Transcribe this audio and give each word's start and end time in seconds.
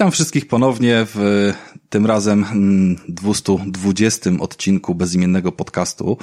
Witam 0.00 0.10
wszystkich 0.10 0.48
ponownie 0.48 1.06
w 1.14 1.52
tym 1.90 2.06
razem 2.06 2.44
220 3.08 4.30
mm, 4.30 4.40
odcinku 4.42 4.94
bezimiennego 4.94 5.52
podcastu. 5.52 6.16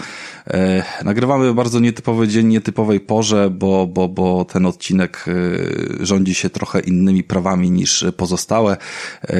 E, 0.47 0.83
nagrywamy 1.03 1.53
bardzo 1.53 1.79
nietypowy 1.79 2.27
dzień, 2.27 2.47
nietypowej 2.47 2.99
porze, 2.99 3.49
bo, 3.49 3.87
bo, 3.87 4.07
bo 4.07 4.45
ten 4.45 4.65
odcinek 4.65 5.25
e, 5.27 6.05
rządzi 6.05 6.33
się 6.35 6.49
trochę 6.49 6.79
innymi 6.79 7.23
prawami 7.23 7.71
niż 7.71 8.05
pozostałe. 8.17 8.77
E, 9.23 9.37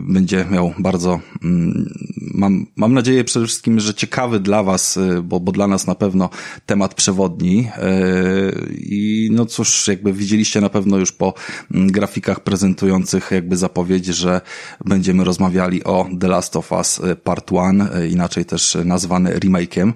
będzie 0.00 0.46
miał 0.50 0.74
bardzo, 0.78 1.20
mm, 1.42 1.90
mam, 2.38 2.66
mam 2.76 2.94
nadzieję 2.94 3.24
przede 3.24 3.46
wszystkim, 3.46 3.80
że 3.80 3.94
ciekawy 3.94 4.40
dla 4.40 4.62
Was, 4.62 4.98
bo, 5.22 5.40
bo 5.40 5.52
dla 5.52 5.66
nas 5.66 5.86
na 5.86 5.94
pewno 5.94 6.30
temat 6.66 6.94
przewodni. 6.94 7.68
I 8.78 9.28
no 9.32 9.46
cóż, 9.46 9.88
jakby 9.88 10.12
widzieliście 10.12 10.60
na 10.60 10.68
pewno 10.68 10.98
już 10.98 11.12
po 11.12 11.34
mm, 11.74 11.92
grafikach 11.92 12.40
prezentujących 12.40 13.30
jakby 13.30 13.56
zapowiedź, 13.56 14.06
że 14.06 14.40
będziemy 14.84 15.24
rozmawiali 15.24 15.84
o 15.84 16.08
The 16.20 16.28
Last 16.28 16.56
of 16.56 16.72
Us 16.72 17.00
e, 17.00 17.16
Part 17.16 17.50
1, 17.52 17.80
e, 17.80 18.08
inaczej 18.08 18.44
też 18.44 18.76
nazwany 18.84 19.38
remake'iem. 19.38 19.92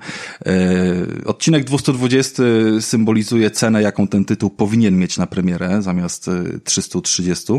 Odcinek 1.27 1.65
220 1.65 2.43
symbolizuje 2.81 3.51
cenę, 3.51 3.83
jaką 3.83 4.09
ten 4.09 4.25
tytuł 4.25 4.51
powinien 4.51 4.99
mieć 4.99 5.19
na 5.19 5.27
premierę, 5.27 5.83
zamiast 5.83 6.31
330. 6.65 7.53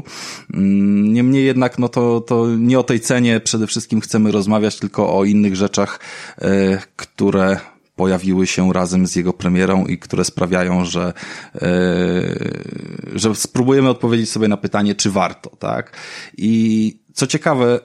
Mm, 0.53 1.13
niemniej 1.13 1.45
jednak, 1.45 1.79
no 1.79 1.89
to, 1.89 2.21
to 2.21 2.47
nie 2.57 2.79
o 2.79 2.83
tej 2.83 2.99
cenie 2.99 3.39
przede 3.39 3.67
wszystkim 3.67 4.01
chcemy 4.01 4.31
rozmawiać, 4.31 4.72
tylko 4.79 5.17
o 5.17 5.23
innych 5.23 5.55
rzeczach, 5.55 5.99
które 6.95 7.59
pojawiły 7.95 8.47
się 8.47 8.73
razem 8.73 9.07
z 9.07 9.15
jego 9.15 9.33
premierą 9.33 9.85
i 9.85 9.97
które 9.97 10.25
sprawiają, 10.25 10.85
że, 10.85 11.13
że 13.15 13.35
spróbujemy 13.35 13.89
odpowiedzieć 13.89 14.29
sobie 14.29 14.47
na 14.47 14.57
pytanie, 14.57 14.95
czy 14.95 15.11
warto, 15.11 15.49
tak? 15.49 15.97
I 16.37 16.99
co 17.13 17.27
ciekawe, 17.27 17.79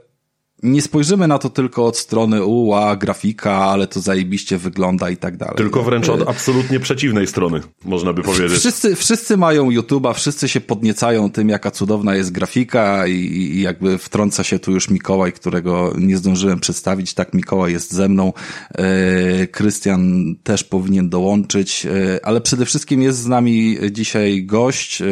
nie 0.62 0.82
spojrzymy 0.82 1.28
na 1.28 1.38
to 1.38 1.50
tylko 1.50 1.86
od 1.86 1.98
strony 1.98 2.44
uła, 2.44 2.96
grafika, 2.96 3.52
ale 3.52 3.86
to 3.86 4.00
zajebiście 4.00 4.58
wygląda 4.58 5.10
i 5.10 5.16
tak 5.16 5.36
dalej. 5.36 5.54
Tylko 5.56 5.82
wręcz 5.82 6.08
od 6.08 6.28
absolutnie 6.28 6.80
przeciwnej 6.80 7.26
strony, 7.26 7.60
można 7.84 8.12
by 8.12 8.22
powiedzieć. 8.22 8.58
Wszyscy, 8.58 8.96
wszyscy 8.96 9.36
mają 9.36 9.70
YouTube'a, 9.70 10.14
wszyscy 10.14 10.48
się 10.48 10.60
podniecają 10.60 11.30
tym, 11.30 11.48
jaka 11.48 11.70
cudowna 11.70 12.14
jest 12.14 12.32
grafika 12.32 13.06
i, 13.06 13.12
i 13.12 13.60
jakby 13.60 13.98
wtrąca 13.98 14.44
się 14.44 14.58
tu 14.58 14.72
już 14.72 14.90
Mikołaj, 14.90 15.32
którego 15.32 15.92
nie 15.98 16.16
zdążyłem 16.16 16.60
przedstawić. 16.60 17.14
Tak, 17.14 17.34
Mikołaj 17.34 17.72
jest 17.72 17.92
ze 17.92 18.08
mną. 18.08 18.32
E, 18.74 19.46
Krystian 19.46 20.34
też 20.42 20.64
powinien 20.64 21.08
dołączyć, 21.08 21.86
e, 21.86 22.26
ale 22.26 22.40
przede 22.40 22.66
wszystkim 22.66 23.02
jest 23.02 23.18
z 23.18 23.26
nami 23.26 23.78
dzisiaj 23.90 24.44
gość, 24.44 25.02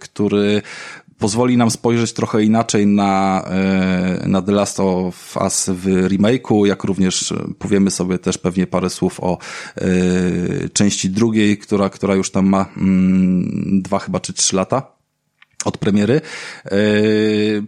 który 0.00 0.62
pozwoli 1.20 1.56
nam 1.56 1.70
spojrzeć 1.70 2.12
trochę 2.12 2.42
inaczej 2.42 2.86
na, 2.86 3.42
e, 3.46 4.24
na 4.28 4.42
The 4.42 4.52
Last 4.52 4.80
of 4.80 5.36
Us 5.36 5.70
w 5.72 5.84
remake'u, 5.86 6.66
jak 6.66 6.84
również 6.84 7.34
powiemy 7.58 7.90
sobie 7.90 8.18
też 8.18 8.38
pewnie 8.38 8.66
parę 8.66 8.90
słów 8.90 9.20
o 9.20 9.38
e, 9.76 9.88
części 10.68 11.10
drugiej, 11.10 11.58
która, 11.58 11.90
która 11.90 12.14
już 12.14 12.30
tam 12.30 12.46
ma 12.46 12.66
mm, 12.76 13.82
dwa 13.82 13.98
chyba 13.98 14.20
czy 14.20 14.32
trzy 14.32 14.56
lata 14.56 14.99
od 15.64 15.78
premiery, 15.78 16.20
e, 16.64 16.70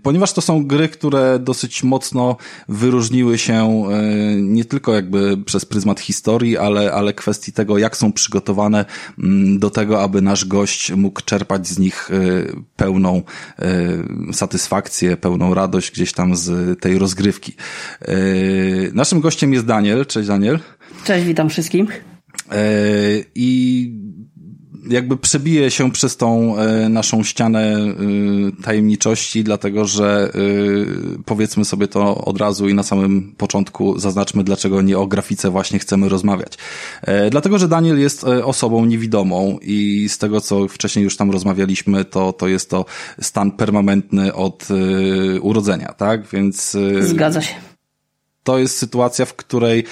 ponieważ 0.02 0.32
to 0.32 0.40
są 0.40 0.66
gry, 0.66 0.88
które 0.88 1.38
dosyć 1.38 1.82
mocno 1.82 2.36
wyróżniły 2.68 3.38
się 3.38 3.54
e, 3.54 4.02
nie 4.36 4.64
tylko 4.64 4.94
jakby 4.94 5.36
przez 5.44 5.64
pryzmat 5.64 6.00
historii, 6.00 6.58
ale, 6.58 6.92
ale 6.92 7.12
kwestii 7.12 7.52
tego, 7.52 7.78
jak 7.78 7.96
są 7.96 8.12
przygotowane 8.12 8.84
mm, 9.18 9.58
do 9.58 9.70
tego, 9.70 10.02
aby 10.02 10.22
nasz 10.22 10.44
gość 10.44 10.92
mógł 10.92 11.20
czerpać 11.20 11.66
z 11.66 11.78
nich 11.78 12.10
e, 12.10 12.16
pełną 12.76 13.22
satysfakcję, 14.32 15.16
pełną 15.16 15.54
radość 15.54 15.90
gdzieś 15.90 16.12
tam 16.12 16.36
z 16.36 16.80
tej 16.80 16.98
rozgrywki. 16.98 17.54
Naszym 18.92 19.20
gościem 19.20 19.52
jest 19.52 19.66
Daniel. 19.66 20.06
Cześć 20.06 20.28
Daniel. 20.28 20.58
Cześć, 21.04 21.26
witam 21.26 21.50
wszystkim. 21.50 21.88
I 23.34 23.92
jakby 24.88 25.16
przebije 25.16 25.70
się 25.70 25.90
przez 25.90 26.16
tą 26.16 26.58
e, 26.58 26.88
naszą 26.88 27.22
ścianę 27.22 27.76
e, 27.76 28.62
tajemniczości, 28.62 29.44
dlatego 29.44 29.84
że 29.84 30.32
e, 30.34 30.38
powiedzmy 31.24 31.64
sobie 31.64 31.88
to 31.88 32.24
od 32.24 32.38
razu 32.38 32.68
i 32.68 32.74
na 32.74 32.82
samym 32.82 33.34
początku 33.36 33.98
zaznaczmy, 33.98 34.44
dlaczego 34.44 34.82
nie 34.82 34.98
o 34.98 35.06
grafice 35.06 35.50
właśnie 35.50 35.78
chcemy 35.78 36.08
rozmawiać. 36.08 36.58
Dlatego, 37.30 37.58
że 37.58 37.68
Daniel 37.68 38.00
jest 38.00 38.24
osobą 38.24 38.84
niewidomą 38.84 39.58
i 39.62 40.08
z 40.08 40.18
tego, 40.18 40.40
co 40.40 40.68
wcześniej 40.68 41.02
już 41.02 41.16
tam 41.16 41.30
rozmawialiśmy, 41.30 42.04
to, 42.04 42.32
to 42.32 42.48
jest 42.48 42.70
to 42.70 42.84
stan 43.20 43.50
permanentny 43.50 44.34
od 44.34 44.68
urodzenia, 45.40 45.92
tak? 45.92 46.26
Więc... 46.26 46.76
Zgadza 47.00 47.42
się 47.42 47.71
to 48.44 48.58
jest 48.58 48.78
sytuacja, 48.78 49.24
w 49.24 49.34
której 49.34 49.84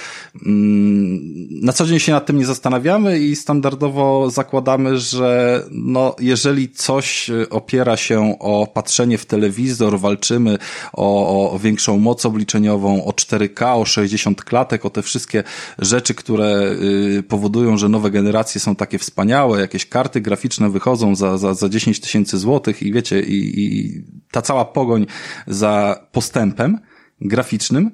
mm, 0.45 1.19
na 1.61 1.73
co 1.73 1.85
dzień 1.85 1.99
się 1.99 2.11
nad 2.11 2.25
tym 2.25 2.37
nie 2.37 2.45
zastanawiamy 2.45 3.19
i 3.19 3.35
standardowo 3.35 4.29
zakładamy, 4.29 4.97
że 4.97 5.63
no, 5.71 6.15
jeżeli 6.19 6.69
coś 6.69 7.31
opiera 7.49 7.97
się 7.97 8.35
o 8.39 8.67
patrzenie 8.73 9.17
w 9.17 9.25
telewizor, 9.25 9.99
walczymy 9.99 10.57
o, 10.93 11.51
o 11.53 11.59
większą 11.59 11.97
moc 11.97 12.25
obliczeniową, 12.25 13.05
o 13.05 13.11
4K, 13.11 13.81
o 13.81 13.85
60 13.85 14.43
klatek, 14.43 14.85
o 14.85 14.89
te 14.89 15.01
wszystkie 15.01 15.43
rzeczy, 15.79 16.13
które 16.13 16.75
y, 17.19 17.23
powodują, 17.23 17.77
że 17.77 17.89
nowe 17.89 18.11
generacje 18.11 18.61
są 18.61 18.75
takie 18.75 18.97
wspaniałe, 18.97 19.61
jakieś 19.61 19.85
karty 19.85 20.21
graficzne 20.21 20.69
wychodzą 20.69 21.15
za, 21.15 21.37
za, 21.37 21.53
za 21.53 21.69
10 21.69 21.99
tysięcy 21.99 22.37
złotych 22.37 22.83
i 22.83 22.93
wiecie, 22.93 23.21
i, 23.21 23.63
i 23.63 24.03
ta 24.31 24.41
cała 24.41 24.65
pogoń 24.65 25.05
za 25.47 26.05
postępem 26.11 26.79
graficznym, 27.21 27.91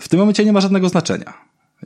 w 0.00 0.08
tym 0.08 0.20
momencie 0.20 0.44
nie 0.44 0.52
ma 0.52 0.60
żadnego 0.60 0.88
znaczenia. 0.88 1.34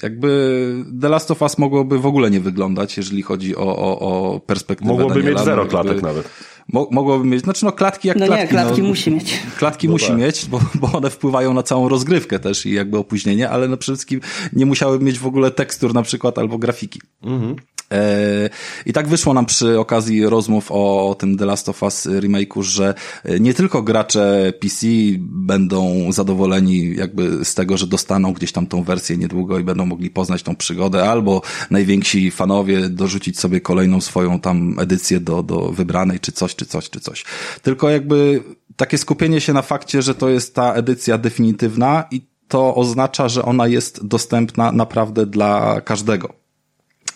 Jakby 0.03 0.85
The 1.01 1.09
Last 1.09 1.31
of 1.31 1.43
Us 1.43 1.59
mogłoby 1.59 1.99
w 1.99 2.07
ogóle 2.07 2.31
nie 2.31 2.41
wyglądać, 2.41 2.97
jeżeli 2.97 3.23
chodzi 3.23 3.57
o, 3.57 3.77
o, 3.77 3.99
o 3.99 4.41
perspektywę 4.41 4.91
Mogłoby 4.91 5.15
Daniela. 5.15 5.31
mieć 5.31 5.45
zero 5.45 5.67
klatek 5.67 6.03
nawet. 6.03 6.29
Mo 6.73 6.89
mogłoby 6.91 7.25
mieć, 7.25 7.43
znaczy 7.43 7.65
no 7.65 7.73
klatki 7.73 8.09
jak 8.09 8.17
no 8.17 8.27
klatki. 8.27 8.45
Nie, 8.45 8.49
klatki 8.49 8.83
no, 8.83 8.89
musi 8.89 9.11
mieć. 9.11 9.43
Klatki 9.59 9.87
no 9.87 9.93
musi 9.93 10.07
tak. 10.07 10.17
mieć, 10.17 10.47
bo, 10.47 10.61
bo 10.75 10.93
one 10.93 11.11
wpływają 11.11 11.55
na 11.55 11.63
całą 11.63 11.89
rozgrywkę 11.89 12.39
też 12.39 12.67
i 12.67 12.73
jakby 12.73 12.99
opóźnienie, 12.99 13.51
ale 13.51 13.69
no 13.69 13.77
przede 13.77 13.97
wszystkim 13.97 14.21
nie 14.53 14.67
musiałyby 14.67 15.05
mieć 15.05 15.19
w 15.19 15.27
ogóle 15.27 15.51
tekstur 15.51 15.95
na 15.95 16.03
przykład 16.03 16.39
albo 16.39 16.59
grafiki. 16.59 17.01
Mhm. 17.23 17.57
E, 17.93 18.51
I 18.87 18.93
tak 18.93 19.09
wyszło 19.09 19.35
nam 19.35 19.47
przy 19.47 19.79
okazji 19.79 20.27
rozmów 20.27 20.67
o, 20.71 21.17
tym 21.19 21.39
The 21.39 21.47
Last 21.47 21.69
of 21.69 21.83
Us 21.83 22.07
remake'u, 22.07 22.63
że 22.63 22.95
nie 23.41 23.55
tylko 23.55 23.83
gracze 23.83 24.53
PC 24.61 24.87
będą 25.21 26.13
zadowoleni 26.13 26.97
jakby 26.97 27.45
z 27.45 27.55
tego, 27.55 27.77
że 27.77 27.87
dostaną 27.87 28.33
gdzieś 28.33 28.53
tam 28.53 28.67
tą 28.67 28.83
wersję 28.83 29.17
niedługo 29.17 29.59
i 29.59 29.65
będą 29.65 29.87
mogli 29.87 30.11
poznać 30.11 30.43
tą 30.43 30.57
przygodę, 30.57 31.11
albo 31.11 31.43
najwięksi 31.71 32.31
fanowie 32.31 32.89
dorzucić 32.89 33.41
sobie 33.41 33.61
kolejną 33.61 34.01
swoją 34.01 34.41
tam 34.41 34.77
edycję 34.79 35.21
do, 35.21 35.43
do 35.43 35.73
wybranej, 35.73 36.21
czy 36.21 36.33
coś, 36.33 36.55
czy 36.55 36.67
coś, 36.67 36.91
czy 36.91 37.01
coś. 37.01 37.25
Tylko 37.63 37.91
jakby 37.91 38.43
takie 38.77 38.99
skupienie 38.99 39.41
się 39.41 39.53
na 39.53 39.63
fakcie, 39.63 40.03
że 40.03 40.15
to 40.15 40.29
jest 40.29 40.55
ta 40.55 40.75
edycja 40.75 41.19
definitywna 41.19 42.05
i 42.11 42.21
to 42.49 42.75
oznacza, 42.75 43.29
że 43.29 43.45
ona 43.45 43.67
jest 43.67 44.07
dostępna 44.07 44.73
naprawdę 44.73 45.27
dla 45.27 45.81
każdego. 45.81 46.41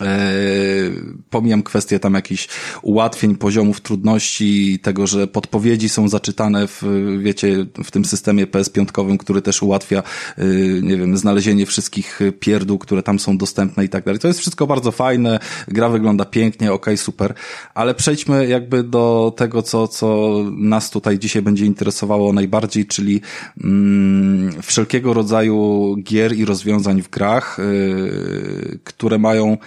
E, 0.00 0.32
pomijam 1.30 1.62
kwestię 1.62 1.98
tam 1.98 2.14
jakichś 2.14 2.48
ułatwień, 2.82 3.36
poziomów 3.36 3.80
trudności, 3.80 4.78
tego, 4.82 5.06
że 5.06 5.26
podpowiedzi 5.26 5.88
są 5.88 6.08
zaczytane 6.08 6.66
w, 6.66 6.82
wiecie, 7.18 7.66
w 7.84 7.90
tym 7.90 8.04
systemie 8.04 8.46
PS5, 8.46 9.16
który 9.18 9.42
też 9.42 9.62
ułatwia, 9.62 10.02
e, 10.38 10.44
nie 10.82 10.96
wiem, 10.96 11.16
znalezienie 11.16 11.66
wszystkich 11.66 12.20
pierdół, 12.40 12.78
które 12.78 13.02
tam 13.02 13.18
są 13.18 13.38
dostępne 13.38 13.84
i 13.84 13.88
tak 13.88 14.04
dalej. 14.04 14.20
To 14.20 14.28
jest 14.28 14.40
wszystko 14.40 14.66
bardzo 14.66 14.92
fajne, 14.92 15.38
gra 15.68 15.88
wygląda 15.88 16.24
pięknie, 16.24 16.72
ok, 16.72 16.86
super, 16.96 17.34
ale 17.74 17.94
przejdźmy 17.94 18.46
jakby 18.46 18.82
do 18.82 19.34
tego, 19.36 19.62
co, 19.62 19.88
co 19.88 20.36
nas 20.52 20.90
tutaj 20.90 21.18
dzisiaj 21.18 21.42
będzie 21.42 21.66
interesowało 21.66 22.32
najbardziej, 22.32 22.86
czyli 22.86 23.20
mm, 23.64 24.62
wszelkiego 24.62 25.14
rodzaju 25.14 25.96
gier 26.02 26.36
i 26.36 26.44
rozwiązań 26.44 27.02
w 27.02 27.10
grach, 27.10 27.56
yy, 27.58 28.78
które 28.84 29.18
mają 29.18 29.58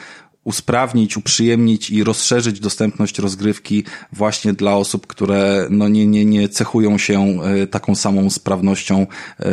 usprawnić, 0.47 1.17
uprzyjemnić 1.17 1.89
i 1.89 2.03
rozszerzyć 2.03 2.59
dostępność 2.59 3.19
rozgrywki 3.19 3.83
właśnie 4.13 4.53
dla 4.53 4.75
osób, 4.75 5.07
które 5.07 5.67
no 5.69 5.87
nie, 5.87 6.07
nie, 6.07 6.25
nie 6.25 6.49
cechują 6.49 6.97
się 6.97 7.39
e, 7.43 7.67
taką 7.67 7.95
samą 7.95 8.29
sprawnością 8.29 9.07
e, 9.39 9.45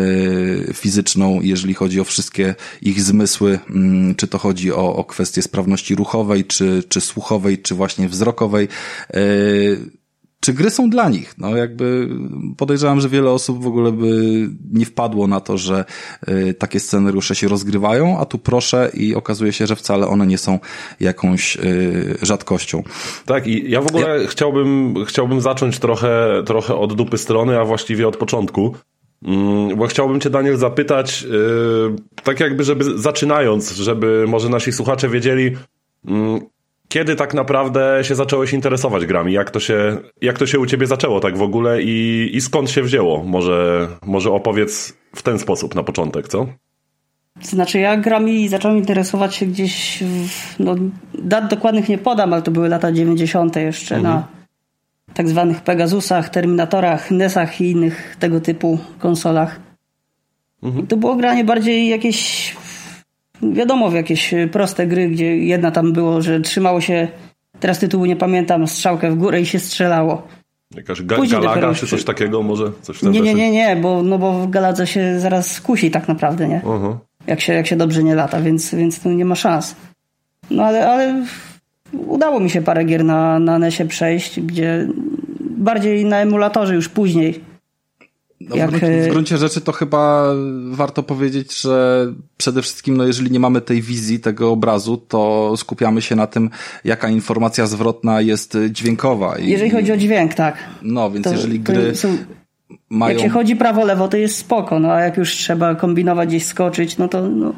fizyczną, 0.75 1.41
jeżeli 1.43 1.75
chodzi 1.75 2.01
o 2.01 2.05
wszystkie 2.05 2.55
ich 2.83 3.03
zmysły, 3.03 3.59
mm, 3.71 4.15
czy 4.15 4.27
to 4.27 4.39
chodzi 4.39 4.73
o, 4.73 4.97
o 4.97 5.05
kwestię 5.05 5.43
sprawności 5.43 5.95
ruchowej, 5.95 6.45
czy, 6.45 6.83
czy 6.89 7.01
słuchowej, 7.01 7.59
czy 7.59 7.75
właśnie 7.75 8.09
wzrokowej. 8.09 8.69
Czy 10.45 10.53
gry 10.53 10.71
są 10.71 10.91
dla 10.91 11.09
nich? 11.09 11.35
No 11.39 11.57
jakby 11.57 12.09
podejrzewam, 12.57 13.01
że 13.01 13.09
wiele 13.09 13.31
osób 13.31 13.63
w 13.63 13.67
ogóle 13.67 13.93
by 13.93 14.09
nie 14.73 14.87
wpadło 14.87 15.27
na 15.27 15.41
to, 15.41 15.59
że 15.59 15.85
y, 16.29 16.55
takie 16.55 16.81
scenariusze 16.81 17.35
się 17.35 17.49
rozgrywają, 17.49 18.19
a 18.19 18.25
tu 18.25 18.39
proszę 18.39 18.91
i 18.95 19.15
okazuje 19.15 19.53
się, 19.53 19.67
że 19.67 19.77
wcale 19.77 20.07
one 20.07 20.27
nie 20.27 20.39
są 20.39 20.59
jakąś 21.01 21.57
y, 21.57 22.19
rzadkością. 22.23 22.83
Tak, 23.27 23.47
i 23.47 23.71
ja 23.71 23.81
w 23.81 23.87
ogóle 23.87 24.23
ja... 24.23 24.29
chciałbym, 24.29 24.95
chciałbym 25.05 25.41
zacząć 25.41 25.79
trochę, 25.79 26.43
trochę 26.47 26.75
od 26.75 26.95
dupy 26.95 27.19
strony, 27.19 27.61
a 27.61 27.65
właściwie 27.65 28.09
od 28.09 28.17
początku. 28.17 28.75
Mm, 29.23 29.77
bo 29.77 29.87
chciałbym 29.87 30.21
Cię, 30.21 30.31
Daniel, 30.31 30.57
zapytać, 30.57 31.23
yy, 31.23 31.97
tak 32.23 32.41
jakby, 32.41 32.65
żeby 32.65 32.99
zaczynając, 32.99 33.73
żeby 33.73 34.25
może 34.29 34.49
nasi 34.49 34.73
słuchacze 34.73 35.09
wiedzieli, 35.09 35.45
yy, 36.05 36.41
kiedy 36.95 37.17
tak 37.17 37.35
naprawdę 37.35 37.99
się 38.03 38.15
zacząłeś 38.15 38.53
interesować 38.53 39.07
grami? 39.07 39.33
Jak 39.33 39.51
to 39.51 39.61
się, 39.61 39.97
jak 40.23 40.39
to 40.39 40.47
się 40.47 40.59
u 40.59 40.67
Ciebie 40.67 40.87
zaczęło 40.87 41.21
tak 41.21 41.37
w 41.37 41.43
ogóle 41.43 41.83
i, 41.83 42.31
i 42.33 42.41
skąd 42.41 42.71
się 42.71 42.83
wzięło? 42.83 43.25
Może, 43.25 43.89
może 44.07 44.31
opowiedz 44.31 44.97
w 45.15 45.23
ten 45.23 45.39
sposób 45.39 45.75
na 45.75 45.83
początek, 45.83 46.29
co? 46.29 46.47
Znaczy 47.43 47.79
ja 47.79 47.97
grami 47.97 48.49
zacząłem 48.49 48.79
interesować 48.79 49.35
się 49.35 49.47
gdzieś, 49.47 50.03
w, 50.29 50.61
no 50.61 50.75
dat 51.15 51.51
dokładnych 51.51 51.89
nie 51.89 51.99
podam, 51.99 52.33
ale 52.33 52.43
to 52.43 52.51
były 52.51 52.69
lata 52.69 52.93
90. 52.93 53.57
jeszcze 53.57 53.97
mhm. 53.97 54.15
na 54.15 54.29
tak 55.15 55.29
zwanych 55.29 55.61
Pegasusach, 55.61 56.29
Terminatorach, 56.29 57.11
NESach 57.11 57.61
i 57.61 57.71
innych 57.71 58.17
tego 58.19 58.41
typu 58.41 58.79
konsolach. 58.99 59.61
Mhm. 60.63 60.87
To 60.87 60.97
było 60.97 61.17
granie 61.17 61.45
bardziej 61.45 61.89
jakieś, 61.89 62.51
wiadomo, 63.53 63.91
w 63.91 63.95
jakieś 63.95 64.35
proste 64.53 64.87
gry, 64.87 65.09
gdzie 65.09 65.39
jedna 65.39 65.71
tam 65.71 65.93
było, 65.93 66.23
że 66.23 66.41
trzymało 66.41 66.81
się, 66.81 67.09
teraz 67.61 67.79
tytułu 67.79 68.07
nie 68.07 68.17
pamiętam, 68.17 68.67
strzałkę 68.67 69.11
w 69.11 69.15
górę 69.15 69.41
i 69.41 69.47
się 69.47 69.59
strzelało. 69.59 70.23
Jakaś 70.77 71.03
ga 71.03 71.17
galaga 71.31 71.75
czy 71.75 71.87
coś 71.87 72.05
takiego 72.05 72.43
może? 72.43 72.73
Coś 72.83 73.03
nie, 73.03 73.21
nie, 73.21 73.35
nie, 73.35 73.51
nie, 73.51 73.77
bo, 73.77 74.03
no 74.03 74.19
bo 74.19 74.33
w 74.33 74.51
galadze 74.51 74.87
się 74.87 75.21
zaraz 75.21 75.51
skusi 75.51 75.91
tak 75.91 76.09
naprawdę, 76.09 76.49
nie? 76.49 76.57
Uh 76.65 76.65
-huh. 76.65 76.97
jak, 77.27 77.41
się, 77.41 77.53
jak 77.53 77.67
się 77.67 77.77
dobrze 77.77 78.05
nie 78.05 78.15
lata, 78.15 78.41
więc, 78.41 78.75
więc 78.75 79.01
to 79.01 79.09
nie 79.09 79.25
ma 79.25 79.35
szans. 79.35 79.77
No 80.51 80.63
ale, 80.65 80.89
ale 80.89 81.25
udało 81.93 82.41
mi 82.41 82.51
się 82.51 82.63
parę 82.63 82.85
gier 82.85 83.05
na, 83.05 83.39
na 83.39 83.59
NESie 83.59 83.87
przejść, 83.87 84.41
gdzie 84.41 84.89
bardziej 85.41 86.05
na 86.05 86.21
emulatorze 86.21 86.75
już 86.75 86.89
później. 86.89 87.54
No, 88.49 88.57
jak... 88.57 88.71
w, 88.71 88.71
gruncie, 88.71 89.03
w 89.03 89.09
gruncie 89.09 89.39
rzeczy 89.39 89.61
to 89.61 89.73
chyba 89.73 90.35
warto 90.71 91.03
powiedzieć, 91.03 91.61
że 91.61 92.07
przede 92.37 92.63
wszystkim, 92.63 92.97
no 92.97 93.05
jeżeli 93.05 93.31
nie 93.31 93.41
mamy 93.41 93.61
tej 93.61 93.83
wizji, 93.83 94.21
tego 94.21 94.51
obrazu, 94.51 94.97
to 94.97 95.53
skupiamy 95.57 96.03
się 96.03 96.17
na 96.17 96.27
tym, 96.27 96.51
jaka 96.85 97.09
informacja 97.09 97.67
zwrotna 97.67 98.21
jest 98.21 98.59
dźwiękowa. 98.71 99.39
I, 99.39 99.49
jeżeli 99.49 99.71
chodzi 99.71 99.93
o 99.93 99.97
dźwięk, 99.97 100.35
tak. 100.35 100.57
No, 100.83 101.11
więc 101.11 101.25
to, 101.25 101.33
jeżeli 101.33 101.61
gry 101.61 101.95
są... 101.95 102.17
mają... 102.91 103.13
Jak 103.13 103.23
się 103.23 103.29
chodzi 103.29 103.57
prawo-lewo, 103.57 104.09
to 104.09 104.17
jest 104.17 104.37
spoko, 104.37 104.81
no 104.81 104.93
a 104.93 105.01
jak 105.01 105.17
już 105.17 105.33
trzeba 105.33 105.75
kombinować, 105.75 106.29
gdzieś 106.29 106.45
skoczyć, 106.47 106.99
no 106.99 107.09
to... 107.09 107.29
No 107.29 107.55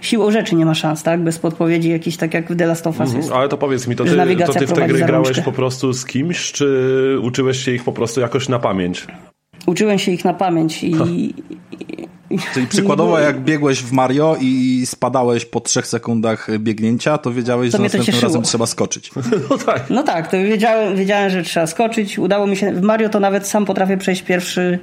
siłą 0.00 0.30
rzeczy 0.30 0.56
nie 0.56 0.66
ma 0.66 0.74
szans, 0.74 1.02
tak? 1.02 1.22
Bez 1.22 1.38
podpowiedzi 1.38 1.90
jakiś 1.90 2.16
tak 2.16 2.34
jak 2.34 2.52
w 2.52 2.56
The 2.56 2.66
Last 2.66 2.86
of 2.86 3.00
Us 3.00 3.14
mhm, 3.14 3.32
Ale 3.32 3.48
to 3.48 3.58
powiedz 3.58 3.86
mi, 3.86 3.96
to 3.96 4.04
ty, 4.04 4.10
to 4.46 4.52
ty 4.52 4.66
w 4.66 4.72
te 4.72 4.86
gry 4.86 4.98
grałeś 4.98 5.40
po 5.40 5.52
prostu 5.52 5.92
z 5.92 6.04
kimś, 6.04 6.52
czy 6.52 7.18
uczyłeś 7.22 7.64
się 7.64 7.72
ich 7.72 7.84
po 7.84 7.92
prostu 7.92 8.20
jakoś 8.20 8.48
na 8.48 8.58
pamięć? 8.58 9.06
Uczyłem 9.66 9.98
się 9.98 10.12
ich 10.12 10.24
na 10.24 10.34
pamięć 10.34 10.84
i... 10.84 10.94
Czyli 12.54 12.66
przykładowo 12.66 13.18
jak 13.18 13.40
biegłeś 13.40 13.82
w 13.82 13.92
Mario 13.92 14.36
i 14.40 14.82
spadałeś 14.86 15.44
po 15.44 15.60
trzech 15.60 15.86
sekundach 15.86 16.58
biegnięcia, 16.58 17.18
to 17.18 17.32
wiedziałeś, 17.32 17.72
to 17.72 17.76
że 17.76 17.82
następnym 17.82 18.20
razem 18.20 18.42
trzeba 18.42 18.66
skoczyć. 18.66 19.10
No 19.50 19.58
tak. 19.58 19.90
No 19.90 20.02
tak, 20.02 20.30
to 20.30 20.36
wiedziałem, 20.36 20.96
wiedziałem, 20.96 21.30
że 21.30 21.42
trzeba 21.42 21.66
skoczyć. 21.66 22.18
Udało 22.18 22.46
mi 22.46 22.56
się... 22.56 22.72
W 22.72 22.82
Mario 22.82 23.08
to 23.08 23.20
nawet 23.20 23.46
sam 23.46 23.64
potrafię 23.64 23.96
przejść 23.96 24.22
pierwszy, 24.22 24.78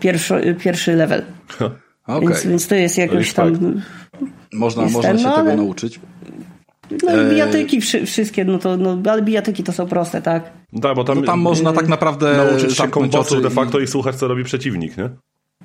pierwszy, 0.00 0.56
pierwszy 0.60 0.96
level. 0.96 1.22
Okay. 2.08 2.20
Więc, 2.20 2.46
więc 2.46 2.68
to 2.68 2.74
jest 2.74 2.98
jakoś 2.98 3.32
tam... 3.32 3.80
Można, 4.52 4.82
można 4.82 5.18
się 5.18 5.24
no, 5.24 5.36
tego 5.36 5.56
nauczyć. 5.56 6.00
No 7.02 7.12
e, 7.12 7.30
bijatyki 7.30 7.80
wszystkie, 7.80 8.44
no 8.44 8.58
to, 8.58 8.76
no, 8.76 8.98
ale 9.10 9.22
bijatyki 9.22 9.64
to 9.64 9.72
są 9.72 9.86
proste, 9.86 10.22
tak? 10.22 10.52
Tak, 10.82 10.96
bo 10.96 11.04
tam, 11.04 11.20
no 11.20 11.26
tam 11.26 11.40
można 11.40 11.72
tak 11.72 11.88
naprawdę 11.88 12.36
nauczyć 12.36 12.76
się 12.76 12.88
kombosu 12.88 13.40
de 13.40 13.50
facto 13.50 13.80
i... 13.80 13.84
i 13.84 13.86
słuchać, 13.86 14.16
co 14.16 14.28
robi 14.28 14.44
przeciwnik, 14.44 14.96
nie? 14.96 15.10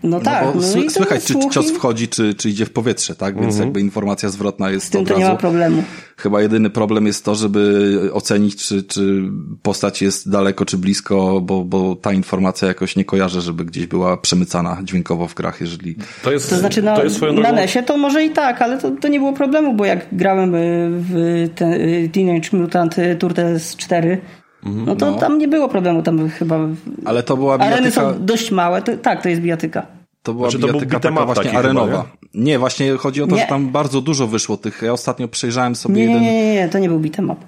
No 0.04 0.20
tak. 0.20 0.46
No, 0.46 0.62
no 0.62 0.90
słychać, 0.90 1.26
czy 1.26 1.34
cios 1.52 1.72
wchodzi, 1.72 2.08
czy, 2.08 2.34
czy 2.34 2.50
idzie 2.50 2.66
w 2.66 2.70
powietrze, 2.70 3.16
tak? 3.16 3.36
Więc 3.36 3.54
mhm. 3.54 3.64
jakby 3.64 3.82
informacja 3.82 4.30
zwrotna 4.30 4.70
jest 4.70 4.86
Z 4.86 4.90
tym 4.90 5.06
to 5.06 5.18
nie 5.18 5.26
ma 5.26 5.36
problemu. 5.36 5.84
Chyba 6.18 6.42
jedyny 6.42 6.70
problem 6.70 7.08
jest 7.08 7.26
to, 7.26 7.36
żeby 7.36 8.10
ocenić, 8.14 8.56
czy, 8.56 8.84
czy 8.84 9.24
postać 9.62 10.02
jest 10.02 10.30
daleko, 10.30 10.66
czy 10.66 10.78
blisko, 10.78 11.42
bo, 11.42 11.64
bo 11.64 11.96
ta 11.96 12.14
informacja 12.14 12.68
jakoś 12.68 12.96
nie 12.96 13.06
kojarzy, 13.06 13.42
żeby 13.42 13.66
gdzieś 13.66 13.88
była 13.88 14.18
przemycana 14.18 14.78
dźwiękowo 14.84 15.28
w 15.28 15.34
grach, 15.34 15.62
jeżeli... 15.62 15.96
To 16.24 16.32
jest, 16.32 16.50
to 16.50 16.58
znaczy 16.58 16.82
na, 16.82 16.96
to 16.96 17.04
jest 17.04 17.22
na 17.22 17.52
NESie 17.52 17.84
to 17.84 17.98
może 17.98 18.26
i 18.26 18.30
tak, 18.30 18.62
ale 18.62 18.78
to, 18.78 18.92
to 18.92 19.08
nie 19.08 19.20
było 19.20 19.34
problemu, 19.34 19.74
bo 19.74 19.86
jak 19.86 20.06
grałem 20.12 20.52
w 20.54 21.50
ten, 21.56 21.80
Teenage 22.12 22.50
Mutant 22.58 22.96
Turtles 23.20 23.76
4, 23.76 24.04
Mhm. 24.08 24.43
No 24.66 24.96
to 24.96 25.12
no. 25.12 25.18
tam 25.18 25.38
nie 25.38 25.48
było 25.48 25.70
problemu, 25.70 26.04
tam 26.04 26.30
chyba. 26.30 26.60
Ale 27.06 27.24
to 27.24 27.38
była 27.38 27.58
bijatyka... 27.58 27.78
Areny 27.78 27.92
są 27.92 28.26
dość 28.26 28.52
małe, 28.52 28.82
to, 28.82 28.98
tak, 28.98 29.24
to 29.24 29.30
jest 29.30 29.42
bijatyka. 29.42 29.86
To 30.24 30.34
była 30.34 30.50
znaczy, 30.50 30.68
bijatyka 30.68 31.00
to 31.00 31.10
taka 31.10 31.26
właśnie 31.26 31.58
arenowa. 31.58 31.92
Chyba, 31.92 32.08
nie? 32.34 32.44
nie? 32.44 32.60
właśnie 32.60 32.98
chodzi 32.98 33.24
o 33.24 33.28
to, 33.28 33.36
nie. 33.36 33.42
że 33.42 33.48
tam 33.48 33.70
bardzo 33.70 34.02
dużo 34.02 34.28
wyszło 34.28 34.58
tych. 34.58 34.82
Ja 34.82 34.94
ostatnio 34.94 35.28
przejrzałem 35.28 35.76
sobie 35.76 35.96
nie, 35.96 36.02
jeden. 36.02 36.22
Nie, 36.22 36.34
nie, 36.34 36.54
nie, 36.54 36.70
to 36.70 36.80
nie 36.80 36.90
był 36.90 37.00
bitemap. 37.00 37.40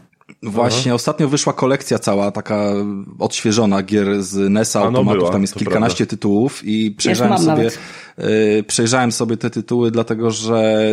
Właśnie, 0.44 0.92
Aha. 0.92 0.96
ostatnio 0.96 1.28
wyszła 1.28 1.54
kolekcja 1.54 2.00
cała, 2.00 2.32
taka 2.32 2.74
odświeżona 3.20 3.84
gier 3.84 4.24
z 4.24 4.50
NES-a, 4.52 4.80
no 4.80 4.86
automatów, 4.86 5.20
była, 5.20 5.32
tam 5.32 5.42
jest 5.42 5.56
kilkanaście 5.56 5.98
prawda. 6.06 6.10
tytułów 6.10 6.62
i 6.64 6.92
przejrzałem 6.92 7.38
sobie. 7.38 7.70
Y, 8.20 8.64
przejrzałem 8.68 9.12
sobie 9.12 9.38
te 9.38 9.50
tytuły, 9.50 9.92
dlatego 9.92 10.32
że 10.32 10.84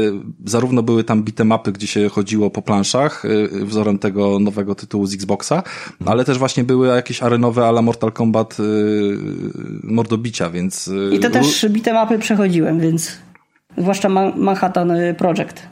zarówno 0.45 0.83
były 0.83 1.05
tam 1.05 1.23
bitemapy, 1.23 1.73
gdzie 1.73 1.87
się 1.87 2.09
chodziło 2.09 2.51
po 2.51 2.63
planszach, 2.63 3.25
y, 3.25 3.49
wzorem 3.65 3.99
tego 3.99 4.39
nowego 4.39 4.75
tytułu 4.75 5.07
z 5.07 5.15
Xboxa, 5.15 5.63
ale 6.07 6.25
też 6.25 6.39
właśnie 6.39 6.65
były 6.65 6.89
jakieś 6.89 7.23
arenowe 7.23 7.67
ala 7.67 7.83
Mortal 7.83 8.13
Kombat 8.13 8.61
y, 8.61 8.63
mordobicia, 9.83 10.51
więc... 10.51 10.91
I 11.13 11.19
to 11.19 11.31
też 11.31 11.67
bitemapy 11.71 12.19
przechodziłem, 12.19 12.81
więc 12.81 13.19
zwłaszcza 13.77 14.09
Manhattan 14.37 14.93
Project. 15.19 15.63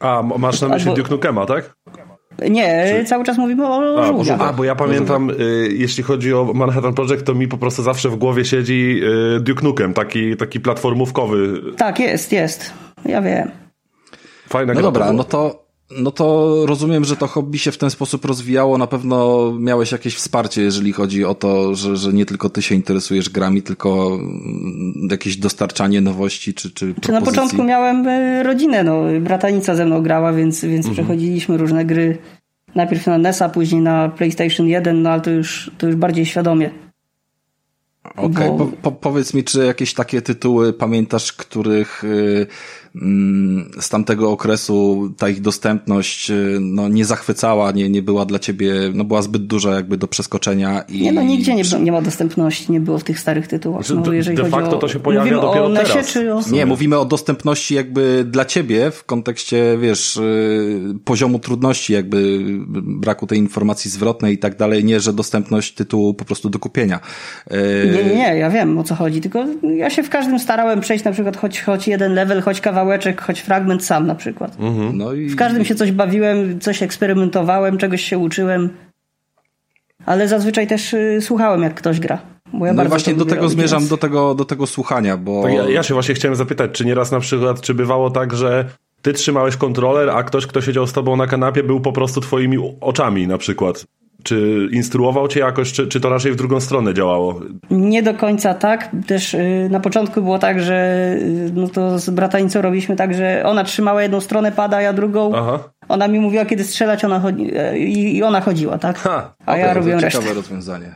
A, 0.00 0.22
masz 0.22 0.60
na 0.60 0.68
myśli 0.68 0.88
Albo... 0.88 1.02
Duke 1.02 1.10
Nukema, 1.10 1.46
tak? 1.46 1.74
Nie, 2.50 2.94
Czy... 2.98 3.04
cały 3.04 3.24
czas 3.24 3.38
mówimy 3.38 3.68
o 3.68 4.06
żółwiach. 4.06 4.40
A, 4.40 4.52
bo 4.52 4.64
ja 4.64 4.74
pamiętam, 4.74 5.30
y, 5.30 5.68
jeśli 5.72 6.02
chodzi 6.02 6.34
o 6.34 6.52
Manhattan 6.54 6.94
Project, 6.94 7.24
to 7.24 7.34
mi 7.34 7.48
po 7.48 7.58
prostu 7.58 7.82
zawsze 7.82 8.08
w 8.08 8.16
głowie 8.16 8.44
siedzi 8.44 9.00
y, 9.36 9.40
Duke 9.40 9.62
Nukem, 9.62 9.94
taki, 9.94 10.36
taki 10.36 10.60
platformówkowy. 10.60 11.60
Tak, 11.76 12.00
jest, 12.00 12.32
jest. 12.32 12.72
Ja 13.04 13.22
wiem. 13.22 13.50
Fajne 14.48 14.74
no 14.74 14.82
dobra, 14.82 15.12
no 15.12 15.24
to 15.24 15.61
no 15.98 16.10
to 16.10 16.56
rozumiem, 16.66 17.04
że 17.04 17.16
to 17.16 17.26
hobby 17.26 17.58
się 17.58 17.72
w 17.72 17.78
ten 17.78 17.90
sposób 17.90 18.24
rozwijało. 18.24 18.78
Na 18.78 18.86
pewno 18.86 19.52
miałeś 19.58 19.92
jakieś 19.92 20.14
wsparcie, 20.14 20.62
jeżeli 20.62 20.92
chodzi 20.92 21.24
o 21.24 21.34
to, 21.34 21.74
że, 21.74 21.96
że 21.96 22.12
nie 22.12 22.26
tylko 22.26 22.50
ty 22.50 22.62
się 22.62 22.74
interesujesz 22.74 23.28
grami, 23.28 23.62
tylko 23.62 24.06
mm, 24.14 25.08
jakieś 25.10 25.36
dostarczanie 25.36 26.00
nowości 26.00 26.54
czy, 26.54 26.70
czy, 26.70 26.94
czy 27.00 27.12
Na 27.12 27.22
początku 27.22 27.64
miałem 27.64 28.08
e, 28.08 28.42
rodzinę, 28.42 28.84
no, 28.84 29.02
bratanica 29.20 29.74
ze 29.74 29.86
mną 29.86 30.02
grała, 30.02 30.32
więc, 30.32 30.64
więc 30.64 30.86
mhm. 30.86 30.94
przechodziliśmy 30.94 31.56
różne 31.56 31.84
gry. 31.84 32.18
Najpierw 32.74 33.06
na 33.06 33.18
NES-a, 33.18 33.48
później 33.48 33.80
na 33.80 34.08
PlayStation 34.08 34.66
1, 34.66 35.02
no 35.02 35.10
ale 35.10 35.20
to 35.20 35.30
już, 35.30 35.70
to 35.78 35.86
już 35.86 35.96
bardziej 35.96 36.26
świadomie. 36.26 36.70
Okej, 38.04 38.24
okay. 38.26 38.48
Bo... 38.48 38.66
po, 38.66 38.66
po, 38.66 38.92
powiedz 38.92 39.34
mi, 39.34 39.44
czy 39.44 39.66
jakieś 39.66 39.94
takie 39.94 40.22
tytuły 40.22 40.72
pamiętasz, 40.72 41.32
których... 41.32 42.02
Mm, 42.94 43.70
z 43.80 43.88
tamtego 43.88 44.30
okresu 44.30 45.10
ta 45.18 45.28
ich 45.28 45.40
dostępność 45.40 46.30
y, 46.30 46.58
no, 46.60 46.88
nie 46.88 47.04
zachwycała, 47.04 47.72
nie, 47.72 47.88
nie 47.88 48.02
była 48.02 48.24
dla 48.24 48.38
ciebie, 48.38 48.74
no 48.94 49.04
była 49.04 49.22
zbyt 49.22 49.46
duża 49.46 49.74
jakby 49.74 49.96
do 49.96 50.08
przeskoczenia. 50.08 50.82
I... 50.88 51.02
Nie, 51.02 51.12
no 51.12 51.22
nigdzie 51.22 51.54
nie, 51.54 51.62
nie 51.80 51.92
ma 51.92 52.02
dostępności, 52.02 52.72
nie 52.72 52.80
było 52.80 52.98
w 52.98 53.04
tych 53.04 53.20
starych 53.20 53.48
tytułach. 53.48 53.86
Znaczy, 53.86 54.02
no, 54.06 54.12
jeżeli 54.12 54.36
de 54.36 54.44
facto 54.44 54.76
o, 54.76 54.78
to 54.78 54.88
się 54.88 55.00
pojawia 55.00 55.40
dopiero 55.40 55.64
o 55.66 55.74
teraz. 55.74 56.06
Czy 56.06 56.34
o... 56.34 56.40
Nie, 56.52 56.66
mówimy 56.66 56.98
o 56.98 57.04
dostępności 57.04 57.74
jakby 57.74 58.24
dla 58.24 58.44
ciebie 58.44 58.90
w 58.90 59.04
kontekście, 59.04 59.78
wiesz, 59.80 60.16
y, 60.16 60.94
poziomu 61.04 61.38
trudności, 61.38 61.92
jakby 61.92 62.38
braku 62.82 63.26
tej 63.26 63.38
informacji 63.38 63.90
zwrotnej 63.90 64.34
i 64.34 64.38
tak 64.38 64.56
dalej, 64.56 64.84
nie, 64.84 65.00
że 65.00 65.12
dostępność 65.12 65.74
tytułu 65.74 66.14
po 66.14 66.24
prostu 66.24 66.50
do 66.50 66.58
kupienia. 66.58 67.00
Y, 67.52 67.92
nie, 67.94 68.04
nie, 68.04 68.14
nie, 68.14 68.38
ja 68.38 68.50
wiem 68.50 68.78
o 68.78 68.84
co 68.84 68.94
chodzi, 68.94 69.20
tylko 69.20 69.44
ja 69.76 69.90
się 69.90 70.02
w 70.02 70.10
każdym 70.10 70.38
starałem 70.38 70.80
przejść 70.80 71.04
na 71.04 71.12
przykład 71.12 71.36
choć, 71.36 71.60
choć 71.60 71.88
jeden 71.88 72.14
level, 72.14 72.42
choć 72.42 72.60
kawałek 72.60 72.81
kawałeczek, 72.82 73.20
choć 73.20 73.40
fragment 73.40 73.84
sam 73.84 74.06
na 74.06 74.14
przykład. 74.14 74.56
Mhm. 74.60 74.98
No 74.98 75.12
i... 75.12 75.28
W 75.28 75.36
każdym 75.36 75.64
się 75.64 75.74
coś 75.74 75.92
bawiłem, 75.92 76.60
coś 76.60 76.82
eksperymentowałem, 76.82 77.78
czegoś 77.78 78.02
się 78.02 78.18
uczyłem, 78.18 78.70
ale 80.06 80.28
zazwyczaj 80.28 80.66
też 80.66 80.94
y, 80.94 81.18
słuchałem, 81.20 81.62
jak 81.62 81.74
ktoś 81.74 82.00
gra. 82.00 82.18
Bo 82.52 82.66
ja 82.66 82.72
no 82.72 82.84
właśnie 82.84 83.14
do 83.14 83.24
tego 83.24 83.48
zmierzam, 83.48 83.78
więc... 83.78 83.90
do 83.90 83.96
tego, 83.96 84.34
do 84.34 84.44
tego 84.44 84.66
słuchania, 84.66 85.16
bo... 85.16 85.48
Ja, 85.48 85.68
ja 85.68 85.82
się 85.82 85.94
właśnie 85.94 86.14
chciałem 86.14 86.36
zapytać, 86.36 86.70
czy 86.72 86.84
nieraz 86.84 87.12
na 87.12 87.20
przykład, 87.20 87.60
czy 87.60 87.74
bywało 87.74 88.10
tak, 88.10 88.36
że 88.36 88.64
ty 89.02 89.12
trzymałeś 89.12 89.56
kontroler, 89.56 90.10
a 90.10 90.22
ktoś, 90.22 90.46
kto 90.46 90.60
siedział 90.60 90.86
z 90.86 90.92
tobą 90.92 91.16
na 91.16 91.26
kanapie, 91.26 91.62
był 91.62 91.80
po 91.80 91.92
prostu 91.92 92.20
twoimi 92.20 92.58
oczami 92.80 93.26
na 93.26 93.38
przykład. 93.38 93.84
Czy 94.22 94.68
instruował 94.72 95.28
cię 95.28 95.40
jakoś, 95.40 95.72
czy, 95.72 95.86
czy 95.88 96.00
to 96.00 96.08
raczej 96.08 96.32
w 96.32 96.36
drugą 96.36 96.60
stronę 96.60 96.94
działało? 96.94 97.40
Nie 97.70 98.02
do 98.02 98.14
końca 98.14 98.54
tak. 98.54 98.90
Też 99.06 99.34
y, 99.34 99.68
na 99.70 99.80
początku 99.80 100.22
było 100.22 100.38
tak, 100.38 100.60
że 100.62 101.08
y, 101.20 101.50
no 101.54 101.68
to 101.68 101.98
z 101.98 102.10
bratanicą 102.10 102.62
robiliśmy 102.62 102.96
tak, 102.96 103.14
że 103.14 103.42
ona 103.46 103.64
trzymała 103.64 104.02
jedną 104.02 104.20
stronę 104.20 104.52
pada, 104.52 104.80
ja 104.80 104.92
drugą. 104.92 105.32
Aha. 105.34 105.58
Ona 105.88 106.08
mi 106.08 106.20
mówiła, 106.20 106.44
kiedy 106.44 106.64
strzelać 106.64 107.04
ona 107.04 107.20
chodzi, 107.20 107.50
e, 107.56 107.78
i 107.78 108.22
ona 108.22 108.40
chodziła, 108.40 108.78
tak? 108.78 108.98
Ha, 108.98 109.34
a 109.46 109.56
ja 109.56 109.74
robiłem 109.74 110.00
resztę. 110.00 110.18
Ciekawe 110.18 110.34
rozwiązanie. 110.34 110.94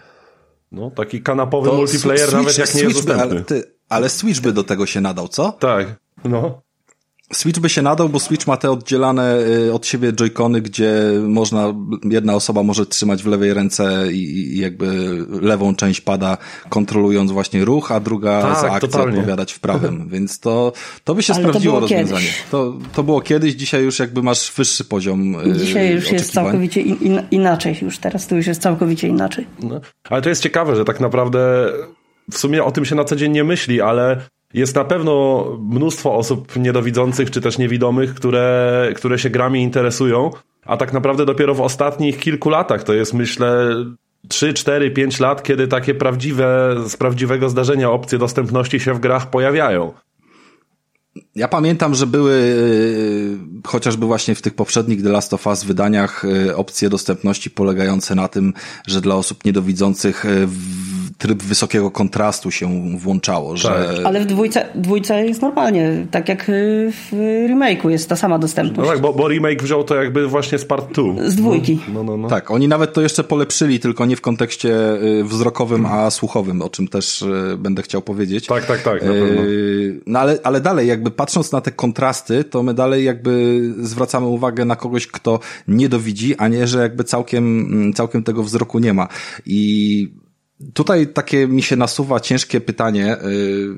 No, 0.72 0.90
taki 0.90 1.22
kanapowy 1.22 1.70
to 1.70 1.76
multiplayer, 1.76 2.20
switch, 2.20 2.36
nawet 2.36 2.58
jak 2.58 2.74
nie 2.74 2.82
jest 2.82 2.96
dostępny. 2.96 3.22
Ale, 3.22 3.44
ty, 3.44 3.62
ale 3.88 4.08
Switch 4.08 4.40
by 4.40 4.52
do 4.52 4.64
tego 4.64 4.86
się 4.86 5.00
nadał, 5.00 5.28
co? 5.28 5.52
Tak, 5.52 5.86
no. 6.24 6.62
Switch 7.32 7.60
by 7.60 7.68
się 7.68 7.82
nadał, 7.82 8.08
bo 8.08 8.20
Switch 8.20 8.46
ma 8.46 8.56
te 8.56 8.70
oddzielane 8.70 9.38
y, 9.38 9.72
od 9.72 9.86
siebie 9.86 10.12
joycony, 10.12 10.60
gdzie 10.60 10.92
można, 11.22 11.74
jedna 12.04 12.34
osoba 12.34 12.62
może 12.62 12.86
trzymać 12.86 13.22
w 13.22 13.26
lewej 13.26 13.54
ręce 13.54 14.12
i, 14.12 14.58
jakby 14.58 14.86
lewą 15.42 15.74
część 15.74 16.00
pada 16.00 16.38
kontrolując 16.68 17.32
właśnie 17.32 17.64
ruch, 17.64 17.92
a 17.92 18.00
druga 18.00 18.42
tak, 18.42 18.60
za 18.60 18.70
akcję 18.70 18.88
totalnie. 18.88 19.18
odpowiadać 19.18 19.52
w 19.52 19.60
prawym, 19.60 20.08
więc 20.12 20.40
to, 20.40 20.72
to 21.04 21.14
by 21.14 21.22
się 21.22 21.34
Ale 21.34 21.42
sprawdziło 21.42 21.80
rozwiązanie. 21.80 22.28
To, 22.50 22.74
to 22.94 23.02
było 23.02 23.20
kiedyś, 23.20 23.54
dzisiaj 23.54 23.84
już 23.84 23.98
jakby 23.98 24.22
masz 24.22 24.52
wyższy 24.52 24.84
poziom 24.84 25.50
y, 25.50 25.56
Dzisiaj 25.56 25.94
już 25.94 26.12
jest 26.12 26.32
całkowicie 26.32 26.80
in, 26.80 27.22
inaczej, 27.30 27.76
już 27.82 27.98
teraz 27.98 28.26
to 28.26 28.36
już 28.36 28.46
jest 28.46 28.62
całkowicie 28.62 29.08
inaczej. 29.08 29.46
No. 29.60 29.80
Ale 30.10 30.22
to 30.22 30.28
jest 30.28 30.42
ciekawe, 30.42 30.76
że 30.76 30.84
tak 30.84 31.00
naprawdę 31.00 31.38
w 32.30 32.38
sumie 32.38 32.64
o 32.64 32.72
tym 32.72 32.84
się 32.84 32.94
na 32.94 33.04
co 33.04 33.16
dzień 33.16 33.32
nie 33.32 33.44
myśli, 33.44 33.80
ale 33.80 34.20
jest 34.54 34.74
na 34.74 34.84
pewno 34.84 35.44
mnóstwo 35.60 36.14
osób 36.14 36.56
niedowidzących 36.56 37.30
czy 37.30 37.40
też 37.40 37.58
niewidomych, 37.58 38.14
które, 38.14 38.92
które 38.96 39.18
się 39.18 39.30
grami 39.30 39.62
interesują, 39.62 40.30
a 40.64 40.76
tak 40.76 40.92
naprawdę 40.92 41.26
dopiero 41.26 41.54
w 41.54 41.60
ostatnich 41.60 42.18
kilku 42.18 42.50
latach, 42.50 42.82
to 42.82 42.94
jest 42.94 43.14
myślę 43.14 43.76
3, 44.28 44.54
4, 44.54 44.90
5 44.90 45.20
lat, 45.20 45.42
kiedy 45.42 45.68
takie 45.68 45.94
prawdziwe, 45.94 46.76
z 46.88 46.96
prawdziwego 46.96 47.48
zdarzenia 47.48 47.90
opcje 47.90 48.18
dostępności 48.18 48.80
się 48.80 48.94
w 48.94 49.00
grach 49.00 49.30
pojawiają. 49.30 49.92
Ja 51.34 51.48
pamiętam, 51.48 51.94
że 51.94 52.06
były 52.06 52.32
y, 52.32 53.38
chociażby 53.66 54.06
właśnie 54.06 54.34
w 54.34 54.42
tych 54.42 54.54
poprzednich 54.54 55.02
The 55.02 55.08
Last 55.08 55.34
of 55.34 55.46
Us 55.46 55.64
wydaniach 55.64 56.24
y, 56.24 56.56
opcje 56.56 56.88
dostępności 56.88 57.50
polegające 57.50 58.14
na 58.14 58.28
tym, 58.28 58.52
że 58.86 59.00
dla 59.00 59.14
osób 59.14 59.44
niedowidzących 59.44 60.24
y, 60.24 60.48
tryb 61.18 61.42
wysokiego 61.42 61.90
kontrastu 61.90 62.50
się 62.50 62.96
włączało. 62.98 63.48
Tak. 63.50 63.58
Że... 63.58 64.02
Ale 64.04 64.20
w 64.20 64.26
dwójce, 64.26 64.66
dwójce 64.74 65.26
jest 65.26 65.42
normalnie, 65.42 66.06
tak 66.10 66.28
jak 66.28 66.44
w 66.90 67.12
remake'u 67.48 67.88
jest 67.88 68.08
ta 68.08 68.16
sama 68.16 68.38
dostępność. 68.38 68.88
No 68.88 68.94
tak, 68.94 69.02
bo, 69.02 69.12
bo 69.12 69.28
remake 69.28 69.62
wziął 69.62 69.84
to 69.84 69.94
jakby 69.94 70.26
właśnie 70.26 70.58
z 70.58 70.64
part 70.64 70.92
2. 70.92 71.02
Z 71.26 71.36
dwójki. 71.36 71.80
No, 71.94 72.04
no, 72.04 72.16
no. 72.16 72.28
Tak, 72.28 72.50
oni 72.50 72.68
nawet 72.68 72.92
to 72.92 73.00
jeszcze 73.00 73.24
polepszyli, 73.24 73.80
tylko 73.80 74.06
nie 74.06 74.16
w 74.16 74.20
kontekście 74.20 74.76
wzrokowym, 75.24 75.86
a 75.86 76.10
słuchowym, 76.10 76.62
o 76.62 76.68
czym 76.68 76.88
też 76.88 77.24
będę 77.58 77.82
chciał 77.82 78.02
powiedzieć. 78.02 78.46
Tak, 78.46 78.66
tak, 78.66 78.82
tak, 78.82 79.02
na 79.02 79.12
pewno. 79.12 79.42
No 80.06 80.18
ale, 80.18 80.38
ale 80.44 80.60
dalej 80.60 80.88
jakby 80.88 81.10
patrząc 81.10 81.52
na 81.52 81.60
te 81.60 81.70
kontrasty, 81.70 82.44
to 82.44 82.62
my 82.62 82.74
dalej 82.74 83.04
jakby 83.04 83.60
zwracamy 83.78 84.26
uwagę 84.26 84.64
na 84.64 84.76
kogoś, 84.76 85.06
kto 85.06 85.40
nie 85.68 85.88
dowidzi, 85.88 86.36
a 86.36 86.48
nie, 86.48 86.66
że 86.66 86.78
jakby 86.78 87.04
całkiem, 87.04 87.92
całkiem 87.94 88.22
tego 88.22 88.42
wzroku 88.42 88.78
nie 88.78 88.94
ma. 88.94 89.08
I 89.46 90.10
tutaj 90.74 91.06
takie 91.06 91.48
mi 91.48 91.62
się 91.62 91.76
nasuwa 91.76 92.20
ciężkie 92.20 92.60
pytanie, 92.60 93.16
yy, 93.22 93.76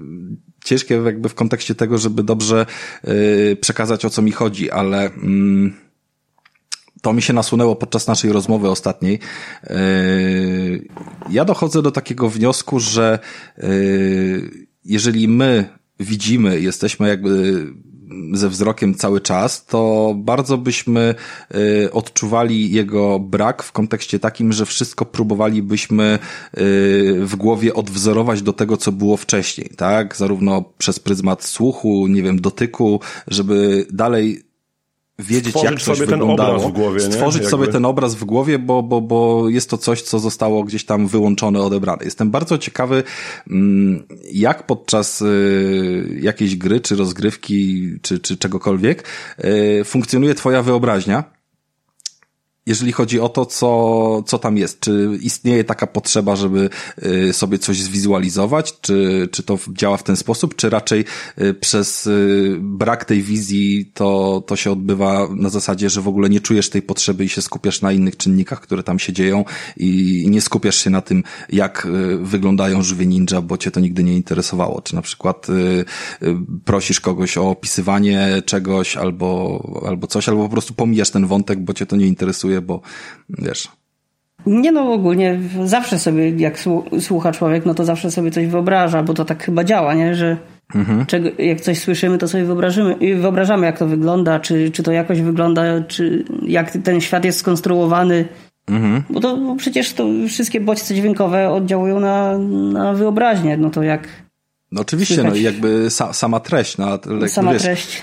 ciężkie 0.64 0.94
jakby 0.94 1.28
w 1.28 1.34
kontekście 1.34 1.74
tego, 1.74 1.98
żeby 1.98 2.22
dobrze 2.22 2.66
yy, 3.04 3.56
przekazać 3.60 4.04
o 4.04 4.10
co 4.10 4.22
mi 4.22 4.32
chodzi, 4.32 4.70
ale 4.70 5.04
yy, 5.04 5.72
to 7.02 7.12
mi 7.12 7.22
się 7.22 7.32
nasunęło 7.32 7.76
podczas 7.76 8.06
naszej 8.06 8.32
rozmowy 8.32 8.70
ostatniej. 8.70 9.18
Yy, 9.70 10.88
ja 11.30 11.44
dochodzę 11.44 11.82
do 11.82 11.90
takiego 11.90 12.28
wniosku, 12.28 12.80
że 12.80 13.18
jeżeli 14.84 15.28
my 15.28 15.78
widzimy, 16.00 16.60
jesteśmy 16.60 17.08
jakby 17.08 17.66
ze 18.32 18.48
wzrokiem 18.48 18.94
cały 18.94 19.20
czas, 19.20 19.66
to 19.66 20.14
bardzo 20.16 20.58
byśmy 20.58 21.14
y, 21.54 21.92
odczuwali 21.92 22.72
jego 22.72 23.18
brak 23.18 23.62
w 23.62 23.72
kontekście 23.72 24.18
takim, 24.18 24.52
że 24.52 24.66
wszystko 24.66 25.04
próbowalibyśmy 25.04 26.18
y, 26.58 26.58
w 27.20 27.36
głowie 27.36 27.74
odwzorować 27.74 28.42
do 28.42 28.52
tego, 28.52 28.76
co 28.76 28.92
było 28.92 29.16
wcześniej, 29.16 29.70
tak? 29.76 30.16
Zarówno 30.16 30.64
przez 30.78 30.98
pryzmat 30.98 31.44
słuchu, 31.44 32.06
nie 32.06 32.22
wiem, 32.22 32.40
dotyku, 32.40 33.00
żeby 33.26 33.86
dalej 33.90 34.47
wiedzieć, 35.18 35.50
stworzyć 35.50 35.70
jak 35.70 35.80
coś 35.80 35.98
sobie 35.98 36.06
wyglądało, 36.06 36.48
ten 36.48 36.56
obraz 36.56 36.70
w 36.70 36.74
głowie, 36.74 37.00
stworzyć 37.00 37.48
sobie 37.48 37.66
ten 37.66 37.84
obraz 37.84 38.14
w 38.14 38.24
głowie, 38.24 38.58
bo, 38.58 38.82
bo, 38.82 39.00
bo 39.00 39.48
jest 39.48 39.70
to 39.70 39.78
coś, 39.78 40.02
co 40.02 40.18
zostało 40.18 40.64
gdzieś 40.64 40.84
tam 40.84 41.06
wyłączone, 41.06 41.60
odebrane. 41.60 42.04
Jestem 42.04 42.30
bardzo 42.30 42.58
ciekawy, 42.58 43.02
mm, 43.50 44.06
jak 44.32 44.66
podczas 44.66 45.22
y, 45.22 46.18
jakiejś 46.20 46.56
gry, 46.56 46.80
czy 46.80 46.96
rozgrywki, 46.96 47.88
czy, 48.02 48.18
czy 48.18 48.36
czegokolwiek 48.36 49.04
y, 49.44 49.84
funkcjonuje 49.84 50.34
twoja 50.34 50.62
wyobraźnia 50.62 51.37
jeżeli 52.68 52.92
chodzi 52.92 53.20
o 53.20 53.28
to, 53.28 53.46
co, 53.46 54.22
co 54.26 54.38
tam 54.38 54.56
jest. 54.56 54.80
Czy 54.80 55.18
istnieje 55.20 55.64
taka 55.64 55.86
potrzeba, 55.86 56.36
żeby 56.36 56.70
y, 57.28 57.32
sobie 57.32 57.58
coś 57.58 57.82
zwizualizować? 57.82 58.80
Czy, 58.80 59.28
czy 59.32 59.42
to 59.42 59.58
działa 59.72 59.96
w 59.96 60.02
ten 60.02 60.16
sposób? 60.16 60.56
Czy 60.56 60.70
raczej 60.70 61.04
y, 61.40 61.54
przez 61.54 62.06
y, 62.06 62.56
brak 62.60 63.04
tej 63.04 63.22
wizji 63.22 63.90
to, 63.94 64.42
to 64.46 64.56
się 64.56 64.72
odbywa 64.72 65.28
na 65.36 65.48
zasadzie, 65.48 65.90
że 65.90 66.00
w 66.00 66.08
ogóle 66.08 66.28
nie 66.28 66.40
czujesz 66.40 66.70
tej 66.70 66.82
potrzeby 66.82 67.24
i 67.24 67.28
się 67.28 67.42
skupiasz 67.42 67.82
na 67.82 67.92
innych 67.92 68.16
czynnikach, 68.16 68.60
które 68.60 68.82
tam 68.82 68.98
się 68.98 69.12
dzieją 69.12 69.44
i 69.76 70.24
nie 70.28 70.40
skupiasz 70.40 70.76
się 70.84 70.90
na 70.90 71.00
tym, 71.00 71.22
jak 71.52 71.86
wyglądają 72.20 72.82
żywie 72.82 73.06
ninja, 73.06 73.42
bo 73.42 73.56
cię 73.56 73.70
to 73.70 73.80
nigdy 73.80 74.04
nie 74.04 74.14
interesowało. 74.14 74.80
Czy 74.80 74.94
na 74.94 75.02
przykład 75.02 75.46
prosisz 76.64 77.00
kogoś 77.00 77.38
o 77.38 77.50
opisywanie 77.50 78.42
czegoś 78.44 78.96
albo, 78.96 79.82
albo 79.86 80.06
coś, 80.06 80.28
albo 80.28 80.42
po 80.42 80.48
prostu 80.48 80.74
pomijasz 80.74 81.10
ten 81.10 81.26
wątek, 81.26 81.60
bo 81.60 81.74
cię 81.74 81.86
to 81.86 81.96
nie 81.96 82.06
interesuje 82.06 82.57
bo 82.62 82.80
wiesz. 83.28 83.68
Nie 84.46 84.72
no, 84.72 84.92
ogólnie 84.92 85.40
zawsze 85.64 85.98
sobie, 85.98 86.30
jak 86.30 86.58
słucha 87.00 87.32
człowiek, 87.32 87.66
no 87.66 87.74
to 87.74 87.84
zawsze 87.84 88.10
sobie 88.10 88.30
coś 88.30 88.46
wyobraża, 88.46 89.02
bo 89.02 89.14
to 89.14 89.24
tak 89.24 89.44
chyba 89.44 89.64
działa, 89.64 89.94
nie? 89.94 90.14
Że 90.14 90.36
mhm. 90.74 91.06
czego, 91.06 91.28
jak 91.38 91.60
coś 91.60 91.78
słyszymy, 91.78 92.18
to 92.18 92.28
sobie 92.28 92.44
wyobrażymy, 92.44 92.96
wyobrażamy, 93.16 93.66
jak 93.66 93.78
to 93.78 93.86
wygląda, 93.86 94.40
czy, 94.40 94.70
czy 94.70 94.82
to 94.82 94.92
jakoś 94.92 95.20
wygląda, 95.20 95.62
czy 95.88 96.24
jak 96.42 96.70
ten 96.70 97.00
świat 97.00 97.24
jest 97.24 97.38
skonstruowany. 97.38 98.28
Mhm. 98.68 99.02
Bo 99.10 99.20
to 99.20 99.36
bo 99.36 99.56
przecież 99.56 99.92
to 99.92 100.04
wszystkie 100.28 100.60
bodźce 100.60 100.94
dźwiękowe 100.94 101.50
oddziałują 101.50 102.00
na, 102.00 102.38
na 102.72 102.92
wyobraźnię, 102.92 103.56
no 103.56 103.70
to 103.70 103.82
jak. 103.82 104.08
No 104.72 104.80
oczywiście, 104.80 105.16
no 105.16 105.22
słychać... 105.22 105.34
no 105.34 105.40
i 105.40 105.42
jakby 105.42 105.86
sa, 105.90 106.12
sama 106.12 106.40
treść, 106.40 106.78
no, 106.78 106.98
sama 107.28 107.52
wiesz, 107.52 107.62
treść. 107.62 108.02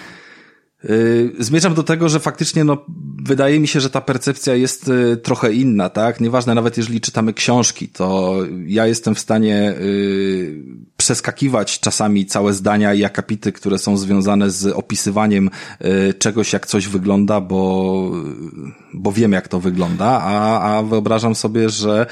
Y, 0.89 1.33
zmierzam 1.39 1.73
do 1.73 1.83
tego, 1.83 2.09
że 2.09 2.19
faktycznie 2.19 2.63
no, 2.63 2.85
wydaje 3.23 3.59
mi 3.59 3.67
się, 3.67 3.79
że 3.79 3.89
ta 3.89 4.01
percepcja 4.01 4.55
jest 4.55 4.87
y, 4.87 5.17
trochę 5.17 5.53
inna, 5.53 5.89
tak? 5.89 6.19
Nieważne 6.21 6.55
nawet 6.55 6.77
jeżeli 6.77 7.01
czytamy 7.01 7.33
książki, 7.33 7.87
to 7.87 8.37
ja 8.65 8.87
jestem 8.87 9.15
w 9.15 9.19
stanie 9.19 9.73
y, 9.79 10.63
przeskakiwać 10.97 11.79
czasami 11.79 12.25
całe 12.25 12.53
zdania 12.53 12.93
i 12.93 13.03
akapity, 13.03 13.51
które 13.51 13.77
są 13.77 13.97
związane 13.97 14.51
z 14.51 14.65
opisywaniem 14.65 15.49
czegoś, 16.19 16.53
jak 16.53 16.67
coś 16.67 16.87
wygląda, 16.87 17.41
bo, 17.41 18.11
bo 18.95 19.11
wiem, 19.11 19.31
jak 19.31 19.47
to 19.47 19.59
wygląda, 19.59 20.05
a, 20.05 20.61
a 20.61 20.83
wyobrażam 20.83 21.35
sobie, 21.35 21.69
że 21.69 22.05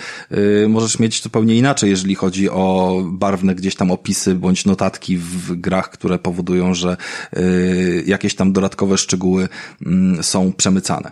możesz 0.67 0.99
mieć 0.99 1.23
zupełnie 1.23 1.55
inaczej, 1.55 1.89
jeżeli 1.89 2.15
chodzi 2.15 2.49
o 2.49 2.99
barwne 3.05 3.55
gdzieś 3.55 3.75
tam 3.75 3.91
opisy 3.91 4.35
bądź 4.35 4.65
notatki 4.65 5.17
w 5.17 5.55
grach, 5.55 5.89
które 5.89 6.19
powodują, 6.19 6.73
że 6.73 6.97
jakieś 8.05 8.35
tam 8.35 8.53
dodatkowe 8.53 8.97
szczegóły 8.97 9.49
mm, 9.85 10.23
są 10.23 10.53
przemycane. 10.53 11.11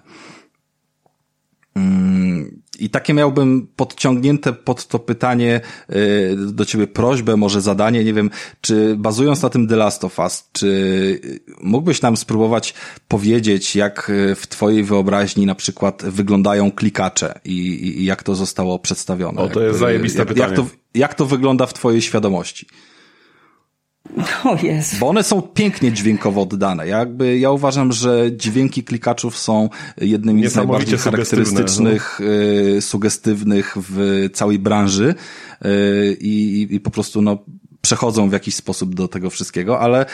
Mm, 1.75 2.62
I 2.80 2.90
takie 2.90 3.13
miałbym 3.13 3.68
podciągnięte 3.75 4.54
pod 4.54 4.88
to 4.88 5.00
pytanie 5.00 5.62
y, 5.90 6.36
do 6.36 6.66
ciebie 6.66 6.88
prośbę, 6.88 7.38
może 7.38 7.62
zadanie, 7.62 8.04
nie 8.04 8.13
wiem, 8.13 8.30
czy 8.62 8.96
bazując 8.98 9.42
na 9.42 9.50
tym 9.50 9.68
The 9.68 9.75
Last 9.75 10.04
of 10.04 10.20
Us, 10.20 10.50
czy 10.51 11.22
mógłbyś 11.62 12.01
nam 12.01 12.18
spróbować 12.18 12.74
powiedzieć, 13.08 13.75
jak 13.75 14.10
y, 14.10 14.36
w 14.36 14.48
twojej 14.48 14.84
wyobraźni 14.84 15.46
na 15.46 15.56
przykład 15.56 16.04
wyglądają 16.06 16.72
klikacze 16.72 17.40
i, 17.46 17.58
i 18.01 18.06
jak 18.06 18.24
to 18.24 18.36
zostało 18.36 18.80
przedstawione? 18.80 19.42
O, 19.42 19.50
to 19.50 19.62
jest 19.62 19.80
zajebiste 19.80 20.20
jak, 20.20 20.28
pytanie. 20.28 20.48
Jak 20.48 20.56
to, 20.56 20.68
jak 20.94 21.16
to 21.16 21.25
wygląda 21.25 21.66
w 21.66 21.74
twojej 21.74 22.01
świadomości? 22.01 22.68
O 24.43 24.58
jest. 24.63 25.00
Bo 25.00 25.10
one 25.10 25.24
są 25.24 25.41
pięknie 25.41 25.91
dźwiękowo 25.91 26.41
oddane. 26.41 26.88
Jakby 26.88 27.38
ja 27.38 27.51
uważam, 27.51 27.91
że 27.91 28.29
dźwięki 28.36 28.84
klikaczów 28.84 29.38
są 29.38 29.70
jednymi 30.01 30.48
z 30.48 30.55
najbardziej 30.55 31.00
charakterystycznych, 31.00 32.03
sugestywne, 32.03 32.75
no. 32.75 32.81
sugestywnych 32.81 33.77
w 33.77 34.25
całej 34.34 34.60
branży 34.60 35.15
y, 35.65 36.17
i, 36.20 36.67
i 36.72 36.79
po 36.79 36.91
prostu 36.91 37.22
no, 37.22 37.38
przechodzą 37.81 38.29
w 38.29 38.34
jakiś 38.34 38.55
sposób 38.55 38.96
do 38.96 39.08
tego 39.08 39.29
wszystkiego, 39.29 39.79
ale 39.79 40.05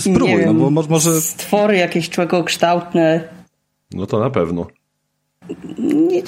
spróbuj, 0.00 0.46
no 0.46 0.54
bo 0.54 0.70
może... 0.70 1.20
Stwory 1.20 1.76
jakieś 1.76 2.10
człowiekokształtne. 2.10 3.28
No 3.94 4.06
to 4.06 4.20
na 4.20 4.30
pewno. 4.30 4.66
Nie, 5.78 6.22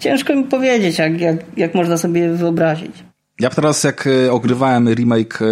ciężko 0.00 0.34
mi 0.34 0.44
powiedzieć, 0.44 0.98
jak, 0.98 1.20
jak, 1.20 1.36
jak 1.56 1.74
można 1.74 1.96
sobie 1.96 2.28
wyobrazić. 2.28 3.07
Ja 3.40 3.50
teraz 3.50 3.84
jak 3.84 4.06
e, 4.06 4.32
ogrywałem 4.32 4.88
remake 4.94 5.42
e, 5.42 5.46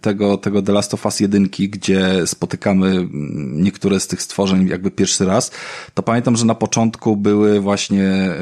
tego, 0.00 0.36
tego 0.36 0.62
The 0.62 0.72
Last 0.72 0.94
of 0.94 1.04
Us 1.04 1.20
1, 1.20 1.48
gdzie 1.52 2.26
spotykamy 2.26 2.86
mm, 2.86 3.62
niektóre 3.62 4.00
z 4.00 4.06
tych 4.06 4.22
stworzeń 4.22 4.68
jakby 4.68 4.90
pierwszy 4.90 5.24
raz, 5.24 5.50
to 5.94 6.02
pamiętam, 6.02 6.36
że 6.36 6.44
na 6.44 6.54
początku 6.54 7.16
były 7.16 7.60
właśnie 7.60 8.04
e, 8.04 8.36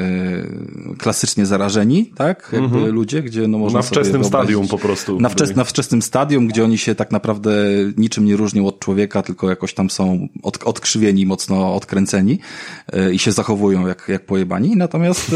klasycznie 0.97 1.45
zarażeni, 1.45 2.05
tak? 2.05 2.49
Jakby 2.53 2.77
mm 2.77 2.89
-hmm. 2.89 2.93
ludzie, 2.93 3.23
gdzie 3.23 3.47
no 3.47 3.57
można 3.57 3.79
Na 3.79 3.83
wczesnym 3.83 4.23
stadium 4.23 4.67
po 4.67 4.77
prostu. 4.77 5.19
Na, 5.19 5.29
wczes 5.29 5.55
na 5.55 5.63
wczesnym 5.63 6.01
stadium, 6.01 6.47
gdzie 6.47 6.63
oni 6.63 6.77
się 6.77 6.95
tak 6.95 7.11
naprawdę 7.11 7.51
niczym 7.97 8.25
nie 8.25 8.35
różnią 8.35 8.67
od 8.67 8.79
człowieka, 8.79 9.21
tylko 9.21 9.49
jakoś 9.49 9.73
tam 9.73 9.89
są 9.89 10.27
od, 10.43 10.63
odkrzywieni, 10.63 11.25
mocno 11.25 11.75
odkręceni 11.75 12.39
i 13.13 13.19
się 13.19 13.31
zachowują 13.31 13.87
jak, 13.87 14.05
jak 14.07 14.25
pojebani. 14.25 14.75
Natomiast 14.75 15.35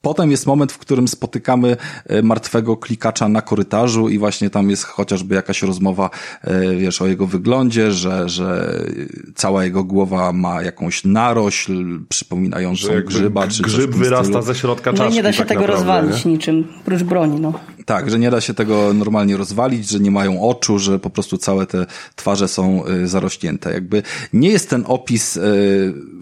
Potem 0.00 0.30
jest 0.30 0.46
moment, 0.46 0.72
w 0.72 0.78
którym 0.78 1.08
spotykamy 1.08 1.76
e, 2.06 2.22
martwego 2.22 2.76
klikacza 2.76 3.28
na 3.28 3.42
korytarzu 3.42 4.08
i 4.08 4.18
właśnie 4.18 4.50
tam 4.50 4.70
jest 4.70 4.84
chociażby 4.84 5.34
jakaś 5.34 5.62
rozmowa, 5.62 6.10
e, 6.42 6.76
wiesz, 6.76 7.02
o 7.02 7.06
jego 7.06 7.26
wyglądzie, 7.26 7.92
że, 7.92 8.28
że 8.28 8.80
cała 9.34 9.64
jego 9.64 9.84
głowa 9.84 10.32
ma 10.32 10.62
jakąś 10.62 11.04
narośl 11.04 12.00
przypominającą 12.08 12.88
grzyba. 13.06 13.48
Czy 13.48 13.62
grzyb 13.62 13.90
wyrasta 13.90 14.42
ze 14.42 14.54
środka 14.54 14.92
czaszki. 14.92 15.04
No 15.04 15.16
nie 15.16 15.22
da 15.22 15.32
się 15.32 15.38
tak 15.38 15.48
tego 15.48 15.60
naprawdę, 15.60 15.84
rozwalić 15.84 16.24
nie? 16.24 16.32
niczym, 16.32 16.68
prócz 16.84 17.02
broni, 17.02 17.40
no. 17.40 17.52
Tak, 17.86 18.10
że 18.10 18.18
nie 18.18 18.30
da 18.30 18.40
się 18.40 18.54
tego 18.54 18.94
normalnie 18.94 19.36
rozwalić, 19.36 19.88
że 19.88 20.00
nie 20.00 20.10
mają 20.10 20.42
oczu, 20.42 20.78
że 20.78 20.98
po 20.98 21.10
prostu 21.10 21.38
całe 21.38 21.66
te 21.66 21.86
twarze 22.16 22.48
są 22.48 22.84
e, 22.84 23.06
zarośnięte. 23.06 23.72
Jakby 23.72 24.02
nie 24.32 24.48
jest 24.48 24.70
ten 24.70 24.84
opis 24.86 25.38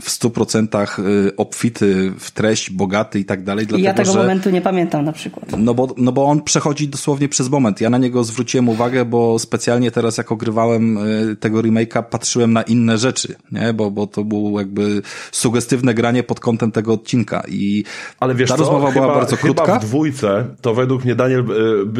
w 0.00 0.10
stu 0.10 0.30
procentach 0.30 1.00
obfity 1.36 2.12
w 2.18 2.30
treść, 2.30 2.70
bogaty 2.70 3.20
i 3.20 3.24
tak 3.24 3.44
dalej, 3.44 3.66
Dlatego, 3.66 3.84
ja 3.86 3.94
tego 3.94 4.12
że, 4.12 4.18
momentu 4.18 4.50
nie 4.50 4.60
pamiętam 4.60 5.04
na 5.04 5.12
przykład. 5.12 5.44
No 5.58 5.74
bo, 5.74 5.94
no 5.96 6.12
bo 6.12 6.24
on 6.26 6.42
przechodzi 6.42 6.88
dosłownie 6.88 7.28
przez 7.28 7.48
moment. 7.48 7.80
Ja 7.80 7.90
na 7.90 7.98
niego 7.98 8.24
zwróciłem 8.24 8.68
uwagę, 8.68 9.04
bo 9.04 9.38
specjalnie 9.38 9.90
teraz 9.90 10.16
jak 10.18 10.32
ogrywałem 10.32 10.98
y, 11.32 11.36
tego 11.36 11.58
remake'a 11.58 12.02
patrzyłem 12.02 12.52
na 12.52 12.62
inne 12.62 12.98
rzeczy, 12.98 13.34
nie? 13.52 13.72
Bo, 13.72 13.90
bo 13.90 14.06
to 14.06 14.24
było 14.24 14.60
jakby 14.60 15.02
sugestywne 15.32 15.94
granie 15.94 16.22
pod 16.22 16.40
kątem 16.40 16.72
tego 16.72 16.92
odcinka 16.92 17.42
i 17.48 17.84
Ale 18.20 18.34
wiesz 18.34 18.48
ta 18.50 18.56
co? 18.56 18.62
rozmowa 18.62 18.90
chyba, 18.90 19.04
była 19.06 19.14
bardzo 19.14 19.36
chyba 19.36 19.54
krótka. 19.54 19.78
w 19.78 19.84
dwójce 19.84 20.44
to 20.60 20.74
według 20.74 21.04
mnie 21.04 21.14
Daniel 21.14 21.40
y, 21.40 21.53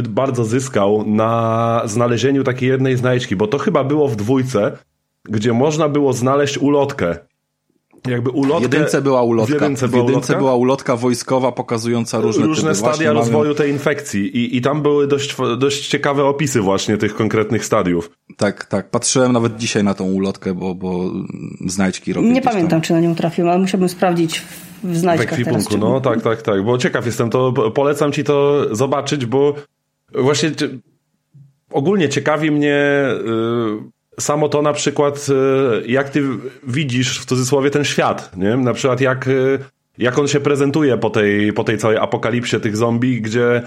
bardzo 0.09 0.45
zyskał 0.45 1.05
na 1.07 1.83
znalezieniu 1.85 2.45
takiej 2.45 2.69
jednej 2.69 2.97
znajdźki, 2.97 3.37
bo 3.37 3.47
to 3.47 3.59
chyba 3.59 3.85
było 3.85 4.09
w 4.09 4.17
dwójce, 4.17 4.79
gdzie 5.25 5.53
można 5.53 5.89
było 5.89 6.13
znaleźć 6.13 6.59
ulotkę 6.59 7.17
jakby 8.09 8.31
ulotkę. 8.31 8.69
W 8.69 8.73
jedynce 8.73 9.03
była 9.03 9.23
ulotka. 9.23 9.59
W 9.59 9.63
jedynce, 9.63 9.89
była, 9.89 10.03
w 10.03 10.07
jedynce 10.07 10.33
ulotka? 10.33 10.39
była 10.39 10.55
ulotka 10.55 10.97
wojskowa 10.97 11.53
pokazująca 11.53 12.21
różne, 12.21 12.47
różne 12.47 12.71
typy. 12.71 12.75
stadia 12.75 12.95
Właśnie 12.95 13.13
rozwoju 13.13 13.45
mamy... 13.45 13.55
tej 13.55 13.71
infekcji 13.71 14.37
I, 14.37 14.57
i 14.57 14.61
tam 14.61 14.83
były 14.83 15.07
dość, 15.07 15.37
dość 15.59 15.89
ciekawe 15.89 16.25
opisy 16.25 16.61
właśnie 16.61 16.97
tych 16.97 17.15
konkretnych 17.15 17.65
stadiów. 17.65 18.11
Tak, 18.37 18.65
tak. 18.65 18.91
Patrzyłem 18.91 19.33
nawet 19.33 19.57
dzisiaj 19.57 19.85
na 19.85 19.95
tą 19.95 20.05
ulotkę, 20.05 20.55
bo, 20.55 20.75
bo 20.75 21.11
znajdźki 21.67 22.13
robię. 22.13 22.29
Nie 22.29 22.43
pamiętam, 22.43 22.71
tam. 22.71 22.81
czy 22.81 22.93
na 22.93 23.01
nią 23.01 23.15
trafiłem, 23.15 23.51
ale 23.51 23.61
musiałbym 23.61 23.89
sprawdzić 23.89 24.43
w 24.85 24.97
znajdźkach 24.97 25.31
W 25.31 25.33
ekwipunku, 25.33 25.79
no 25.79 26.01
tak, 26.01 26.23
tak, 26.23 26.43
tak. 26.43 26.65
Bo 26.65 26.79
ciekaw 26.79 27.07
jestem, 27.07 27.31
to 27.31 27.53
polecam 27.53 28.13
ci 28.13 28.25
to 28.25 28.67
zobaczyć, 28.77 29.27
bo 29.27 29.55
właśnie 30.15 30.51
ogólnie 31.71 32.09
ciekawi 32.09 32.51
mnie... 32.51 33.05
Yy, 33.25 33.95
samo 34.21 34.49
to 34.49 34.63
na 34.63 34.73
przykład, 34.73 35.27
e, 35.29 35.87
jak 35.87 36.11
ty 36.11 36.23
widzisz 36.67 37.21
w 37.21 37.25
cudzysłowie 37.25 37.71
ten 37.71 37.85
świat, 37.85 38.37
nie? 38.37 38.57
Na 38.57 38.73
przykład 38.73 39.01
jak, 39.01 39.29
e, 39.29 39.31
jak 39.99 40.19
on 40.19 40.29
się 40.29 40.41
prezentuje 40.41 40.99
po 40.99 41.11
tej, 41.11 41.53
po 41.53 41.65
tej 41.65 41.79
całej 41.79 41.99
apokalipsie 41.99 42.61
tych 42.61 42.77
zombie, 42.77 43.21
gdzie 43.21 43.63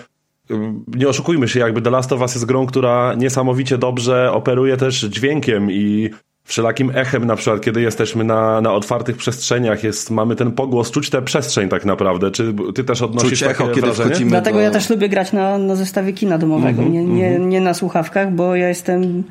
nie 0.95 1.08
oszukujmy 1.08 1.47
się, 1.47 1.60
jakby 1.60 1.82
The 1.82 1.89
Last 1.89 2.13
of 2.13 2.21
Us 2.21 2.36
jest 2.36 2.45
grą, 2.45 2.65
która 2.65 3.13
niesamowicie 3.13 3.77
dobrze 3.77 4.32
operuje 4.32 4.77
też 4.77 5.01
dźwiękiem 5.01 5.71
i 5.71 6.10
wszelakim 6.47 6.91
echem, 6.95 7.25
na 7.25 7.36
przykład, 7.36 7.62
kiedy 7.62 7.81
jesteśmy 7.81 8.23
na, 8.23 8.62
na 8.62 8.73
otwartych 8.73 9.17
przestrzeniach, 9.17 9.83
jest, 9.83 10.12
mamy 10.12 10.36
ten 10.36 10.51
pogłos, 10.51 10.91
czuć 10.91 11.10
tę 11.10 11.21
przestrzeń 11.21 11.69
tak 11.69 11.86
naprawdę. 11.86 12.31
Czy 12.31 12.53
ty 12.75 12.83
też 12.83 13.01
odnosisz 13.01 13.29
czuć 13.29 13.39
takie 13.39 13.51
echo, 13.51 13.67
kiedy 13.67 13.81
wrażenie? 13.81 14.10
wchodzimy 14.10 14.31
Dlatego 14.31 14.57
do... 14.57 14.63
ja 14.63 14.71
też 14.71 14.89
lubię 14.89 15.10
grać 15.10 15.33
na, 15.33 15.57
na 15.57 15.75
zestawie 15.75 16.13
kina 16.13 16.38
domowego, 16.38 16.81
mm 16.81 16.93
-hmm, 16.93 16.93
nie, 16.93 17.05
nie, 17.05 17.27
mm 17.27 17.41
-hmm. 17.41 17.47
nie 17.47 17.62
na 17.62 17.73
słuchawkach, 17.73 18.33
bo 18.33 18.55
ja 18.55 18.69
jestem 18.69 19.23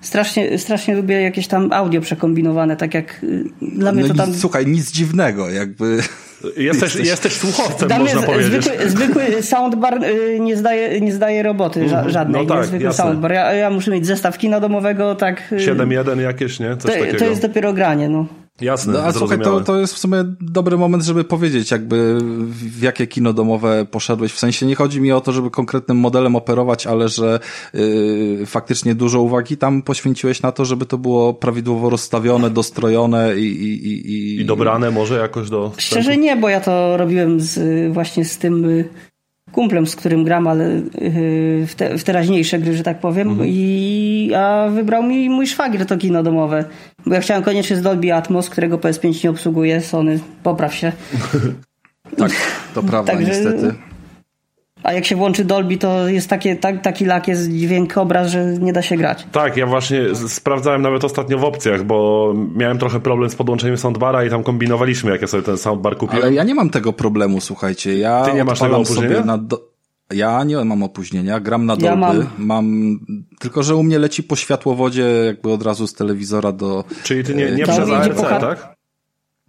Strasznie, 0.00 0.58
strasznie 0.58 0.94
lubię 0.94 1.22
jakieś 1.22 1.46
tam 1.46 1.72
audio 1.72 2.00
przekombinowane, 2.00 2.76
tak 2.76 2.94
jak 2.94 3.24
y, 3.24 3.44
dla 3.62 3.92
mnie 3.92 4.02
no 4.02 4.08
to 4.08 4.14
tam... 4.14 4.30
Nic, 4.30 4.40
słuchaj, 4.40 4.66
nic 4.66 4.90
dziwnego, 4.90 5.50
jakby... 5.50 5.98
Jesteś, 6.56 6.94
jesteś 6.94 7.32
słuchowcem, 7.32 7.88
dla 7.88 7.98
można 7.98 8.22
powiedzieć. 8.22 8.64
Zwykły, 8.64 8.90
zwykły 8.90 9.42
soundbar 9.42 10.04
y, 10.04 10.40
nie 10.40 10.56
zdaje, 10.56 11.00
nie 11.00 11.12
zdaje 11.12 11.42
roboty 11.42 11.88
ża 11.88 12.08
żadnej, 12.08 12.46
no 12.46 12.54
tak, 12.54 12.66
zwykły 12.66 12.84
jasne. 12.84 13.04
soundbar. 13.04 13.32
Ja, 13.32 13.52
ja 13.52 13.70
muszę 13.70 13.90
mieć 13.90 14.06
zestaw 14.06 14.38
kina 14.38 14.60
domowego, 14.60 15.14
tak... 15.14 15.42
7.1 15.52 16.20
jakieś, 16.20 16.60
nie? 16.60 16.76
Coś 16.76 16.92
to, 16.94 17.00
takiego. 17.00 17.18
to 17.18 17.24
jest 17.24 17.42
dopiero 17.42 17.72
granie, 17.72 18.08
no. 18.08 18.26
Jasne, 18.60 18.92
no, 18.92 19.04
a 19.04 19.12
słuchaj, 19.12 19.40
to, 19.40 19.60
to 19.60 19.80
jest 19.80 19.94
w 19.94 19.98
sumie 19.98 20.24
dobry 20.40 20.76
moment, 20.76 21.04
żeby 21.04 21.24
powiedzieć, 21.24 21.70
jakby 21.70 22.18
w 22.42 22.82
jakie 22.82 23.06
kino 23.06 23.32
domowe 23.32 23.86
poszedłeś. 23.90 24.32
W 24.32 24.38
sensie 24.38 24.66
nie 24.66 24.74
chodzi 24.74 25.00
mi 25.00 25.12
o 25.12 25.20
to, 25.20 25.32
żeby 25.32 25.50
konkretnym 25.50 25.96
modelem 25.96 26.36
operować, 26.36 26.86
ale 26.86 27.08
że 27.08 27.40
yy, 27.74 28.46
faktycznie 28.46 28.94
dużo 28.94 29.20
uwagi 29.20 29.56
tam 29.56 29.82
poświęciłeś 29.82 30.42
na 30.42 30.52
to, 30.52 30.64
żeby 30.64 30.86
to 30.86 30.98
było 30.98 31.34
prawidłowo 31.34 31.90
rozstawione, 31.90 32.50
dostrojone 32.50 33.36
i... 33.36 33.44
I, 33.44 33.86
i, 33.86 34.12
i... 34.12 34.40
I 34.40 34.44
dobrane 34.44 34.90
może 34.90 35.18
jakoś 35.18 35.50
do... 35.50 35.72
Szczerze 35.76 36.16
nie, 36.16 36.36
bo 36.36 36.48
ja 36.48 36.60
to 36.60 36.96
robiłem 36.96 37.40
z, 37.40 37.92
właśnie 37.92 38.24
z 38.24 38.38
tym 38.38 38.84
kumplem, 39.52 39.86
z 39.86 39.96
którym 39.96 40.24
gram, 40.24 40.46
ale 40.46 40.80
w, 41.66 41.72
te, 41.76 41.98
w 41.98 42.04
teraźniejsze 42.04 42.58
gry, 42.58 42.76
że 42.76 42.82
tak 42.82 42.98
powiem. 42.98 43.28
Mhm. 43.28 43.48
I, 43.52 44.32
a 44.36 44.68
wybrał 44.68 45.02
mi 45.02 45.30
mój 45.30 45.46
szwagier 45.46 45.86
to 45.86 45.96
kino 45.96 46.22
domowe. 46.22 46.64
Bo 47.06 47.14
ja 47.14 47.20
chciałem 47.20 47.42
koniecznie 47.42 47.76
z 47.76 47.82
Dolby 47.82 48.14
Atmos, 48.14 48.50
którego 48.50 48.78
PS5 48.78 49.24
nie 49.24 49.30
obsługuje. 49.30 49.80
Sony, 49.80 50.18
popraw 50.42 50.74
się. 50.74 50.92
tak, 52.16 52.32
to 52.74 52.82
prawda, 52.90 53.12
Także, 53.12 53.28
niestety. 53.28 53.74
A 54.82 54.92
jak 54.92 55.04
się 55.04 55.16
włączy 55.16 55.44
Dolby, 55.44 55.76
to 55.76 56.08
jest 56.08 56.28
takie, 56.28 56.56
tak, 56.56 56.82
taki 56.82 57.04
lak 57.04 57.28
jest 57.28 57.50
dźwięk, 57.50 57.98
obraz, 57.98 58.30
że 58.30 58.44
nie 58.44 58.72
da 58.72 58.82
się 58.82 58.96
grać. 58.96 59.26
Tak, 59.32 59.56
ja 59.56 59.66
właśnie 59.66 60.14
sprawdzałem 60.14 60.82
nawet 60.82 61.04
ostatnio 61.04 61.38
w 61.38 61.44
opcjach, 61.44 61.84
bo 61.84 62.32
miałem 62.56 62.78
trochę 62.78 63.00
problem 63.00 63.30
z 63.30 63.34
podłączeniem 63.34 63.76
soundbara 63.76 64.24
i 64.24 64.30
tam 64.30 64.42
kombinowaliśmy, 64.42 65.10
jak 65.10 65.20
ja 65.20 65.26
sobie 65.26 65.42
ten 65.42 65.58
soundbar 65.58 65.96
kupiłem. 65.96 66.22
Ale 66.24 66.34
ja 66.34 66.44
nie 66.44 66.54
mam 66.54 66.70
tego 66.70 66.92
problemu, 66.92 67.40
słuchajcie. 67.40 67.98
Ja 67.98 68.22
Ty 68.22 68.34
nie 68.34 68.44
masz 68.44 68.58
tego 68.58 68.76
opóźnienia? 68.76 69.24
Na 69.24 69.38
do... 69.38 69.70
Ja 70.12 70.44
nie 70.44 70.64
mam 70.64 70.82
opóźnienia, 70.82 71.40
gram 71.40 71.66
na 71.66 71.76
Dolby, 71.76 71.86
ja 71.86 71.96
mam. 71.96 72.26
mam. 72.38 72.98
tylko 73.38 73.62
że 73.62 73.76
u 73.76 73.82
mnie 73.82 73.98
leci 73.98 74.22
po 74.22 74.36
światłowodzie 74.36 75.02
jakby 75.02 75.52
od 75.52 75.62
razu 75.62 75.86
z 75.86 75.94
telewizora 75.94 76.52
do... 76.52 76.84
Czyli 77.02 77.24
ty 77.24 77.34
nie, 77.34 77.50
nie 77.50 77.64
przez 77.64 77.90
ARC, 77.90 78.20
tak? 78.20 78.79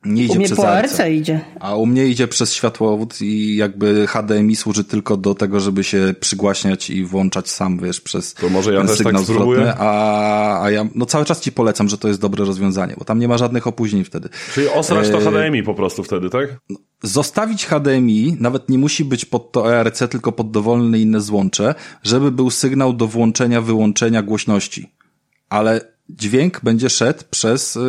Nie 0.05 0.23
idzie 0.23 0.33
u 0.33 0.35
mnie 0.35 0.45
przez 0.45 0.57
po 0.57 0.69
ARC. 0.69 0.99
ARC 0.99 1.11
idzie. 1.11 1.41
A 1.59 1.75
u 1.75 1.85
mnie 1.85 2.05
idzie 2.05 2.27
przez 2.27 2.53
światłowód 2.53 3.21
i 3.21 3.55
jakby 3.55 4.07
HDMI 4.07 4.55
służy 4.55 4.83
tylko 4.83 5.17
do 5.17 5.35
tego, 5.35 5.59
żeby 5.59 5.83
się 5.83 6.13
przygłaśniać 6.19 6.89
i 6.89 7.05
włączać 7.05 7.49
sam, 7.49 7.79
wiesz, 7.79 8.01
przez 8.01 8.33
to 8.33 8.49
może 8.49 8.73
ja 8.73 8.79
ten 8.79 8.87
też 8.87 8.97
sygnał 8.97 9.13
tak 9.13 9.23
zwrotny. 9.23 9.73
A, 9.77 10.63
a 10.63 10.71
ja 10.71 10.85
no 10.95 11.05
cały 11.05 11.25
czas 11.25 11.41
ci 11.41 11.51
polecam, 11.51 11.89
że 11.89 11.97
to 11.97 12.07
jest 12.07 12.21
dobre 12.21 12.45
rozwiązanie, 12.45 12.95
bo 12.97 13.05
tam 13.05 13.19
nie 13.19 13.27
ma 13.27 13.37
żadnych 13.37 13.67
opóźnień 13.67 14.03
wtedy. 14.03 14.29
Czyli 14.53 14.67
osrać 14.67 15.09
to 15.09 15.19
HDMI 15.19 15.63
po 15.63 15.73
prostu 15.73 16.03
wtedy, 16.03 16.29
tak? 16.29 16.59
Zostawić 17.03 17.65
HDMI, 17.65 18.37
nawet 18.39 18.69
nie 18.69 18.77
musi 18.77 19.05
być 19.05 19.25
pod 19.25 19.51
to 19.51 19.75
ERC, 19.75 20.03
tylko 20.09 20.31
pod 20.31 20.51
dowolne 20.51 20.99
inne 20.99 21.21
złącze, 21.21 21.75
żeby 22.03 22.31
był 22.31 22.49
sygnał 22.49 22.93
do 22.93 23.07
włączenia, 23.07 23.61
wyłączenia 23.61 24.21
głośności. 24.21 24.91
Ale 25.49 25.90
dźwięk 26.17 26.60
będzie 26.63 26.89
szedł 26.89 27.24
przez 27.30 27.76
yy, 27.76 27.82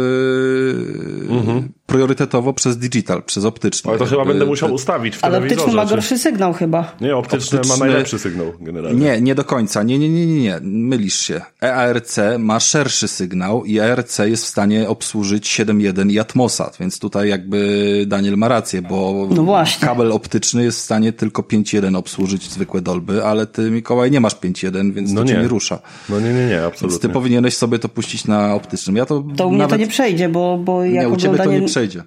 mhm. 1.29 1.69
priorytetowo 1.87 2.53
przez 2.53 2.79
digital, 2.79 3.23
przez 3.23 3.45
optyczny. 3.45 3.91
Ale 3.91 3.99
to 3.99 4.07
chyba 4.07 4.25
będę 4.25 4.47
musiał 4.47 4.73
ustawić 4.73 5.17
w 5.17 5.25
Ale 5.25 5.39
optyczny 5.39 5.73
ma 5.73 5.87
gorszy 5.87 6.19
sygnał 6.19 6.53
chyba. 6.53 6.97
Nie, 7.01 7.17
optyczny, 7.17 7.59
optyczny 7.59 7.79
ma 7.79 7.87
najlepszy 7.87 8.19
sygnał 8.19 8.53
generalnie. 8.61 9.01
Nie, 9.01 9.21
nie 9.21 9.35
do 9.35 9.45
końca. 9.45 9.83
Nie, 9.83 9.99
nie, 9.99 10.09
nie, 10.09 10.27
nie, 10.27 10.43
nie. 10.43 10.59
Mylisz 10.63 11.19
się. 11.19 11.41
EARC 11.63 12.19
ma 12.39 12.61
szerszy 12.61 13.09
sygnał 13.09 13.65
i 13.65 13.79
EARC 13.79 14.19
jest 14.19 14.45
w 14.45 14.49
stanie 14.49 14.89
obsłużyć 14.89 15.61
7.1 15.61 16.11
i 16.11 16.19
Atmosa, 16.19 16.71
więc 16.81 16.99
tutaj 16.99 17.29
jakby 17.29 18.05
Daniel 18.07 18.37
ma 18.37 18.49
rację, 18.49 18.83
bo 18.83 19.29
no 19.31 19.43
właśnie. 19.43 19.89
kabel 19.89 20.13
optyczny 20.13 20.65
jest 20.65 20.79
w 20.79 20.83
stanie 20.83 21.13
tylko 21.13 21.43
5.1 21.43 21.97
obsłużyć 21.97 22.51
zwykłe 22.51 22.81
Dolby, 22.81 23.25
ale 23.25 23.47
ty 23.47 23.71
Mikołaj 23.71 24.11
nie 24.11 24.21
masz 24.21 24.35
5.1, 24.35 24.93
więc 24.93 25.13
no 25.13 25.21
to 25.21 25.27
nie. 25.27 25.33
cię 25.33 25.43
nie 25.43 25.49
rusza. 25.49 25.79
No 26.09 26.21
nie, 26.21 26.33
nie, 26.33 26.47
nie, 26.47 26.65
absolutnie. 26.65 26.89
Więc 26.89 27.01
ty 27.01 27.09
powinieneś 27.09 27.57
sobie 27.57 27.79
to 27.79 27.89
puścić 27.89 28.12
na 28.25 28.55
optycznym. 28.55 28.96
Ja 28.96 29.07
to 29.07 29.25
to 29.37 29.48
u 29.48 29.53
mnie 29.53 29.66
to 29.66 29.77
nie 29.77 29.87
przejdzie, 29.87 30.29
bo, 30.29 30.59
bo 30.59 30.85
jak 30.85 31.07
nie, 31.07 31.12
u 31.12 31.16
ciebie 31.16 31.38
to 31.38 31.53
nie 31.53 31.62
przejdzie. 31.62 32.03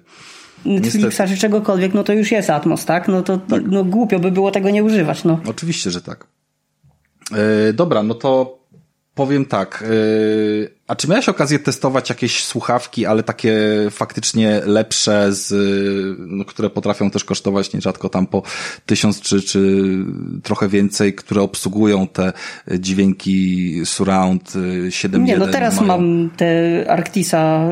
Netflixa 0.64 1.20
czy 1.28 1.36
czegokolwiek, 1.36 1.94
no 1.94 2.04
to 2.04 2.12
już 2.12 2.32
jest 2.32 2.50
Atmos, 2.50 2.84
tak? 2.84 3.08
No 3.08 3.22
to 3.22 3.38
tak. 3.38 3.62
no 3.66 3.84
głupio 3.84 4.18
by 4.18 4.30
było 4.30 4.50
tego 4.50 4.70
nie 4.70 4.84
używać, 4.84 5.24
no. 5.24 5.40
Oczywiście, 5.46 5.90
że 5.90 6.02
tak. 6.02 6.26
Yy, 7.30 7.72
dobra, 7.72 8.02
no 8.02 8.14
to 8.14 8.58
powiem 9.16 9.44
tak. 9.44 9.84
Yy, 9.88 10.70
a 10.86 10.96
czy 10.96 11.08
miałeś 11.08 11.28
okazję 11.28 11.58
testować 11.58 12.08
jakieś 12.10 12.44
słuchawki, 12.44 13.06
ale 13.06 13.22
takie 13.22 13.58
faktycznie 13.90 14.60
lepsze, 14.66 15.32
z, 15.32 15.52
no, 16.18 16.44
które 16.44 16.70
potrafią 16.70 17.10
też 17.10 17.24
kosztować 17.24 17.72
nierzadko 17.72 18.08
tam 18.08 18.26
po 18.26 18.42
tysiąc 18.86 19.20
czy, 19.20 19.42
czy 19.42 19.82
trochę 20.42 20.68
więcej, 20.68 21.14
które 21.14 21.42
obsługują 21.42 22.06
te 22.08 22.32
dźwięki 22.78 23.80
surround 23.84 24.52
7.1? 24.88 25.20
Nie, 25.20 25.36
no 25.36 25.46
teraz 25.46 25.74
mają... 25.74 25.86
mam 25.86 26.30
te 26.36 26.84
Arctisa 26.88 27.70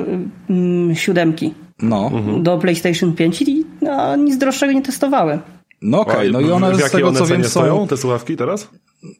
mm, 0.50 0.94
siódemki. 0.96 1.54
No. 1.82 2.10
Do 2.42 2.58
PlayStation 2.58 3.12
5 3.12 3.42
i 3.42 3.64
no, 3.82 4.16
nic 4.16 4.38
droższego 4.38 4.72
nie 4.72 4.82
testowałem. 4.82 5.40
No 5.82 6.00
okej, 6.00 6.14
okay, 6.14 6.30
no 6.30 6.40
i 6.40 6.50
one 6.50 6.74
z 6.74 6.90
tego 6.90 7.12
co 7.12 7.26
wiem 7.26 7.44
są... 7.44 7.50
stoją, 7.50 7.86
te 7.86 7.96
słuchawki 7.96 8.36
teraz? 8.36 8.68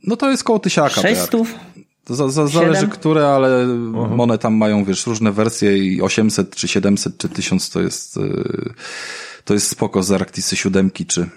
No 0.07 0.17
to 0.17 0.31
jest 0.31 0.45
koło 0.45 0.59
tysiaka. 0.59 1.01
600? 1.01 1.31
To 2.05 2.15
za, 2.15 2.29
za, 2.29 2.47
zależy 2.47 2.89
które, 2.89 3.29
ale 3.29 3.67
uh-huh. 3.67 4.23
one 4.23 4.39
tam 4.39 4.55
mają, 4.55 4.85
wiesz, 4.85 5.07
różne 5.07 5.33
wersje 5.33 5.79
i 5.79 6.03
800 6.03 6.57
czy 6.57 6.69
700 6.69 7.19
czy 7.19 7.29
1000 7.29 7.71
to 7.71 7.81
jest, 7.81 8.17
y, 8.17 8.21
to 9.45 9.55
jest 9.55 9.69
spoko 9.69 10.03
z 10.03 10.13
Arctisy 10.13 10.57
7 10.57 10.91
czy... 11.07 11.29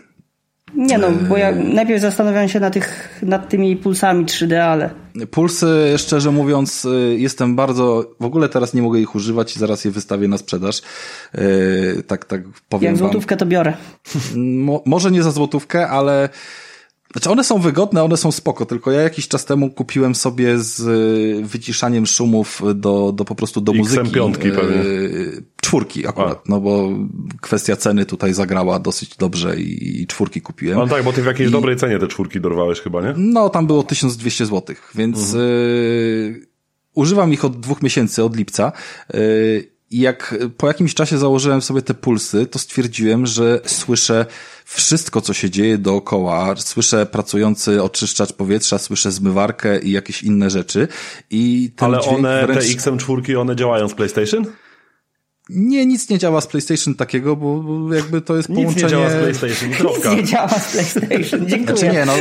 Nie 0.75 0.97
no, 0.97 1.11
bo 1.11 1.37
ja 1.37 1.51
najpierw 1.55 2.01
zastanawiałem 2.01 2.49
się 2.49 2.59
nad, 2.59 2.73
tych, 2.73 3.19
nad 3.21 3.49
tymi 3.49 3.75
pulsami 3.75 4.25
3D, 4.25 4.55
ale... 4.55 4.89
Pulsy, 5.31 5.93
szczerze 5.97 6.31
mówiąc, 6.31 6.85
y, 6.85 7.15
jestem 7.19 7.55
bardzo... 7.55 8.15
W 8.19 8.25
ogóle 8.25 8.49
teraz 8.49 8.73
nie 8.73 8.81
mogę 8.81 8.99
ich 8.99 9.15
używać 9.15 9.55
i 9.55 9.59
zaraz 9.59 9.85
je 9.85 9.91
wystawię 9.91 10.27
na 10.27 10.37
sprzedaż. 10.37 10.81
Y, 11.35 12.03
tak, 12.07 12.25
tak 12.25 12.41
powiem 12.69 12.85
Jak 12.85 12.97
złotówkę 12.97 13.35
wam. 13.35 13.39
to 13.39 13.45
biorę. 13.45 13.73
Mo, 14.35 14.83
może 14.85 15.11
nie 15.11 15.23
za 15.23 15.31
złotówkę, 15.31 15.87
ale 15.87 16.29
znaczy 17.17 17.29
one 17.29 17.43
są 17.43 17.59
wygodne, 17.59 18.03
one 18.03 18.17
są 18.17 18.31
spoko, 18.31 18.65
tylko 18.65 18.91
ja 18.91 19.01
jakiś 19.01 19.27
czas 19.27 19.45
temu 19.45 19.69
kupiłem 19.69 20.15
sobie 20.15 20.59
z 20.59 20.79
y, 20.79 21.47
wyciszaniem 21.47 22.05
szumów 22.05 22.61
do, 22.75 23.11
do 23.11 23.25
po 23.25 23.35
prostu 23.35 23.61
do 23.61 23.73
muzyki. 23.73 24.11
piątki 24.11 24.51
pewnie. 24.51 24.83
Czwórki 25.61 26.07
akurat, 26.07 26.37
A. 26.37 26.41
no 26.45 26.59
bo 26.59 26.89
kwestia 27.41 27.75
ceny 27.75 28.05
tutaj 28.05 28.33
zagrała 28.33 28.79
dosyć 28.79 29.17
dobrze 29.17 29.59
i, 29.59 30.01
i 30.01 30.07
czwórki 30.07 30.41
kupiłem. 30.41 30.77
No 30.77 30.87
tak, 30.87 31.03
bo 31.03 31.13
ty 31.13 31.21
w 31.21 31.25
jakiejś 31.25 31.49
I, 31.49 31.51
dobrej 31.51 31.75
cenie 31.75 31.99
te 31.99 32.07
czwórki 32.07 32.41
dorwałeś 32.41 32.79
chyba, 32.79 33.01
nie? 33.01 33.13
No 33.17 33.49
tam 33.49 33.67
było 33.67 33.83
1200 33.83 34.45
zł, 34.45 34.75
więc 34.95 35.17
mhm. 35.17 35.43
y, 35.43 36.47
używam 36.93 37.33
ich 37.33 37.45
od 37.45 37.59
dwóch 37.59 37.81
miesięcy, 37.81 38.23
od 38.23 38.35
lipca. 38.35 38.71
Y, 39.15 39.77
i 39.91 39.99
jak 39.99 40.35
po 40.57 40.67
jakimś 40.67 40.93
czasie 40.93 41.17
założyłem 41.17 41.61
sobie 41.61 41.81
te 41.81 41.93
pulsy, 41.93 42.45
to 42.45 42.59
stwierdziłem, 42.59 43.25
że 43.25 43.61
słyszę 43.65 44.25
wszystko, 44.67 45.21
co 45.21 45.33
się 45.33 45.49
dzieje 45.49 45.77
dookoła. 45.77 46.55
Słyszę 46.57 47.05
pracujący 47.05 47.83
oczyszczacz 47.83 48.33
powietrza, 48.33 48.77
słyszę 48.77 49.11
zmywarkę 49.11 49.79
i 49.79 49.91
jakieś 49.91 50.23
inne 50.23 50.49
rzeczy. 50.49 50.87
I 51.29 51.71
ten 51.75 51.85
Ale 51.85 52.01
one, 52.01 52.47
wręcz... 52.47 52.59
te 52.59 52.91
XM4, 52.91 53.39
one 53.39 53.55
działają 53.55 53.89
z 53.89 53.93
PlayStation? 53.93 54.45
Nie, 55.49 55.85
nic 55.85 56.09
nie 56.09 56.19
działa 56.19 56.41
z 56.41 56.47
PlayStation 56.47 56.95
takiego, 56.95 57.35
bo 57.35 57.63
jakby 57.93 58.21
to 58.21 58.35
jest 58.35 58.47
połączenie... 58.47 58.73
Nic 58.73 58.83
nie 58.83 58.89
działa 58.89 59.09
z 59.09 59.13
PlayStation, 59.13 59.71
kropka. 59.71 60.09
Nic 60.09 60.19
nie 60.19 60.27
działa 60.27 60.49
z 60.59 60.71
PlayStation, 60.71 61.47
dziękuję. 61.47 61.77
Znaczy 61.77 61.93
nie, 61.93 62.05
no... 62.05 62.13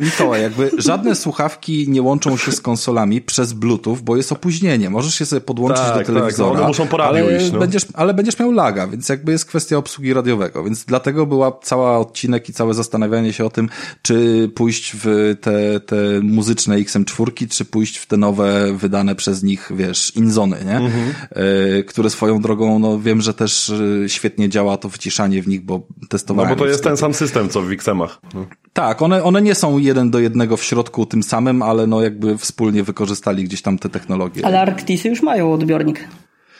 Mikołaj, 0.00 0.42
jakby 0.42 0.70
żadne 0.78 1.14
słuchawki 1.14 1.86
nie 1.88 2.02
łączą 2.02 2.36
się 2.36 2.52
z 2.52 2.60
konsolami 2.60 3.20
przez 3.20 3.52
Bluetooth, 3.52 3.96
bo 3.96 4.16
jest 4.16 4.32
opóźnienie. 4.32 4.90
Możesz 4.90 5.14
się 5.14 5.26
sobie 5.26 5.40
podłączyć 5.40 5.80
tak, 5.80 5.92
do 5.92 5.98
tak, 5.98 6.06
telewizora, 6.06 6.50
tak, 6.50 6.58
one 6.58 6.68
muszą 6.68 6.86
po 6.86 7.04
ale, 7.04 7.36
iść, 7.36 7.52
no. 7.52 7.58
będziesz, 7.58 7.86
ale 7.94 8.14
będziesz 8.14 8.38
miał 8.38 8.52
laga, 8.52 8.86
więc 8.86 9.08
jakby 9.08 9.32
jest 9.32 9.44
kwestia 9.44 9.76
obsługi 9.76 10.14
radiowego, 10.14 10.64
więc 10.64 10.84
dlatego 10.84 11.26
była 11.26 11.58
cała 11.62 11.98
odcinek 11.98 12.48
i 12.48 12.52
całe 12.52 12.74
zastanawianie 12.74 13.32
się 13.32 13.44
o 13.44 13.50
tym, 13.50 13.68
czy 14.02 14.48
pójść 14.54 14.96
w 15.00 15.34
te, 15.40 15.80
te 15.80 15.96
muzyczne 16.22 16.76
XM4, 16.76 17.48
czy 17.48 17.64
pójść 17.64 17.96
w 17.96 18.06
te 18.06 18.16
nowe 18.16 18.72
wydane 18.72 19.14
przez 19.14 19.42
nich, 19.42 19.70
wiesz, 19.74 20.16
Inzony, 20.16 20.56
nie? 20.64 20.76
Mhm. 20.76 21.14
E, 21.30 21.82
które 21.82 22.10
swoją 22.10 22.40
drogą, 22.40 22.78
no 22.78 23.00
wiem, 23.00 23.20
że 23.20 23.34
też 23.34 23.70
e, 24.04 24.08
świetnie 24.08 24.48
działa 24.48 24.76
to 24.76 24.88
wyciszanie 24.88 25.42
w 25.42 25.48
nich, 25.48 25.64
bo 25.64 25.86
testowałem. 26.08 26.50
No 26.50 26.56
bo 26.56 26.62
to 26.62 26.68
jest 26.68 26.84
ten 26.84 26.96
sam 26.96 27.14
system, 27.14 27.48
co 27.48 27.62
w 27.62 27.72
XM-ach. 27.72 28.20
No. 28.34 28.46
Tak, 28.76 29.02
one, 29.02 29.24
one 29.24 29.42
nie 29.42 29.54
są 29.54 29.78
jeden 29.78 30.10
do 30.10 30.18
jednego 30.18 30.56
w 30.56 30.64
środku 30.64 31.06
tym 31.06 31.22
samym, 31.22 31.62
ale 31.62 31.86
no 31.86 32.02
jakby 32.02 32.38
wspólnie 32.38 32.82
wykorzystali 32.82 33.44
gdzieś 33.44 33.62
tam 33.62 33.78
te 33.78 33.88
technologie. 33.88 34.46
Ale 34.46 34.60
Arctisy 34.60 35.08
już 35.08 35.22
mają 35.22 35.52
odbiornik. 35.52 36.08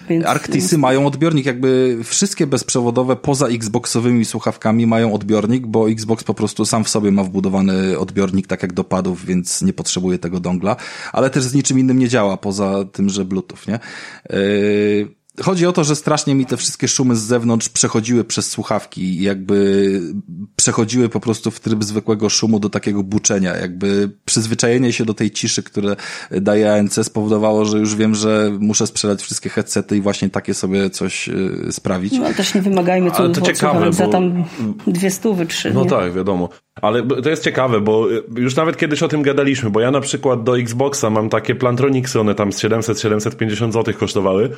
Więc... 0.09 0.27
Arctisy 0.27 0.79
mają 0.79 1.07
odbiornik, 1.07 1.47
jakby 1.47 1.99
wszystkie 2.05 2.47
bezprzewodowe 2.47 3.17
poza 3.17 3.47
Xboxowymi 3.47 4.25
słuchawkami 4.25 4.87
mają 4.87 5.13
odbiornik, 5.13 5.67
bo 5.67 5.91
Xbox 5.91 6.25
po 6.25 6.35
prostu 6.35 6.65
sam 6.65 6.85
w 6.85 6.89
sobie 6.89 7.13
ma 7.13 7.25
wbudowany 7.25 7.99
odbiornik, 7.99 8.47
tak 8.47 8.63
jak 8.63 8.73
do 8.73 8.85
padów, 8.85 9.27
więc 9.27 9.63
nie 9.63 9.73
potrzebuje 9.73 10.19
tego 10.19 10.41
dongla, 10.41 10.77
ale 11.13 11.31
też 11.31 11.45
z 11.45 11.55
niczym 11.55 11.79
innym 11.79 11.99
nie 11.99 12.09
działa, 12.09 12.37
poza 12.37 12.85
tym, 12.93 13.09
że 13.09 13.25
Bluetooth, 13.25 13.59
nie? 13.69 13.79
Yy 14.31 15.16
Chodzi 15.43 15.67
o 15.67 15.73
to, 15.73 15.85
że 15.85 15.97
strasznie 15.97 16.35
mi 16.35 16.47
te 16.47 16.57
wszystkie 16.57 16.89
szumy 16.89 17.17
z 17.17 17.21
zewnątrz 17.21 17.69
przechodziły 17.69 18.25
przez 18.25 18.51
słuchawki 18.51 19.23
jakby 19.23 20.01
przechodziły 20.57 21.09
po 21.09 21.21
prostu 21.21 21.51
w 21.51 21.61
tryb 21.61 21.85
zwykłego 21.85 22.29
szumu 22.29 22.61
do 22.61 22.69
takiego 22.71 23.03
buczenia. 23.03 23.57
Jakby 23.57 24.11
przyzwyczajenie 24.25 24.93
się 24.93 25.05
do 25.05 25.15
tej 25.15 25.31
ciszy, 25.31 25.63
które 25.63 25.97
daje 26.31 26.73
ANC 26.73 27.07
spowodowało, 27.07 27.65
że 27.65 27.79
już 27.79 27.95
wiem, 27.95 28.15
że 28.15 28.53
muszę 28.59 28.87
sprzedać 28.87 29.23
wszystkie 29.23 29.51
headsety 29.51 29.97
i 29.97 30.01
właśnie 30.01 30.31
takie 30.31 30.55
sobie 30.55 30.91
coś 30.91 31.29
y, 31.29 31.73
sprawić. 31.73 32.13
No 32.13 32.25
ale 32.25 32.35
też 32.35 32.55
nie 32.55 32.63
wymagajmy 32.63 33.11
co 33.11 33.29
to 33.29 33.41
ciekawe, 33.41 33.93
za 33.93 34.09
tam 34.09 34.45
dwie 34.87 35.11
stówy, 35.11 35.47
trzy. 35.47 35.75
No 35.75 35.85
nie? 35.85 35.91
tak, 35.91 36.13
wiadomo. 36.13 36.49
Ale 36.83 37.03
to 37.03 37.31
jest 37.31 37.45
ciekawe, 37.45 37.81
bo 37.81 38.07
już 38.37 38.57
nawet 38.57 38.77
kiedyś 38.77 39.03
o 39.03 39.09
tym 39.09 39.23
gadaliśmy, 39.23 39.71
bo 39.71 39.81
ja 39.81 39.91
na 39.91 40.01
przykład 40.01 40.45
do 40.45 40.59
Xboxa 40.59 41.11
mam 41.11 41.29
takie 41.29 41.55
Plantronicsy, 41.55 42.21
one 42.21 42.35
tam 42.35 42.53
z 42.53 42.59
700-750 42.59 43.73
zł 43.73 43.95
kosztowały 43.99 44.51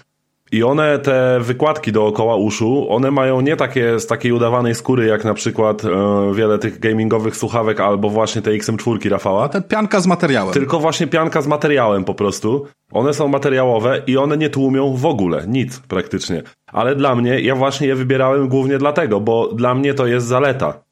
i 0.53 0.63
one, 0.63 0.99
te 0.99 1.39
wykładki 1.41 1.93
dookoła 1.93 2.37
uszu, 2.37 2.87
one 2.91 3.11
mają 3.11 3.41
nie 3.41 3.57
takie 3.57 4.01
z 4.01 4.07
takiej 4.07 4.33
udawanej 4.33 4.75
skóry, 4.75 5.07
jak 5.07 5.25
na 5.25 5.35
przykład 5.35 5.85
e, 5.85 5.89
wiele 6.35 6.59
tych 6.59 6.79
gamingowych 6.79 7.37
słuchawek, 7.37 7.81
albo 7.81 8.11
właśnie 8.11 8.43
te 8.43 8.51
XM4 8.51 9.11
Rafała. 9.11 9.49
Ten 9.49 9.63
pianka 9.63 10.01
z 10.01 10.07
materiałem. 10.07 10.55
Tylko 10.55 10.79
właśnie 10.79 11.07
pianka 11.07 11.43
z 11.43 11.47
materiałem 11.47 12.05
po 12.05 12.15
prostu. 12.15 12.67
One 12.93 13.15
są 13.15 13.29
materiałowe 13.29 14.03
i 14.07 14.17
one 14.17 14.37
nie 14.37 14.51
tłumią 14.51 14.97
w 14.97 15.07
ogóle, 15.07 15.45
nic 15.47 15.79
praktycznie. 15.79 16.43
Ale 16.73 16.97
dla 16.97 17.15
mnie, 17.15 17.41
ja 17.41 17.55
właśnie 17.55 17.87
je 17.87 17.95
wybierałem 17.95 18.49
głównie 18.49 18.79
dlatego, 18.79 19.21
bo 19.21 19.49
dla 19.55 19.75
mnie 19.75 19.95
to 19.95 20.07
jest 20.07 20.27
zaleta. 20.27 20.83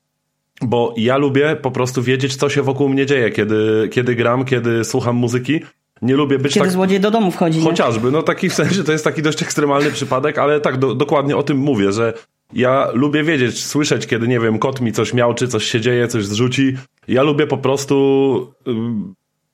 Bo 0.63 0.95
ja 0.97 1.17
lubię 1.17 1.57
po 1.63 1.71
prostu 1.71 2.03
wiedzieć, 2.03 2.37
co 2.37 2.49
się 2.49 2.63
wokół 2.63 2.89
mnie 2.89 3.07
dzieje, 3.07 3.31
kiedy, 3.31 3.89
kiedy 3.93 4.15
gram, 4.15 4.45
kiedy 4.45 4.85
słucham 4.85 5.17
muzyki 5.17 5.61
nie 6.03 6.17
lubię 6.17 6.39
być 6.39 6.55
Kiedy 6.55 6.67
tak... 6.67 6.73
złodziej 6.73 7.01
do 7.01 7.11
domu 7.11 7.31
wchodzi. 7.31 7.61
Chociażby, 7.61 8.07
nie? 8.07 8.13
no 8.13 8.23
taki 8.23 8.49
w 8.49 8.55
sensie 8.55 8.85
to 8.85 8.93
jest 8.93 9.05
taki 9.05 9.23
dość 9.23 9.43
ekstremalny 9.43 9.91
przypadek, 9.91 10.39
ale 10.39 10.61
tak 10.61 10.77
do, 10.77 10.95
dokładnie 10.95 11.37
o 11.37 11.43
tym 11.43 11.57
mówię, 11.57 11.93
że 11.93 12.13
ja 12.53 12.89
lubię 12.93 13.25
wiedzieć, 13.25 13.65
słyszeć, 13.65 14.07
kiedy, 14.07 14.29
nie 14.29 14.41
wiem, 14.41 14.59
kot 14.59 14.81
mi 14.81 14.93
coś 14.93 15.15
miał, 15.15 15.35
czy 15.35 15.49
coś 15.49 15.65
się 15.65 15.81
dzieje, 15.81 16.09
coś 16.09 16.27
zrzuci. 16.27 16.77
Ja 17.09 17.23
lubię 17.23 17.47
po 17.47 17.59
prostu 17.59 18.55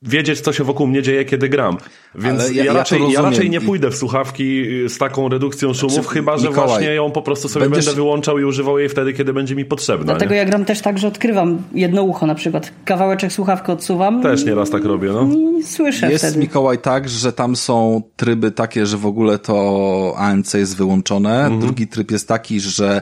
wiedzieć, 0.03 0.41
co 0.41 0.53
się 0.53 0.63
wokół 0.63 0.87
mnie 0.87 1.01
dzieje, 1.01 1.25
kiedy 1.25 1.49
gram. 1.49 1.77
Więc 2.15 2.51
ja, 2.51 2.63
ja, 2.63 2.73
raczej, 2.73 3.11
ja, 3.11 3.21
raczej, 3.21 3.49
nie 3.49 3.61
pójdę 3.61 3.89
w 3.89 3.95
słuchawki 3.95 4.63
z 4.87 4.97
taką 4.97 5.29
redukcją 5.29 5.73
szumów, 5.73 5.93
znaczy, 5.93 6.09
chyba 6.09 6.37
że 6.37 6.49
Mikołaj, 6.49 6.69
właśnie 6.69 6.93
ją 6.93 7.11
po 7.11 7.21
prostu 7.21 7.49
sobie 7.49 7.65
będziesz... 7.65 7.85
będę 7.85 7.95
wyłączał 7.95 8.39
i 8.39 8.43
używał 8.43 8.79
jej 8.79 8.89
wtedy, 8.89 9.13
kiedy 9.13 9.33
będzie 9.33 9.55
mi 9.55 9.65
potrzebna. 9.65 10.05
Dlatego 10.05 10.31
nie? 10.31 10.37
ja 10.37 10.45
gram 10.45 10.65
też 10.65 10.81
tak, 10.81 10.97
że 10.97 11.07
odkrywam 11.07 11.61
jedno 11.73 12.03
ucho 12.03 12.25
na 12.25 12.35
przykład. 12.35 12.71
Kawałeczek 12.85 13.33
słuchawki 13.33 13.71
odsuwam. 13.71 14.23
Też 14.23 14.45
nieraz 14.45 14.69
tak 14.69 14.85
robię, 14.85 15.09
no. 15.09 15.27
I 15.59 15.63
słyszę 15.63 16.11
Jest 16.11 16.25
wtedy. 16.25 16.39
Mikołaj 16.39 16.77
tak, 16.77 17.09
że 17.09 17.33
tam 17.33 17.55
są 17.55 18.01
tryby 18.15 18.51
takie, 18.51 18.85
że 18.85 18.97
w 18.97 19.05
ogóle 19.05 19.39
to 19.39 20.13
ANC 20.17 20.53
jest 20.53 20.77
wyłączone. 20.77 21.43
Mhm. 21.43 21.61
Drugi 21.61 21.87
tryb 21.87 22.11
jest 22.11 22.27
taki, 22.27 22.59
że 22.59 23.01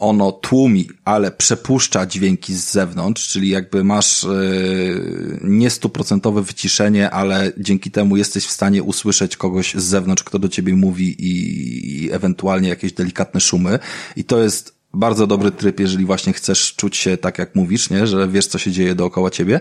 ono 0.00 0.32
tłumi, 0.32 0.88
ale 1.04 1.30
przepuszcza 1.30 2.06
dźwięki 2.06 2.54
z 2.54 2.70
zewnątrz, 2.70 3.28
czyli 3.28 3.48
jakby 3.48 3.84
masz 3.84 4.22
yy, 4.22 5.40
nie 5.42 5.70
stuprocentowe 5.70 6.42
wyciszenie, 6.42 7.10
ale 7.10 7.52
dzięki 7.58 7.90
temu 7.90 8.16
jesteś 8.16 8.46
w 8.46 8.50
stanie 8.50 8.82
usłyszeć 8.82 9.36
kogoś 9.36 9.74
z 9.74 9.84
zewnątrz, 9.84 10.24
kto 10.24 10.38
do 10.38 10.48
ciebie 10.48 10.76
mówi 10.76 11.16
i, 11.18 12.04
i 12.04 12.12
ewentualnie 12.12 12.68
jakieś 12.68 12.92
delikatne 12.92 13.40
szumy. 13.40 13.78
I 14.16 14.24
to 14.24 14.42
jest 14.42 14.80
bardzo 14.94 15.26
dobry 15.26 15.50
tryb, 15.50 15.80
jeżeli 15.80 16.04
właśnie 16.04 16.32
chcesz 16.32 16.74
czuć 16.74 16.96
się 16.96 17.16
tak, 17.16 17.38
jak 17.38 17.54
mówisz, 17.54 17.90
nie? 17.90 18.06
że 18.06 18.28
wiesz, 18.28 18.46
co 18.46 18.58
się 18.58 18.70
dzieje 18.70 18.94
dookoła 18.94 19.30
ciebie. 19.30 19.60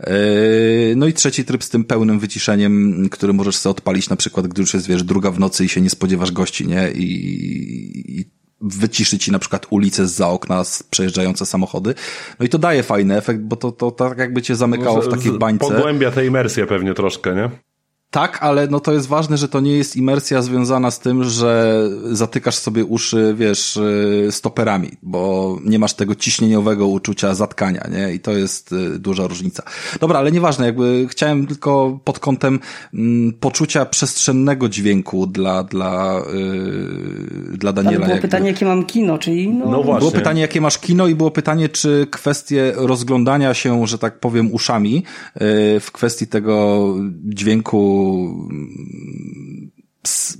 Yy, 0.00 0.06
no 0.96 1.06
i 1.06 1.12
trzeci 1.12 1.44
tryb 1.44 1.64
z 1.64 1.70
tym 1.70 1.84
pełnym 1.84 2.18
wyciszeniem, 2.18 3.08
który 3.10 3.32
możesz 3.32 3.56
sobie 3.56 3.70
odpalić 3.70 4.08
na 4.08 4.16
przykład, 4.16 4.46
gdy 4.46 4.62
już 4.62 4.74
jest, 4.74 4.86
wiesz, 4.86 5.02
druga 5.02 5.30
w 5.30 5.38
nocy 5.40 5.64
i 5.64 5.68
się 5.68 5.80
nie 5.80 5.90
spodziewasz 5.90 6.32
gości, 6.32 6.66
nie? 6.66 6.90
I, 6.90 8.20
i 8.20 8.37
wyciszy 8.60 9.18
ci 9.18 9.32
na 9.32 9.38
przykład 9.38 9.66
ulicę 9.70 10.06
za 10.06 10.28
okna, 10.28 10.62
przejeżdżające 10.90 11.46
samochody. 11.46 11.94
No 12.40 12.46
i 12.46 12.48
to 12.48 12.58
daje 12.58 12.82
fajny 12.82 13.16
efekt, 13.16 13.40
bo 13.40 13.56
to, 13.56 13.72
to 13.72 13.90
tak 13.90 14.18
jakby 14.18 14.42
cię 14.42 14.56
zamykało 14.56 15.02
w 15.02 15.08
takiej 15.08 15.32
bańce. 15.32 15.74
Pogłębia 15.74 16.10
tę 16.10 16.26
imersję 16.26 16.66
pewnie 16.66 16.94
troszkę, 16.94 17.34
nie? 17.34 17.50
Tak, 18.10 18.38
ale 18.42 18.66
no 18.66 18.80
to 18.80 18.92
jest 18.92 19.06
ważne, 19.06 19.36
że 19.36 19.48
to 19.48 19.60
nie 19.60 19.72
jest 19.72 19.96
imersja 19.96 20.42
związana 20.42 20.90
z 20.90 21.00
tym, 21.00 21.24
że 21.24 21.82
zatykasz 22.04 22.54
sobie 22.54 22.84
uszy, 22.84 23.34
wiesz, 23.38 23.76
y, 23.76 24.28
stoperami, 24.30 24.90
bo 25.02 25.56
nie 25.64 25.78
masz 25.78 25.94
tego 25.94 26.14
ciśnieniowego 26.14 26.86
uczucia 26.86 27.34
zatkania, 27.34 27.88
nie? 27.90 28.14
I 28.14 28.20
to 28.20 28.32
jest 28.32 28.72
y, 28.72 28.98
duża 28.98 29.26
różnica. 29.26 29.62
Dobra, 30.00 30.18
ale 30.18 30.32
nieważne, 30.32 30.66
jakby 30.66 31.06
chciałem 31.10 31.46
tylko 31.46 32.00
pod 32.04 32.18
kątem 32.18 32.60
m, 32.94 33.32
poczucia 33.40 33.84
przestrzennego 33.84 34.68
dźwięku 34.68 35.26
dla, 35.26 35.64
dla, 35.64 36.22
yy, 36.34 37.56
dla 37.58 37.72
Daniela. 37.72 37.96
Ale 37.96 37.98
było 37.98 38.10
jakby. 38.10 38.28
pytanie, 38.28 38.50
jakie 38.50 38.66
mam 38.66 38.84
kino, 38.84 39.18
czyli 39.18 39.48
no, 39.48 39.70
No 39.70 39.82
właśnie. 39.82 39.98
Było 39.98 40.10
pytanie, 40.10 40.40
jakie 40.40 40.60
masz 40.60 40.78
kino 40.78 41.06
i 41.06 41.14
było 41.14 41.30
pytanie, 41.30 41.68
czy 41.68 42.06
kwestie 42.10 42.72
rozglądania 42.76 43.54
się, 43.54 43.86
że 43.86 43.98
tak 43.98 44.20
powiem, 44.20 44.52
uszami 44.52 44.94
yy, 44.94 45.80
w 45.80 45.88
kwestii 45.92 46.26
tego 46.26 46.84
dźwięku 47.24 47.78
mm, 47.78 47.97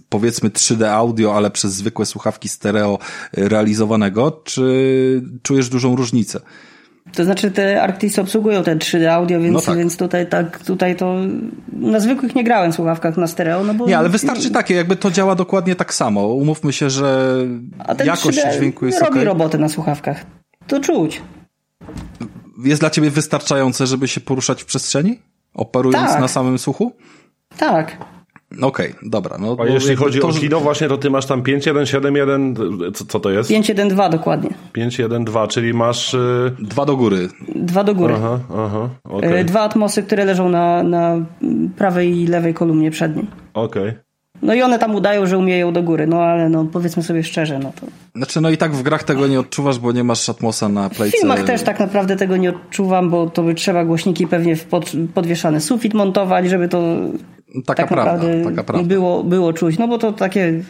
powiedzmy 0.09 0.51
3D 0.51 0.85
audio, 0.87 1.37
ale 1.37 1.51
przez 1.51 1.73
zwykłe 1.73 2.07
słuchawki 2.07 2.49
stereo 2.49 2.99
realizowanego, 3.33 4.31
czy 4.45 5.23
czujesz 5.43 5.69
dużą 5.69 5.97
różnicę? 5.97 6.41
To 7.13 7.25
znaczy 7.25 7.51
te 7.51 7.83
Arctis 7.83 8.19
obsługują 8.19 8.65
te 8.65 8.77
3D 8.77 9.05
audio, 9.07 9.41
więc, 9.41 9.55
No 9.55 9.61
tak. 9.61 9.79
więc 9.79 9.97
tutaj 9.97 10.29
tak, 10.29 10.65
tutaj 10.65 10.97
to 10.97 11.15
na 11.73 12.01
zwykłych 12.01 12.35
nie 12.35 12.45
grałem 12.45 12.73
słuchawkach 12.73 13.17
na 13.17 13.27
stereo, 13.27 13.65
no 13.65 13.75
bo... 13.75 13.87
Nie, 13.87 13.99
ale 13.99 14.09
wystarczy 14.09 14.51
takie, 14.51 14.75
jakby 14.75 14.97
to 14.97 15.11
działa 15.11 15.35
dokładnie 15.35 15.75
tak 15.75 15.95
samo. 15.95 16.27
Umówmy 16.27 16.73
się, 16.73 16.91
że 16.91 17.37
A 17.79 17.95
ten 17.95 18.07
jakość 18.07 18.39
3D 18.39 18.57
dźwięku 18.59 18.87
jest 18.87 18.99
robi 19.01 19.11
okej. 19.13 19.25
robotę 19.25 19.59
na 19.59 19.69
słuchawkach. 19.69 20.27
To 20.67 20.81
czuć. 20.81 21.23
Jest 22.65 22.81
dla 22.83 22.91
ciebie 22.91 23.11
wystarczające, 23.11 23.87
żeby 23.87 24.09
się 24.09 24.21
poruszać 24.21 24.63
w 24.63 24.67
przestrzeni? 24.67 25.19
Operując 25.55 26.09
Tak. 26.11 26.21
na 26.21 26.29
samym 26.29 26.59
słuchu? 26.59 26.93
Tak. 27.59 27.97
Okej, 28.63 28.95
dobra. 29.03 29.37
No, 29.39 29.57
A 29.61 29.67
jeśli 29.67 29.97
chodzi 29.97 30.21
to, 30.21 30.29
o 30.29 30.33
kino, 30.33 30.61
właśnie 30.61 30.89
to 30.89 30.99
ty 30.99 31.11
masz 31.11 31.27
tam 31.27 31.43
5171, 31.43 32.55
co, 32.95 33.05
co 33.05 33.21
to 33.21 33.31
jest? 33.31 33.51
5.1.2 33.51 34.11
dokładnie. 34.11 34.51
512, 34.73 35.55
czyli 35.55 35.75
masz... 35.75 36.15
y, 36.15 36.53
Dwa 36.59 36.85
do 36.87 36.97
góry. 36.97 37.29
Dwa 37.55 37.85
do 37.85 37.95
góry. 37.95 38.15
Aha, 38.17 38.39
aha, 38.59 38.89
E, 39.07 39.11
okej, 39.13 39.45
Dwa 39.45 39.61
atmosy, 39.61 40.03
które 40.03 40.25
leżą 40.25 40.49
na, 40.49 40.83
na 40.83 41.17
prawej 41.77 42.17
i 42.21 42.27
lewej 42.27 42.55
kolumnie 42.55 42.91
przedniej. 42.91 43.27
okej. 43.55 43.93
No 44.43 44.55
i 44.55 44.63
one 44.63 44.79
tam 44.79 44.95
udają, 44.95 45.27
że 45.27 45.39
umieją 45.39 45.73
do 45.73 45.83
góry, 45.83 46.07
no 46.07 46.23
ale 46.23 46.49
no 46.49 46.65
powiedzmy 46.65 47.03
sobie 47.03 47.23
szczerze, 47.23 47.59
no 47.59 47.73
to... 47.81 47.87
Znaczy, 48.15 48.41
no 48.41 48.51
i 48.51 48.57
tak 48.57 48.73
w 48.73 48.83
grach 48.83 49.05
tego 49.05 49.27
nie 49.27 49.41
odczuwasz, 49.41 49.79
bo 49.79 49.93
nie 49.93 50.05
masz 50.05 50.29
atmosa 50.29 50.69
na 50.69 50.89
W 50.89 50.97
playce. 50.97 51.19
filmach 51.19 51.43
też 51.43 51.63
tak 51.63 51.81
naprawdę 51.81 52.17
tego 52.17 52.37
nie 52.37 52.51
odczuwam, 52.51 53.11
bo 53.11 53.31
to 53.31 53.43
by 53.43 53.55
trzeba 53.55 53.85
głośniki 53.85 54.27
pewnie 54.27 54.57
w 54.57 54.65
pod, 54.65 54.93
podwieszany 55.15 55.61
sufit 55.61 55.95
montować, 55.95 56.49
żeby 56.49 56.69
to 56.69 56.97
Taka 57.67 57.83
tak 57.83 57.89
prawda, 57.89 58.13
naprawdę 58.13 58.45
taka 58.45 58.65
prawda. 58.65 58.89
Było, 58.89 59.25
było 59.25 59.53
czuć, 59.53 59.79
no 59.79 59.89
bo 59.89 59.99
to 59.99 60.13
takie... 60.13 60.63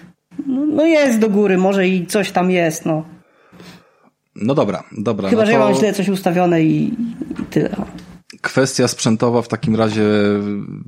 No, 0.47 0.67
no 0.67 0.85
jest 0.85 1.19
do 1.19 1.29
góry, 1.31 1.59
może 1.59 1.89
i 1.89 2.07
coś 2.07 2.31
tam 2.31 2.51
jest, 2.51 2.87
no. 2.87 3.05
No 4.37 4.55
dobra, 4.55 4.83
dobra. 4.99 5.29
Chyba, 5.29 5.43
no 5.43 5.47
że 5.47 5.53
ja 5.53 5.59
to 5.59 5.65
mam 5.65 5.75
źle 5.75 5.93
coś 5.93 6.09
ustawione 6.09 6.63
i, 6.63 6.95
i 7.41 7.45
tyle. 7.51 7.71
Kwestia 8.43 8.89
sprzętowa 8.89 9.43
w 9.43 9.49
takim 9.49 9.77
razie 9.77 10.03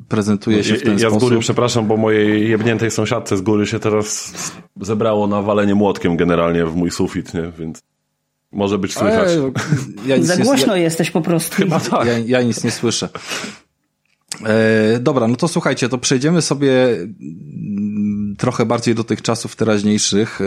prezentuje 0.09 0.65
się 0.65 0.75
w 0.75 0.83
ten 0.83 0.99
Ja, 0.99 1.05
ja 1.05 1.09
z 1.11 1.13
sposób. 1.13 1.29
góry 1.29 1.41
przepraszam, 1.41 1.87
bo 1.87 1.97
mojej 1.97 2.49
jebniętej 2.51 2.91
sąsiadce 2.91 3.37
z 3.37 3.41
góry 3.43 3.67
się 3.67 3.79
teraz 3.81 4.33
zebrało 4.81 5.27
na 5.27 5.43
walenie 5.43 5.75
młotkiem 5.75 6.17
generalnie 6.17 6.67
w 6.67 6.77
mój 6.77 6.91
sufit, 6.91 7.35
nie? 7.35 7.53
Więc 7.59 7.83
może 8.53 8.79
być 8.79 8.95
słychać. 8.95 9.29
Ja 10.07 10.17
nic 10.17 10.27
Za 10.27 10.35
nie- 10.37 10.45
głośno 10.45 10.77
jesteś 10.77 11.11
po 11.11 11.21
prostu. 11.21 11.57
Chyba 11.57 11.81
tak. 11.81 12.07
Ja, 12.07 12.19
ja 12.19 12.43
nic 12.43 12.65
nie 12.65 12.71
słyszę. 12.71 13.09
E, 14.47 14.99
dobra, 15.01 15.29
no 15.29 15.37
to 15.37 15.49
słuchajcie, 15.49 15.89
to 15.89 15.99
przejdziemy 15.99 16.43
sobie 16.43 16.73
trochę 18.41 18.67
bardziej 18.67 18.95
do 18.95 19.05
tych 19.05 19.23
czasów 19.23 19.57
teraźniejszych, 19.57 20.41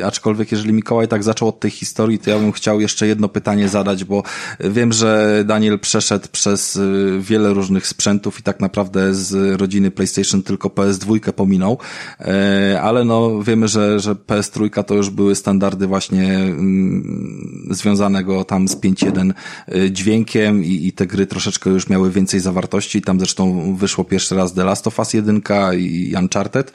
e, 0.00 0.06
aczkolwiek 0.06 0.52
jeżeli 0.52 0.72
Mikołaj 0.72 1.08
tak 1.08 1.22
zaczął 1.22 1.48
od 1.48 1.60
tej 1.60 1.70
historii, 1.70 2.18
to 2.18 2.30
ja 2.30 2.38
bym 2.38 2.52
chciał 2.52 2.80
jeszcze 2.80 3.06
jedno 3.06 3.28
pytanie 3.28 3.68
zadać, 3.68 4.04
bo 4.04 4.22
wiem, 4.60 4.92
że 4.92 5.42
Daniel 5.46 5.78
przeszedł 5.78 6.28
przez 6.32 6.76
e, 6.76 6.80
wiele 7.20 7.54
różnych 7.54 7.86
sprzętów 7.86 8.40
i 8.40 8.42
tak 8.42 8.60
naprawdę 8.60 9.14
z 9.14 9.60
rodziny 9.60 9.90
PlayStation 9.90 10.42
tylko 10.42 10.68
PS2 10.68 11.32
pominął, 11.32 11.78
e, 12.20 12.80
ale 12.82 13.04
no 13.04 13.42
wiemy, 13.42 13.68
że, 13.68 14.00
że 14.00 14.14
PS3 14.14 14.84
to 14.84 14.94
już 14.94 15.10
były 15.10 15.34
standardy 15.34 15.86
właśnie 15.86 16.36
mm, 16.36 17.68
związanego 17.70 18.44
tam 18.44 18.68
z 18.68 18.76
5.1 18.76 19.32
y, 19.74 19.90
dźwiękiem 19.90 20.64
i, 20.64 20.86
i 20.86 20.92
te 20.92 21.06
gry 21.06 21.26
troszeczkę 21.26 21.70
już 21.70 21.88
miały 21.88 22.10
więcej 22.10 22.40
zawartości. 22.40 23.02
Tam 23.02 23.18
zresztą 23.18 23.74
wyszło 23.76 24.04
pierwszy 24.04 24.34
raz 24.34 24.54
The 24.54 24.64
Last 24.64 24.86
of 24.86 24.98
Us 24.98 25.14
1 25.14 25.42
i 25.78 26.14
Uncharted. 26.18 26.72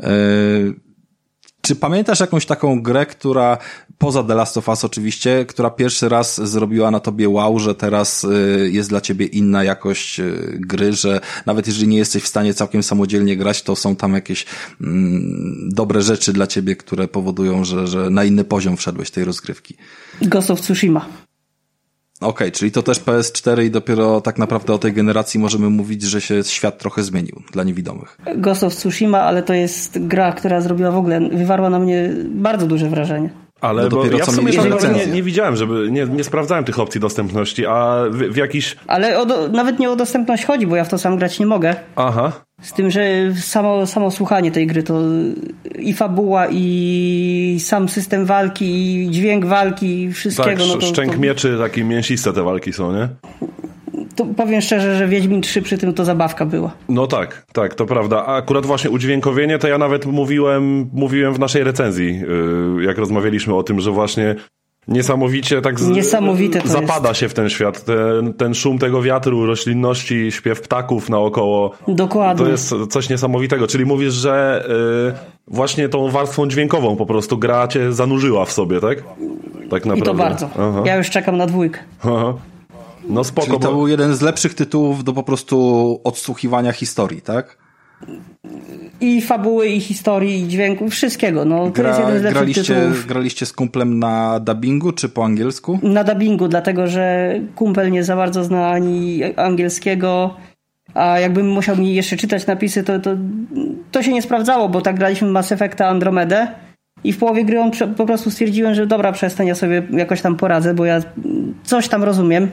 Y, 0.00 0.92
Czy 1.60 1.76
pamiętasz 1.76 2.20
jakąś 2.20 2.46
taką 2.46 2.82
grę, 2.82 3.06
która 3.06 3.58
poza 3.98 4.22
The 4.22 4.34
Last 4.34 4.56
of 4.56 4.68
Us 4.68 4.84
oczywiście, 4.84 5.44
która 5.48 5.70
pierwszy 5.70 6.08
raz 6.08 6.40
zrobiła 6.48 6.90
na 6.90 7.00
tobie 7.00 7.28
wow, 7.28 7.58
że 7.58 7.74
teraz 7.74 8.24
y, 8.24 8.70
jest 8.72 8.88
dla 8.88 9.00
ciebie 9.00 9.26
inna 9.26 9.64
jakość 9.64 10.20
y, 10.20 10.58
gry, 10.60 10.92
że 10.92 11.20
nawet 11.46 11.66
jeżeli 11.66 11.88
nie 11.88 11.98
jesteś 11.98 12.22
w 12.22 12.28
stanie 12.28 12.54
całkiem 12.54 12.82
samodzielnie 12.82 13.36
grać, 13.36 13.62
to 13.62 13.76
są 13.76 13.96
tam 13.96 14.14
jakieś 14.14 14.46
mm, 14.80 15.68
dobre 15.72 16.02
rzeczy 16.02 16.32
dla 16.32 16.46
ciebie, 16.46 16.76
które 16.76 17.08
powodują, 17.08 17.64
że, 17.64 17.86
że 17.86 18.10
na 18.10 18.24
inny 18.24 18.44
poziom 18.44 18.76
wszedłeś 18.76 19.10
tej 19.10 19.24
rozgrywki. 19.24 19.76
Ghost 20.22 20.50
of 20.50 20.60
Tsushima. 20.60 21.06
Okej, 22.22 22.52
czyli 22.52 22.70
to 22.70 22.82
też 22.82 23.00
PS4 23.00 23.64
i 23.64 23.70
dopiero 23.70 24.20
tak 24.20 24.38
naprawdę 24.38 24.72
o 24.72 24.78
tej 24.78 24.92
generacji 24.92 25.40
możemy 25.40 25.70
mówić, 25.70 26.02
że 26.02 26.20
się 26.20 26.44
świat 26.44 26.78
trochę 26.78 27.02
zmienił 27.02 27.42
dla 27.52 27.64
niewidomych. 27.64 28.18
Ghost 28.36 28.64
of 28.64 28.74
Tsushima, 28.74 29.20
ale 29.20 29.42
to 29.42 29.54
jest 29.54 30.06
gra, 30.06 30.32
która 30.32 30.60
zrobiła 30.60 30.90
w 30.90 30.96
ogóle, 30.96 31.20
wywarła 31.20 31.70
na 31.70 31.78
mnie 31.78 32.10
bardzo 32.28 32.66
duże 32.66 32.88
wrażenie. 32.88 33.41
Ale 33.62 33.82
No 33.82 33.88
bo 33.88 34.06
ja 34.06 34.18
w 34.18 34.26
co 34.26 34.32
sumie 34.32 34.52
tak 34.52 34.96
nie, 34.96 35.06
nie 35.06 35.22
widziałem, 35.22 35.56
żeby, 35.56 35.90
nie, 35.90 36.06
nie 36.06 36.24
sprawdzałem 36.24 36.64
tych 36.64 36.78
opcji 36.78 37.00
dostępności, 37.00 37.66
a 37.66 38.04
w, 38.10 38.16
w 38.16 38.36
jakiś... 38.36 38.76
Ale 38.86 39.18
o, 39.18 39.48
nawet 39.48 39.78
nie 39.78 39.90
o 39.90 39.96
dostępność 39.96 40.44
chodzi, 40.44 40.66
bo 40.66 40.76
ja 40.76 40.84
w 40.84 40.88
to 40.88 40.98
sam 40.98 41.16
grać 41.16 41.38
nie 41.38 41.46
mogę. 41.46 41.76
Aha, 41.96 42.32
Z 42.62 42.72
tym, 42.72 42.90
że 42.90 43.02
samo, 43.34 43.86
samo 43.86 44.10
słuchanie 44.10 44.50
tej 44.50 44.66
gry 44.66 44.82
to 44.82 45.00
i 45.78 45.92
fabuła, 45.92 46.46
i 46.50 47.56
sam 47.60 47.88
system 47.88 48.26
walki, 48.26 48.96
i 49.04 49.10
dźwięk 49.10 49.44
walki, 49.44 50.02
i 50.02 50.06
tak, 50.06 50.16
wszystkiego. 50.16 50.66
no 50.68 50.74
to, 50.74 50.86
szczęk 50.86 51.12
to, 51.12 51.18
mieczy, 51.18 51.58
takie 51.58 51.84
mięsiste 51.84 52.32
te 52.32 52.42
walki 52.42 52.72
są, 52.72 52.92
nie? 52.92 53.08
To 54.16 54.26
powiem 54.36 54.60
szczerze, 54.60 54.96
że 54.96 55.08
Wiedźmin 55.08 55.42
3 55.42 55.62
przy 55.62 55.78
tym 55.78 55.94
to 55.94 56.04
zabawka 56.04 56.46
była. 56.46 56.70
No 56.88 57.06
tak, 57.06 57.46
tak, 57.52 57.74
to 57.74 57.86
prawda. 57.86 58.24
A 58.26 58.36
akurat 58.36 58.66
właśnie 58.66 58.90
udźwiękowienie 58.90 59.58
to 59.58 59.68
ja 59.68 59.78
nawet 59.78 60.06
mówiłem, 60.06 60.90
mówiłem 60.92 61.34
w 61.34 61.38
naszej 61.38 61.64
recenzji, 61.64 62.20
yy, 62.76 62.84
jak 62.84 62.98
rozmawialiśmy 62.98 63.54
o 63.54 63.62
tym, 63.62 63.80
że 63.80 63.90
właśnie 63.90 64.34
niesamowicie 64.88 65.60
tak 65.62 65.80
Niesamowite 65.80 66.60
to 66.60 66.68
zapada 66.68 67.14
się 67.14 67.28
w 67.28 67.34
ten 67.34 67.48
świat. 67.48 67.84
Ten, 67.84 68.34
ten 68.34 68.54
szum 68.54 68.78
tego 68.78 69.02
wiatru, 69.02 69.46
roślinności, 69.46 70.32
śpiew 70.32 70.60
ptaków 70.60 71.08
naokoło. 71.10 71.70
Dokładnie. 71.88 72.44
To 72.44 72.50
jest 72.50 72.74
coś 72.90 73.08
niesamowitego. 73.08 73.66
Czyli 73.66 73.84
mówisz, 73.86 74.12
że 74.14 74.64
yy, 75.06 75.14
właśnie 75.46 75.88
tą 75.88 76.10
warstwą 76.10 76.48
dźwiękową 76.48 76.96
po 76.96 77.06
prostu 77.06 77.38
gra 77.38 77.68
cię 77.68 77.92
zanurzyła 77.92 78.44
w 78.44 78.52
sobie, 78.52 78.80
tak? 78.80 78.98
Tak 79.70 79.86
naprawdę. 79.86 79.98
I 79.98 80.02
to 80.02 80.14
bardzo. 80.14 80.50
Aha, 80.58 80.82
Ja 80.86 80.96
już 80.96 81.10
czekam 81.10 81.36
na 81.36 81.46
dwójkę. 81.46 81.78
aha. 82.04 82.34
No 83.12 83.24
spoko, 83.24 83.46
Czyli 83.46 83.58
to 83.58 83.68
bo... 83.68 83.74
był 83.74 83.88
jeden 83.88 84.14
z 84.14 84.20
lepszych 84.20 84.54
tytułów 84.54 85.04
do 85.04 85.12
po 85.12 85.22
prostu 85.22 86.00
odsłuchiwania 86.04 86.72
historii, 86.72 87.22
tak? 87.22 87.58
I 89.00 89.22
fabuły, 89.22 89.68
i 89.68 89.80
historii, 89.80 90.42
i 90.42 90.48
dźwięku, 90.48 90.88
wszystkiego. 90.88 91.44
No, 91.44 91.70
to 91.70 91.82
jest 91.82 91.98
jeden 91.98 92.18
z 92.18 92.22
lepszych 92.22 92.32
graliście, 92.32 92.74
tytułów 92.74 93.06
graliście 93.06 93.46
z 93.46 93.52
kumplem 93.52 93.98
na 93.98 94.40
dubbingu 94.40 94.92
czy 94.92 95.08
po 95.08 95.24
angielsku? 95.24 95.78
na 95.82 96.04
dubbingu, 96.04 96.48
dlatego 96.48 96.86
że 96.86 97.34
kumpel 97.54 97.90
nie 97.90 98.04
za 98.04 98.16
bardzo 98.16 98.44
zna 98.44 98.70
ani 98.70 99.22
angielskiego, 99.36 100.36
a 100.94 101.18
jakbym 101.18 101.48
musiał 101.48 101.76
mi 101.76 101.94
jeszcze 101.94 102.16
czytać 102.16 102.46
napisy, 102.46 102.84
to, 102.84 102.98
to, 102.98 103.10
to 103.90 104.02
się 104.02 104.12
nie 104.12 104.22
sprawdzało, 104.22 104.68
bo 104.68 104.80
tak 104.80 104.96
graliśmy 104.96 105.28
Mass 105.28 105.52
Effecta 105.52 105.88
Andromedę 105.88 106.48
i 107.04 107.12
w 107.12 107.18
połowie 107.18 107.44
gry 107.44 107.60
on 107.60 107.70
po 107.96 108.06
prostu 108.06 108.30
stwierdziłem, 108.30 108.74
że 108.74 108.86
dobra, 108.86 109.12
przestań, 109.12 109.46
ja 109.46 109.54
sobie 109.54 109.82
jakoś 109.90 110.22
tam 110.22 110.36
poradzę, 110.36 110.74
bo 110.74 110.84
ja 110.84 111.00
coś 111.64 111.88
tam 111.88 112.04
rozumiem. 112.04 112.48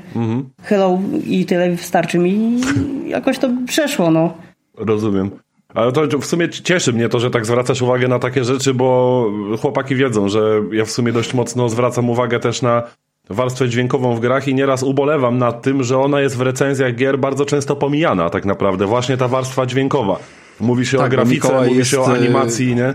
Hello 0.63 0.99
i 1.25 1.45
tyle 1.45 1.69
wystarczy 1.69 2.19
mi 2.19 2.31
i 2.31 2.59
jakoś 3.09 3.39
to 3.39 3.49
przeszło, 3.67 4.12
no. 4.12 4.33
Rozumiem. 4.77 5.29
Ale 5.73 5.91
to 5.91 6.19
w 6.19 6.25
sumie 6.25 6.49
cieszy 6.49 6.93
mnie 6.93 7.09
to, 7.09 7.19
że 7.19 7.29
tak 7.29 7.45
zwracasz 7.45 7.81
uwagę 7.81 8.07
na 8.07 8.19
takie 8.19 8.43
rzeczy, 8.43 8.73
bo 8.73 9.25
chłopaki 9.62 9.95
wiedzą, 9.95 10.29
że 10.29 10.62
ja 10.71 10.85
w 10.85 10.91
sumie 10.91 11.12
dość 11.12 11.33
mocno 11.33 11.69
zwracam 11.69 12.09
uwagę 12.09 12.39
też 12.39 12.62
na 12.62 12.83
warstwę 13.29 13.69
dźwiękową 13.69 14.15
w 14.15 14.19
grach 14.19 14.47
i 14.47 14.55
nieraz 14.55 14.83
ubolewam 14.83 15.38
nad 15.38 15.62
tym, 15.62 15.83
że 15.83 15.99
ona 15.99 16.21
jest 16.21 16.38
w 16.38 16.41
recenzjach 16.41 16.95
gier 16.95 17.19
bardzo 17.19 17.45
często 17.45 17.75
pomijana 17.75 18.29
tak 18.29 18.45
naprawdę. 18.45 18.85
Właśnie 18.85 19.17
ta 19.17 19.27
warstwa 19.27 19.65
dźwiękowa. 19.65 20.19
Mówi 20.59 20.85
się 20.85 20.97
Tak, 20.97 21.07
o 21.07 21.09
grafice, 21.09 21.67
mówi 21.67 21.85
się 21.85 22.01
o 22.01 22.15
y, 22.15 22.17
animacji, 22.17 22.75
nie? 22.75 22.93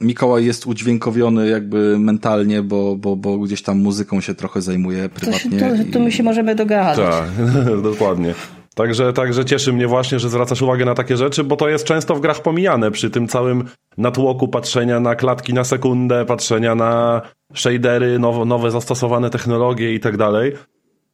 Mikołaj 0.00 0.44
jest 0.44 0.66
udźwiękowiony 0.66 1.48
jakby 1.48 1.98
mentalnie, 1.98 2.62
bo, 2.62 2.96
bo, 2.96 3.16
bo 3.16 3.38
gdzieś 3.38 3.62
tam 3.62 3.78
muzyką 3.78 4.20
się 4.20 4.34
trochę 4.34 4.62
zajmuje 4.62 5.08
To, 5.08 5.32
się, 5.32 5.48
prywatnie. 5.50 5.84
to, 5.84 5.92
to 5.92 6.00
my 6.00 6.12
się 6.12 6.22
możemy 6.22 6.54
dogadać. 6.54 6.96
Tak, 6.96 7.28
dokładnie. 7.90 8.34
Także, 8.74 9.12
także 9.12 9.44
cieszy 9.44 9.72
mnie 9.72 9.86
właśnie, 9.86 10.18
że 10.18 10.28
zwracasz 10.28 10.62
uwagę 10.62 10.84
na 10.84 10.94
takie 10.94 11.16
rzeczy, 11.16 11.44
bo 11.44 11.56
to 11.56 11.68
jest 11.68 11.84
często 11.84 12.14
w 12.14 12.20
grach 12.20 12.42
pomijane 12.42 12.90
przy 12.90 13.10
tym 13.10 13.28
całym 13.28 13.64
natłoku 13.96 14.48
patrzenia 14.48 15.00
na 15.00 15.14
klatki 15.14 15.54
na 15.54 15.64
sekundę, 15.64 16.24
patrzenia 16.24 16.74
na 16.74 17.22
shadery, 17.54 18.18
nowo, 18.18 18.44
nowe 18.44 18.70
zastosowane 18.70 19.30
technologie 19.30 19.94
i 19.94 20.00
tak 20.00 20.16
dalej. 20.16 20.52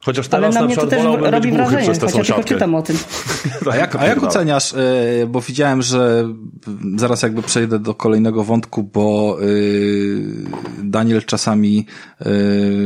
Chociaż 0.04 0.28
teraz 0.28 0.44
Ale 0.44 0.54
na, 0.54 0.60
na 0.60 0.66
mnie 0.66 0.76
to 0.76 0.86
też 0.86 1.02
robi 1.32 1.52
wrażenie, 1.52 1.82
przez 1.82 1.98
tę 1.98 2.06
chociaż 2.06 2.12
tylko 2.26 2.26
sąsiadkę. 2.26 2.54
czytam 2.54 2.74
o 2.74 2.82
tym. 2.82 2.96
A 3.72 3.76
jak, 3.76 3.96
a 3.96 4.06
jak 4.06 4.22
oceniasz, 4.22 4.74
e, 4.74 4.76
bo 5.28 5.40
widziałem, 5.40 5.82
że 5.82 6.28
zaraz 6.96 7.22
jakby 7.22 7.42
przejdę 7.42 7.78
do 7.78 7.94
kolejnego 7.94 8.44
wątku, 8.44 8.82
bo 8.82 9.36
e, 9.40 9.44
Daniel 10.82 11.22
czasami 11.24 11.86
e, 12.20 12.24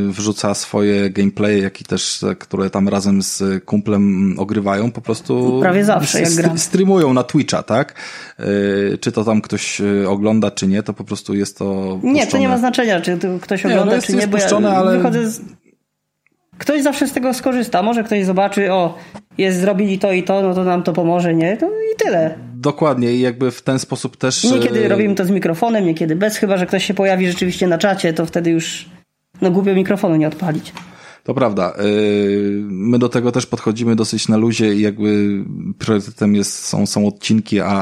wrzuca 0.08 0.54
swoje 0.54 1.10
gameplaye, 1.10 1.58
jak 1.58 1.80
i 1.80 1.84
też, 1.84 2.18
te, 2.18 2.36
które 2.36 2.70
tam 2.70 2.88
razem 2.88 3.22
z 3.22 3.64
kumplem 3.64 4.34
ogrywają, 4.38 4.90
po 4.92 5.00
prostu 5.00 5.58
Prawie 5.62 5.84
zawsze, 5.84 6.20
jak 6.20 6.34
gram. 6.34 6.58
streamują 6.58 7.12
na 7.12 7.22
Twitcha, 7.22 7.62
tak? 7.62 7.94
Czy 9.00 9.12
to 9.12 9.24
tam 9.24 9.40
ktoś 9.40 9.82
ogląda, 10.08 10.50
czy 10.50 10.66
nie, 10.66 10.82
to 10.82 10.92
po 10.94 11.04
prostu 11.04 11.34
jest 11.34 11.58
to 11.58 11.98
Nie, 12.02 12.12
to 12.12 12.18
nie 12.18 12.24
puszczone. 12.24 12.48
ma 12.48 12.58
znaczenia, 12.58 13.00
czy 13.00 13.16
to 13.18 13.28
ktoś 13.40 13.64
Nie, 13.64 13.70
no 13.70 13.76
ogląda, 13.76 13.94
jest- 13.94 14.06
czy 14.06 14.12
nie, 14.12 14.18
jest 14.18 14.30
bo 14.30 14.38
puszczone, 14.38 14.68
ja 14.68 14.74
ale- 14.76 14.96
wychodzę 14.96 15.30
z... 15.30 15.40
Ktoś 16.58 16.82
zawsze 16.82 17.06
z 17.06 17.12
tego 17.12 17.34
skorzysta. 17.34 17.82
Może 17.82 18.04
ktoś 18.04 18.24
zobaczy, 18.24 18.72
o, 18.72 18.98
jest, 19.38 19.60
zrobili 19.60 19.98
to 19.98 20.12
i 20.12 20.22
to, 20.22 20.42
no 20.42 20.54
to 20.54 20.64
nam 20.64 20.82
to 20.82 20.92
pomoże, 20.92 21.34
nie? 21.34 21.56
To 21.56 21.66
i 21.66 21.96
tyle. 21.98 22.38
Dokładnie 22.54 23.12
i 23.12 23.20
jakby 23.20 23.50
w 23.50 23.62
ten 23.62 23.78
sposób 23.78 24.16
też... 24.16 24.44
Niekiedy 24.44 24.84
e, 24.84 24.88
robimy 24.88 25.14
to 25.14 25.24
z 25.24 25.30
mikrofonem, 25.30 25.84
niekiedy 25.84 26.16
bez, 26.16 26.36
chyba 26.36 26.56
że 26.56 26.66
ktoś 26.66 26.84
się 26.84 26.94
pojawi 26.94 27.26
rzeczywiście 27.26 27.66
na 27.66 27.78
czacie, 27.78 28.12
to 28.12 28.26
wtedy 28.26 28.50
już 28.50 28.88
no 29.40 29.50
głupio 29.50 29.74
mikrofonu 29.74 30.16
nie 30.16 30.28
odpalić. 30.28 30.72
To 31.24 31.34
prawda. 31.34 31.74
Yy, 31.78 32.62
My 32.68 32.98
do 32.98 33.08
tego 33.08 33.32
też 33.32 33.46
podchodzimy 33.46 33.96
dosyć 33.96 34.28
na 34.28 34.36
luzie 34.36 34.74
i 34.74 34.80
jakby 34.80 35.44
priorytetem 35.78 36.34
jest, 36.34 36.64
są, 36.64 36.86
są 36.86 37.06
odcinki, 37.06 37.60
a, 37.60 37.72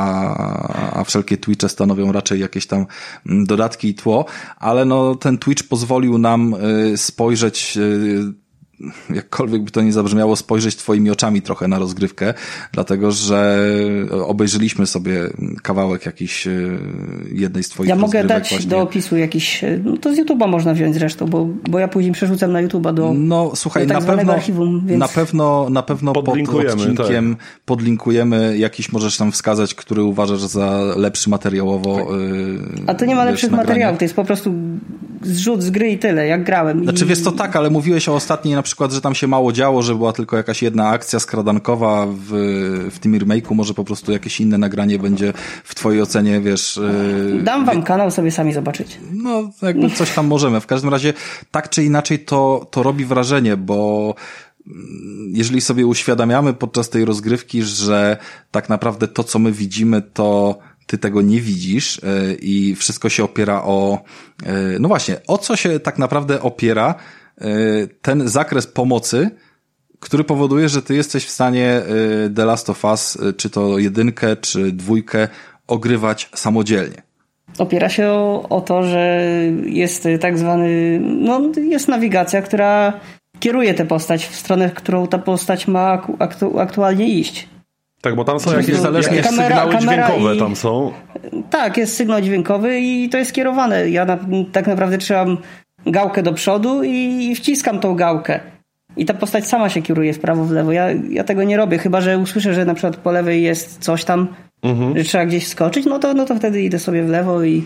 a 0.93 1.05
wszelkie 1.05 1.37
Twitche 1.37 1.69
stanowią 1.69 2.13
raczej 2.13 2.41
jakieś 2.41 2.67
tam 2.67 2.87
mm, 3.27 3.47
dodatki 3.47 3.89
i 3.89 3.95
tło, 3.95 4.25
ale 4.57 4.85
no 4.85 5.15
ten 5.15 5.39
Twitch 5.39 5.69
pozwolił 5.69 6.19
nam 6.19 6.55
yy, 6.91 6.97
spojrzeć 6.97 7.79
jakkolwiek 9.15 9.63
by 9.63 9.71
to 9.71 9.83
nie 9.83 9.93
zabrzmiało, 9.93 10.37
spojrzeć 10.37 10.77
twoimi 10.77 11.11
oczami 11.11 11.43
trochę 11.43 11.69
na 11.69 11.79
rozgrywkę, 11.79 12.35
dlatego 12.73 13.13
że 13.13 13.67
obejrzeliśmy 14.27 14.87
sobie 14.87 15.21
kawałek 15.63 16.07
jakiś 16.07 16.47
yy, 16.47 16.79
jednej 17.33 17.63
z 17.63 17.69
twoich 17.69 17.89
Ja 17.89 17.97
mogę 17.97 18.25
dać 18.25 18.49
właśnie. 18.51 18.71
do 18.71 18.81
opisu 18.81 19.17
jakiś, 19.17 19.65
no 19.85 19.97
to 19.97 20.15
z 20.15 20.19
YouTube'a 20.19 20.49
można 20.49 20.75
wziąć 20.75 20.95
zresztą, 20.95 21.27
bo, 21.27 21.49
bo 21.71 21.79
ja 21.79 21.89
później 21.89 22.13
przerzucam 22.13 22.53
na 22.53 22.63
YouTube'a 22.63 22.95
do, 22.95 23.13
No 23.15 23.53
słuchaj, 23.55 23.87
do 23.87 23.95
tak 23.95 24.07
na 24.07 24.17
pewno, 24.17 24.33
archiwum, 24.33 24.87
więc... 24.87 25.01
na 25.01 25.09
pewno, 25.09 25.71
na 25.71 25.83
pewno 25.83 26.13
pod 26.13 26.29
odcinkiem 26.29 27.37
podlinkujemy, 27.65 28.59
jakiś 28.59 28.93
możesz 28.93 29.17
tam 29.17 29.33
wskazać, 29.33 29.75
który 29.75 30.03
uważasz 30.03 30.41
za 30.41 30.81
lepszy 30.97 31.31
materiałowo. 31.31 31.99
yy, 31.99 32.85
A 32.87 32.95
to 32.95 33.05
nie 33.05 33.15
ma 33.15 33.25
lepszych 33.25 33.51
materiałów, 33.51 33.99
to 33.99 34.05
jest 34.05 34.15
po 34.15 34.25
prostu 34.25 34.53
zrzut 35.23 35.63
z 35.63 35.71
gry 35.71 35.91
i 35.91 35.99
tyle, 35.99 36.27
jak 36.27 36.45
grałem. 36.45 36.83
Znaczy 36.83 37.05
I... 37.05 37.09
wiesz 37.09 37.21
co, 37.21 37.33
tak, 37.33 37.57
ale 37.57 37.71
mówiłeś 37.71 38.09
o 38.09 38.15
ostatniej 38.15 38.55
na 38.55 38.63
przykład, 38.63 38.93
że 38.93 39.01
tam 39.01 39.15
się 39.15 39.27
mało 39.27 39.53
działo, 39.53 39.83
że 39.83 39.95
była 39.95 40.13
tylko 40.13 40.37
jakaś 40.37 40.63
jedna 40.63 40.89
akcja 40.89 41.21
skradankowa 41.21 42.07
w, 42.07 42.31
w 42.91 42.99
tym 42.99 43.13
remake'u, 43.13 43.55
może 43.55 43.75
po 43.75 43.85
prostu 43.85 44.13
jakieś 44.13 44.41
inne 44.41 44.59
nagranie 44.59 44.99
będzie 44.99 45.33
w 45.65 45.75
twojej 45.75 46.03
ocenie, 46.03 46.41
wiesz... 46.41 46.81
yy, 47.33 47.43
Dam 47.43 47.65
wam 47.65 47.83
kanał, 47.83 48.11
sobie 48.11 48.31
sami 48.31 48.53
zobaczyć. 48.53 48.99
No, 49.13 49.51
jakby 49.63 49.91
coś 49.91 50.11
tam 50.15 50.27
możemy. 50.27 50.61
W 50.61 50.67
każdym 50.67 50.91
razie, 50.91 51.13
tak 51.51 51.71
czy 51.71 51.85
inaczej, 51.85 52.19
to, 52.19 52.67
to 52.71 52.83
robi 52.83 53.05
wrażenie, 53.05 53.57
bo 53.57 54.15
mm, 54.67 55.33
jeżeli 55.35 55.61
sobie 55.61 55.87
uświadamiamy 55.87 56.53
podczas 56.53 56.91
tej 56.91 57.05
rozgrywki, 57.05 57.63
że 57.63 58.17
tak 58.51 58.69
naprawdę 58.69 59.09
to, 59.09 59.25
co 59.25 59.39
my 59.39 59.53
widzimy, 59.53 60.03
to 60.03 60.59
ty 60.87 60.99
tego 60.99 61.23
nie 61.23 61.41
widzisz 61.41 62.01
yy, 62.03 62.35
i 62.35 62.75
wszystko 62.75 63.09
się 63.09 63.25
opiera 63.25 63.63
o, 63.63 63.99
yy, 64.43 64.51
no 64.81 64.89
właśnie, 64.89 65.17
o 65.27 65.39
co 65.39 65.57
się 65.57 65.81
tak 65.81 65.99
naprawdę 65.99 66.43
opiera 66.43 66.95
yy, 67.41 67.47
ten 68.03 68.29
zakres 68.29 68.67
pomocy, 68.67 69.31
który 70.01 70.25
powoduje, 70.25 70.69
że 70.69 70.83
ty 70.83 70.95
jesteś 70.95 71.25
w 71.25 71.31
stanie 71.31 71.83
The 72.37 72.45
Last 72.45 72.71
of 72.71 72.85
Us, 72.85 73.19
czy 73.37 73.51
to 73.51 73.79
jedynkę, 73.79 74.37
czy 74.37 74.73
dwójkę, 74.73 75.29
ogrywać 75.67 76.31
samodzielnie. 76.35 77.03
Opiera 77.59 77.89
się 77.89 78.09
o, 78.09 78.47
o 78.49 78.61
to, 78.61 78.83
że 78.83 79.23
jest 79.65 80.09
tak 80.21 80.39
zwany, 80.39 81.01
no 81.01 81.41
jest 81.57 81.89
nawigacja, 81.89 82.43
która 82.43 83.01
kieruje 83.41 83.75
tę 83.75 83.87
postać 83.87 84.27
w 84.27 84.37
stronę, 84.37 84.71
którą 84.71 85.07
ta 85.07 85.19
postać 85.19 85.69
ma 85.69 86.07
aktualnie 86.59 87.09
iść. 87.09 87.49
Tak, 88.01 88.15
bo 88.17 88.25
tam 88.25 88.41
są 88.41 88.53
jakieś 88.57 88.77
to- 88.77 88.83
zależnie 88.83 89.23
kamera- 89.23 89.47
sygnały 89.49 89.73
kamera 89.73 90.07
dźwiękowe 90.07 90.37
i- 90.37 90.39
tam 90.39 90.57
są. 90.57 90.93
Tak, 91.51 91.77
jest 91.77 91.97
sygnał 91.97 92.21
dźwiękowy 92.21 92.81
i 92.81 93.09
to 93.09 93.19
jest 93.19 93.33
kierowane. 93.33 93.91
Ja 93.91 94.05
na, 94.05 94.19
tak 94.53 94.67
naprawdę 94.67 94.99
trzymam 94.99 95.37
gałkę 95.87 96.23
do 96.23 96.33
przodu 96.33 96.83
i 96.85 97.35
wciskam 97.35 97.79
tą 97.81 97.95
gałkę. 97.95 98.41
I 98.97 99.05
ta 99.07 99.15
postać 99.15 99.47
sama 99.47 99.69
się 99.69 99.83
kieruje 99.83 100.13
w 100.13 100.19
prawo, 100.19 100.45
w 100.45 100.51
lewo. 100.51 100.73
Ja, 100.73 100.87
ja 101.11 101.25
tego 101.25 101.45
nie 101.45 101.57
robię, 101.57 101.79
chyba 101.79 102.01
że 102.01 102.19
usłyszę, 102.19 102.55
że 102.55 102.65
na 102.65 102.75
przykład 102.75 102.97
po 102.97 103.13
lewej 103.13 103.43
jest 103.43 103.79
coś 103.79 104.05
tam, 104.05 104.29
że 104.97 105.05
trzeba 105.05 105.27
gdzieś 105.27 105.47
skoczyć, 105.47 105.87
no 105.87 105.99
to, 105.99 106.15
no 106.15 106.25
to 106.27 106.35
wtedy 106.37 106.63
idę 106.63 106.79
sobie 106.79 107.03
w 107.03 107.09
lewo 107.09 107.43
i, 107.45 107.65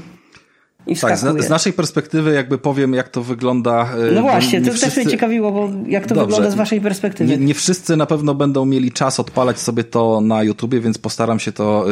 i 0.90 0.96
Tak, 0.96 1.16
wskakuję. 1.16 1.42
z, 1.42 1.46
z 1.46 1.50
naszej 1.50 1.72
perspektywy 1.72 2.32
jakby 2.34 2.58
powiem, 2.58 2.94
jak 2.94 3.08
to 3.08 3.22
wygląda. 3.22 3.88
e, 4.10 4.12
No 4.14 4.22
właśnie, 4.22 4.60
nie 4.60 4.70
to 4.70 4.78
też 4.78 4.96
mnie 4.96 5.06
ciekawiło, 5.06 5.52
bo 5.52 5.70
jak 5.86 6.06
to 6.06 6.14
Dobrze. 6.14 6.26
wygląda 6.26 6.50
z 6.50 6.54
waszej 6.54 6.80
perspektywy. 6.80 7.30
Nie, 7.30 7.44
nie 7.46 7.54
wszyscy 7.54 7.96
na 7.96 8.06
pewno 8.06 8.34
będą 8.34 8.64
mieli 8.64 8.92
czas 8.92 9.20
odpalać 9.20 9.58
sobie 9.58 9.84
to 9.84 10.20
na 10.20 10.42
YouTubie, 10.42 10.80
więc 10.80 10.98
postaram 10.98 11.38
się 11.38 11.52
to 11.52 11.86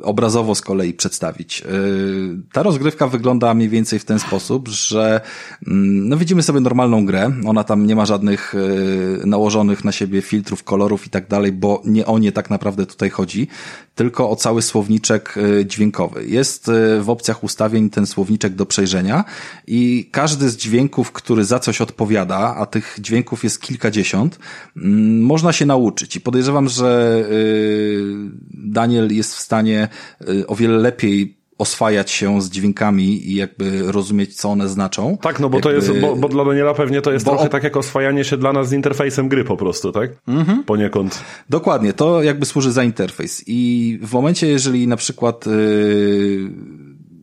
y, 0.00 0.02
obrazowo 0.02 0.54
z 0.54 0.60
kolei 0.60 0.92
przedstawić. 0.94 1.62
Y, 1.62 1.66
ta 2.52 2.62
rozgrywka 2.62 3.06
wygląda 3.06 3.54
mniej 3.54 3.68
więcej 3.68 3.98
w 3.98 4.04
ten 4.04 4.18
sposób, 4.18 4.68
że 4.68 5.20
mm, 5.66 6.08
no 6.08 6.16
widzimy 6.16 6.42
sobie 6.42 6.60
normalną 6.60 7.06
grę. 7.06 7.32
Ona 7.46 7.64
tam 7.64 7.86
nie 7.86 7.96
ma 7.96 8.06
żadnych 8.06 8.54
y, 8.54 9.26
nałożonych 9.26 9.84
na 9.84 9.92
siebie 9.92 10.22
filtrów, 10.22 10.64
kolorów 10.64 11.06
i 11.06 11.10
tak 11.10 11.28
dalej, 11.28 11.52
bo 11.52 11.82
nie 11.84 12.06
o 12.06 12.18
nie 12.18 12.32
tak 12.32 12.50
naprawdę 12.50 12.86
tutaj 12.86 13.10
chodzi, 13.10 13.48
tylko 13.94 14.30
o 14.30 14.36
cały 14.36 14.62
słowniczek 14.62 15.34
y, 15.36 15.66
dźwiękowy. 15.66 16.24
Jest 16.26 16.68
y, 16.68 17.02
w 17.02 17.10
opcjach 17.10 17.44
ustawień 17.44 17.90
ten 17.90 18.06
słowniczek 18.06 18.17
do 18.50 18.66
przejrzenia 18.66 19.24
i 19.66 20.08
każdy 20.12 20.48
z 20.48 20.56
dźwięków, 20.56 21.12
który 21.12 21.44
za 21.44 21.58
coś 21.58 21.80
odpowiada, 21.80 22.56
a 22.58 22.66
tych 22.66 22.96
dźwięków 23.00 23.44
jest 23.44 23.60
kilkadziesiąt, 23.60 24.38
mm, 24.76 25.22
można 25.22 25.52
się 25.52 25.66
nauczyć. 25.66 26.16
I 26.16 26.20
podejrzewam, 26.20 26.68
że 26.68 27.22
y, 27.30 28.02
Daniel 28.50 29.14
jest 29.14 29.34
w 29.34 29.38
stanie 29.38 29.88
y, 30.28 30.46
o 30.46 30.54
wiele 30.54 30.78
lepiej 30.78 31.38
oswajać 31.58 32.10
się 32.10 32.42
z 32.42 32.50
dźwiękami 32.50 33.30
i 33.30 33.34
jakby 33.34 33.92
rozumieć, 33.92 34.36
co 34.36 34.48
one 34.48 34.68
znaczą. 34.68 35.18
Tak, 35.20 35.40
no 35.40 35.48
bo 35.48 35.60
to 35.60 35.72
Jakby- 35.72 35.86
jest, 35.92 36.00
bo, 36.00 36.16
bo 36.16 36.28
dla 36.28 36.44
Daniela 36.44 36.74
pewnie 36.74 37.02
to 37.02 37.12
jest 37.12 37.24
Bo 37.24 37.30
trochę 37.30 37.48
tak 37.48 37.62
jak 37.62 37.76
oswajanie 37.76 38.24
się 38.24 38.36
dla 38.36 38.52
nas 38.52 38.68
z 38.68 38.72
interfejsem 38.72 39.28
gry 39.28 39.44
po 39.44 39.56
prostu, 39.56 39.92
tak? 39.92 40.10
Mhm. 40.28 40.64
Poniekąd. 40.64 41.24
Dokładnie, 41.48 41.92
to 41.92 42.22
jakby 42.22 42.46
służy 42.46 42.72
za 42.72 42.84
interfejs. 42.84 43.44
I 43.46 43.98
w 44.02 44.12
momencie, 44.12 44.46
jeżeli 44.46 44.86
na 44.86 44.96
przykład 44.96 45.46
yy, 45.46 46.50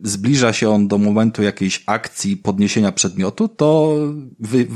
zbliża 0.06 0.52
się 0.52 0.70
on 0.70 0.88
do 0.88 0.98
momentu 0.98 1.42
jakiejś 1.42 1.82
akcji 1.86 2.36
podniesienia 2.36 2.92
przedmiotu, 2.92 3.48
to 3.48 3.96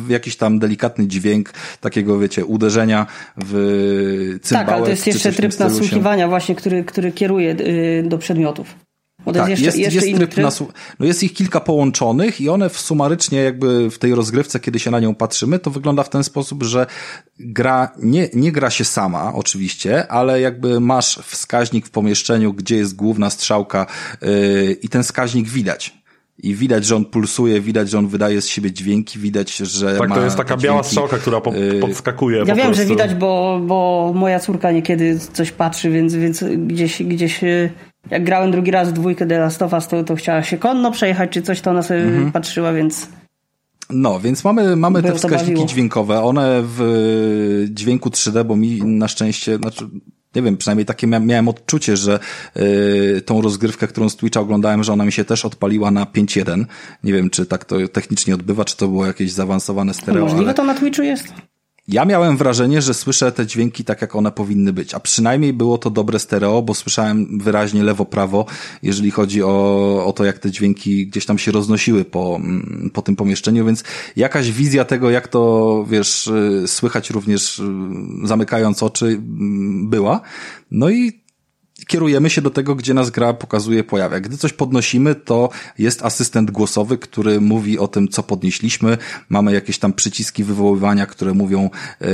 jakiś 0.09 0.37
tam 0.37 0.59
delikatny 0.59 1.07
dźwięk 1.07 1.53
takiego, 1.81 2.19
wiecie, 2.19 2.45
uderzenia 2.45 3.07
w 3.37 4.39
cymbałek. 4.43 4.67
tak, 4.69 4.75
ale 4.77 4.85
to 4.85 4.91
jest 4.91 5.07
jeszcze 5.07 5.33
tryb 5.33 5.53
stylu 5.55 5.69
się- 5.71 5.75
nasłuchiwania 5.75 6.29
właśnie, 6.29 6.55
który, 6.55 6.85
który 6.85 7.13
kieruje 7.13 7.51
y, 7.61 8.05
do 8.09 8.19
przedmiotów. 8.19 8.75
Bo 9.27 9.33
Tak, 9.33 9.49
jest 9.51 9.63
jest, 9.63 9.79
jeszcze, 9.79 9.95
jeszcze 9.95 10.07
jest 10.07 10.19
inny 10.19 10.27
tryb, 10.29 10.47
nasłu- 10.47 10.67
no 11.01 11.07
jest 11.07 11.23
ich 11.23 11.33
kilka 11.35 11.61
połączonych 11.61 12.41
i 12.41 12.49
one 12.49 12.69
w 12.69 12.81
sumarycznie 12.81 13.39
jakby 13.39 13.91
w 13.91 13.99
tej 13.99 14.15
rozgrywce, 14.15 14.61
kiedy 14.61 14.79
się 14.79 14.91
na 14.91 15.01
nią 15.01 15.15
patrzymy, 15.15 15.59
to 15.59 15.71
wygląda 15.71 16.03
w 16.03 16.11
ten 16.11 16.25
sposób, 16.25 16.63
że 16.63 16.87
gra, 17.39 17.91
nie, 18.03 18.29
nie 18.35 18.53
gra 18.53 18.71
się 18.71 18.85
sama 18.85 19.33
oczywiście, 19.35 20.09
ale 20.13 20.41
jakby 20.41 20.81
masz 20.81 21.19
wskaźnik 21.25 21.87
w 21.87 21.91
pomieszczeniu, 21.91 22.53
gdzie 22.53 22.77
jest 22.77 22.97
główna 22.97 23.31
strzałka 23.31 23.87
yy, 24.23 24.73
i 24.83 24.89
ten 24.89 25.03
wskaźnik 25.03 25.49
widać. 25.49 26.01
I 26.43 26.55
widać, 26.55 26.85
że 26.85 26.97
on 26.97 27.05
pulsuje, 27.05 27.61
widać, 27.61 27.91
że 27.91 27.99
on 27.99 28.09
wydaje 28.09 28.41
z 28.43 28.47
siebie 28.49 28.73
dźwięki, 28.73 29.19
widać, 29.19 29.57
że 29.57 29.99
Tak, 29.99 30.09
ma 30.09 30.15
to 30.15 30.25
jest 30.25 30.37
taka 30.37 30.57
te 30.57 30.63
biała 30.63 30.77
dźwięki. 30.77 30.89
strzałka, 30.91 31.19
która 31.19 31.41
po, 31.41 31.55
y, 31.57 31.81
podskakuje 31.81 32.39
Ja 32.39 32.45
po 32.47 32.55
wiem, 32.55 32.67
prostu. 32.67 32.83
że 32.83 32.89
widać, 32.89 33.15
bo, 33.15 33.61
bo 33.67 34.13
moja 34.15 34.41
córka 34.41 34.71
niekiedy 34.73 35.19
coś 35.33 35.53
patrzy, 35.53 35.91
więc, 35.91 36.15
więc 36.15 36.45
gdzieś, 36.67 37.03
gdzieś 37.03 37.45
y, 37.45 37.71
jak 38.11 38.25
grałem 38.25 38.51
drugi 38.51 38.71
raz 38.71 38.89
w 38.89 38.93
dwójkę 38.93 39.27
The 39.27 39.39
Last 39.39 39.63
of 39.63 39.73
Us, 39.73 39.89
to, 39.89 40.05
to 40.05 40.17
chciała 40.17 40.43
się 40.43 40.59
konno 40.59 40.91
przejechać, 40.91 41.31
czy 41.31 41.43
coś, 41.43 41.61
to 41.61 41.71
ona 41.71 41.83
sobie 41.83 42.01
Mhm. 42.03 42.33
patrzyła, 42.33 42.73
więc 42.73 43.09
No, 43.91 44.21
więc 44.21 44.45
mamy, 44.45 44.77
mamy 44.77 45.03
te 45.03 45.15
wskaźniki 45.15 45.51
bawiło. 45.51 45.67
dźwiękowe. 45.67 46.23
One 46.23 46.63
w 46.65 47.67
dźwięku 47.71 48.09
3D, 48.11 48.45
bo 48.45 48.57
mi 48.57 48.83
na 48.85 49.09
szczęście, 49.09 49.57
znaczy, 49.57 49.89
nie 50.35 50.43
wiem, 50.43 50.57
przynajmniej 50.57 50.87
takie 50.87 51.07
mia 51.07 51.21
miałem 51.21 51.49
odczucie, 51.49 51.97
że 51.97 52.19
y, 52.57 53.23
tą 53.27 53.43
rozgrywkę, 53.43 53.87
którą 53.87 54.09
z 54.09 54.17
Twitcha 54.17 54.41
oglądałem, 54.41 54.85
że 54.85 54.93
ona 54.93 55.05
mi 55.05 55.13
się 55.13 55.25
też 55.25 55.45
odpaliła 55.45 55.91
na 55.91 56.05
5.1. 56.05 56.65
Nie 57.05 57.13
wiem, 57.13 57.31
czy 57.31 57.47
tak 57.47 57.65
to 57.65 57.77
technicznie 57.89 58.35
odbywa, 58.35 58.65
czy 58.65 58.77
to 58.77 58.89
było 58.89 59.07
jakieś 59.07 59.33
zaawansowane 59.33 59.95
stereo, 59.95 60.23
możliwe 60.25 60.45
ale 60.45 60.55
to 60.55 60.65
na 60.65 60.75
Twitchu 60.75 61.03
jest? 61.03 61.25
Ja 61.93 62.05
miałem 62.05 62.37
wrażenie, 62.37 62.83
że 62.83 62.95
słyszę 62.95 63.33
te 63.33 63.47
dźwięki 63.47 63.85
tak, 63.85 64.01
jak 64.01 64.17
one 64.17 64.33
powinny 64.33 64.73
być, 64.73 64.95
a 64.95 65.01
przynajmniej 65.01 65.53
było 65.53 65.79
to 65.79 65.91
dobre 65.91 66.19
stereo, 66.19 66.63
bo 66.63 66.75
słyszałem 66.75 67.39
wyraźnie 67.39 67.83
lewo-prawo, 67.83 68.45
jeżeli 68.83 69.11
chodzi 69.11 69.43
o, 69.43 70.05
o 70.07 70.13
to, 70.13 70.25
jak 70.25 70.39
te 70.39 70.51
dźwięki 70.51 71.07
gdzieś 71.07 71.27
tam 71.27 71.39
się 71.39 71.53
roznosiły 71.53 72.05
po, 72.05 72.37
mm, 72.37 72.91
po 72.95 73.03
tym 73.03 73.17
pomieszczeniu, 73.17 73.67
więc 73.67 73.85
jakaś 74.17 74.53
wizja 74.53 74.85
tego, 74.85 75.11
jak 75.11 75.29
to, 75.29 75.85
wiesz, 75.89 76.27
y, 76.27 76.65
słychać 76.67 77.11
również 77.11 77.59
y, 77.59 77.63
zamykając 78.25 78.83
oczy, 78.83 79.07
mm, 79.07 79.91
była. 79.91 80.21
No 80.71 80.91
i 80.91 81.20
kierujemy 81.91 82.31
się 82.31 82.43
do 82.43 82.51
tego, 82.51 82.75
gdzie 82.75 82.95
nas 82.95 83.11
gra 83.11 83.33
pokazuje, 83.33 83.85
pojawia. 83.85 84.21
Gdy 84.21 84.37
coś 84.37 84.53
podnosimy, 84.53 85.15
to 85.15 85.49
jest 85.79 86.03
asystent 86.03 86.51
głosowy, 86.51 86.99
który 86.99 87.41
mówi 87.41 87.79
o 87.79 87.89
tym, 87.89 88.09
co 88.09 88.23
podnieśliśmy. 88.23 88.99
Mamy 89.29 89.53
jakieś 89.53 89.79
tam 89.79 89.93
przyciski 89.93 90.45
wywoływania, 90.45 91.07
które 91.07 91.35
mówią, 91.35 91.71
yy, 92.01 92.09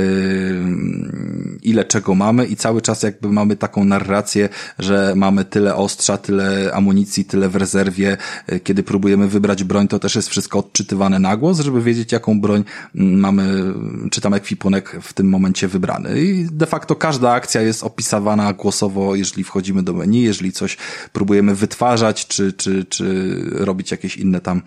ile 1.69 1.85
czego 1.85 2.15
mamy 2.15 2.45
i 2.45 2.55
cały 2.55 2.81
czas 2.81 3.03
jakby 3.03 3.29
mamy 3.29 3.55
taką 3.55 3.85
narrację, 3.85 4.49
że 4.79 5.13
mamy 5.15 5.45
tyle 5.45 5.75
ostrza, 5.75 6.17
tyle 6.17 6.71
amunicji, 6.73 7.25
tyle 7.25 7.49
w 7.49 7.55
rezerwie. 7.55 8.17
Kiedy 8.63 8.83
próbujemy 8.83 9.27
wybrać 9.27 9.63
broń, 9.63 9.87
to 9.87 9.99
też 9.99 10.15
jest 10.15 10.29
wszystko 10.29 10.59
odczytywane 10.59 11.19
na 11.19 11.37
głos, 11.37 11.59
żeby 11.59 11.81
wiedzieć, 11.81 12.11
jaką 12.11 12.41
broń 12.41 12.63
mm, 12.95 13.19
mamy, 13.19 13.73
czy 14.11 14.21
tam 14.21 14.33
ekwipunek 14.33 14.95
w 15.01 15.13
tym 15.13 15.29
momencie 15.29 15.67
wybrany. 15.67 16.21
I 16.21 16.47
de 16.51 16.65
facto 16.65 16.95
każda 16.95 17.31
akcja 17.31 17.61
jest 17.61 17.83
opisywana 17.83 18.53
głosowo, 18.53 19.15
jeżeli 19.15 19.43
wchodzi 19.43 19.67
wchodzimy 19.67 19.83
do 19.83 19.93
menu, 19.93 20.21
jeżeli 20.21 20.51
coś 20.51 20.77
próbujemy 21.13 21.55
wytwarzać, 21.55 22.27
czy, 22.27 22.53
czy, 22.53 22.85
czy 22.85 23.35
robić 23.51 23.91
jakieś 23.91 24.17
inne 24.17 24.41
tam 24.41 24.61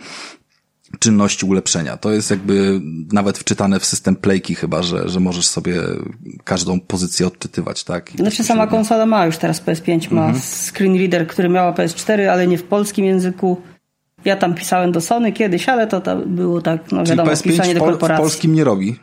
czynności 0.99 1.47
ulepszenia. 1.47 1.97
To 1.97 2.11
jest 2.11 2.30
jakby 2.30 2.80
nawet 3.12 3.38
wczytane 3.38 3.80
w 3.80 3.84
system 3.84 4.16
playki 4.16 4.55
chyba, 4.55 4.82
że, 4.82 5.09
że 5.09 5.20
możesz 5.20 5.47
sobie 5.47 5.76
każdą 6.45 6.80
pozycję 6.80 7.26
odczytywać, 7.26 7.84
tak? 7.84 8.14
I 8.14 8.18
znaczy 8.18 8.45
sama 8.45 8.66
konsola 8.66 9.07
ma 9.07 9.26
już 9.26 9.36
teraz 9.36 9.62
PS5, 9.62 10.12
ma 10.12 10.24
mhm. 10.24 10.43
screen 10.68 10.99
reader, 10.99 11.26
który 11.26 11.49
miała 11.49 11.72
PS4, 11.72 12.26
ale 12.26 12.47
nie 12.47 12.59
w 12.59 12.62
polskim 12.62 13.05
języku. 13.05 13.62
Ja 14.24 14.36
tam 14.36 14.55
pisałem 14.55 14.93
do 14.93 15.01
Sony 15.01 15.32
kiedyś, 15.32 15.68
ale 15.68 15.86
to, 15.86 16.01
to 16.01 16.16
było 16.16 16.62
tak, 16.62 16.93
no 16.93 17.05
wiadomo, 17.05 17.30
Czyli 17.30 17.43
PS5 17.43 17.51
pisanie 17.51 17.74
do 17.74 17.80
korporacji. 17.80 18.22
w 18.22 18.26
polskim 18.26 18.55
nie 18.55 18.64
robi? 18.64 18.97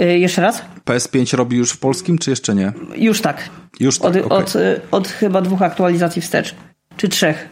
Yy, 0.00 0.18
jeszcze 0.18 0.42
raz? 0.42 0.62
PS5 0.84 1.36
robi 1.36 1.56
już 1.56 1.72
w 1.72 1.78
polskim, 1.78 2.18
czy 2.18 2.30
jeszcze 2.30 2.54
nie? 2.54 2.72
Już 2.96 3.20
tak. 3.20 3.48
Już 3.80 3.98
tak, 3.98 4.16
od, 4.16 4.26
okay. 4.26 4.38
od, 4.38 4.54
od 4.90 5.08
chyba 5.08 5.42
dwóch 5.42 5.62
aktualizacji 5.62 6.22
wstecz. 6.22 6.54
Czy 6.96 7.08
trzech. 7.08 7.48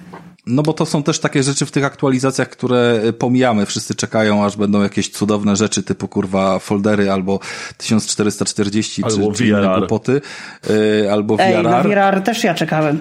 No 0.47 0.63
bo 0.63 0.73
to 0.73 0.87
są 0.87 1.03
też 1.03 1.21
takie 1.21 1.43
rzeczy 1.43 1.67
w 1.67 1.71
tych 1.71 1.85
aktualizacjach, 1.85 2.49
które 2.49 3.01
pomijamy. 3.19 3.67
Wszyscy 3.67 3.95
czekają, 3.95 4.45
aż 4.45 4.57
będą 4.57 4.83
jakieś 4.83 5.11
cudowne 5.11 5.57
rzeczy 5.57 5.83
typu 5.83 6.09
kurwa 6.09 6.59
foldery 6.59 7.11
albo 7.11 7.39
1440 7.77 9.05
albo 9.05 9.33
czy, 9.33 9.39
czy 9.39 9.47
inne 9.47 9.79
głupoty. 9.79 10.21
Yy, 11.03 11.13
albo 11.13 11.37
Ej, 11.39 11.55
VRR. 11.55 11.65
na 11.65 11.83
VRR 11.83 12.23
też 12.23 12.45
ja 12.45 12.55
czekałem. 12.55 13.01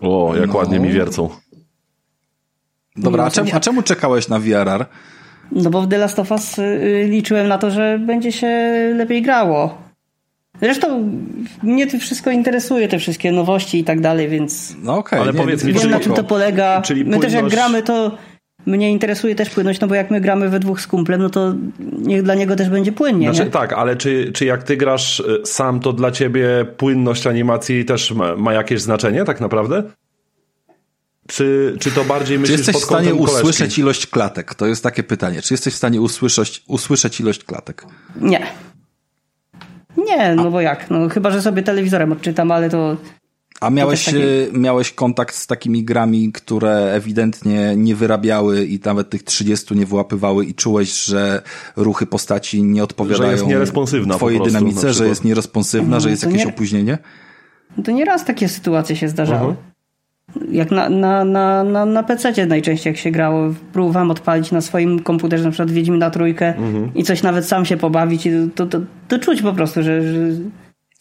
O, 0.00 0.36
jak 0.36 0.48
no. 0.48 0.56
ładnie 0.56 0.80
mi 0.80 0.92
wiercą. 0.92 1.28
Dobra, 2.96 3.24
a 3.24 3.30
czemu, 3.30 3.50
a 3.52 3.60
czemu 3.60 3.82
czekałeś 3.82 4.28
na 4.28 4.38
VRR? 4.38 4.86
No 5.52 5.70
bo 5.70 5.82
w 5.82 5.88
The 5.88 5.98
Last 5.98 6.18
of 6.18 6.30
Us 6.30 6.58
y, 6.58 7.06
liczyłem 7.08 7.48
na 7.48 7.58
to, 7.58 7.70
że 7.70 7.98
będzie 7.98 8.32
się 8.32 8.48
lepiej 8.96 9.22
grało. 9.22 9.89
Zresztą 10.62 11.12
mnie 11.62 11.86
to 11.86 11.98
wszystko 11.98 12.30
interesuje, 12.30 12.88
te 12.88 12.98
wszystkie 12.98 13.32
nowości 13.32 13.78
i 13.78 13.84
tak 13.84 14.00
dalej, 14.00 14.28
więc. 14.28 14.74
No 14.82 14.92
okej, 14.92 15.18
okay, 15.18 15.20
ale 15.20 15.38
powiedz 15.38 15.64
mi, 15.64 15.72
wiem 15.72 15.90
na 15.90 16.00
czym 16.00 16.12
to 16.12 16.24
polega. 16.24 16.82
Czyli 16.82 17.04
my 17.04 17.10
płynność... 17.10 17.34
też 17.34 17.42
jak 17.42 17.50
gramy, 17.50 17.82
to 17.82 18.18
mnie 18.66 18.90
interesuje 18.90 19.34
też 19.34 19.50
płynność, 19.50 19.80
no 19.80 19.88
bo 19.88 19.94
jak 19.94 20.10
my 20.10 20.20
gramy 20.20 20.48
we 20.48 20.60
dwóch 20.60 20.80
z 20.80 20.86
kumplem, 20.86 21.22
no 21.22 21.30
to 21.30 21.54
niech 21.98 22.22
dla 22.22 22.34
niego 22.34 22.56
też 22.56 22.68
będzie 22.68 22.92
płynnie. 22.92 23.26
Znaczy, 23.26 23.44
nie? 23.44 23.50
Tak, 23.50 23.72
ale 23.72 23.96
czy, 23.96 24.32
czy 24.34 24.44
jak 24.44 24.62
ty 24.62 24.76
grasz 24.76 25.20
y, 25.20 25.40
sam, 25.44 25.80
to 25.80 25.92
dla 25.92 26.10
ciebie 26.10 26.64
płynność 26.76 27.26
animacji 27.26 27.84
też 27.84 28.12
ma, 28.12 28.36
ma 28.36 28.52
jakieś 28.52 28.80
znaczenie 28.80 29.24
tak 29.24 29.40
naprawdę? 29.40 29.82
Czy, 31.28 31.76
czy 31.80 31.90
to 31.90 32.04
bardziej 32.04 32.38
myślisz 32.38 32.56
Czy 32.56 32.60
jesteś 32.60 32.82
w 32.82 32.86
stanie 32.86 33.14
usłyszeć 33.14 33.78
ilość 33.78 34.06
klatek? 34.06 34.54
To 34.54 34.66
jest 34.66 34.82
takie 34.82 35.02
pytanie. 35.02 35.42
Czy 35.42 35.54
jesteś 35.54 35.74
w 35.74 35.76
stanie 35.76 36.00
usłyszeć, 36.00 36.62
usłyszeć 36.66 37.20
ilość 37.20 37.44
klatek? 37.44 37.86
Nie. 38.20 38.46
Nie, 40.06 40.34
no 40.34 40.46
A. 40.46 40.50
bo 40.50 40.60
jak? 40.60 40.90
No 40.90 41.08
chyba, 41.08 41.30
że 41.30 41.42
sobie 41.42 41.62
telewizorem 41.62 42.12
odczytam, 42.12 42.50
ale 42.50 42.70
to... 42.70 42.96
A 43.60 43.70
miałeś, 43.70 44.04
takie... 44.04 44.18
miałeś 44.52 44.92
kontakt 44.92 45.34
z 45.34 45.46
takimi 45.46 45.84
grami, 45.84 46.32
które 46.32 46.92
ewidentnie 46.92 47.74
nie 47.76 47.94
wyrabiały 47.94 48.64
i 48.64 48.80
nawet 48.84 49.10
tych 49.10 49.22
30 49.22 49.74
nie 49.74 49.86
wyłapywały 49.86 50.44
i 50.44 50.54
czułeś, 50.54 51.04
że 51.04 51.42
ruchy 51.76 52.06
postaci 52.06 52.62
nie 52.62 52.84
odpowiadają 52.84 53.48
że 53.48 53.54
jest 53.54 53.72
twojej 54.16 54.40
dynamice, 54.40 54.92
że 54.92 55.08
jest 55.08 55.24
nieresponsywna, 55.24 56.00
że 56.00 56.10
jest 56.10 56.22
jakieś 56.22 56.44
nie... 56.44 56.48
opóźnienie? 56.48 56.98
To 57.84 57.90
nieraz 57.90 58.24
takie 58.24 58.48
sytuacje 58.48 58.96
się 58.96 59.08
zdarzały. 59.08 59.48
Uh 59.48 59.54
-huh. 59.54 59.69
Jak 60.52 60.70
na, 60.70 60.88
na, 60.88 61.24
na, 61.24 61.64
na, 61.64 61.86
na 61.86 62.02
PC 62.02 62.46
najczęściej 62.46 62.90
jak 62.90 63.00
się 63.00 63.10
grało, 63.10 63.54
próbowałem 63.72 64.10
odpalić 64.10 64.52
na 64.52 64.60
swoim 64.60 65.00
komputerze 65.00 65.44
na 65.44 65.50
przykład 65.50 65.88
na 65.88 66.10
trójkę 66.10 66.56
mhm. 66.56 66.90
i 66.94 67.04
coś 67.04 67.22
nawet 67.22 67.46
sam 67.46 67.64
się 67.64 67.76
pobawić, 67.76 68.28
to, 68.54 68.66
to, 68.66 68.80
to 69.08 69.18
czuć 69.18 69.42
po 69.42 69.52
prostu, 69.52 69.82
że, 69.82 70.02
że 70.02 70.18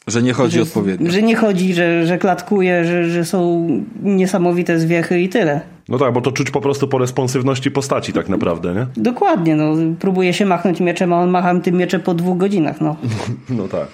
że 0.08 0.22
nie 0.22 0.34
chodzi 0.34 0.56
że, 0.56 0.62
odpowiednio. 0.62 1.12
Że 1.12 1.22
nie 1.22 1.36
chodzi, 1.36 1.74
że, 1.74 2.08
że 2.08 2.18
klatkuje, 2.18 2.86
że, 2.86 3.10
że 3.10 3.26
są 3.26 3.68
niesamowite 4.04 4.80
zwiechy 4.80 5.22
i 5.22 5.30
tyle. 5.30 5.62
No 5.90 5.98
tak, 5.98 6.14
bo 6.14 6.22
to 6.22 6.32
czuć 6.32 6.52
po 6.52 6.62
prostu 6.62 6.88
po 6.88 6.98
responsywności 6.98 7.72
postaci 7.72 8.14
tak 8.14 8.30
naprawdę, 8.30 8.74
nie? 8.74 9.04
Dokładnie, 9.04 9.56
no. 9.56 9.76
Próbuje 10.00 10.34
się 10.34 10.46
machnąć 10.46 10.80
mieczem, 10.80 11.14
a 11.14 11.22
on 11.22 11.30
macha 11.30 11.60
tym 11.60 11.76
mieczem 11.76 12.02
po 12.02 12.14
dwóch 12.14 12.38
godzinach, 12.38 12.82
no. 12.82 12.96
No 13.50 13.68
tak. 13.68 13.88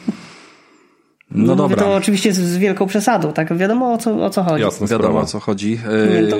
No, 1.32 1.46
no 1.46 1.56
dobra. 1.56 1.84
to 1.84 1.96
oczywiście 1.96 2.34
z, 2.34 2.38
z, 2.38 2.58
wielką 2.58 2.88
przesadą, 2.88 3.34
tak? 3.34 3.58
Wiadomo 3.58 3.94
o 3.94 3.98
co, 3.98 4.26
o 4.26 4.30
co 4.30 4.44
chodzi. 4.44 4.64
Jasne, 4.64 4.88
wiadomo 4.88 5.20
o 5.20 5.26
co 5.26 5.40
chodzi. 5.40 5.80
Nie, 6.22 6.28
to... 6.28 6.38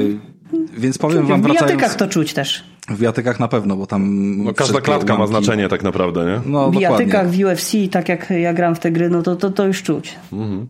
Więc 0.78 0.98
powiem 0.98 1.28
wam, 1.28 1.42
w 1.42 1.44
wracając... 1.44 1.72
W 1.72 1.76
bijatykach 1.76 1.96
to 1.96 2.08
czuć 2.08 2.34
też. 2.34 2.64
W 2.90 3.00
bijatykach 3.00 3.40
na 3.40 3.48
pewno, 3.48 3.76
bo 3.76 3.88
tam... 3.88 4.44
No, 4.44 4.54
każda 4.54 4.82
klatka 4.82 5.18
ma 5.18 5.28
znaczenie 5.28 5.70
tak 5.70 5.84
naprawdę, 5.84 6.26
nie? 6.26 6.52
No, 6.52 6.72
w 6.72 6.72
bijatykach, 6.72 7.32
w 7.32 7.40
UFC, 7.40 7.72
tak 7.92 8.10
jak 8.10 8.30
ja 8.30 8.54
gram 8.54 8.76
w 8.76 8.80
te 8.80 8.92
gry, 8.92 9.10
no 9.10 9.22
to, 9.22 9.36
to, 9.36 9.52
to 9.52 9.68
już 9.68 9.84
czuć. 9.84 10.16
Mhm. 10.34 10.68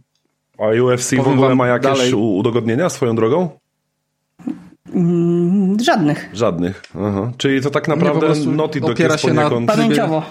A 0.57 0.83
UFC 0.83 1.09
powiem 1.09 1.23
w 1.23 1.27
ogóle 1.27 1.55
ma 1.55 1.67
jakieś 1.67 1.91
dalej... 1.91 2.13
udogodnienia 2.13 2.89
swoją 2.89 3.15
drogą? 3.15 3.49
Mm, 4.93 5.79
żadnych. 5.79 6.29
Żadnych. 6.33 6.83
Aha. 6.95 7.31
Czyli 7.37 7.61
to 7.61 7.69
tak 7.69 7.87
naprawdę 7.87 8.27
Naughty 8.45 8.81
Dog 8.81 8.91
opiera 8.91 9.17
się 9.17 9.33
na 9.33 9.49
pamięciowo. 9.67 10.23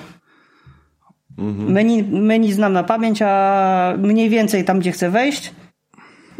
Mhm. 1.38 1.72
Menu, 1.72 2.02
menu 2.02 2.52
znam 2.52 2.72
na 2.72 2.84
pamięć, 2.84 3.22
a 3.22 3.94
mniej 3.98 4.30
więcej 4.30 4.64
tam, 4.64 4.78
gdzie 4.78 4.92
chcę 4.92 5.10
wejść. 5.10 5.52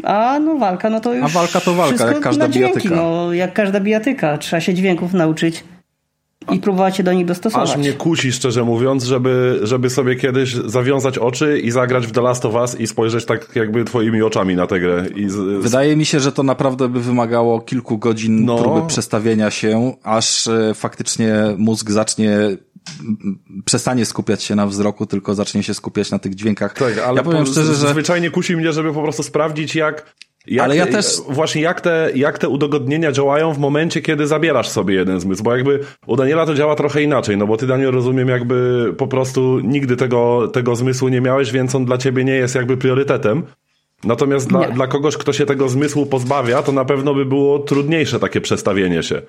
A 0.03 0.39
no 0.39 0.55
walka, 0.55 0.89
no 0.89 0.99
to 0.99 1.13
już. 1.13 1.25
A 1.25 1.27
walka 1.27 1.59
to 1.59 1.73
walka, 1.73 2.07
jak 2.07 2.19
każda 2.19 2.47
dźwięki, 2.47 2.73
bijatyka. 2.73 2.95
No, 2.95 3.33
jak 3.33 3.53
każda 3.53 3.79
bijatyka. 3.79 4.37
Trzeba 4.37 4.61
się 4.61 4.73
dźwięków 4.73 5.13
nauczyć 5.13 5.63
i 6.51 6.59
próbować 6.59 6.97
się 6.97 7.03
do 7.03 7.13
nich 7.13 7.25
dostosować. 7.25 7.69
Aż 7.69 7.77
mnie 7.77 7.93
kusi, 7.93 8.31
szczerze 8.31 8.63
mówiąc, 8.63 9.03
żeby, 9.03 9.59
żeby 9.63 9.89
sobie 9.89 10.15
kiedyś 10.15 10.53
zawiązać 10.53 11.17
oczy 11.17 11.59
i 11.59 11.71
zagrać 11.71 12.07
w 12.07 12.11
The 12.11 12.21
Last 12.21 12.45
of 12.45 12.53
Us 12.53 12.79
i 12.79 12.87
spojrzeć 12.87 13.25
tak 13.25 13.55
jakby 13.55 13.85
twoimi 13.85 14.21
oczami 14.21 14.55
na 14.55 14.67
tę 14.67 14.79
grę. 14.79 15.05
Z... 15.27 15.63
Wydaje 15.63 15.95
mi 15.95 16.05
się, 16.05 16.19
że 16.19 16.31
to 16.31 16.43
naprawdę 16.43 16.89
by 16.89 17.01
wymagało 17.01 17.61
kilku 17.61 17.97
godzin 17.97 18.45
no. 18.45 18.57
próby 18.57 18.87
przestawienia 18.87 19.51
się, 19.51 19.93
aż 20.03 20.47
e, 20.47 20.73
faktycznie 20.73 21.35
mózg 21.57 21.91
zacznie 21.91 22.37
przestanie 23.65 24.05
skupiać 24.05 24.43
się 24.43 24.55
na 24.55 24.67
wzroku, 24.67 25.05
tylko 25.05 25.35
zacznie 25.35 25.63
się 25.63 25.73
skupiać 25.73 26.11
na 26.11 26.19
tych 26.19 26.35
dźwiękach. 26.35 26.73
Tak, 26.73 26.97
ale 26.97 27.17
ja 27.17 27.23
powiem 27.23 27.45
szczerze, 27.45 27.75
że 27.75 27.89
zwyczajnie 27.89 28.31
kusi 28.31 28.57
mnie, 28.57 28.73
żeby 28.73 28.93
po 28.93 29.01
prostu 29.01 29.23
sprawdzić, 29.23 29.75
jak 29.75 30.15
jak, 30.47 30.65
Ale 30.65 30.75
ja 30.75 30.87
też... 30.87 31.05
Właśnie 31.29 31.61
jak 31.61 31.81
te, 31.81 32.11
jak 32.15 32.39
te 32.39 32.49
udogodnienia 32.49 33.11
działają 33.11 33.53
w 33.53 33.57
momencie, 33.57 34.01
kiedy 34.01 34.27
zabierasz 34.27 34.69
sobie 34.69 34.95
jeden 34.95 35.19
zmysł, 35.19 35.43
bo 35.43 35.55
jakby 35.55 35.79
u 36.07 36.15
Daniela 36.15 36.45
to 36.45 36.55
działa 36.55 36.75
trochę 36.75 37.01
inaczej, 37.01 37.37
no 37.37 37.47
bo 37.47 37.57
ty 37.57 37.67
Daniel 37.67 37.91
rozumiem 37.91 38.27
jakby 38.27 38.93
po 38.97 39.07
prostu 39.07 39.59
nigdy 39.59 39.95
tego, 39.95 40.47
tego 40.47 40.75
zmysłu 40.75 41.07
nie 41.07 41.21
miałeś, 41.21 41.51
więc 41.51 41.75
on 41.75 41.85
dla 41.85 41.97
ciebie 41.97 42.23
nie 42.23 42.33
jest 42.33 42.55
jakby 42.55 42.77
priorytetem. 42.77 43.43
Natomiast 44.03 44.47
dla, 44.47 44.71
dla 44.71 44.87
kogoś, 44.87 45.17
kto 45.17 45.33
się 45.33 45.45
tego 45.45 45.69
zmysłu 45.69 46.05
pozbawia, 46.05 46.63
to 46.63 46.71
na 46.71 46.85
pewno 46.85 47.13
by 47.13 47.25
było 47.25 47.59
trudniejsze 47.59 48.19
takie 48.19 48.41
przestawienie 48.41 49.03
się. 49.03 49.21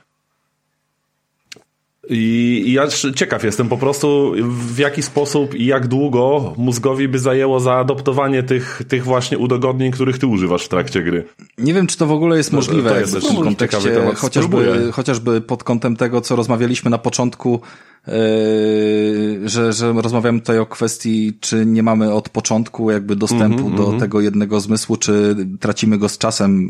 I, 2.08 2.62
I 2.66 2.72
ja 2.72 2.86
ciekaw 3.14 3.44
jestem 3.44 3.68
po 3.68 3.76
prostu, 3.76 4.32
w 4.48 4.78
jaki 4.78 5.02
sposób 5.02 5.54
i 5.54 5.66
jak 5.66 5.86
długo 5.86 6.54
mózgowi 6.56 7.08
by 7.08 7.18
zajęło 7.18 7.60
zaadoptowanie 7.60 8.42
tych, 8.42 8.82
tych 8.88 9.04
właśnie 9.04 9.38
udogodnień, 9.38 9.92
których 9.92 10.18
ty 10.18 10.26
używasz 10.26 10.64
w 10.64 10.68
trakcie 10.68 11.02
gry. 11.02 11.24
Nie 11.58 11.74
wiem, 11.74 11.86
czy 11.86 11.96
to 11.96 12.06
w 12.06 12.12
ogóle 12.12 12.36
jest 12.36 12.52
możliwe 12.52 12.90
to 12.90 13.00
jest 13.00 13.16
w 13.16 13.26
tym 13.26 13.36
kontekście, 13.36 14.12
chociażby, 14.16 14.92
chociażby 14.92 15.40
pod 15.40 15.64
kątem 15.64 15.96
tego, 15.96 16.20
co 16.20 16.36
rozmawialiśmy 16.36 16.90
na 16.90 16.98
początku, 16.98 17.60
Yy, 18.06 19.48
że, 19.48 19.72
że 19.72 19.92
rozmawiamy 19.92 20.40
tutaj 20.40 20.58
o 20.58 20.66
kwestii, 20.66 21.38
czy 21.40 21.66
nie 21.66 21.82
mamy 21.82 22.12
od 22.12 22.28
początku 22.28 22.90
jakby 22.90 23.16
dostępu 23.16 23.60
mm 23.60 23.72
-hmm, 23.72 23.76
do 23.76 23.84
mm 23.84 23.96
-hmm. 23.96 24.00
tego 24.00 24.20
jednego 24.20 24.60
zmysłu, 24.60 24.96
czy 24.96 25.36
tracimy 25.60 25.98
go 25.98 26.08
z 26.08 26.18
czasem. 26.18 26.68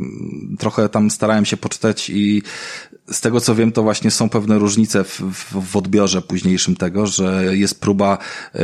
Trochę 0.59 0.89
tam 0.89 1.11
starałem 1.11 1.45
się 1.45 1.57
poczytać 1.57 2.11
i 2.11 2.43
z 3.11 3.21
tego 3.21 3.41
co 3.41 3.55
wiem, 3.55 3.73
to 3.73 3.83
właśnie 3.83 4.11
są 4.11 4.29
pewne 4.29 4.59
różnice 4.59 5.05
w, 5.05 5.21
w, 5.21 5.71
w 5.71 5.77
odbiorze 5.77 6.23
późniejszym 6.23 6.77
tego, 6.77 7.07
że 7.07 7.57
jest 7.57 7.81
próba 7.81 8.19
yy, 8.55 8.61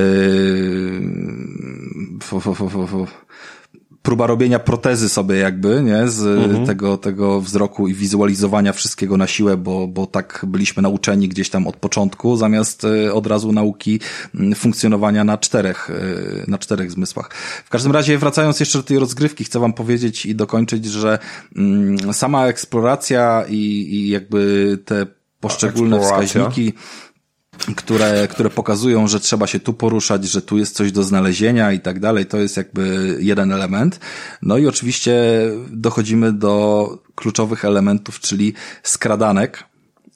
próba 4.03 4.27
robienia 4.27 4.59
protezy 4.59 5.09
sobie 5.09 5.37
jakby, 5.37 5.83
nie, 5.83 6.09
z 6.09 6.45
mhm. 6.45 6.67
tego, 6.67 6.99
tego 6.99 7.41
wzroku 7.41 7.89
i 7.89 7.95
wizualizowania 7.95 8.73
wszystkiego 8.73 9.17
na 9.17 9.27
siłę, 9.27 9.57
bo, 9.57 9.87
bo 9.87 10.07
tak 10.07 10.45
byliśmy 10.49 10.83
nauczeni 10.83 11.29
gdzieś 11.29 11.51
tam 11.51 11.67
od 11.67 11.77
początku, 11.77 12.37
zamiast 12.37 12.85
e, 12.85 13.15
od 13.15 13.27
razu 13.27 13.53
nauki 13.53 14.01
funkcjonowania 14.57 15.25
na 15.25 15.39
czterech, 15.39 15.91
e, 15.91 16.51
na 16.51 16.59
czterech 16.59 16.91
zmysłach. 16.91 17.35
W 17.65 17.71
każdym 17.71 17.93
razie 17.93 18.19
wracając 18.19 18.61
jeszcze 18.61 18.79
do 18.79 18.85
tej 18.85 18.99
rozgrywki, 18.99 19.45
chcę 19.45 19.61
wam 19.61 19.73
powiedzieć 19.73 20.27
i 20.27 20.35
dokończyć, 20.35 20.85
że 20.85 21.19
sama 22.13 22.47
eksploracja 22.47 23.45
i, 23.49 23.57
i 23.91 24.09
jakby 24.09 24.79
te 24.85 25.07
poszczególne 25.41 26.01
wskaźniki 26.01 26.73
które, 27.77 28.29
które 28.29 28.51
pokazują, 28.51 29.09
że 29.09 29.21
trzeba 29.21 29.47
się 29.47 29.61
tu 29.61 29.73
poruszać, 29.73 30.25
że 30.25 30.43
tu 30.43 30.59
jest 30.59 30.77
coś 30.77 30.93
do 30.93 31.03
znalezienia 31.03 31.73
i 31.73 31.81
tak 31.81 32.01
dalej. 32.01 32.27
To 32.27 32.39
jest 32.39 32.57
jakby 32.57 33.17
jeden 33.21 33.53
element. 33.53 34.01
No 34.43 34.59
i 34.59 34.67
oczywiście 34.67 35.15
dochodzimy 35.71 36.33
do 36.33 36.99
kluczowych 37.15 37.65
elementów, 37.65 38.21
czyli 38.21 38.55
skradanek 38.83 39.65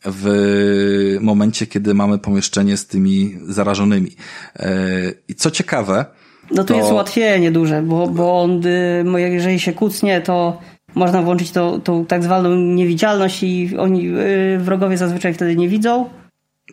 w 0.05 1.19
momencie, 1.21 1.67
kiedy 1.67 1.95
mamy 1.95 2.19
pomieszczenie 2.19 2.77
z 2.77 2.87
tymi 2.87 3.39
zarażonymi. 3.49 4.11
E, 4.57 4.71
I 5.29 5.35
co 5.35 5.51
ciekawe, 5.51 6.05
no 6.51 6.65
tu 6.65 6.73
to... 6.73 6.79
jest 6.79 6.93
ułatwienie 6.93 7.51
duże, 7.51 7.83
bo, 7.83 8.07
bo 8.07 8.43
on, 8.43 8.67
y, 8.67 9.05
jeżeli 9.21 9.61
się 9.61 9.73
kucnie, 9.73 10.21
to 10.21 10.59
można 10.95 11.23
włączyć 11.23 11.51
tą, 11.51 11.81
tą 11.81 12.07
tak 12.07 12.25
zwaną 12.25 12.55
niewidzialność 12.57 13.43
i 13.43 13.77
oni, 13.79 14.09
y, 14.09 14.59
wrogowie 14.59 14.97
zazwyczaj 14.97 15.35
wtedy 15.35 15.57
nie 15.57 15.69
widzą. 15.69 16.09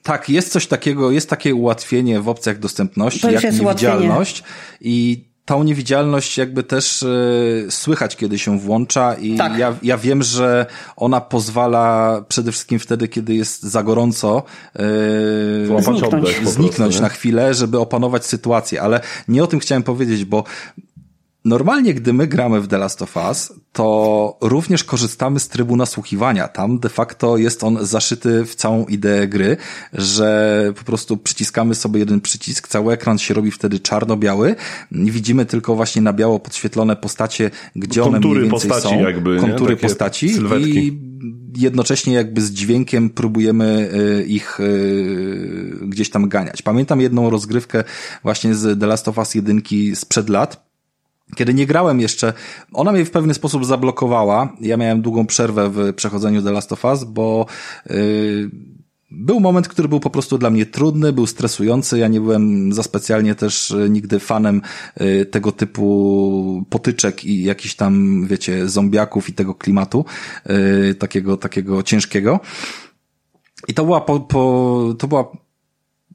Tak, 0.03 0.29
jest 0.29 0.51
coś 0.51 0.67
takiego, 0.67 1.11
jest 1.11 1.29
takie 1.29 1.55
ułatwienie 1.55 2.21
w 2.21 2.29
opcjach 2.29 2.59
dostępności, 2.59 3.27
jak 3.31 3.43
niewidzialność 3.43 4.39
ułatwienie. 4.39 4.51
i 4.81 5.25
tą 5.45 5.63
niewidzialność 5.63 6.37
jakby 6.37 6.63
też 6.63 7.03
y, 7.03 7.67
słychać, 7.69 8.15
kiedy 8.15 8.39
się 8.39 8.59
włącza. 8.59 9.13
I 9.13 9.37
tak. 9.37 9.57
ja, 9.57 9.75
ja 9.83 9.97
wiem, 9.97 10.23
że 10.23 10.65
ona 10.95 11.21
pozwala 11.21 12.21
przede 12.27 12.51
wszystkim 12.51 12.79
wtedy, 12.79 13.07
kiedy 13.07 13.35
jest 13.35 13.63
za 13.63 13.83
gorąco 13.83 14.43
y, 14.75 15.81
zniknąć, 15.83 16.49
zniknąć 16.49 16.99
na 16.99 17.09
chwilę, 17.09 17.53
żeby 17.53 17.79
opanować 17.79 18.25
sytuację, 18.25 18.81
ale 18.81 19.01
nie 19.27 19.43
o 19.43 19.47
tym 19.47 19.59
chciałem 19.59 19.83
powiedzieć, 19.83 20.25
bo 20.25 20.43
Normalnie, 21.45 21.93
gdy 21.93 22.13
my 22.13 22.27
gramy 22.27 22.61
w 22.61 22.67
The 22.67 22.77
Last 22.77 23.01
of 23.01 23.17
Us, 23.17 23.53
to 23.73 24.37
również 24.41 24.83
korzystamy 24.83 25.39
z 25.39 25.47
trybu 25.47 25.75
nasłuchiwania. 25.75 26.47
Tam 26.47 26.79
de 26.79 26.89
facto 26.89 27.37
jest 27.37 27.63
on 27.63 27.85
zaszyty 27.85 28.45
w 28.45 28.55
całą 28.55 28.85
ideę 28.85 29.27
gry, 29.27 29.57
że 29.93 30.73
po 30.77 30.83
prostu 30.83 31.17
przyciskamy 31.17 31.75
sobie 31.75 31.99
jeden 31.99 32.21
przycisk, 32.21 32.67
cały 32.67 32.93
ekran 32.93 33.17
się 33.17 33.33
robi 33.33 33.51
wtedy 33.51 33.79
czarno-biały 33.79 34.55
widzimy 34.91 35.45
tylko 35.45 35.75
właśnie 35.75 36.01
na 36.01 36.13
biało 36.13 36.39
podświetlone 36.39 36.95
postacie, 36.95 37.51
gdzie 37.75 38.01
kontury 38.01 38.27
one 38.27 38.39
mniej 38.39 38.51
więcej 38.51 38.69
postaci 38.69 38.95
są. 38.95 39.01
Jakby, 39.01 39.37
kontury 39.37 39.77
postaci 39.77 40.33
sylwetki. 40.33 40.87
i 40.87 41.13
jednocześnie 41.57 42.13
jakby 42.13 42.41
z 42.41 42.51
dźwiękiem 42.51 43.09
próbujemy 43.09 43.89
y, 44.19 44.25
ich 44.25 44.59
y, 44.59 45.79
gdzieś 45.81 46.09
tam 46.09 46.29
ganiać. 46.29 46.61
Pamiętam 46.61 47.01
jedną 47.01 47.29
rozgrywkę 47.29 47.83
właśnie 48.23 48.55
z 48.55 48.79
The 48.79 48.87
Last 48.87 49.07
of 49.07 49.17
Us 49.17 49.35
jedynki 49.35 49.95
sprzed 49.95 50.29
lat, 50.29 50.72
kiedy 51.35 51.53
nie 51.53 51.65
grałem 51.65 51.99
jeszcze, 51.99 52.33
ona 52.73 52.91
mnie 52.91 53.05
w 53.05 53.11
pewien 53.11 53.33
sposób 53.33 53.65
zablokowała. 53.65 54.55
Ja 54.61 54.77
miałem 54.77 55.01
długą 55.01 55.25
przerwę 55.25 55.69
w 55.69 55.93
przechodzeniu 55.93 56.41
The 56.41 56.51
Last 56.51 56.71
of 56.71 56.85
Us, 56.85 57.03
bo 57.03 57.45
yy, 57.89 58.49
był 59.15 59.39
moment, 59.39 59.67
który 59.67 59.87
był 59.87 59.99
po 59.99 60.09
prostu 60.09 60.37
dla 60.37 60.49
mnie 60.49 60.65
trudny, 60.65 61.13
był 61.13 61.27
stresujący. 61.27 61.99
Ja 61.99 62.07
nie 62.07 62.21
byłem 62.21 62.73
za 62.73 62.83
specjalnie 62.83 63.35
też 63.35 63.71
y, 63.71 63.89
nigdy 63.89 64.19
fanem 64.19 64.61
yy, 64.99 65.25
tego 65.25 65.51
typu 65.51 66.65
potyczek 66.69 67.25
i 67.25 67.43
jakichś 67.43 67.75
tam, 67.75 68.25
wiecie, 68.27 68.69
zombiaków 68.69 69.29
i 69.29 69.33
tego 69.33 69.55
klimatu, 69.55 70.05
yy, 70.45 70.95
takiego, 70.95 71.37
takiego 71.37 71.83
ciężkiego. 71.83 72.39
I 73.67 73.73
to 73.73 73.85
była 73.85 74.01
po, 74.01 74.19
po, 74.19 74.95
to 74.99 75.07
była 75.07 75.31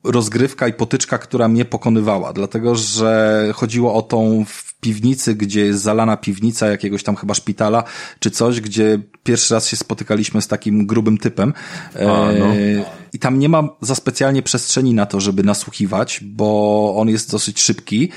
rozgrywka 0.09 0.69
i 0.69 0.73
potyczka, 0.73 1.19
która 1.19 1.49
mnie 1.49 1.65
pokonywała, 1.65 2.33
dlatego 2.33 2.75
że 2.75 3.51
chodziło 3.55 3.95
o 3.95 4.03
tą 4.03 4.45
piwnicy, 4.81 5.35
gdzie 5.35 5.61
jest 5.61 5.83
zalana 5.83 6.17
piwnica 6.17 6.67
jakiegoś 6.67 7.03
tam 7.03 7.17
chyba 7.17 7.35
szpitala, 7.35 7.85
czy 8.19 8.31
coś, 8.31 8.61
gdzie 8.61 8.99
pierwszy 9.23 9.55
raz 9.55 9.69
się 9.69 9.77
spotykaliśmy 9.77 10.43
z 10.43 10.49
takim 10.49 10.87
grubym 10.87 11.19
typem. 11.19 11.53
A, 11.95 11.99
no. 12.39 12.47
E, 12.47 12.85
I 13.13 13.19
tam 13.19 13.39
nie 13.39 13.49
ma 13.49 13.69
za 13.81 13.95
specjalnie 13.95 14.43
przestrzeni 14.43 14.95
na 14.95 15.07
to, 15.07 15.21
żeby 15.21 15.43
nasłuchiwać, 15.43 16.21
bo 16.25 16.95
on 16.97 17.09
jest 17.09 17.31
dosyć 17.31 17.61
szybki. 17.61 18.11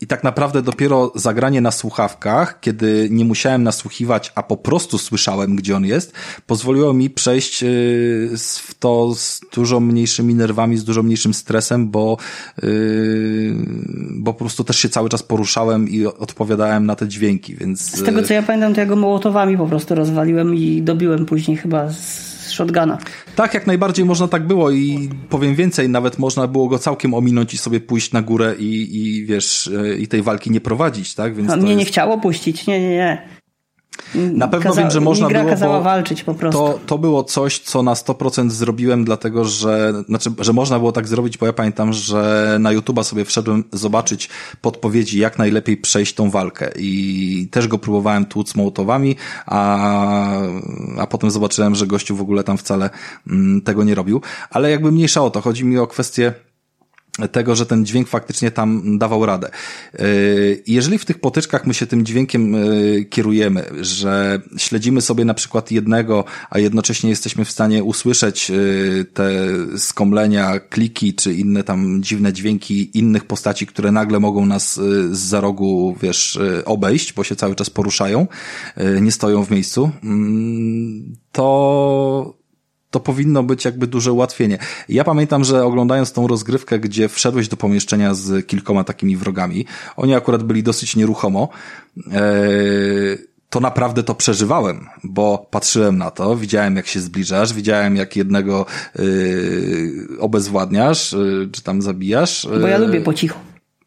I 0.00 0.06
tak 0.06 0.24
naprawdę 0.24 0.62
dopiero 0.62 1.12
zagranie 1.14 1.60
na 1.60 1.70
słuchawkach, 1.70 2.60
kiedy 2.60 3.08
nie 3.10 3.24
musiałem 3.24 3.62
nasłuchiwać, 3.62 4.32
a 4.34 4.42
po 4.42 4.56
prostu 4.56 4.98
słyszałem, 4.98 5.56
gdzie 5.56 5.76
on 5.76 5.84
jest, 5.84 6.12
pozwoliło 6.46 6.92
mi 6.92 7.10
przejść 7.10 7.62
y, 7.62 8.30
w 8.38 8.74
to 8.74 9.14
z 9.14 9.40
dużo 9.54 9.80
mniejszymi 9.80 10.34
nerwami, 10.34 10.76
z 10.76 10.84
dużo 10.84 11.02
mniejszym 11.02 11.34
stresem, 11.34 11.90
bo, 11.90 12.16
y, 12.62 13.54
bo 14.10 14.32
po 14.32 14.38
prostu 14.38 14.64
też 14.64 14.78
się 14.78 14.88
cały 14.88 15.08
czas 15.08 15.22
poruszałem 15.22 15.88
i 15.88 16.06
odpowiadałem 16.06 16.86
na 16.86 16.96
te 16.96 17.08
dźwięki, 17.08 17.54
więc... 17.54 17.80
Z 17.80 18.02
tego 18.02 18.22
co 18.22 18.34
ja 18.34 18.42
pamiętam, 18.42 18.74
to 18.74 18.80
ja 18.80 18.86
go 18.86 18.96
mołotowami 18.96 19.56
po 19.56 19.66
prostu 19.66 19.94
rozwaliłem 19.94 20.54
i 20.54 20.82
dobiłem 20.82 21.26
później 21.26 21.56
chyba 21.56 21.92
z 21.92 22.27
shotguna. 22.50 22.98
Tak, 23.36 23.54
jak 23.54 23.66
najbardziej 23.66 24.04
można 24.04 24.28
tak 24.28 24.46
było 24.46 24.70
i 24.70 25.10
powiem 25.30 25.54
więcej, 25.54 25.88
nawet 25.88 26.18
można 26.18 26.46
było 26.46 26.68
go 26.68 26.78
całkiem 26.78 27.14
ominąć 27.14 27.54
i 27.54 27.58
sobie 27.58 27.80
pójść 27.80 28.12
na 28.12 28.22
górę 28.22 28.54
i, 28.58 28.88
i 28.96 29.26
wiesz, 29.26 29.70
e, 29.82 29.98
i 29.98 30.08
tej 30.08 30.22
walki 30.22 30.50
nie 30.50 30.60
prowadzić, 30.60 31.14
tak? 31.14 31.34
Więc 31.34 31.50
A 31.50 31.56
mnie 31.56 31.68
jest... 31.68 31.78
nie 31.78 31.84
chciało 31.84 32.18
puścić, 32.18 32.66
nie, 32.66 32.80
nie, 32.80 32.88
nie. 32.88 33.37
Na 34.14 34.48
pewno 34.48 34.70
Kaza 34.70 34.80
wiem, 34.82 34.90
że 34.90 35.00
można 35.00 35.28
gra 35.28 35.40
było. 35.40 35.50
kazała 35.50 35.80
walczyć 35.80 36.24
po 36.24 36.34
prostu. 36.34 36.58
To, 36.58 36.78
to 36.86 36.98
było 36.98 37.24
coś, 37.24 37.58
co 37.58 37.82
na 37.82 37.94
100% 37.94 38.50
zrobiłem, 38.50 39.04
dlatego 39.04 39.44
że, 39.44 39.92
znaczy, 40.08 40.30
że 40.38 40.52
można 40.52 40.78
było 40.78 40.92
tak 40.92 41.08
zrobić, 41.08 41.38
bo 41.38 41.46
ja 41.46 41.52
pamiętam, 41.52 41.92
że 41.92 42.56
na 42.60 42.74
YouTube'a 42.74 43.04
sobie 43.04 43.24
wszedłem 43.24 43.64
zobaczyć 43.72 44.28
podpowiedzi, 44.62 45.18
jak 45.18 45.38
najlepiej 45.38 45.76
przejść 45.76 46.14
tą 46.14 46.30
walkę. 46.30 46.70
I 46.76 47.48
też 47.50 47.68
go 47.68 47.78
próbowałem 47.78 48.24
tłuc 48.26 48.54
mołotowami, 48.54 49.16
a, 49.46 50.40
a 50.98 51.06
potem 51.06 51.30
zobaczyłem, 51.30 51.74
że 51.74 51.86
gościu 51.86 52.16
w 52.16 52.20
ogóle 52.20 52.44
tam 52.44 52.58
wcale 52.58 52.90
mm, 53.26 53.60
tego 53.60 53.84
nie 53.84 53.94
robił. 53.94 54.20
Ale 54.50 54.70
jakby 54.70 54.92
mniejsza 54.92 55.22
o 55.22 55.30
to, 55.30 55.40
chodzi 55.40 55.64
mi 55.64 55.78
o 55.78 55.86
kwestię 55.86 56.34
tego, 57.26 57.56
że 57.56 57.66
ten 57.66 57.86
dźwięk 57.86 58.08
faktycznie 58.08 58.50
tam 58.50 58.98
dawał 58.98 59.26
radę. 59.26 59.50
Y, 60.00 60.62
jeżeli 60.66 60.98
w 60.98 61.04
tych 61.04 61.20
potyczkach 61.20 61.66
my 61.66 61.74
się 61.74 61.86
tym 61.86 62.04
dźwiękiem 62.04 62.54
y, 62.54 63.06
kierujemy, 63.10 63.64
że 63.80 64.42
śledzimy 64.56 65.00
sobie 65.00 65.24
na 65.24 65.34
przykład 65.34 65.70
jednego, 65.70 66.24
a 66.50 66.58
jednocześnie 66.58 67.10
jesteśmy 67.10 67.44
w 67.44 67.50
stanie 67.50 67.84
usłyszeć 67.84 68.50
y, 68.50 69.06
te 69.14 69.30
skomlenia, 69.78 70.60
kliki 70.60 71.14
czy 71.14 71.34
inne 71.34 71.64
tam 71.64 72.02
dziwne 72.02 72.32
dźwięki 72.32 72.98
innych 72.98 73.24
postaci, 73.24 73.66
które 73.66 73.92
nagle 73.92 74.20
mogą 74.20 74.46
nas 74.46 74.74
z 75.10 75.28
za 75.28 75.40
rogu, 75.40 75.96
wiesz, 76.02 76.38
obejść, 76.64 77.12
bo 77.12 77.24
się 77.24 77.36
cały 77.36 77.54
czas 77.54 77.70
poruszają, 77.70 78.26
nie 79.00 79.12
stoją 79.12 79.44
w 79.44 79.50
miejscu, 79.50 79.90
mm, 80.02 81.16
to 81.32 82.37
to 82.90 83.00
powinno 83.00 83.42
być 83.42 83.64
jakby 83.64 83.86
duże 83.86 84.12
ułatwienie. 84.12 84.58
Ja 84.88 85.04
pamiętam, 85.04 85.44
że 85.44 85.64
oglądając 85.64 86.12
tą 86.12 86.26
rozgrywkę, 86.26 86.78
gdzie 86.78 87.08
wszedłeś 87.08 87.48
do 87.48 87.56
pomieszczenia 87.56 88.14
z 88.14 88.46
kilkoma 88.46 88.84
takimi 88.84 89.16
wrogami, 89.16 89.66
oni 89.96 90.14
akurat 90.14 90.42
byli 90.42 90.62
dosyć 90.62 90.96
nieruchomo, 90.96 91.48
e, 92.12 93.28
to 93.50 93.60
naprawdę 93.60 94.02
to 94.02 94.14
przeżywałem, 94.14 94.86
bo 95.04 95.46
patrzyłem 95.50 95.98
na 95.98 96.10
to, 96.10 96.36
widziałem 96.36 96.76
jak 96.76 96.86
się 96.86 97.00
zbliżasz, 97.00 97.52
widziałem 97.52 97.96
jak 97.96 98.16
jednego 98.16 98.66
yy, 98.98 100.06
obezwładniasz, 100.20 101.12
yy, 101.12 101.48
czy 101.52 101.62
tam 101.62 101.82
zabijasz. 101.82 102.48
Bo 102.60 102.66
ja 102.66 102.78
lubię 102.78 103.00
po 103.00 103.14
cichu. 103.14 103.38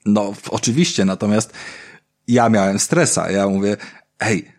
No, 0.06 0.34
oczywiście, 0.50 1.06
natomiast 1.06 1.54
ja 2.28 2.50
miałem 2.50 2.80
stresa. 2.80 3.32
Ja 3.32 3.48
mówię, 3.48 3.78
hej, 4.20 4.52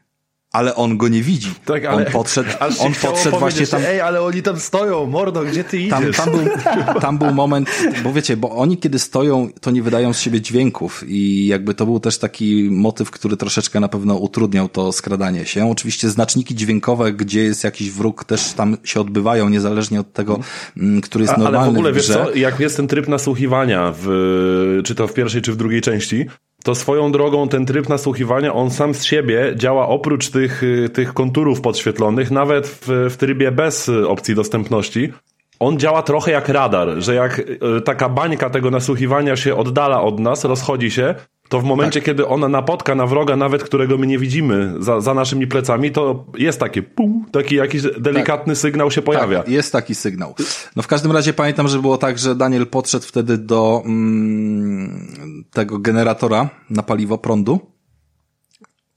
ale 0.53 0.75
on 0.75 0.97
go 0.97 1.09
nie 1.09 1.23
widzi. 1.23 1.51
Tak, 1.65 1.85
ale, 1.85 1.97
on 2.07 2.13
podszedł, 2.13 2.51
on 2.79 2.95
podszedł 2.95 3.39
właśnie 3.39 3.67
tam. 3.67 3.83
Ej, 3.87 4.01
ale 4.01 4.23
oni 4.23 4.43
tam 4.43 4.61
stoją, 4.61 5.07
mordo, 5.07 5.43
gdzie 5.43 5.65
ty 5.65 5.79
idziesz? 5.79 6.17
Tam, 6.17 6.33
tam, 6.33 6.33
był, 6.33 7.01
tam 7.01 7.19
był 7.19 7.35
moment, 7.35 7.71
bo 8.05 8.13
wiecie, 8.13 8.37
bo 8.37 8.51
oni 8.51 8.77
kiedy 8.77 8.99
stoją, 8.99 9.49
to 9.61 9.71
nie 9.71 9.83
wydają 9.83 10.13
z 10.13 10.21
siebie 10.21 10.41
dźwięków 10.41 11.05
i 11.07 11.47
jakby 11.47 11.75
to 11.75 11.87
był 11.87 12.01
też 12.01 12.19
taki 12.19 12.69
motyw, 12.71 13.11
który 13.11 13.37
troszeczkę 13.37 13.81
na 13.81 13.89
pewno 13.89 14.17
utrudniał 14.17 14.69
to 14.69 14.93
skradanie 14.93 15.47
się. 15.47 15.71
Oczywiście 15.71 16.09
znaczniki 16.09 16.55
dźwiękowe, 16.55 17.13
gdzie 17.13 17.43
jest 17.43 17.65
jakiś 17.65 17.91
wróg, 17.91 18.25
też 18.25 18.53
tam 18.53 18.77
się 18.85 19.01
odbywają, 19.01 19.49
niezależnie 19.49 20.01
od 20.01 20.13
tego, 20.13 20.41
mm, 20.77 21.01
który 21.01 21.25
jest 21.25 21.35
A, 21.35 21.37
normalny 21.37 21.59
Ale 21.59 21.67
w 21.67 21.75
ogóle, 21.75 21.93
wiesz 21.93 22.07
co, 22.07 22.35
jak 22.35 22.61
jest 22.61 22.77
ten 22.77 22.89
tryb 22.89 23.09
nasłuchiwania, 23.09 23.95
w, 24.03 24.81
czy 24.85 24.95
to 24.95 25.09
w 25.09 25.15
pierwszej, 25.15 25.43
czy 25.43 25.53
w 25.53 25.57
drugiej 25.57 25.81
części, 25.81 26.27
to 26.63 26.75
swoją 26.75 27.13
drogą 27.13 27.49
ten 27.49 27.67
tryb 27.67 27.89
nasłuchiwania, 27.89 28.55
on 28.55 28.71
sam 28.71 28.95
z 28.95 29.05
siebie 29.05 29.53
działa 29.57 29.89
oprócz 29.89 30.31
tych, 30.31 30.63
y, 30.63 30.89
tych 30.89 31.15
konturów 31.15 31.61
podświetlonych, 31.61 32.31
nawet 32.31 32.67
w, 32.67 32.89
w 33.11 33.17
trybie 33.17 33.53
bez 33.53 33.89
opcji 33.89 34.35
dostępności. 34.35 35.13
On 35.61 35.79
działa 35.79 36.03
trochę 36.03 36.33
jak 36.33 36.49
radar, 36.49 36.89
że 36.99 37.15
jak 37.15 37.39
y, 37.39 37.81
taka 37.85 38.09
bańka 38.09 38.51
tego 38.51 38.71
nasłuchiwania 38.71 39.37
się 39.37 39.57
oddala 39.57 40.03
od 40.03 40.21
nas, 40.21 40.45
rozchodzi 40.45 40.91
się, 40.91 41.15
to 41.53 41.61
w 41.61 41.65
momencie, 41.65 42.01
tak. 42.01 42.07
kiedy 42.07 42.27
ona 42.27 42.49
napotka 42.49 42.95
na 42.95 43.07
wroga, 43.07 43.37
nawet 43.37 43.65
którego 43.65 43.99
my 43.99 44.07
nie 44.07 44.19
widzimy 44.19 44.75
za, 44.79 45.01
za 45.01 45.15
naszymi 45.15 45.47
plecami, 45.47 45.91
to 45.91 46.25
jest 46.39 46.61
takie 46.61 46.83
pum, 46.83 47.27
taki 47.33 47.55
jakiś 47.55 47.83
delikatny 47.83 48.55
tak. 48.55 48.61
sygnał 48.61 48.91
się 48.91 49.03
pojawia. 49.03 49.39
Tak, 49.39 49.49
jest 49.49 49.73
taki 49.73 49.95
sygnał. 49.95 50.35
No 50.77 50.83
w 50.83 50.87
każdym 50.87 51.13
razie 51.13 51.33
pamiętam, 51.33 51.69
że 51.69 51.79
było 51.79 51.99
tak, 51.99 52.19
że 52.19 52.35
Daniel 52.35 52.67
podszedł 52.67 53.07
wtedy 53.07 53.39
do 53.39 53.83
mm, 53.85 55.45
tego 55.53 55.79
generatora 55.79 56.51
na 56.71 56.83
paliwo 56.83 57.19
prądu 57.19 57.61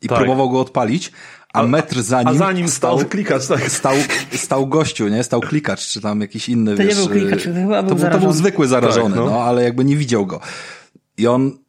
i 0.02 0.08
tak. 0.08 0.18
próbował 0.18 0.50
go 0.50 0.60
odpalić, 0.60 1.12
a, 1.54 1.64
metr 1.64 2.02
za 2.02 2.20
nim, 2.20 2.28
a 2.28 2.34
za 2.34 2.52
nim 2.52 2.68
stał, 2.68 2.98
stał 2.98 3.10
klikacz, 3.10 3.48
tak. 3.48 3.70
Stał, 3.80 3.96
stał 4.32 4.68
gościu, 4.68 5.08
nie? 5.08 5.24
Stał 5.24 5.42
klikacz, 5.42 5.88
czy 5.88 6.02
tam 6.02 6.22
jakiś 6.22 6.50
inny, 6.50 6.76
to 6.78 6.84
wiesz... 6.84 6.98
nie 6.98 7.04
był 7.04 7.12
klikacz, 7.12 7.44
to 7.44 7.54
chyba 7.54 7.84
był 7.84 7.96
to, 7.96 8.10
to 8.10 8.20
był 8.20 8.32
zwykły 8.32 8.68
zarażony, 8.68 9.16
tak, 9.16 9.26
no. 9.26 9.32
no, 9.32 9.44
ale 9.44 9.64
jakby 9.64 9.86
nie 9.86 9.98
widział 9.98 10.26
go. 10.26 10.40
I 11.18 11.28
on 11.28 11.65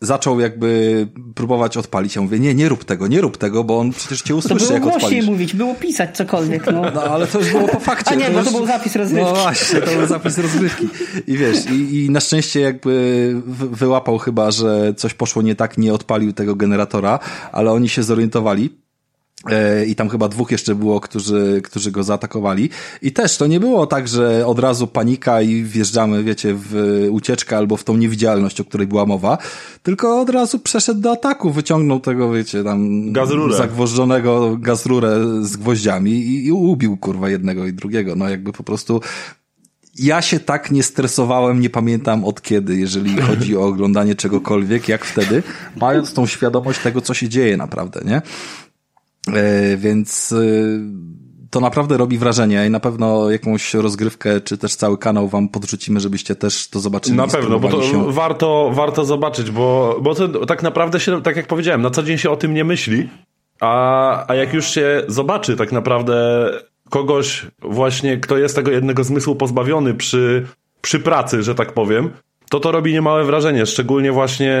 zaczął 0.00 0.40
jakby 0.40 1.08
próbować 1.34 1.76
odpalić. 1.76 2.16
Ja 2.16 2.22
mówię, 2.22 2.38
nie, 2.38 2.54
nie 2.54 2.68
rób 2.68 2.84
tego, 2.84 3.06
nie 3.06 3.20
rób 3.20 3.36
tego, 3.36 3.64
bo 3.64 3.78
on 3.78 3.92
przecież 3.92 4.22
cię 4.22 4.34
usłyszy, 4.34 4.66
to 4.66 4.72
jak 4.72 4.86
odpalisz. 4.86 5.18
To 5.18 5.20
było 5.20 5.32
mówić, 5.32 5.54
było 5.54 5.74
pisać 5.74 6.16
cokolwiek, 6.16 6.66
no. 6.66 6.82
No, 6.94 7.02
ale 7.02 7.26
to 7.26 7.38
już 7.38 7.50
było 7.50 7.68
po 7.68 7.80
fakcie. 7.80 8.10
A 8.10 8.14
nie, 8.14 8.30
bo 8.30 8.42
to 8.42 8.50
był 8.50 8.66
zapis 8.66 8.96
rozgrywki. 8.96 9.32
No 9.34 9.42
właśnie, 9.42 9.80
to 9.80 9.90
był 9.98 10.06
zapis 10.06 10.38
rozgrywki. 10.38 10.88
I 11.26 11.36
wiesz, 11.36 11.70
i, 11.70 12.04
i 12.04 12.10
na 12.10 12.20
szczęście 12.20 12.60
jakby 12.60 13.34
wyłapał 13.72 14.18
chyba, 14.18 14.50
że 14.50 14.94
coś 14.96 15.14
poszło 15.14 15.42
nie 15.42 15.54
tak, 15.54 15.78
nie 15.78 15.94
odpalił 15.94 16.32
tego 16.32 16.56
generatora, 16.56 17.18
ale 17.52 17.72
oni 17.72 17.88
się 17.88 18.02
zorientowali 18.02 18.70
I 19.86 19.94
tam 19.94 20.08
chyba 20.08 20.28
dwóch 20.28 20.50
jeszcze 20.50 20.74
było, 20.74 21.00
którzy, 21.00 21.60
którzy 21.64 21.90
go 21.90 22.02
zaatakowali. 22.02 22.70
I 23.02 23.12
też 23.12 23.36
to 23.36 23.46
nie 23.46 23.60
było 23.60 23.86
tak, 23.86 24.08
że 24.08 24.46
od 24.46 24.58
razu 24.58 24.86
panika 24.86 25.42
i 25.42 25.62
wjeżdżamy, 25.62 26.24
wiecie, 26.24 26.54
w 26.56 27.06
ucieczkę 27.10 27.56
albo 27.56 27.76
w 27.76 27.84
tą 27.84 27.96
niewidzialność, 27.96 28.60
o 28.60 28.64
której 28.64 28.86
była 28.86 29.06
mowa, 29.06 29.38
tylko 29.82 30.20
od 30.20 30.30
razu 30.30 30.58
przeszedł 30.58 31.00
do 31.00 31.12
ataku, 31.12 31.50
wyciągnął 31.50 32.00
tego, 32.00 32.32
wiecie, 32.32 32.64
tam 32.64 33.12
gazrurę. 33.12 33.56
zagwożdżonego 33.56 34.56
gazrurę 34.56 35.18
z 35.40 35.56
gwoździami 35.56 36.10
i, 36.10 36.46
i 36.46 36.52
ubił 36.52 36.96
kurwa 36.96 37.30
jednego 37.30 37.66
i 37.66 37.72
drugiego. 37.72 38.16
No 38.16 38.28
jakby 38.28 38.52
po 38.52 38.62
prostu 38.62 39.00
ja 39.98 40.22
się 40.22 40.40
tak 40.40 40.70
nie 40.70 40.82
stresowałem, 40.82 41.60
nie 41.60 41.70
pamiętam 41.70 42.24
od 42.24 42.42
kiedy, 42.42 42.76
jeżeli 42.76 43.20
chodzi 43.20 43.56
o 43.56 43.62
oglądanie 43.66 44.14
czegokolwiek, 44.14 44.88
jak 44.88 45.04
wtedy, 45.04 45.42
mając 45.76 46.12
tą 46.12 46.26
świadomość 46.26 46.80
tego, 46.80 47.00
co 47.00 47.14
się 47.14 47.28
dzieje 47.28 47.56
naprawdę, 47.56 48.00
nie? 48.04 48.22
E, 49.34 49.76
więc 49.76 50.32
e, 50.32 50.36
to 51.50 51.60
naprawdę 51.60 51.96
robi 51.96 52.18
wrażenie 52.18 52.66
i 52.66 52.70
na 52.70 52.80
pewno 52.80 53.30
jakąś 53.30 53.74
rozgrywkę, 53.74 54.40
czy 54.40 54.58
też 54.58 54.76
cały 54.76 54.98
kanał 54.98 55.28
wam 55.28 55.48
podrzucimy, 55.48 56.00
żebyście 56.00 56.34
też 56.34 56.68
to 56.68 56.80
zobaczyli. 56.80 57.16
Na 57.16 57.26
pewno, 57.26 57.60
bo 57.60 57.68
to 57.68 57.82
się. 57.82 58.12
warto, 58.12 58.70
warto 58.74 59.04
zobaczyć, 59.04 59.50
bo, 59.50 59.98
bo 60.02 60.14
to 60.14 60.46
tak 60.46 60.62
naprawdę 60.62 61.00
się, 61.00 61.22
tak 61.22 61.36
jak 61.36 61.46
powiedziałem, 61.46 61.82
na 61.82 61.90
co 61.90 62.02
dzień 62.02 62.18
się 62.18 62.30
o 62.30 62.36
tym 62.36 62.54
nie 62.54 62.64
myśli, 62.64 63.08
a, 63.60 64.30
a 64.30 64.34
jak 64.34 64.54
już 64.54 64.70
się 64.70 65.02
zobaczy 65.08 65.56
tak 65.56 65.72
naprawdę 65.72 66.48
kogoś 66.90 67.46
właśnie, 67.62 68.16
kto 68.16 68.38
jest 68.38 68.56
tego 68.56 68.70
jednego 68.70 69.04
zmysłu 69.04 69.34
pozbawiony 69.34 69.94
przy, 69.94 70.46
przy 70.80 71.00
pracy, 71.00 71.42
że 71.42 71.54
tak 71.54 71.72
powiem, 71.72 72.10
to 72.48 72.60
to 72.60 72.72
robi 72.72 72.92
niemałe 72.92 73.24
wrażenie, 73.24 73.66
szczególnie 73.66 74.12
właśnie 74.12 74.60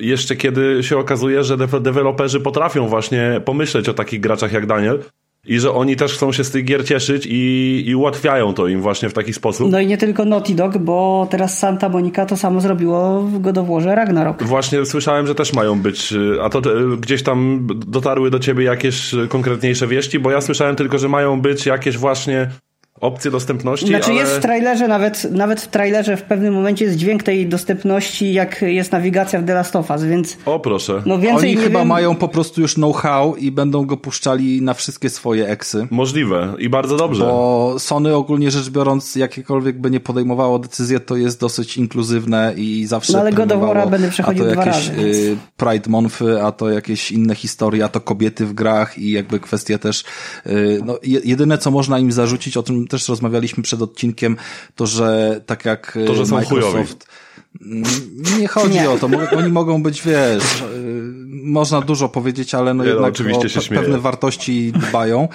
jeszcze 0.00 0.36
kiedy 0.36 0.82
się 0.82 0.98
okazuje, 0.98 1.44
że 1.44 1.56
deweloperzy 1.80 2.40
potrafią 2.40 2.88
właśnie 2.88 3.40
pomyśleć 3.44 3.88
o 3.88 3.94
takich 3.94 4.20
graczach 4.20 4.52
jak 4.52 4.66
Daniel 4.66 5.02
i 5.46 5.60
że 5.60 5.72
oni 5.72 5.96
też 5.96 6.14
chcą 6.14 6.32
się 6.32 6.44
z 6.44 6.50
tych 6.50 6.64
gier 6.64 6.84
cieszyć 6.84 7.26
i, 7.30 7.84
i 7.86 7.94
ułatwiają 7.94 8.54
to 8.54 8.68
im 8.68 8.82
właśnie 8.82 9.08
w 9.08 9.12
taki 9.12 9.32
sposób. 9.32 9.70
No 9.70 9.80
i 9.80 9.86
nie 9.86 9.98
tylko 9.98 10.24
Naughty 10.24 10.54
Dog, 10.54 10.78
bo 10.78 11.26
teraz 11.30 11.58
Santa 11.58 11.88
Monica 11.88 12.26
to 12.26 12.36
samo 12.36 12.60
zrobiło 12.60 13.22
w 13.22 13.38
God 13.38 13.58
of 13.58 13.68
Warze 13.68 13.94
Ragnarok. 13.94 14.42
Właśnie 14.42 14.86
słyszałem, 14.86 15.26
że 15.26 15.34
też 15.34 15.52
mają 15.52 15.80
być, 15.80 16.14
a 16.42 16.48
to 16.48 16.60
gdzieś 16.98 17.22
tam 17.22 17.66
dotarły 17.86 18.30
do 18.30 18.38
ciebie 18.38 18.64
jakieś 18.64 19.14
konkretniejsze 19.28 19.86
wieści, 19.86 20.18
bo 20.18 20.30
ja 20.30 20.40
słyszałem 20.40 20.76
tylko, 20.76 20.98
że 20.98 21.08
mają 21.08 21.40
być 21.40 21.66
jakieś 21.66 21.98
właśnie 21.98 22.50
opcję 23.00 23.30
dostępności. 23.30 23.86
Znaczy 23.86 24.10
ale... 24.10 24.14
jest 24.14 24.36
w 24.36 24.40
trailerze, 24.40 24.88
nawet, 24.88 25.30
nawet 25.30 25.60
w 25.60 25.68
trailerze 25.68 26.16
w 26.16 26.22
pewnym 26.22 26.54
momencie 26.54 26.84
jest 26.84 26.96
dźwięk 26.96 27.22
tej 27.22 27.46
dostępności, 27.46 28.32
jak 28.32 28.62
jest 28.62 28.92
nawigacja 28.92 29.40
w 29.40 29.44
The 29.44 29.54
Last 29.54 29.76
of 29.76 29.90
Us, 29.90 30.04
więc... 30.04 30.36
O 30.46 30.60
proszę. 30.60 31.02
No 31.06 31.18
więcej 31.18 31.50
Oni 31.50 31.62
chyba 31.64 31.78
wiem... 31.78 31.88
mają 31.88 32.14
po 32.14 32.28
prostu 32.28 32.60
już 32.60 32.74
know-how 32.74 33.36
i 33.36 33.50
będą 33.50 33.86
go 33.86 33.96
puszczali 33.96 34.62
na 34.62 34.74
wszystkie 34.74 35.10
swoje 35.10 35.48
eksy. 35.48 35.86
Możliwe 35.90 36.54
i 36.58 36.68
bardzo 36.68 36.96
dobrze. 36.96 37.24
Bo 37.24 37.74
Sony 37.78 38.14
ogólnie 38.14 38.50
rzecz 38.50 38.70
biorąc, 38.70 39.16
jakiekolwiek 39.16 39.78
by 39.78 39.90
nie 39.90 40.00
podejmowało 40.00 40.58
decyzję, 40.58 41.00
to 41.00 41.16
jest 41.16 41.40
dosyć 41.40 41.76
inkluzywne 41.76 42.54
i 42.56 42.86
zawsze 42.86 43.12
No 43.12 43.20
ale 43.20 43.32
God 43.32 43.52
of 43.52 43.60
War 43.60 43.90
będę 43.90 44.10
przechodził 44.10 44.44
dwa 44.44 44.64
jakieś, 44.64 44.88
razy. 44.88 45.00
Y, 45.00 45.36
Pride 45.56 45.90
Monfy, 45.90 46.42
a 46.42 46.52
to 46.52 46.70
jakieś 46.70 47.12
inne 47.12 47.34
historie, 47.34 47.84
a 47.84 47.88
to 47.88 48.00
kobiety 48.00 48.46
w 48.46 48.52
grach 48.52 48.98
i 48.98 49.10
jakby 49.10 49.40
kwestie 49.40 49.78
też, 49.78 50.04
y, 50.46 50.80
no 50.84 50.98
jedyne 51.02 51.58
co 51.58 51.70
można 51.70 51.98
im 51.98 52.12
zarzucić, 52.12 52.56
o 52.56 52.62
tym 52.62 52.88
też 52.90 53.08
rozmawialiśmy 53.08 53.62
przed 53.62 53.82
odcinkiem, 53.82 54.36
to 54.74 54.86
że 54.86 55.40
tak 55.46 55.64
jak 55.64 55.98
to, 56.06 56.14
że 56.14 56.34
Microsoft... 56.34 57.06
Nie 58.38 58.48
chodzi 58.48 58.74
nie. 58.74 58.90
o 58.90 58.98
to. 58.98 59.08
Oni 59.36 59.48
mogą 59.48 59.82
być, 59.82 60.02
wiesz, 60.02 60.60
y, 60.60 61.12
można 61.44 61.80
dużo 61.80 62.08
powiedzieć, 62.08 62.54
ale 62.54 62.74
no 62.74 62.84
nie, 62.84 62.90
jednak 62.90 63.18
no, 63.18 63.38
o 63.38 63.40
pe 63.40 63.74
pewne 63.74 63.98
wartości 63.98 64.72
dbają. 64.72 65.28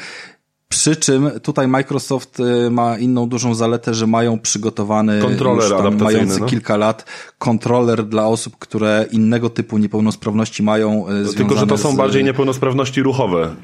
Przy 0.70 0.96
czym 0.96 1.32
tutaj 1.44 1.68
Microsoft 1.68 2.40
y, 2.40 2.72
ma 2.72 2.98
inną 2.98 3.30
dużą 3.30 3.56
zaletę, 3.56 3.94
że 3.94 4.08
mają 4.08 4.40
przygotowany 4.40 5.22
kontroler 5.22 5.70
tam, 5.70 5.98
mający 5.98 6.40
no? 6.40 6.46
kilka 6.46 6.78
lat 6.78 7.06
kontroler 7.38 8.06
dla 8.06 8.28
osób, 8.28 8.58
które 8.60 9.06
innego 9.12 9.50
typu 9.50 9.78
niepełnosprawności 9.78 10.64
mają. 10.64 11.06
Y, 11.32 11.36
Tylko, 11.36 11.58
że 11.58 11.68
to 11.68 11.78
są 11.78 11.92
z... 11.92 11.96
bardziej 11.96 12.24
niepełnosprawności 12.24 13.04
ruchowe. 13.04 13.56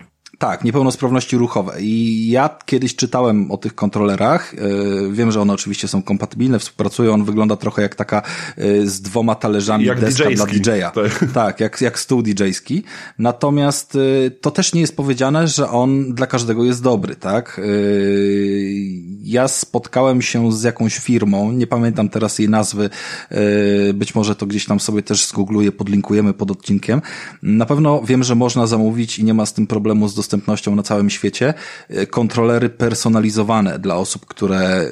Tak, 0.41 0.63
niepełnosprawności 0.63 1.37
ruchowe. 1.37 1.81
I 1.81 2.27
ja 2.29 2.49
kiedyś 2.65 2.95
czytałem 2.95 3.51
o 3.51 3.57
tych 3.57 3.75
kontrolerach. 3.75 4.53
E, 4.53 4.57
wiem, 5.11 5.31
że 5.31 5.41
one 5.41 5.53
oczywiście 5.53 5.87
są 5.87 6.03
kompatybilne, 6.03 6.59
współpracują. 6.59 7.13
On 7.13 7.23
wygląda 7.23 7.55
trochę 7.55 7.81
jak 7.81 7.95
taka 7.95 8.21
e, 8.57 8.87
z 8.87 9.01
dwoma 9.01 9.35
talerzami 9.35 9.85
jak 9.85 9.99
deska 9.99 10.31
dla 10.31 10.45
DJ-a. 10.45 10.91
Tak. 10.91 11.25
tak, 11.33 11.59
jak, 11.59 11.81
jak 11.81 11.99
stół 11.99 12.21
DJ-ski. 12.21 12.83
Natomiast 13.19 13.95
e, 13.95 14.31
to 14.31 14.51
też 14.51 14.73
nie 14.73 14.81
jest 14.81 14.95
powiedziane, 14.95 15.47
że 15.47 15.69
on 15.69 16.13
dla 16.13 16.27
każdego 16.27 16.63
jest 16.63 16.83
dobry, 16.83 17.15
tak? 17.15 17.61
Ja 19.23 19.47
spotkałem 19.47 20.21
się 20.21 20.51
z 20.53 20.63
jakąś 20.63 20.97
firmą, 20.97 21.51
nie 21.51 21.67
pamiętam 21.67 22.09
teraz 22.09 22.39
jej 22.39 22.49
nazwy, 22.49 22.89
być 23.93 24.15
może 24.15 24.35
to 24.35 24.45
gdzieś 24.45 24.65
tam 24.65 24.79
sobie 24.79 25.03
też 25.03 25.27
zgoogluję, 25.27 25.71
podlinkujemy 25.71 26.33
pod 26.33 26.51
odcinkiem. 26.51 27.01
Na 27.43 27.65
pewno 27.65 28.01
wiem, 28.03 28.23
że 28.23 28.35
można 28.35 28.67
zamówić 28.67 29.19
i 29.19 29.23
nie 29.23 29.33
ma 29.33 29.45
z 29.45 29.53
tym 29.53 29.67
problemu 29.67 30.07
z 30.07 30.13
dostępnością 30.31 30.75
na 30.75 30.83
całym 30.83 31.09
świecie, 31.09 31.53
e, 31.89 32.07
kontrolery 32.07 32.69
personalizowane 32.69 33.79
dla 33.79 33.95
osób, 33.95 34.25
które 34.25 34.59
e, 34.59 34.87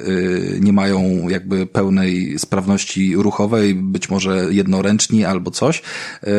nie 0.60 0.72
mają 0.72 1.28
jakby 1.28 1.66
pełnej 1.66 2.38
sprawności 2.38 3.16
ruchowej, 3.16 3.74
być 3.74 4.10
może 4.10 4.46
jednoręczni 4.50 5.24
albo 5.24 5.50
coś. 5.50 5.82
E, 6.22 6.32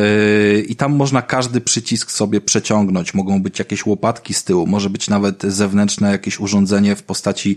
I 0.60 0.76
tam 0.76 0.96
można 0.96 1.22
każdy 1.22 1.60
przycisk 1.60 2.10
sobie 2.10 2.40
przeciągnąć. 2.40 3.14
Mogą 3.14 3.42
być 3.42 3.58
jakieś 3.58 3.86
łopatki 3.86 4.34
z 4.34 4.44
tyłu, 4.44 4.66
może 4.66 4.90
być 4.90 5.08
nawet 5.08 5.42
zewnętrzne 5.42 6.10
jakieś 6.10 6.40
urządzenie 6.40 6.96
w 6.96 7.02
postaci, 7.02 7.56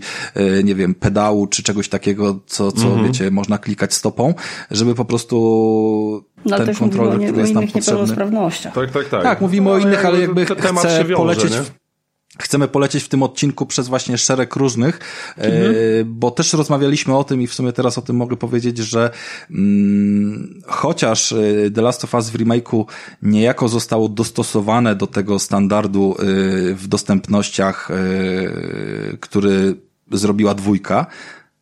nie 0.64 0.74
wiem, 0.74 0.94
pedału 0.94 1.46
czy 1.46 1.62
czegoś 1.62 1.88
takiego, 1.88 2.40
co, 2.46 2.72
co 2.72 2.86
mhm. 2.86 3.06
wiecie, 3.06 3.30
można 3.30 3.58
klikać 3.58 3.94
stopą, 3.94 4.34
żeby 4.70 4.94
po 4.94 5.04
prostu 5.04 6.24
no, 6.44 6.56
ten 6.56 6.74
kontroler, 6.74 7.20
który 7.20 7.40
jest 7.40 7.54
nam 7.54 7.68
potrzebny. 7.68 8.16
Tak, 8.74 8.90
tak, 8.90 9.08
tak. 9.08 9.22
Tak, 9.22 9.40
mówimy 9.40 9.70
o 9.70 9.78
innych, 9.78 10.06
ale 10.06 10.20
jakby 10.20 10.46
chcę 10.46 11.04
polecieć... 11.04 11.52
W, 11.52 11.70
chcemy 12.38 12.68
polecieć 12.68 13.04
w 13.04 13.08
tym 13.08 13.22
odcinku 13.22 13.66
przez 13.66 13.88
właśnie 13.88 14.18
szereg 14.18 14.56
różnych, 14.56 14.98
e, 15.38 15.42
mhm. 15.42 15.74
bo 16.06 16.30
też 16.30 16.52
rozmawialiśmy 16.52 17.16
o 17.16 17.24
tym 17.24 17.42
i 17.42 17.46
w 17.46 17.54
sumie 17.54 17.72
teraz 17.72 17.98
o 17.98 18.02
tym 18.02 18.16
mogę 18.16 18.36
powiedzieć, 18.36 18.78
że 18.78 19.10
mm, 19.50 20.62
chociaż 20.66 21.32
e, 21.32 21.70
The 21.74 21.82
Last 21.82 22.04
of 22.04 22.14
Us 22.14 22.30
w 22.30 22.36
remake'u 22.36 22.84
niejako 23.22 23.68
zostało 23.68 24.08
dostosowane 24.08 24.96
do 24.96 25.06
tego 25.06 25.38
standardu 25.38 26.16
y, 26.20 26.74
w 26.74 26.86
dostępnościach, 26.88 27.90
y, 27.90 29.18
który 29.20 29.74
zrobiła 30.12 30.54
dwójka, 30.54 31.06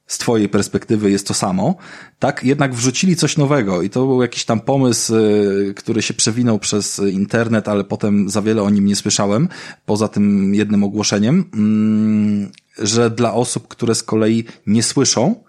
z 0.06 0.18
twojej 0.18 0.48
perspektywy 0.48 1.10
jest 1.10 1.26
to 1.26 1.34
samo, 1.34 1.74
tak? 2.18 2.44
Jednak 2.44 2.74
wrzucili 2.74 3.16
coś 3.16 3.36
nowego 3.36 3.82
i 3.82 3.90
to 3.90 4.06
był 4.06 4.22
jakiś 4.22 4.44
tam 4.44 4.60
pomysł, 4.60 5.14
y, 5.16 5.74
który 5.76 6.02
się 6.02 6.14
przewinął 6.14 6.58
przez 6.58 6.98
internet, 6.98 7.68
ale 7.68 7.84
potem 7.84 8.30
za 8.30 8.42
wiele 8.42 8.62
o 8.62 8.70
nim 8.70 8.86
nie 8.86 8.96
słyszałem, 8.96 9.48
poza 9.86 10.08
tym 10.08 10.54
jednym 10.54 10.84
ogłoszeniem, 10.84 11.44
mm, 11.54 12.52
że 12.78 13.10
dla 13.10 13.34
osób, 13.34 13.68
które 13.68 13.94
z 13.94 14.02
kolei 14.02 14.44
nie 14.66 14.82
słyszą, 14.82 15.44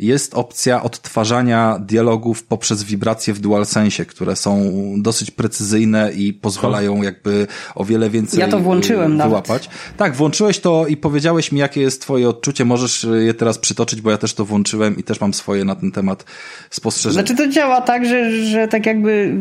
jest 0.00 0.34
opcja 0.34 0.82
odtwarzania 0.82 1.78
dialogów 1.86 2.44
poprzez 2.44 2.82
wibracje 2.82 3.34
w 3.34 3.40
DualSense, 3.40 4.04
które 4.04 4.36
są 4.36 4.72
dosyć 4.98 5.30
precyzyjne 5.30 6.12
i 6.12 6.32
pozwalają 6.32 7.02
jakby 7.02 7.46
o 7.74 7.84
wiele 7.84 8.10
więcej 8.10 8.40
Ja 8.40 8.48
to 8.48 8.60
włączyłem 8.60 9.18
wyłapać. 9.18 9.68
Nawet. 9.68 9.96
Tak, 9.96 10.16
włączyłeś 10.16 10.60
to 10.60 10.86
i 10.86 10.96
powiedziałeś 10.96 11.52
mi, 11.52 11.60
jakie 11.60 11.80
jest 11.80 12.02
twoje 12.02 12.28
odczucie. 12.28 12.64
Możesz 12.64 13.06
je 13.20 13.34
teraz 13.34 13.58
przytoczyć, 13.58 14.00
bo 14.00 14.10
ja 14.10 14.18
też 14.18 14.34
to 14.34 14.44
włączyłem 14.44 14.96
i 14.96 15.02
też 15.02 15.20
mam 15.20 15.34
swoje 15.34 15.64
na 15.64 15.74
ten 15.74 15.92
temat 15.92 16.24
spostrzeżenia. 16.70 17.26
Znaczy 17.26 17.36
to 17.36 17.52
działa 17.52 17.80
tak, 17.80 18.06
że, 18.06 18.46
że 18.46 18.68
tak 18.68 18.86
jakby 18.86 19.34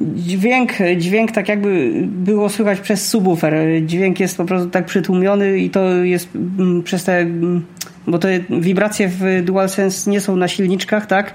dźwięk, 0.00 0.72
dźwięk 0.96 1.32
tak 1.32 1.48
jakby 1.48 1.92
było 2.06 2.48
słychać 2.48 2.80
przez 2.80 3.08
subwoofer. 3.08 3.54
Dźwięk 3.86 4.20
jest 4.20 4.36
po 4.36 4.44
prostu 4.44 4.70
tak 4.70 4.86
przytłumiony 4.86 5.58
i 5.58 5.70
to 5.70 5.88
jest 5.88 6.28
mm, 6.34 6.82
przez 6.82 7.04
te, 7.04 7.18
mm, 7.18 7.64
bo 8.06 8.18
te 8.18 8.40
wibracje 8.50 9.08
w 9.08 9.42
DualSense 9.44 10.10
nie 10.10 10.20
są 10.20 10.36
na 10.36 10.48
silniczkach, 10.48 11.06
tak? 11.06 11.34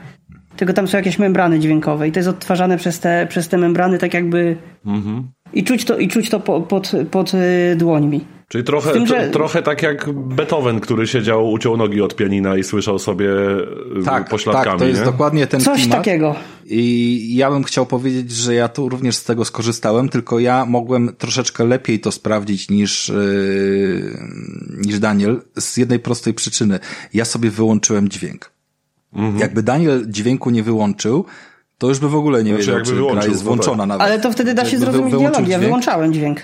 Tylko 0.56 0.74
tam 0.74 0.88
są 0.88 0.98
jakieś 0.98 1.20
membrany 1.20 1.60
dźwiękowe 1.60 2.08
i 2.08 2.12
to 2.12 2.20
jest 2.20 2.30
odtwarzane 2.30 2.78
przez 2.78 3.00
te, 3.00 3.28
przez 3.30 3.48
te 3.48 3.58
membrany 3.58 3.98
tak 3.98 4.14
jakby 4.14 4.58
mhm. 4.86 5.28
I 5.54 5.64
czuć 5.64 5.86
to, 5.86 5.98
i 5.98 6.08
czuć 6.08 6.30
to 6.30 6.40
po, 6.40 6.62
pod, 6.62 6.92
pod 7.12 7.34
y, 7.34 7.76
dłońmi. 7.76 8.26
Czyli 8.48 8.64
trochę, 8.64 8.94
tym, 8.94 9.08
że... 9.08 9.30
trochę 9.30 9.62
tak 9.62 9.84
jak 9.84 10.12
Beethoven, 10.14 10.80
który 10.80 11.08
siedział, 11.08 11.52
uciął 11.52 11.78
nogi 11.78 12.02
od 12.02 12.16
pianina 12.16 12.58
i 12.58 12.64
słyszał 12.64 13.00
sobie 13.00 13.30
y, 14.02 14.04
tak, 14.06 14.30
pośladkami. 14.30 14.70
Tak, 14.70 14.80
to 14.80 14.86
jest 14.86 15.00
nie? 15.00 15.06
dokładnie 15.06 15.48
ten 15.48 15.60
Coś 15.62 15.82
klimat. 15.82 15.98
takiego. 15.98 16.36
I 16.66 17.36
ja 17.36 17.52
bym 17.52 17.64
chciał 17.64 17.86
powiedzieć, 17.86 18.32
że 18.32 18.56
ja 18.56 18.68
tu 18.68 18.90
również 18.90 19.16
z 19.16 19.24
tego 19.24 19.46
skorzystałem, 19.46 20.10
tylko 20.10 20.40
ja 20.40 20.66
mogłem 20.66 21.16
troszeczkę 21.18 21.66
lepiej 21.66 22.00
to 22.00 22.12
sprawdzić 22.12 22.70
niż, 22.70 23.10
yy, 23.10 24.18
niż 24.86 25.00
Daniel 25.00 25.42
z 25.60 25.78
jednej 25.78 26.00
prostej 26.00 26.34
przyczyny. 26.34 26.80
Ja 27.14 27.26
sobie 27.26 27.50
wyłączyłem 27.50 28.10
dźwięk. 28.10 28.52
Mhm. 29.14 29.40
Jakby 29.40 29.64
Daniel 29.64 30.06
dźwięku 30.10 30.50
nie 30.50 30.64
wyłączył, 30.64 31.26
to 31.78 31.88
już 31.88 32.00
by 32.00 32.10
w 32.10 32.16
ogóle 32.16 32.44
nie 32.44 32.50
znaczy, 32.50 32.80
wiedział, 32.80 33.10
czy 33.10 33.14
gra 33.14 33.26
jest 33.26 33.44
włączona 33.44 33.78
tak. 33.78 33.88
nawet. 33.88 34.02
Ale 34.02 34.20
to 34.20 34.32
wtedy 34.32 34.54
da 34.54 34.66
się 34.66 34.80
zrozumieć 34.80 35.16
dialog. 35.16 35.48
Ja 35.48 35.60
wyłączałem 35.60 36.14
dźwięk. 36.14 36.42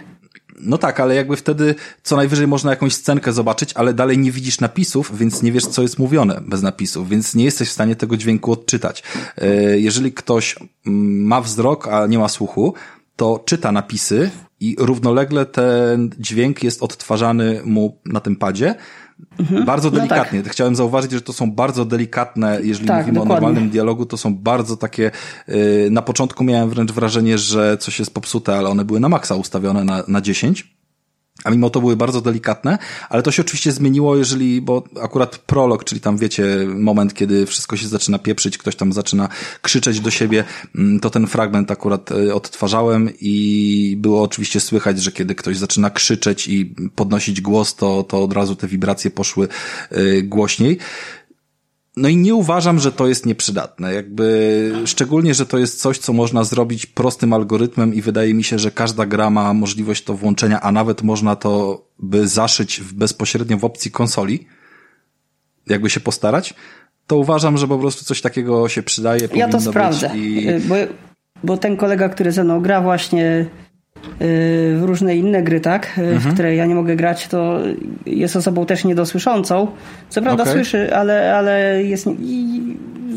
No 0.59 0.77
tak, 0.77 0.99
ale 0.99 1.15
jakby 1.15 1.36
wtedy 1.36 1.75
co 2.03 2.15
najwyżej 2.15 2.47
można 2.47 2.69
jakąś 2.69 2.93
scenkę 2.93 3.34
zobaczyć, 3.34 3.73
ale 3.73 3.93
dalej 3.93 4.17
nie 4.17 4.32
widzisz 4.32 4.59
napisów, 4.59 5.17
więc 5.17 5.41
nie 5.41 5.51
wiesz, 5.51 5.65
co 5.65 5.82
jest 5.82 5.99
mówione 5.99 6.41
bez 6.41 6.61
napisów, 6.61 7.09
więc 7.09 7.36
nie 7.36 7.43
jesteś 7.45 7.69
w 7.69 7.71
stanie 7.71 7.95
tego 7.95 8.17
dźwięku 8.17 8.51
odczytać. 8.51 9.03
E, 9.38 9.79
jeżeli 9.79 10.13
ktoś 10.13 10.55
ma 10.86 11.41
wzrok, 11.41 11.88
a 11.88 12.07
nie 12.07 12.19
ma 12.19 12.27
słuchu, 12.27 12.73
to 13.15 13.43
czyta 13.45 13.71
napisy 13.71 14.32
i 14.62 14.76
równolegle 14.80 15.45
ten 15.45 16.09
dźwięk 16.20 16.64
jest 16.64 16.84
odtwarzany 16.84 17.62
mu 17.66 17.97
na 18.05 18.20
tym 18.20 18.36
padzie, 18.36 18.76
Mhm. 19.39 19.66
Bardzo 19.66 19.91
delikatnie. 19.91 20.39
No 20.39 20.43
tak. 20.43 20.53
Chciałem 20.53 20.76
zauważyć, 20.76 21.12
że 21.12 21.22
to 21.22 21.34
są 21.34 21.51
bardzo 21.51 21.86
delikatne, 21.86 22.59
jeżeli 22.64 22.88
tak, 22.88 22.97
mówimy 22.97 23.20
dokładnie. 23.20 23.38
o 23.38 23.41
normalnym 23.41 23.70
dialogu, 23.70 24.05
to 24.05 24.18
są 24.18 24.36
bardzo 24.36 24.78
takie, 24.78 25.12
yy, 25.47 25.88
na 25.91 26.01
początku 26.01 26.43
miałem 26.43 26.70
wręcz 26.70 26.91
wrażenie, 26.91 27.38
że 27.38 27.78
coś 27.78 27.99
jest 27.99 28.14
popsute, 28.14 28.57
ale 28.57 28.70
one 28.70 28.86
były 28.86 28.99
na 28.99 29.09
maksa 29.09 29.36
ustawione 29.36 29.84
na, 29.84 30.03
na 30.07 30.22
10 30.22 30.80
a 31.43 31.51
mimo 31.51 31.69
to 31.69 31.79
były 31.79 31.95
bardzo 31.95 32.21
delikatne, 32.21 32.77
ale 33.09 33.23
to 33.23 33.31
się 33.31 33.41
oczywiście 33.41 33.71
zmieniło, 33.71 34.17
jeżeli, 34.17 34.61
bo 34.61 34.83
akurat 35.01 35.37
prolog, 35.37 35.83
czyli 35.83 36.01
tam 36.01 36.17
wiecie, 36.17 36.45
moment, 36.67 37.13
kiedy 37.13 37.45
wszystko 37.45 37.77
się 37.77 37.87
zaczyna 37.87 38.19
pieprzyć, 38.19 38.57
ktoś 38.57 38.75
tam 38.75 38.93
zaczyna 38.93 39.29
krzyczeć 39.61 39.99
do 39.99 40.11
siebie, 40.11 40.43
mm, 40.75 40.99
to 40.99 41.09
ten 41.09 41.27
fragment 41.27 41.71
akurat 41.71 42.11
e, 42.11 42.35
odtwarzałem 42.35 43.09
i 43.21 43.95
było 43.97 44.23
oczywiście 44.23 44.59
słychać, 44.59 45.01
że 45.01 45.11
kiedy 45.11 45.35
ktoś 45.35 45.57
zaczyna 45.57 45.89
krzyczeć 45.89 46.47
i 46.47 46.75
podnosić 46.95 47.41
głos, 47.41 47.75
to, 47.75 48.03
to 48.03 48.23
od 48.23 48.33
razu 48.33 48.55
te 48.55 48.67
wibracje 48.67 49.11
poszły 49.11 49.47
e, 49.91 50.21
głośniej. 50.21 50.77
No 51.95 52.09
i 52.09 52.17
nie 52.17 52.35
uważam, 52.35 52.79
że 52.79 52.91
to 52.91 53.07
jest 53.07 53.25
nieprzydatne. 53.25 53.93
Jakby, 53.93 54.73
szczególnie, 54.85 55.33
że 55.33 55.45
to 55.45 55.57
jest 55.57 55.81
coś, 55.81 55.97
co 55.97 56.13
można 56.13 56.43
zrobić 56.43 56.85
prostym 56.85 57.33
algorytmem 57.33 57.93
i 57.93 58.01
wydaje 58.01 58.33
mi 58.33 58.43
się, 58.43 58.59
że 58.59 58.71
każda 58.71 59.05
gra 59.05 59.29
ma 59.29 59.53
możliwość 59.53 60.03
to 60.03 60.13
włączenia, 60.13 60.61
a 60.61 60.71
nawet 60.71 61.01
można 61.01 61.35
to 61.35 61.81
by 61.99 62.27
zaszyć 62.27 62.81
bezpośrednio 62.93 63.57
w 63.57 63.65
opcji 63.65 63.91
konsoli, 63.91 64.47
jakby 65.67 65.89
się 65.89 65.99
postarać, 65.99 66.53
to 67.07 67.17
uważam, 67.17 67.57
że 67.57 67.67
po 67.67 67.77
prostu 67.77 68.05
coś 68.05 68.21
takiego 68.21 68.69
się 68.69 68.83
przydaje. 68.83 69.29
Ja 69.33 69.47
to 69.47 69.61
sprawdzę, 69.61 70.17
i... 70.17 70.47
bo, 70.59 70.75
bo 71.43 71.57
ten 71.57 71.77
kolega, 71.77 72.09
który 72.09 72.31
ze 72.31 72.43
mną 72.43 72.61
gra 72.61 72.81
właśnie 72.81 73.45
w 74.19 74.81
różne 74.85 75.15
inne 75.15 75.43
gry, 75.43 75.59
tak, 75.59 75.87
mhm. 75.87 76.19
w 76.19 76.33
które 76.33 76.55
ja 76.55 76.65
nie 76.65 76.75
mogę 76.75 76.95
grać, 76.95 77.27
to 77.27 77.59
jest 78.05 78.35
osobą 78.35 78.65
też 78.65 78.85
niedosłyszącą. 78.85 79.67
Co 80.09 80.21
prawda 80.21 80.43
okay. 80.43 80.53
słyszy, 80.53 80.95
ale, 80.95 81.35
ale 81.35 81.83
jest 81.83 82.07
i 82.19 82.61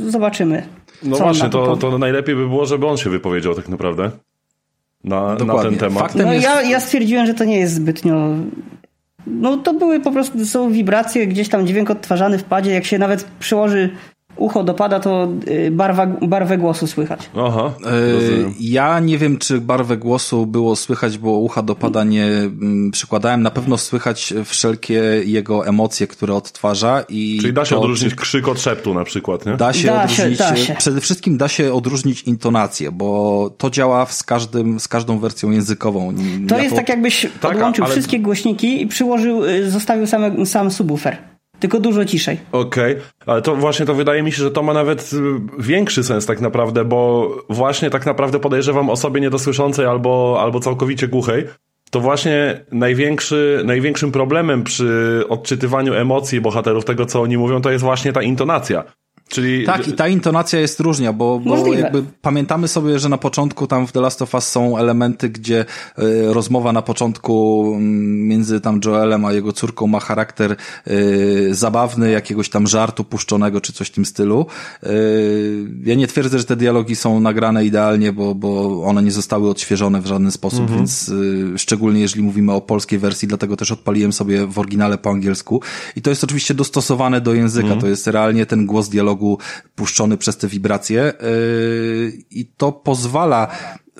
zobaczymy. 0.07 0.63
No 1.03 1.17
właśnie, 1.17 1.49
to, 1.49 1.77
to 1.77 1.99
najlepiej 1.99 2.35
by 2.35 2.49
było, 2.49 2.67
żeby 2.67 2.87
on 2.87 2.97
się 2.97 3.11
wypowiedział 3.11 3.55
tak 3.55 3.69
naprawdę 3.69 4.11
na, 5.05 5.35
na 5.35 5.63
ten 5.63 5.77
temat. 5.77 6.03
Faktem 6.03 6.27
no 6.27 6.33
jest... 6.33 6.45
ja, 6.45 6.63
ja 6.63 6.81
stwierdziłem, 6.81 7.27
że 7.27 7.35
to 7.35 7.45
nie 7.45 7.59
jest 7.59 7.75
zbytnio 7.75 8.29
no 9.27 9.57
to 9.57 9.75
były 9.75 10.01
po 10.01 10.13
prostu, 10.13 10.47
są 10.47 10.73
wibracje, 10.73 11.27
gdzieś 11.27 11.49
tam 11.49 11.67
dźwięk 11.67 11.91
odtwarzany 11.91 12.39
w 12.39 12.45
padzie, 12.45 12.71
jak 12.71 12.85
się 12.85 12.99
nawet 12.99 13.25
przyłoży 13.25 13.91
ucho 14.37 14.65
dopada, 14.65 15.01
to 15.01 15.29
y, 15.49 15.71
barwa, 15.71 16.07
barwę 16.07 16.59
głosu 16.59 16.87
słychać. 16.87 17.31
Aha. 17.37 17.73
Yy, 17.81 18.53
ja 18.61 19.01
nie 19.01 19.19
wiem, 19.19 19.39
czy 19.39 19.61
barwę 19.61 19.97
głosu 19.97 20.47
było 20.47 20.77
słychać, 20.77 21.19
bo 21.19 21.31
ucha 21.31 21.63
dopada 21.63 22.05
nie 22.05 22.25
mm, 22.25 22.91
przykładałem. 22.91 23.43
Na 23.43 23.51
pewno 23.51 23.79
słychać 23.79 24.35
wszelkie 24.45 24.95
jego 25.25 25.67
emocje, 25.67 26.07
które 26.07 26.35
odtwarza. 26.35 27.05
I 27.09 27.39
Czyli 27.41 27.53
da 27.53 27.65
się 27.65 27.77
odróżnić 27.77 28.15
krzyk 28.15 28.49
od 28.49 28.61
szeptu 28.61 28.95
na 28.95 29.05
przykład, 29.05 29.47
nie? 29.47 29.57
Da 29.57 29.73
się 29.73 29.89
da 29.89 30.03
odróżnić. 30.03 30.39
Się, 30.39 30.45
da 30.45 30.57
się. 30.57 30.75
Przede 30.75 31.01
wszystkim 31.01 31.37
da 31.37 31.49
się 31.49 31.73
odróżnić 31.73 32.23
intonację, 32.23 32.93
bo 32.93 33.51
to 33.59 33.71
działa 33.71 34.07
z, 34.07 34.23
każdym, 34.23 34.81
z 34.81 34.89
każdą 34.89 35.19
wersją 35.19 35.51
językową. 35.51 36.15
To 36.49 36.57
ja 36.57 36.63
jest 36.63 36.75
to... 36.75 36.77
tak, 36.77 36.89
jakbyś 36.89 37.27
tak, 37.41 37.53
odłączył 37.53 37.85
ale... 37.85 37.93
wszystkie 37.93 38.21
głośniki 38.21 38.83
i 38.83 38.87
przyłożył, 38.87 39.45
y, 39.45 39.71
zostawił 39.71 40.07
same, 40.07 40.47
sam 40.47 40.71
subwoofer 40.71 41.34
tylko 41.65 41.81
dużo 41.81 42.05
ciszej. 42.05 42.39
Okej, 42.53 42.93
okay. 42.93 43.05
ale 43.27 43.43
to 43.43 43.57
właśnie 43.57 43.87
to 43.87 43.95
wydaje 43.95 44.23
mi 44.23 44.33
się, 44.33 44.43
że 44.43 44.51
to 44.51 44.63
ma 44.63 44.75
nawet 44.75 45.11
y, 45.13 45.17
większy 45.59 46.05
sens 46.05 46.27
tak 46.27 46.41
naprawdę, 46.41 46.85
bo 46.85 47.29
właśnie 47.49 47.91
tak 47.91 48.07
naprawdę 48.07 48.41
podejrzewam 48.41 48.91
osobie 48.91 49.21
niedosłyszącej 49.21 49.87
albo, 49.87 50.39
albo 50.41 50.61
całkowicie 50.61 51.09
głuchej, 51.09 51.45
to 51.91 52.01
właśnie 52.01 52.65
największy, 52.73 53.63
największym 53.65 54.13
problemem 54.13 54.65
przy 54.65 55.23
odczytywaniu 55.29 55.95
emocji 55.95 56.41
bohaterów, 56.41 56.85
tego 56.85 57.07
co 57.07 57.23
oni 57.23 57.39
mówią, 57.39 57.61
to 57.61 57.71
jest 57.71 57.85
właśnie 57.85 58.13
ta 58.13 58.23
intonacja. 58.23 58.85
Czyli... 59.29 59.67
Tak, 59.67 59.89
i 59.89 59.93
ta 59.93 60.09
intonacja 60.09 60.61
jest 60.61 60.81
różnia, 60.81 61.13
bo, 61.13 61.41
bo 61.41 61.75
jakby 61.75 62.03
pamiętamy 62.23 62.69
sobie, 62.69 62.99
że 62.99 63.09
na 63.09 63.19
początku 63.19 63.67
tam 63.67 63.87
w 63.87 63.93
The 63.93 64.01
Last 64.01 64.23
of 64.23 64.35
Us 64.35 64.49
są 64.49 64.79
elementy, 64.79 65.29
gdzie 65.29 65.65
y, 65.99 66.35
rozmowa 66.35 66.73
na 66.73 66.83
początku 66.83 67.65
mm, 67.77 68.29
między 68.29 68.61
tam 68.61 68.81
Joelem 68.85 69.25
a 69.25 69.33
jego 69.33 69.53
córką 69.53 69.87
ma 69.87 70.01
charakter 70.01 70.57
y, 70.89 71.55
zabawny, 71.55 72.11
jakiegoś 72.11 72.49
tam 72.49 72.67
żartu 72.67 73.05
puszczonego, 73.05 73.61
czy 73.61 73.73
coś 73.73 73.89
w 73.89 73.91
tym 73.91 74.05
stylu. 74.05 74.47
Y, 74.83 75.67
ja 75.85 75.95
nie 75.95 76.07
twierdzę, 76.07 76.39
że 76.39 76.45
te 76.45 76.57
dialogi 76.57 76.97
są 76.97 77.21
nagrane 77.21 77.65
idealnie, 77.65 78.13
bo, 78.13 78.35
bo 78.35 78.83
one 78.85 79.03
nie 79.03 79.13
zostały 79.13 79.51
odświeżone 79.51 80.01
w 80.01 80.07
żaden 80.07 80.31
sposób, 80.31 80.61
mhm. 80.61 80.79
więc 80.79 81.13
szczególnie 81.57 82.01
jeżeli 82.01 82.23
mówimy 82.23 82.53
o 82.53 82.61
polskiej 82.61 82.99
wersji, 82.99 83.29
dlatego 83.29 83.57
też 83.57 83.73
odpaliłem 83.73 84.13
sobie 84.13 84.47
w 84.47 84.59
oryginale 84.59 84.99
po 84.99 85.11
angielsku. 85.11 85.61
I 85.97 86.03
to 86.03 86.11
jest 86.11 86.25
oczywiście 86.25 86.55
dostosowane 86.55 87.21
do 87.21 87.35
języka, 87.35 87.65
mhm. 87.65 87.81
to 87.81 87.89
jest 87.89 88.07
realnie 88.07 88.47
ten 88.47 88.67
głos 88.67 88.89
dialogu 88.89 89.14
dialogu 89.15 89.39
puszczony 89.75 90.17
przez 90.17 90.37
te 90.37 90.49
wibracje 90.49 91.13
yy, 91.21 92.13
i 92.31 92.47
to 92.47 92.73
pozwala 92.73 93.49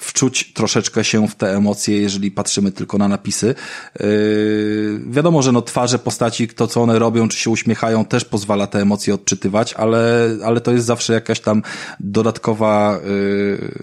wczuć 0.01 0.53
troszeczkę 0.53 1.05
się 1.05 1.29
w 1.29 1.35
te 1.35 1.57
emocje, 1.57 2.01
jeżeli 2.01 2.31
patrzymy 2.31 2.73
tylko 2.73 2.99
na 2.99 3.09
napisy. 3.09 3.55
Yy, 4.01 5.01
wiadomo, 5.07 5.43
że 5.43 5.53
no 5.53 5.63
twarze 5.63 5.99
postaci, 5.99 6.49
to 6.49 6.67
co 6.67 6.83
one 6.83 6.99
robią, 6.99 7.29
czy 7.29 7.39
się 7.39 7.51
uśmiechają, 7.51 8.05
też 8.05 8.25
pozwala 8.25 8.67
te 8.67 8.81
emocje 8.81 9.15
odczytywać, 9.15 9.75
ale, 9.75 10.31
ale 10.45 10.61
to 10.61 10.73
jest 10.73 10.87
zawsze 10.87 11.13
jakaś 11.13 11.41
tam 11.41 11.63
dodatkowa, 12.01 13.01
yy, 13.05 13.75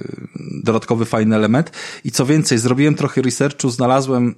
dodatkowy 0.63 1.05
fajny 1.05 1.35
element. 1.35 1.71
I 2.03 2.11
co 2.11 2.25
więcej, 2.25 2.57
zrobiłem 2.57 2.95
trochę 2.95 3.21
researchu, 3.21 3.69
znalazłem 3.69 4.35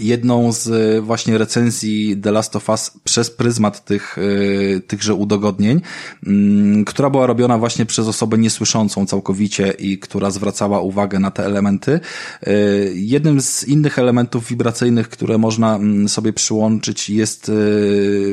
jedną 0.00 0.52
z 0.52 0.68
e, 0.68 1.00
właśnie 1.00 1.38
recenzji 1.38 2.16
The 2.16 2.32
Last 2.32 2.56
of 2.56 2.68
Us 2.68 2.90
przez 3.04 3.30
pryzmat 3.30 3.84
tych, 3.84 4.16
e, 4.18 4.80
tychże 4.80 5.14
udogodnień, 5.14 5.80
mm, 6.26 6.84
która 6.84 7.10
była 7.10 7.26
robiona 7.26 7.58
właśnie 7.58 7.86
przez 7.86 8.08
osobę 8.08 8.38
niesłyszącą 8.38 9.06
całkowicie 9.06 9.70
i 9.70 9.98
która 9.98 10.30
zwracała 10.30 10.80
uwagę 10.80 11.18
na 11.18 11.30
te 11.30 11.46
elementy. 11.46 12.00
E, 12.42 12.52
jednym 12.94 13.40
z 13.40 13.64
innych 13.64 13.98
elementów 13.98 14.46
wibracyjnych, 14.46 15.08
które 15.08 15.38
można 15.38 15.76
mm, 15.76 16.08
sobie 16.08 16.32
przyłączyć 16.32 17.10
jest 17.10 17.52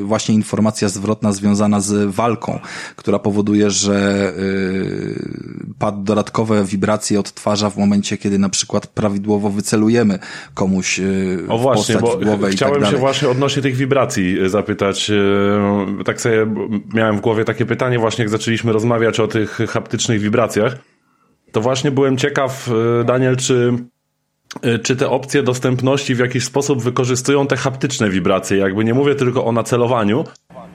właśnie 0.04 0.36
informacja 0.36 0.90
zwrotna 0.90 1.32
związana 1.32 1.80
z 1.80 2.16
walką, 2.16 2.60
która 2.96 3.20
powoduje, 3.20 3.72
że 3.72 4.34
pad 5.80 6.04
dodatkowe 6.04 6.66
wibracje 6.66 7.20
odtwarza 7.20 7.70
w 7.70 7.78
momencie, 7.78 8.18
kiedy 8.18 8.40
na 8.40 8.50
przykład 8.50 8.88
prawidłowo 8.88 9.50
wycelujemy 9.50 10.20
komuś 10.54 11.00
o 11.56 11.58
właśnie, 11.58 11.96
bo 11.96 12.20
chciałem 12.50 12.82
tak 12.82 12.92
się 12.92 12.98
właśnie 12.98 13.30
odnośnie 13.30 13.62
tych 13.62 13.76
wibracji 13.76 14.40
e, 14.40 14.50
zapytać 14.50 14.76
zapytać, 14.76 15.12
e, 15.12 16.04
tak 16.04 16.22
sobie 16.22 16.46
miałem 16.94 17.18
w 17.18 17.22
głowie 17.22 17.46
takie 17.46 17.66
pytanie 17.66 18.00
właśnie, 18.00 18.24
jak 18.24 18.30
zaczęliśmy 18.30 18.74
rozmawiać 18.74 19.20
o 19.20 19.28
tych 19.28 19.58
haptycznych 19.70 20.22
wibracjach, 20.22 20.78
to 21.52 21.62
właśnie 21.62 21.92
byłem 21.92 22.18
ciekaw, 22.18 22.70
e, 23.02 23.04
Daniel, 23.04 23.38
czy, 23.38 23.74
czy 24.84 24.96
te 24.96 25.10
opcje 25.10 25.44
dostępności 25.44 26.16
w 26.16 26.20
jakiś 26.20 26.44
sposób 26.44 26.84
wykorzystują 26.84 27.48
te 27.48 27.58
haptyczne 27.58 28.10
wibracje, 28.10 28.58
jakby 28.58 28.86
nie 28.86 28.94
mówię 28.94 29.16
tylko 29.16 29.46
o 29.46 29.52
nacelowaniu, 29.52 30.24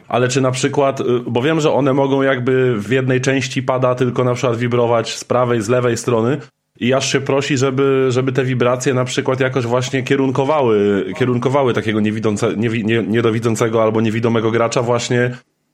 ale 0.08 0.28
czy 0.28 0.40
na 0.40 0.50
przykład, 0.50 1.02
bo 1.26 1.42
wiem, 1.42 1.60
że 1.60 1.72
one 1.72 1.92
mogą 1.92 2.22
jakby 2.22 2.74
w 2.78 2.90
jednej 2.90 3.20
części 3.20 3.62
pada 3.62 3.94
tylko 3.94 4.24
na 4.24 4.34
przykład 4.34 4.58
wibrować 4.58 5.16
z 5.16 5.24
prawej, 5.24 5.62
z 5.62 5.68
lewej 5.68 5.96
strony, 5.96 6.38
i 6.80 6.94
aż 6.94 7.12
się 7.12 7.20
prosi, 7.20 7.56
żeby, 7.56 8.06
żeby 8.08 8.32
te 8.32 8.44
wibracje 8.44 8.94
na 8.94 9.04
przykład 9.04 9.40
jakoś 9.40 9.66
właśnie 9.66 10.02
kierunkowały, 10.02 11.04
kierunkowały 11.18 11.74
takiego 11.74 12.00
niewidzące, 12.00 12.56
nie, 12.56 12.68
nie, 12.68 13.02
niedowidzącego 13.02 13.82
albo 13.82 14.00
niewidomego 14.00 14.50
gracza 14.50 14.82
właśnie 14.82 15.30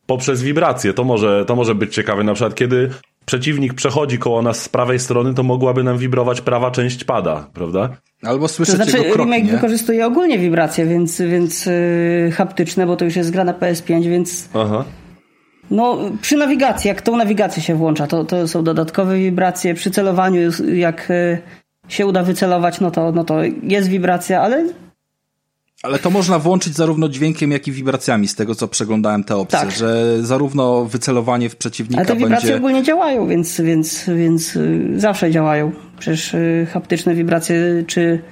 poprzez 0.06 0.42
wibracje. 0.42 0.92
To 0.92 1.04
może, 1.04 1.44
to 1.46 1.56
może 1.56 1.74
być 1.74 1.94
ciekawe. 1.94 2.24
Na 2.24 2.34
przykład, 2.34 2.54
kiedy 2.54 2.90
przeciwnik 3.26 3.74
przechodzi 3.74 4.18
koło 4.18 4.42
nas 4.42 4.62
z 4.62 4.68
prawej 4.68 4.98
strony, 4.98 5.34
to 5.34 5.42
mogłaby 5.42 5.84
nam 5.84 5.98
wibrować 5.98 6.40
prawa 6.40 6.70
część 6.70 7.04
pada, 7.04 7.50
prawda? 7.54 7.96
Albo 8.22 8.48
słyszeć 8.48 8.76
to 8.76 8.84
znaczy, 8.84 8.98
jego 8.98 9.14
kroki, 9.14 9.30
remake 9.30 9.44
nie? 9.44 9.52
wykorzystuje 9.52 10.06
ogólnie 10.06 10.38
wibracje, 10.38 10.86
więc, 10.86 11.20
więc 11.20 11.66
yy, 11.66 12.30
haptyczne, 12.32 12.86
bo 12.86 12.96
to 12.96 13.04
już 13.04 13.16
jest 13.16 13.30
gra 13.30 13.44
na 13.44 13.52
PS5, 13.52 14.02
więc 14.02 14.48
Aha. 14.54 14.84
No, 15.70 15.98
przy 16.22 16.36
nawigacji, 16.36 16.88
jak 16.88 17.02
tą 17.02 17.16
nawigację 17.16 17.62
się 17.62 17.74
włącza, 17.74 18.06
to, 18.06 18.24
to 18.24 18.48
są 18.48 18.64
dodatkowe 18.64 19.18
wibracje. 19.18 19.74
Przy 19.74 19.90
celowaniu, 19.90 20.40
jak 20.74 21.08
yy, 21.08 21.38
się 21.88 22.06
uda 22.06 22.22
wycelować, 22.22 22.80
no 22.80 22.90
to, 22.90 23.12
no 23.12 23.24
to 23.24 23.38
jest 23.62 23.88
wibracja, 23.88 24.42
ale 24.42 24.68
Ale 25.82 25.98
to 25.98 26.10
można 26.10 26.38
włączyć 26.38 26.74
zarówno 26.74 27.08
dźwiękiem, 27.08 27.52
jak 27.52 27.68
i 27.68 27.72
wibracjami, 27.72 28.28
z 28.28 28.34
tego 28.34 28.54
co 28.54 28.68
przeglądałem 28.68 29.24
te 29.24 29.36
opcje, 29.36 29.58
Tak. 29.58 29.70
że 29.70 30.22
zarówno 30.22 30.84
wycelowanie 30.84 31.48
w 31.48 31.56
przeciwnika 31.56 31.98
Ale 32.00 32.06
te 32.06 32.16
wibracje 32.16 32.48
będzie... 32.48 32.56
ogólnie 32.56 32.82
działają, 32.82 33.28
więc, 33.28 33.60
więc, 33.60 34.10
więc 34.16 34.56
y, 34.56 34.92
zawsze 34.96 35.30
działają. 35.30 35.72
Przecież 35.98 36.34
y, 36.34 36.66
haptyczne 36.72 37.14
wibracje, 37.14 37.84
czy, 37.86 38.22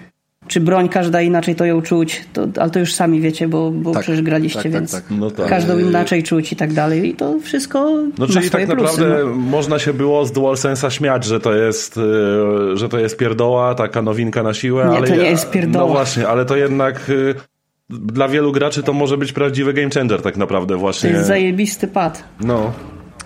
czy 0.49 0.61
broń 0.61 0.89
każda 0.89 1.21
inaczej 1.23 1.55
to 1.55 1.65
ją 1.65 1.83
czuć, 1.83 2.25
to, 2.33 2.47
ale 2.61 2.71
to 2.71 2.79
już 2.79 2.95
sami 2.95 3.21
wiecie, 3.21 3.49
bo, 3.49 3.71
bo 3.71 3.93
Tak, 3.93 4.03
przecież 4.03 4.23
graliście, 4.23 4.63
tak, 4.63 4.73
tak, 4.73 4.73
więc 4.73 4.93
tak. 4.93 5.05
No 5.11 5.31
tak. 5.31 5.49
każdą 5.49 5.79
inaczej 5.79 6.23
czuć 6.23 6.53
i 6.53 6.57
tak 6.57 6.73
dalej. 6.73 7.09
I 7.09 7.15
to 7.15 7.39
wszystko 7.43 7.79
No 8.19 8.27
ma 8.27 8.33
czyli 8.33 8.47
swoje 8.47 8.67
tak 8.67 8.79
plusy. 8.79 9.01
naprawdę 9.01 9.25
no. 9.25 9.35
można 9.35 9.79
się 9.79 9.93
było 9.93 10.27
z 10.27 10.33
DualSense'a 10.33 10.91
śmiać, 10.91 11.25
że 11.25 11.41
to 11.41 11.55
jest, 11.55 11.99
e, 12.73 12.77
że 12.77 12.89
to 12.89 12.99
jest 12.99 13.17
pierdoła, 13.17 13.75
taka 13.75 14.03
nowinka 14.03 14.43
na 14.43 14.55
siłę, 14.55 14.87
Nie, 14.91 14.97
ale 14.97 15.09
to 15.09 15.17
nie 15.17 15.31
jest 15.31 15.51
pierdoła. 15.51 15.87
No 15.87 15.93
właśnie, 15.93 16.29
ale 16.29 16.45
to 16.45 16.57
jednak 16.57 17.11
e, 17.11 17.35
dla 17.91 18.29
wielu 18.29 18.53
graczy 18.53 18.83
to 18.83 18.93
może 18.93 19.19
być 19.19 19.33
prawdziwy 19.33 19.73
game 19.73 19.91
changer 19.95 20.23
tak 20.23 20.37
naprawdę 20.37 20.75
To 20.75 20.81
właśnie. 20.81 21.11
jest 21.11 21.27
zajebisty 21.27 21.89
pad. 21.89 22.25
No. 22.41 22.73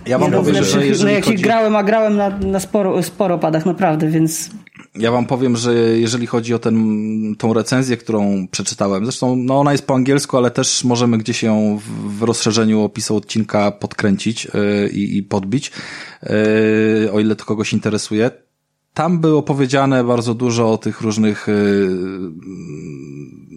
Ja 0.07 0.19
wam 0.19 0.31
z 0.31 0.35
powiem, 0.35 0.65
że 0.65 0.77
no 0.79 0.85
jeżeli 0.85 1.15
jak 1.15 1.25
chodzi... 1.25 1.37
grałem, 1.43 1.77
a 1.77 1.83
grałem 1.83 2.17
na, 2.17 2.31
na 2.31 2.61
sporo, 2.61 3.03
sporo 3.03 3.39
padach, 3.39 3.67
naprawdę, 3.67 4.09
więc 4.09 4.51
Ja 4.99 5.11
wam 5.11 5.27
powiem, 5.27 5.57
że 5.57 5.75
jeżeli 5.99 6.27
chodzi 6.27 6.55
o 6.55 6.59
ten, 6.59 7.37
tą 7.39 7.55
recenzję, 7.55 7.97
którą 7.97 8.49
przeczytałem, 8.51 9.05
zresztą 9.05 9.37
no 9.37 9.61
ona 9.61 9.73
jest 9.73 9.87
po 9.87 9.95
angielsku, 9.95 10.37
ale 10.37 10.51
też 10.51 10.85
możemy 10.85 11.19
gdzieś 11.19 11.43
ją 11.43 11.81
w, 12.07 12.23
rozszerzeniu 12.23 12.83
opisu 12.83 13.17
odcinka 13.17 13.71
podkręcić 13.71 14.45
yy, 14.45 14.89
i, 14.89 15.17
i 15.17 15.23
podbić, 15.23 15.73
yy, 16.23 17.13
o 17.13 17.21
ile 17.21 17.37
to 17.37 17.45
kogoś 17.45 17.73
interesuje. 17.73 18.31
Tam 18.95 19.21
było 19.21 19.43
powiedziane 19.43 20.05
bardzo 20.05 20.35
dużo 20.35 20.73
o 20.73 20.79
tych 20.79 21.01
różnych, 21.01 21.47
yy, 21.49 21.55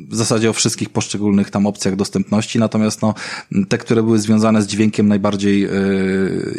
w 0.09 0.15
zasadzie 0.15 0.49
o 0.49 0.53
wszystkich 0.53 0.89
poszczególnych 0.89 1.49
tam 1.49 1.67
opcjach 1.67 1.95
dostępności, 1.95 2.59
natomiast 2.59 3.01
no, 3.01 3.13
te, 3.69 3.77
które 3.77 4.03
były 4.03 4.19
związane 4.19 4.61
z 4.61 4.67
dźwiękiem 4.67 5.07
najbardziej 5.07 5.67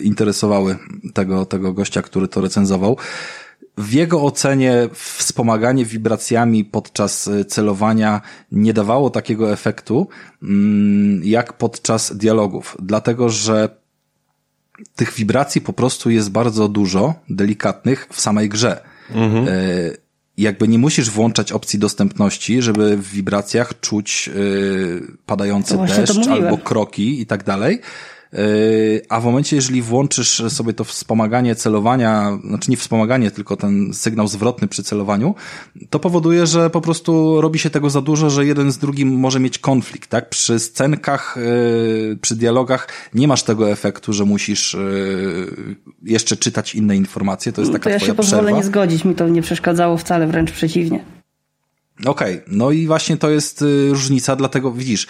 interesowały 0.02 0.76
tego, 1.14 1.46
tego 1.46 1.72
gościa, 1.72 2.02
który 2.02 2.28
to 2.28 2.40
recenzował. 2.40 2.96
W 3.78 3.92
jego 3.92 4.22
ocenie 4.22 4.88
wspomaganie 4.94 5.84
wibracjami 5.84 6.64
podczas 6.64 7.26
y, 7.26 7.44
celowania 7.44 8.20
nie 8.52 8.72
dawało 8.72 9.10
takiego 9.10 9.52
efektu, 9.52 10.08
mm, 10.42 11.24
jak 11.24 11.52
podczas 11.52 12.16
dialogów, 12.16 12.76
dlatego 12.82 13.28
że 13.28 13.68
tych 14.96 15.12
wibracji 15.12 15.60
po 15.60 15.72
prostu 15.72 16.10
jest 16.10 16.30
bardzo 16.30 16.68
dużo, 16.68 17.14
delikatnych 17.30 18.08
w 18.12 18.20
samej 18.20 18.48
grze. 18.48 18.82
E, 19.48 20.02
Jakby 20.38 20.68
nie 20.68 20.78
musisz 20.78 21.10
włączać 21.10 21.52
opcji 21.52 21.78
dostępności, 21.78 22.62
żeby 22.62 22.96
w 22.96 23.08
wibracjach 23.08 23.80
czuć 23.80 24.28
e, 24.28 24.32
padający 25.26 25.76
deszcz 25.78 26.26
albo 26.28 26.58
kroki 26.58 27.20
i 27.20 27.26
tak 27.26 27.44
dalej. 27.44 27.80
Yy, 28.32 29.02
A 29.08 29.20
w 29.20 29.24
momencie, 29.24 29.56
jeżeli 29.56 29.82
włączysz 29.82 30.42
sobie 30.48 30.72
to 30.72 30.84
wspomaganie 30.84 31.54
celowania, 31.54 32.38
znaczy 32.48 32.70
nie 32.70 32.76
wspomaganie, 32.76 33.30
tylko 33.30 33.56
ten 33.56 33.94
sygnał 33.94 34.28
zwrotny 34.28 34.68
przy 34.68 34.82
celowaniu, 34.82 35.34
to 35.90 35.98
powoduje, 35.98 36.46
że 36.46 36.70
po 36.70 36.80
prostu 36.80 37.40
robi 37.40 37.58
się 37.58 37.70
tego 37.70 37.90
za 37.90 38.00
dużo, 38.00 38.30
że 38.30 38.46
jeden 38.46 38.72
z 38.72 38.78
drugim 38.78 39.08
może 39.08 39.40
mieć 39.40 39.58
konflikt, 39.58 40.10
tak? 40.10 40.28
Przy 40.28 40.58
scenkach, 40.58 41.36
yy, 41.36 42.16
przy 42.16 42.36
dialogach 42.36 42.88
nie 43.14 43.28
masz 43.28 43.42
tego 43.42 43.70
efektu, 43.70 44.12
że 44.12 44.24
musisz 44.24 44.74
yy, 44.74 45.76
jeszcze 46.02 46.36
czytać 46.36 46.74
inne 46.74 46.96
informacje, 46.96 47.52
to 47.52 47.60
jest 47.60 47.72
taka 47.72 47.84
to 47.84 47.90
ja 47.90 47.96
twoja 47.96 48.12
się 48.12 48.16
pozwolę 48.16 48.42
przerwa. 48.42 48.58
nie 48.58 48.64
zgodzić, 48.64 49.04
mi 49.04 49.14
to 49.14 49.28
nie 49.28 49.42
przeszkadzało 49.42 49.96
wcale, 49.96 50.26
wręcz 50.26 50.52
przeciwnie. 50.52 51.21
Okej, 52.06 52.40
no 52.46 52.70
i 52.70 52.86
właśnie 52.86 53.16
to 53.16 53.30
jest 53.30 53.62
y, 53.62 53.88
różnica, 53.90 54.36
dlatego 54.36 54.72
widzisz, 54.72 55.06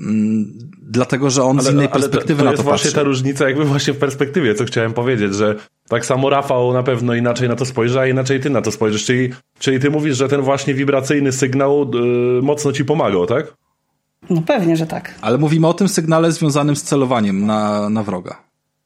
mm, 0.00 0.52
dlatego, 0.82 1.30
że 1.30 1.42
on 1.42 1.60
z 1.60 1.70
innej 1.70 1.88
perspektywy 1.88 2.34
to, 2.34 2.38
to 2.38 2.44
na 2.44 2.50
jest 2.50 2.62
to 2.62 2.68
właśnie 2.68 2.84
patrzy. 2.84 2.94
ta 2.94 3.02
różnica 3.02 3.48
jakby 3.48 3.64
właśnie 3.64 3.92
w 3.92 3.98
perspektywie, 3.98 4.54
co 4.54 4.64
chciałem 4.64 4.92
powiedzieć, 4.92 5.34
że 5.34 5.54
tak 5.88 6.06
samo 6.06 6.30
Rafał 6.30 6.72
na 6.72 6.82
pewno 6.82 7.14
inaczej 7.14 7.48
na 7.48 7.56
to 7.56 7.64
spojrzy, 7.66 8.00
a 8.00 8.06
inaczej 8.06 8.40
ty 8.40 8.50
na 8.50 8.62
to 8.62 8.72
spojrzysz. 8.72 9.04
Czyli, 9.04 9.30
czyli 9.58 9.80
ty 9.80 9.90
mówisz, 9.90 10.16
że 10.16 10.28
ten 10.28 10.40
właśnie 10.40 10.74
wibracyjny 10.74 11.32
sygnał 11.32 11.90
yy, 11.94 12.42
mocno 12.42 12.72
ci 12.72 12.84
pomagał, 12.84 13.26
tak? 13.26 13.54
No 14.30 14.42
pewnie, 14.42 14.76
że 14.76 14.86
tak. 14.86 15.14
Ale 15.20 15.38
mówimy 15.38 15.66
o 15.66 15.74
tym 15.74 15.88
sygnale 15.88 16.32
związanym 16.32 16.76
z 16.76 16.82
celowaniem 16.82 17.46
na, 17.46 17.90
na 17.90 18.02
wroga. 18.02 18.42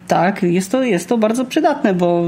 Tak, 0.06 0.42
jest 0.42 0.70
to, 0.70 0.82
jest 0.82 1.08
to 1.08 1.18
bardzo 1.18 1.44
przydatne, 1.44 1.94
bo 1.94 2.24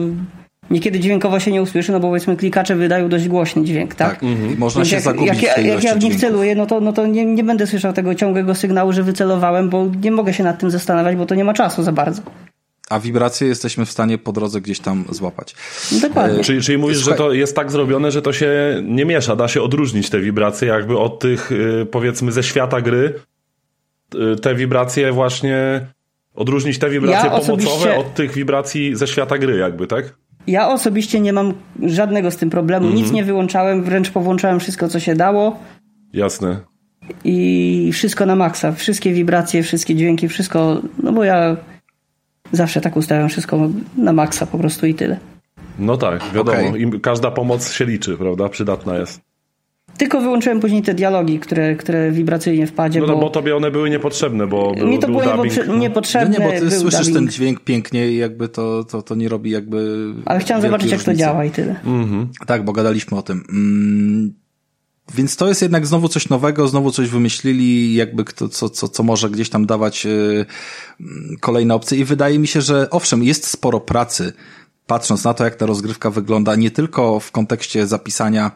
niekiedy 0.70 1.00
dźwiękowo 1.00 1.40
się 1.40 1.52
nie 1.52 1.62
usłyszy, 1.62 1.92
no 1.92 2.00
bo 2.00 2.08
powiedzmy 2.08 2.36
klikacze 2.36 2.76
wydają 2.76 3.08
dość 3.08 3.28
głośny 3.28 3.64
dźwięk, 3.64 3.94
tak? 3.94 4.10
Tak, 4.10 4.22
i 4.22 4.56
można 4.58 4.78
Więc 4.78 4.88
się 4.88 4.94
jak, 4.94 5.04
zagubić 5.04 5.42
jak, 5.42 5.58
w 5.60 5.64
jak 5.64 5.84
ja 5.84 5.94
w 5.94 6.02
nich 6.02 6.16
celuję, 6.16 6.54
no 6.54 6.66
to, 6.66 6.80
no 6.80 6.92
to 6.92 7.06
nie, 7.06 7.24
nie 7.24 7.44
będę 7.44 7.66
słyszał 7.66 7.92
tego 7.92 8.14
ciągłego 8.14 8.54
sygnału, 8.54 8.92
że 8.92 9.02
wycelowałem, 9.02 9.68
bo 9.70 9.86
nie 10.02 10.10
mogę 10.10 10.34
się 10.34 10.44
nad 10.44 10.58
tym 10.58 10.70
zastanawiać, 10.70 11.16
bo 11.16 11.26
to 11.26 11.34
nie 11.34 11.44
ma 11.44 11.54
czasu 11.54 11.82
za 11.82 11.92
bardzo. 11.92 12.22
A 12.90 13.00
wibracje 13.00 13.48
jesteśmy 13.48 13.86
w 13.86 13.90
stanie 13.90 14.18
po 14.18 14.32
drodze 14.32 14.60
gdzieś 14.60 14.80
tam 14.80 15.04
złapać. 15.10 15.54
No 15.92 16.00
dokładnie. 16.00 16.44
Czyli, 16.44 16.62
czyli 16.62 16.78
mówisz, 16.78 16.96
Słuchaj- 16.98 17.12
że 17.12 17.18
to 17.18 17.32
jest 17.32 17.56
tak 17.56 17.70
zrobione, 17.70 18.10
że 18.10 18.22
to 18.22 18.32
się 18.32 18.50
nie 18.84 19.04
miesza, 19.04 19.36
da 19.36 19.48
się 19.48 19.62
odróżnić 19.62 20.10
te 20.10 20.20
wibracje 20.20 20.68
jakby 20.68 20.98
od 20.98 21.18
tych, 21.18 21.50
yy, 21.50 21.86
powiedzmy, 21.86 22.32
ze 22.32 22.42
świata 22.42 22.80
gry, 22.80 23.14
yy, 24.14 24.36
te 24.36 24.54
wibracje 24.54 25.12
właśnie, 25.12 25.86
odróżnić 26.34 26.78
te 26.78 26.90
wibracje 26.90 27.30
Ja 27.30 27.40
pomocowe 27.40 27.52
osobiście- 27.66 27.96
od 27.96 28.14
tych 28.14 28.32
wibracji 28.32 28.96
ze 28.96 29.06
świata 29.06 29.38
gry 29.38 29.58
jakby, 29.58 29.86
tak? 29.86 30.14
Ja 30.46 30.68
osobiście 30.68 31.20
nie 31.20 31.32
mam 31.32 31.52
żadnego 31.82 32.30
z 32.30 32.36
tym 32.36 32.50
problemu, 32.50 32.86
Mhm. 32.86 33.04
nic 33.04 33.12
nie 33.12 33.24
wyłączałem, 33.24 33.82
wręcz 33.82 34.10
powłączałem 34.10 34.60
wszystko, 34.60 34.88
co 34.88 35.00
się 35.00 35.14
dało 35.14 35.58
Jasne. 36.12 36.60
i 37.24 37.90
wszystko 37.92 38.26
na 38.26 38.36
maksa. 38.36 38.72
Wszystkie 38.72 39.12
wibracje, 39.12 39.62
wszystkie 39.62 39.94
dźwięki, 39.94 40.28
wszystko, 40.28 40.80
no 41.02 41.12
bo 41.12 41.24
ja 41.24 41.56
zawsze 42.52 42.80
tak 42.80 42.96
ustawiam 42.96 43.28
wszystko 43.28 43.68
na 43.96 44.12
maksa 44.12 44.46
po 44.46 44.58
prostu 44.58 44.86
i 44.86 44.94
tyle. 44.94 45.16
No 45.78 45.96
tak, 45.96 46.22
wiadomo. 46.34 46.76
I 46.76 47.00
każda 47.00 47.30
pomoc 47.30 47.72
się 47.72 47.84
liczy, 47.84 48.16
prawda? 48.16 48.48
Przydatna 48.48 48.98
jest. 48.98 49.20
Tylko 50.00 50.20
wyłączyłem 50.20 50.60
później 50.60 50.82
te 50.82 50.94
dialogi, 50.94 51.38
które, 51.38 51.76
które 51.76 52.12
wibracyjnie 52.12 52.66
w 52.66 52.72
padzie, 52.72 53.00
No 53.00 53.06
bo, 53.06 53.16
bo 53.16 53.30
tobie 53.30 53.56
one 53.56 53.70
były 53.70 53.90
niepotrzebne, 53.90 54.46
bo 54.46 54.72
był, 54.74 54.86
mi 54.88 54.98
to 54.98 55.06
był 55.06 55.20
było 55.20 55.36
dubbing. 55.36 55.54
niepotrze- 55.54 55.66
no. 55.66 55.72
No 55.72 55.78
niepotrzebne. 55.78 56.38
nie, 56.38 56.44
bo 56.44 56.60
ty 56.60 56.70
słyszysz 56.70 57.04
ten 57.04 57.12
dubbing, 57.14 57.30
dźwięk 57.30 57.60
pięknie 57.60 58.10
i 58.12 58.16
jakby 58.16 58.48
to, 58.48 58.84
to, 58.84 59.02
to 59.02 59.14
nie 59.14 59.28
robi 59.28 59.50
jakby... 59.50 59.96
Ale 60.24 60.40
chciałem 60.40 60.62
zobaczyć, 60.62 60.90
jak 60.90 61.00
to 61.00 61.06
różnicy. 61.10 61.20
działa 61.20 61.44
i 61.44 61.50
tyle. 61.50 61.80
Tak, 62.46 62.64
bo 62.64 62.72
gadaliśmy 62.72 63.18
o 63.18 63.22
tym. 63.22 63.44
Mm, 63.50 64.34
więc 65.14 65.36
to 65.36 65.48
jest 65.48 65.62
jednak 65.62 65.86
znowu 65.86 66.08
coś 66.08 66.28
nowego, 66.28 66.68
znowu 66.68 66.90
coś 66.90 67.08
wymyślili, 67.08 67.94
jakby 67.94 68.24
kto, 68.24 68.48
co, 68.48 68.70
co, 68.70 68.88
co 68.88 69.02
może 69.02 69.30
gdzieś 69.30 69.50
tam 69.50 69.66
dawać 69.66 70.04
yy, 70.04 70.46
kolejne 71.40 71.74
opcje 71.74 71.98
i 71.98 72.04
wydaje 72.04 72.38
mi 72.38 72.46
się, 72.46 72.60
że 72.60 72.90
owszem, 72.90 73.22
jest 73.22 73.46
sporo 73.46 73.80
pracy, 73.80 74.32
patrząc 74.86 75.24
na 75.24 75.34
to, 75.34 75.44
jak 75.44 75.54
ta 75.56 75.66
rozgrywka 75.66 76.10
wygląda, 76.10 76.54
nie 76.56 76.70
tylko 76.70 77.20
w 77.20 77.30
kontekście 77.30 77.86
zapisania 77.86 78.50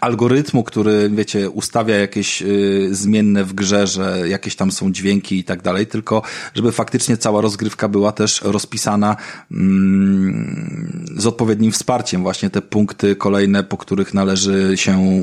algorytmu, 0.00 0.64
który, 0.64 1.10
wiecie, 1.14 1.50
ustawia 1.50 1.96
jakieś 1.96 2.42
y, 2.42 2.88
zmienne 2.92 3.44
w 3.44 3.52
grze, 3.52 3.86
że 3.86 4.28
jakieś 4.28 4.56
tam 4.56 4.72
są 4.72 4.92
dźwięki 4.92 5.38
i 5.38 5.44
tak 5.44 5.62
dalej, 5.62 5.86
tylko 5.86 6.22
żeby 6.54 6.72
faktycznie 6.72 7.16
cała 7.16 7.40
rozgrywka 7.40 7.88
była 7.88 8.12
też 8.12 8.40
rozpisana 8.42 9.16
mm, 9.50 11.06
z 11.16 11.26
odpowiednim 11.26 11.72
wsparciem, 11.72 12.22
właśnie 12.22 12.50
te 12.50 12.62
punkty 12.62 13.16
kolejne, 13.16 13.64
po 13.64 13.76
których 13.76 14.14
należy 14.14 14.72
się 14.76 15.22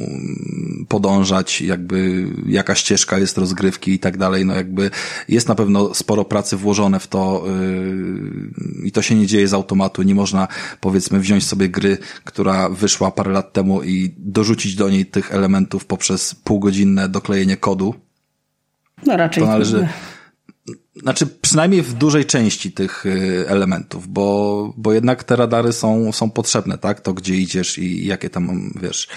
podążać, 0.88 1.62
jakby 1.62 2.28
jaka 2.46 2.76
ścieżka 2.76 3.18
jest 3.20 3.38
rozgrywki 3.38 3.92
i 3.92 4.00
tak 4.00 4.18
dalej, 4.18 4.46
no 4.46 4.56
jakby 4.56 4.92
jest 5.30 5.48
na 5.48 5.56
pewno 5.56 5.94
sporo 5.94 6.26
pracy 6.26 6.58
włożone 6.58 7.00
w 7.00 7.08
to 7.08 7.44
y, 8.82 8.86
i 8.86 8.92
to 8.92 9.02
się 9.02 9.16
nie 9.16 9.28
dzieje 9.28 9.48
z 9.48 9.54
automatu, 9.54 10.04
nie 10.04 10.16
można 10.16 10.48
powiedzmy 10.82 11.20
wziąć 11.20 11.46
sobie 11.46 11.70
gry, 11.70 11.98
która 12.24 12.70
wyszła 12.70 13.12
parę 13.12 13.32
lat 13.32 13.54
temu 13.54 13.84
i 13.84 14.14
dorzucić 14.18 14.57
dorzucić 14.58 14.76
do 14.76 14.90
niej 14.90 15.06
tych 15.06 15.34
elementów 15.34 15.86
poprzez 15.86 16.36
półgodzinne 16.36 17.10
doklejenie 17.10 17.58
kodu. 17.58 17.94
No 19.06 19.18
raczej. 19.18 19.44
To 19.44 19.50
należy, 19.50 19.88
znaczy 20.96 21.28
przynajmniej 21.28 21.82
w 21.82 21.94
dużej 21.94 22.26
części 22.26 22.72
tych 22.72 23.06
y, 23.06 23.46
elementów, 23.48 24.08
bo, 24.08 24.74
bo 24.78 24.94
jednak 24.94 25.24
te 25.24 25.36
radary 25.36 25.74
są, 25.74 26.12
są 26.12 26.30
potrzebne, 26.30 26.78
tak? 26.78 27.02
To 27.02 27.14
gdzie 27.14 27.36
idziesz 27.36 27.78
i 27.78 28.06
jakie 28.06 28.30
tam, 28.30 28.72
wiesz, 28.82 29.08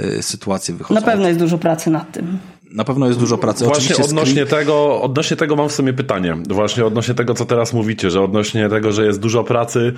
y, 0.00 0.22
sytuacje 0.22 0.74
wychodzą. 0.74 1.00
Na 1.00 1.06
pewno 1.06 1.28
jest 1.28 1.40
dużo 1.40 1.58
pracy 1.58 1.90
nad 1.90 2.12
tym. 2.12 2.38
Na 2.72 2.84
pewno 2.84 3.06
jest 3.06 3.18
dużo 3.18 3.38
pracy. 3.38 3.64
Właśnie 3.64 3.94
Oczywiście 3.96 4.04
odnośnie 4.04 4.46
tego, 4.46 5.02
odnośnie 5.02 5.36
tego 5.36 5.56
mam 5.56 5.68
w 5.68 5.72
sumie 5.72 5.92
pytanie. 5.92 6.36
Właśnie 6.48 6.86
odnośnie 6.86 7.14
tego, 7.14 7.34
co 7.34 7.44
teraz 7.44 7.72
mówicie, 7.72 8.10
że 8.10 8.22
odnośnie 8.22 8.68
tego, 8.68 8.92
że 8.92 9.06
jest 9.06 9.20
dużo 9.20 9.44
pracy, 9.44 9.92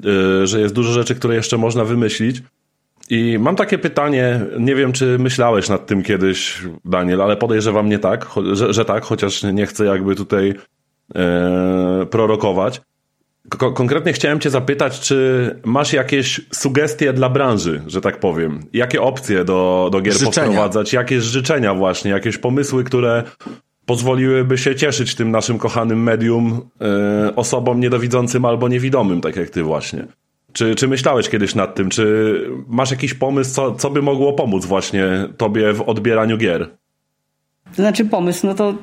yy, 0.00 0.46
że 0.46 0.60
jest 0.60 0.74
dużo 0.74 0.92
rzeczy, 0.92 1.14
które 1.14 1.34
jeszcze 1.34 1.58
można 1.58 1.84
wymyślić. 1.84 2.42
I 3.12 3.38
mam 3.38 3.56
takie 3.56 3.78
pytanie, 3.78 4.40
nie 4.58 4.74
wiem 4.74 4.92
czy 4.92 5.18
myślałeś 5.18 5.68
nad 5.68 5.86
tym 5.86 6.02
kiedyś, 6.02 6.62
Daniel, 6.84 7.22
ale 7.22 7.36
podejrzewam 7.36 7.88
nie 7.88 7.98
tak, 7.98 8.26
że, 8.52 8.72
że 8.72 8.84
tak, 8.84 9.04
chociaż 9.04 9.42
nie 9.42 9.66
chcę 9.66 9.84
jakby 9.84 10.16
tutaj 10.16 10.54
e, 11.14 12.06
prorokować. 12.10 12.80
Ko 13.48 13.72
konkretnie 13.72 14.12
chciałem 14.12 14.40
Cię 14.40 14.50
zapytać, 14.50 15.00
czy 15.00 15.50
masz 15.64 15.92
jakieś 15.92 16.40
sugestie 16.52 17.12
dla 17.12 17.28
branży, 17.28 17.82
że 17.86 18.00
tak 18.00 18.20
powiem? 18.20 18.60
Jakie 18.72 19.02
opcje 19.02 19.44
do, 19.44 19.88
do 19.92 20.00
gier 20.00 20.14
życzenia. 20.14 20.46
poprowadzać? 20.46 20.92
Jakieś 20.92 21.22
życzenia 21.22 21.74
właśnie, 21.74 22.10
jakieś 22.10 22.38
pomysły, 22.38 22.84
które 22.84 23.22
pozwoliłyby 23.86 24.58
się 24.58 24.74
cieszyć 24.74 25.14
tym 25.14 25.30
naszym 25.30 25.58
kochanym 25.58 26.02
medium 26.02 26.60
e, 26.80 27.36
osobom 27.36 27.80
niedowidzącym 27.80 28.44
albo 28.44 28.68
niewidomym, 28.68 29.20
tak 29.20 29.36
jak 29.36 29.50
Ty 29.50 29.62
właśnie? 29.62 30.06
Czy, 30.52 30.74
czy 30.74 30.88
myślałeś 30.88 31.28
kiedyś 31.28 31.54
nad 31.54 31.74
tym? 31.74 31.90
Czy 31.90 32.34
masz 32.68 32.90
jakiś 32.90 33.14
pomysł, 33.14 33.54
co, 33.54 33.74
co 33.74 33.90
by 33.90 34.02
mogło 34.02 34.32
pomóc 34.32 34.66
właśnie 34.66 35.04
tobie 35.36 35.72
w 35.72 35.80
odbieraniu 35.88 36.38
gier? 36.38 36.68
To 37.76 37.82
znaczy 37.82 38.04
pomysł, 38.04 38.46
no 38.46 38.54
to 38.54 38.74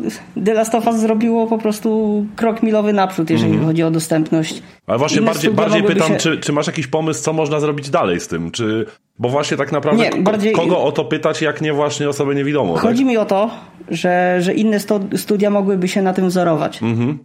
The 0.45 0.53
Last 0.53 0.75
of 0.75 0.87
Us 0.87 0.95
zrobiło 0.95 1.47
po 1.47 1.57
prostu 1.57 2.25
krok 2.35 2.63
milowy 2.63 2.93
naprzód, 2.93 3.29
jeżeli 3.29 3.53
mm. 3.53 3.65
chodzi 3.65 3.83
o 3.83 3.91
dostępność. 3.91 4.61
Ale 4.87 4.97
właśnie 4.97 5.21
bardziej, 5.21 5.51
bardziej 5.51 5.83
pytam, 5.83 6.07
się... 6.07 6.17
czy, 6.17 6.37
czy 6.37 6.53
masz 6.53 6.67
jakiś 6.67 6.87
pomysł, 6.87 7.23
co 7.23 7.33
można 7.33 7.59
zrobić 7.59 7.89
dalej 7.89 8.19
z 8.19 8.27
tym? 8.27 8.51
Czy, 8.51 8.85
bo 9.19 9.29
właśnie 9.29 9.57
tak 9.57 9.71
naprawdę 9.71 10.09
nie, 10.09 10.21
bardziej... 10.21 10.53
kogo 10.53 10.83
o 10.83 10.91
to 10.91 11.05
pytać, 11.05 11.41
jak 11.41 11.61
nie 11.61 11.73
właśnie 11.73 12.09
osobę 12.09 12.35
niewidomą? 12.35 12.75
Chodzi 12.75 12.99
tak? 12.99 13.07
mi 13.07 13.17
o 13.17 13.25
to, 13.25 13.49
że, 13.89 14.37
że 14.41 14.53
inne 14.53 14.77
studia 15.15 15.49
mogłyby 15.49 15.87
się 15.87 16.01
na 16.01 16.13
tym 16.13 16.27
wzorować. 16.27 16.83
Mhm. 16.83 17.19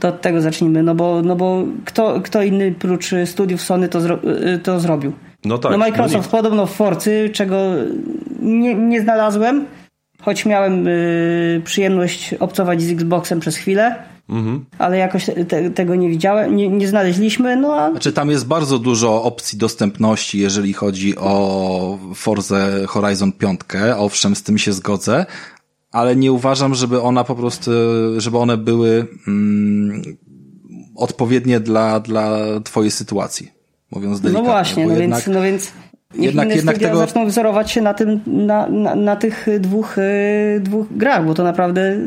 To 0.00 0.08
od 0.08 0.20
tego 0.20 0.40
zacznijmy, 0.40 0.82
no 0.82 0.94
bo, 0.94 1.22
no 1.22 1.36
bo 1.36 1.64
kto, 1.84 2.20
kto 2.20 2.42
inny 2.42 2.72
prócz 2.72 3.14
studiów 3.24 3.62
Sony 3.62 3.88
to, 3.88 4.00
zro, 4.00 4.18
y, 4.54 4.58
to 4.58 4.80
zrobił? 4.80 5.12
No 5.44 5.58
tak. 5.58 5.72
No 5.72 5.78
Microsoft 5.78 6.32
no 6.32 6.38
podobno 6.38 6.66
w 6.66 6.72
Forcy, 6.72 7.30
czego 7.32 7.56
nie, 8.40 8.74
nie 8.74 9.02
znalazłem, 9.02 9.66
choć 10.22 10.46
miałem 10.46 10.88
y, 10.88 11.62
przyjemność 11.64 12.34
obcować 12.34 12.82
z 12.82 12.90
Xboxem 12.90 13.40
przez 13.40 13.56
chwilę. 13.56 13.94
Mhm. 14.28 14.64
Ale 14.78 14.98
jakoś 14.98 15.26
te, 15.48 15.70
tego 15.70 15.94
nie 15.94 16.08
widziałem, 16.08 16.56
nie, 16.56 16.68
nie 16.68 16.88
znaleźliśmy. 16.88 17.56
No 17.56 17.74
a... 17.74 17.90
Znaczy, 17.90 18.12
tam 18.12 18.30
jest 18.30 18.46
bardzo 18.46 18.78
dużo 18.78 19.22
opcji 19.22 19.58
dostępności, 19.58 20.38
jeżeli 20.38 20.72
chodzi 20.72 21.16
o 21.16 21.98
Forza 22.14 22.66
Horizon 22.86 23.32
5. 23.32 23.60
Owszem, 23.96 24.36
z 24.36 24.42
tym 24.42 24.58
się 24.58 24.72
zgodzę, 24.72 25.26
ale 25.94 26.16
nie 26.16 26.32
uważam, 26.32 26.74
żeby 26.74 27.02
ona 27.02 27.24
po 27.24 27.34
prostu, 27.34 27.70
żeby 28.16 28.38
one 28.38 28.56
były 28.56 29.06
mm, 29.28 30.02
odpowiednie 30.96 31.60
dla, 31.60 32.00
dla 32.00 32.38
twojej 32.64 32.90
sytuacji, 32.90 33.50
mówiąc 33.90 34.18
no 34.18 34.22
delikatnie. 34.22 34.48
No 34.48 34.52
właśnie, 34.52 34.86
no 34.86 34.96
jednak, 34.96 35.24
więc, 35.24 35.36
no 35.36 35.42
więc 35.42 35.72
jednak, 36.14 36.46
inne 36.46 36.56
jednak 36.56 36.78
tego... 36.78 36.98
zaczną 36.98 37.26
wzorować 37.26 37.70
się 37.70 37.82
na 37.82 37.94
tym, 37.94 38.20
na, 38.26 38.68
na, 38.68 38.94
na 38.94 39.16
tych 39.16 39.46
dwóch, 39.60 39.98
y, 39.98 40.60
dwóch 40.60 40.86
grach, 40.90 41.26
bo 41.26 41.34
to 41.34 41.44
naprawdę 41.44 41.98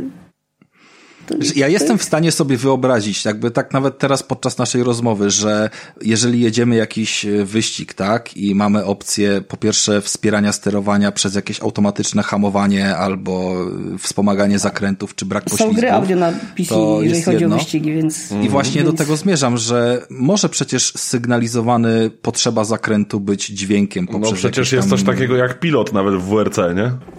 ja 1.55 1.67
jestem 1.67 1.97
w 1.97 2.03
stanie 2.03 2.31
sobie 2.31 2.57
wyobrazić, 2.57 3.25
jakby 3.25 3.51
tak 3.51 3.73
nawet 3.73 3.97
teraz 3.97 4.23
podczas 4.23 4.57
naszej 4.57 4.83
rozmowy, 4.83 5.29
że 5.29 5.69
jeżeli 6.01 6.41
jedziemy 6.41 6.75
jakiś 6.75 7.25
e, 7.25 7.45
wyścig, 7.45 7.93
tak, 7.93 8.37
i 8.37 8.55
mamy 8.55 8.85
opcję 8.85 9.41
po 9.47 9.57
pierwsze 9.57 10.01
wspierania 10.01 10.51
sterowania 10.51 11.11
przez 11.11 11.35
jakieś 11.35 11.61
automatyczne 11.61 12.23
hamowanie 12.23 12.97
albo 12.97 13.55
e, 13.95 13.97
wspomaganie 13.97 14.59
zakrętów, 14.59 15.15
czy 15.15 15.25
brak 15.25 15.43
poślizgów. 15.43 15.75
Są 15.75 15.79
gry 15.79 15.91
audio 15.91 16.17
na 16.17 16.31
PC, 16.31 16.75
jeżeli 17.01 17.23
chodzi 17.23 17.41
jedno. 17.41 17.55
o 17.55 17.59
wyścigi, 17.59 17.93
więc... 17.93 18.31
I 18.31 18.49
właśnie 18.49 18.81
więc... 18.81 18.91
do 18.91 18.97
tego 18.97 19.17
zmierzam, 19.17 19.57
że 19.57 20.05
może 20.09 20.49
przecież 20.49 20.93
sygnalizowany 20.95 22.09
potrzeba 22.09 22.63
zakrętu 22.63 23.19
być 23.19 23.45
dźwiękiem 23.45 24.05
no 24.05 24.11
poprzez 24.11 24.31
No 24.31 24.37
przecież 24.37 24.71
jest 24.71 24.89
coś 24.89 25.03
takiego 25.03 25.35
jak 25.35 25.59
pilot 25.59 25.93
nawet 25.93 26.15
w 26.15 26.23
WRC, 26.23 26.57
nie? 26.75 27.16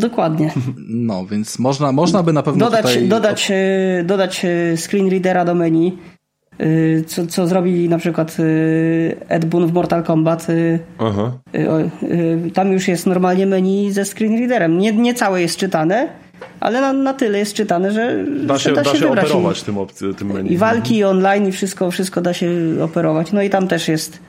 Dokładnie. 0.00 0.52
No, 0.88 1.26
więc 1.26 1.58
można, 1.58 1.92
można 1.92 2.22
by 2.22 2.32
na 2.32 2.42
pewno 2.42 2.64
dodać, 2.64 2.86
tutaj... 2.86 3.08
Dodać, 3.08 3.50
e, 3.50 4.04
dodać 4.04 4.44
e, 4.44 4.76
screen 4.76 5.10
readera 5.10 5.44
do 5.44 5.54
menu, 5.54 5.98
e, 6.58 6.66
co, 7.06 7.26
co 7.26 7.46
zrobili 7.46 7.88
na 7.88 7.98
przykład 7.98 8.36
Ed 9.28 9.44
Boon 9.44 9.66
w 9.66 9.72
Mortal 9.72 10.04
Kombat. 10.04 10.46
Aha. 10.98 11.32
Tam 12.54 12.72
już 12.72 12.88
jest 12.88 13.06
normalnie 13.06 13.46
menu 13.46 13.90
ze 13.92 14.04
screen 14.04 14.38
readerem. 14.38 14.78
Nie, 14.78 14.92
nie 14.92 15.14
całe 15.14 15.42
jest 15.42 15.56
czytane, 15.56 16.08
ale 16.60 16.80
na, 16.80 16.92
na 16.92 17.14
tyle 17.14 17.38
jest 17.38 17.54
czytane, 17.54 17.92
że 17.92 18.24
da 18.46 18.58
się, 18.58 18.72
da 18.72 18.84
się, 18.84 18.92
da 18.92 18.98
się 18.98 19.10
operować 19.10 19.62
tym, 19.62 19.78
opcji, 19.78 20.14
tym 20.14 20.32
menu. 20.32 20.52
I 20.52 20.56
walki 20.56 20.96
i 20.96 21.04
online 21.04 21.48
i 21.48 21.52
wszystko, 21.52 21.90
wszystko 21.90 22.20
da 22.20 22.32
się 22.32 22.50
operować. 22.82 23.32
No 23.32 23.42
i 23.42 23.50
tam 23.50 23.68
też 23.68 23.88
jest 23.88 24.20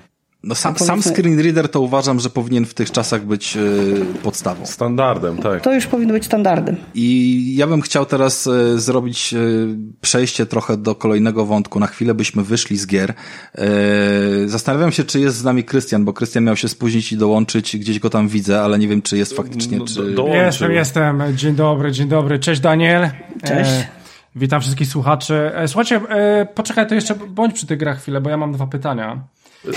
no 0.43 0.55
sam, 0.55 0.75
sam 0.77 1.01
screen 1.01 1.39
reader 1.39 1.69
to 1.69 1.81
uważam, 1.81 2.19
że 2.19 2.29
powinien 2.29 2.65
w 2.65 2.73
tych 2.73 2.91
czasach 2.91 3.25
być 3.25 3.55
yy, 3.55 4.05
podstawą. 4.23 4.65
Standardem, 4.65 5.37
tak. 5.37 5.61
To 5.63 5.73
już 5.73 5.87
powinno 5.87 6.13
być 6.13 6.25
standardem. 6.25 6.75
I 6.95 7.55
ja 7.55 7.67
bym 7.67 7.81
chciał 7.81 8.05
teraz 8.05 8.47
y, 8.47 8.79
zrobić 8.79 9.33
y, 9.33 9.67
przejście 10.01 10.45
trochę 10.45 10.77
do 10.77 10.95
kolejnego 10.95 11.45
wątku. 11.45 11.79
Na 11.79 11.87
chwilę 11.87 12.13
byśmy 12.13 12.43
wyszli 12.43 12.77
z 12.77 12.87
gier. 12.87 13.13
Y, 13.13 14.49
zastanawiam 14.49 14.91
się, 14.91 15.03
czy 15.03 15.19
jest 15.19 15.37
z 15.37 15.43
nami 15.43 15.63
Krystian, 15.63 16.05
bo 16.05 16.13
Krystian 16.13 16.43
miał 16.43 16.55
się 16.55 16.67
spóźnić 16.67 17.11
i 17.11 17.17
dołączyć. 17.17 17.77
Gdzieś 17.77 17.99
go 17.99 18.09
tam 18.09 18.27
widzę, 18.27 18.61
ale 18.61 18.79
nie 18.79 18.87
wiem, 18.87 19.01
czy 19.01 19.17
jest 19.17 19.35
faktycznie. 19.35 19.77
No, 19.77 19.85
czy... 19.85 20.15
Jestem, 20.33 20.71
jestem. 20.71 21.23
Dzień 21.35 21.55
dobry, 21.55 21.91
dzień 21.91 22.07
dobry. 22.07 22.39
Cześć 22.39 22.61
Daniel. 22.61 23.09
Cześć. 23.43 23.71
E, 23.71 23.87
witam 24.35 24.61
wszystkich 24.61 24.87
słuchaczy. 24.87 25.51
E, 25.55 25.67
słuchajcie, 25.67 26.01
e, 26.09 26.45
poczekaj, 26.45 26.87
to 26.87 26.95
jeszcze 26.95 27.15
bądź 27.15 27.53
przy 27.53 27.67
tych 27.67 27.77
grach 27.77 28.01
chwilę, 28.01 28.21
bo 28.21 28.29
ja 28.29 28.37
mam 28.37 28.51
dwa 28.51 28.67
pytania. 28.67 29.23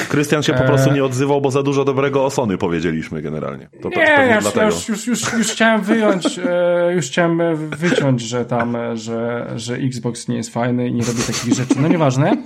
Krystian 0.09 0.43
się 0.43 0.53
po 0.53 0.65
prostu 0.65 0.91
e, 0.91 0.95
nie 0.95 1.05
odzywał, 1.05 1.41
bo 1.41 1.51
za 1.51 1.63
dużo 1.63 1.85
dobrego 1.85 2.25
o 2.25 2.31
Sony 2.31 2.59
powiedzieliśmy 2.59 3.23
generalnie. 3.23 3.69
To 3.83 3.89
nie, 3.89 3.97
ja 3.97 4.65
już, 4.65 4.89
już, 4.89 5.07
już, 5.07 5.33
już 5.33 5.49
chciałem 5.49 5.81
wyjąć, 5.81 6.39
e, 6.39 6.93
już 6.95 7.07
chciałem 7.07 7.57
wyciąć, 7.57 8.21
że 8.21 8.45
tam, 8.45 8.77
że, 8.95 9.51
że 9.57 9.75
Xbox 9.75 10.29
nie 10.29 10.37
jest 10.37 10.53
fajny 10.53 10.89
i 10.89 10.95
nie 10.95 11.05
robi 11.05 11.23
takich 11.23 11.55
rzeczy. 11.55 11.75
No 11.81 11.89
nieważne. 11.89 12.37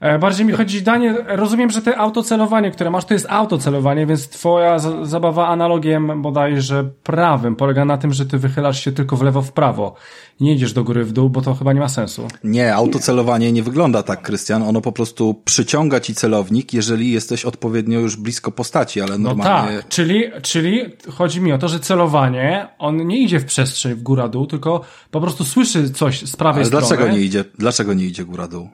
E, 0.00 0.18
bardziej 0.18 0.46
mi 0.46 0.52
chodzi, 0.52 0.82
Daniel, 0.82 1.24
rozumiem, 1.28 1.70
że 1.70 1.82
te 1.82 1.98
autocelowanie, 1.98 2.70
które 2.70 2.90
masz, 2.90 3.04
to 3.04 3.14
jest 3.14 3.26
autocelowanie, 3.28 4.06
więc 4.06 4.28
twoja 4.28 4.78
zabawa 5.02 5.48
analogiem 5.48 6.22
bodajże 6.22 6.84
prawym 7.02 7.56
polega 7.56 7.84
na 7.84 7.98
tym, 7.98 8.12
że 8.12 8.26
ty 8.26 8.38
wychylasz 8.38 8.84
się 8.84 8.92
tylko 8.92 9.16
w 9.16 9.22
lewo, 9.22 9.42
w 9.42 9.52
prawo. 9.52 9.94
Nie 10.40 10.54
idziesz 10.54 10.72
do 10.72 10.84
góry, 10.84 11.04
w 11.04 11.12
dół, 11.12 11.30
bo 11.30 11.42
to 11.42 11.54
chyba 11.54 11.72
nie 11.72 11.80
ma 11.80 11.88
sensu. 11.88 12.28
Nie, 12.44 12.74
autocelowanie 12.74 13.52
nie 13.52 13.62
wygląda 13.62 14.02
tak, 14.02 14.22
Krystian. 14.22 14.62
Ono 14.62 14.80
po 14.80 14.92
prostu 14.92 15.42
przyciąga 15.44 16.00
ci 16.00 16.14
celownik, 16.14 16.74
jeżeli 16.74 17.12
jesteś 17.12 17.44
odpowiednio 17.44 18.00
już 18.00 18.16
blisko 18.16 18.52
postaci, 18.52 19.00
ale 19.00 19.18
no 19.18 19.28
normalnie... 19.28 19.76
No 19.76 19.82
tak, 19.82 19.88
czyli, 19.88 20.24
czyli 20.42 20.80
chodzi 21.10 21.40
mi 21.40 21.52
o 21.52 21.58
to, 21.58 21.68
że 21.68 21.80
celowanie, 21.80 22.68
on 22.78 23.06
nie 23.06 23.20
idzie 23.20 23.40
w 23.40 23.44
przestrzeń 23.44 23.94
w 23.94 24.02
góra-dół, 24.02 24.46
tylko 24.46 24.80
po 25.10 25.20
prostu 25.20 25.44
słyszy 25.44 25.90
coś 25.90 26.22
z 26.22 26.36
prawej 26.36 26.60
ale 26.60 26.66
strony. 26.66 26.86
dlaczego 26.86 27.08
nie 27.08 27.20
idzie, 27.20 27.44
dlaczego 27.58 27.94
nie 27.94 28.04
idzie 28.04 28.24
góra-dół? 28.24 28.68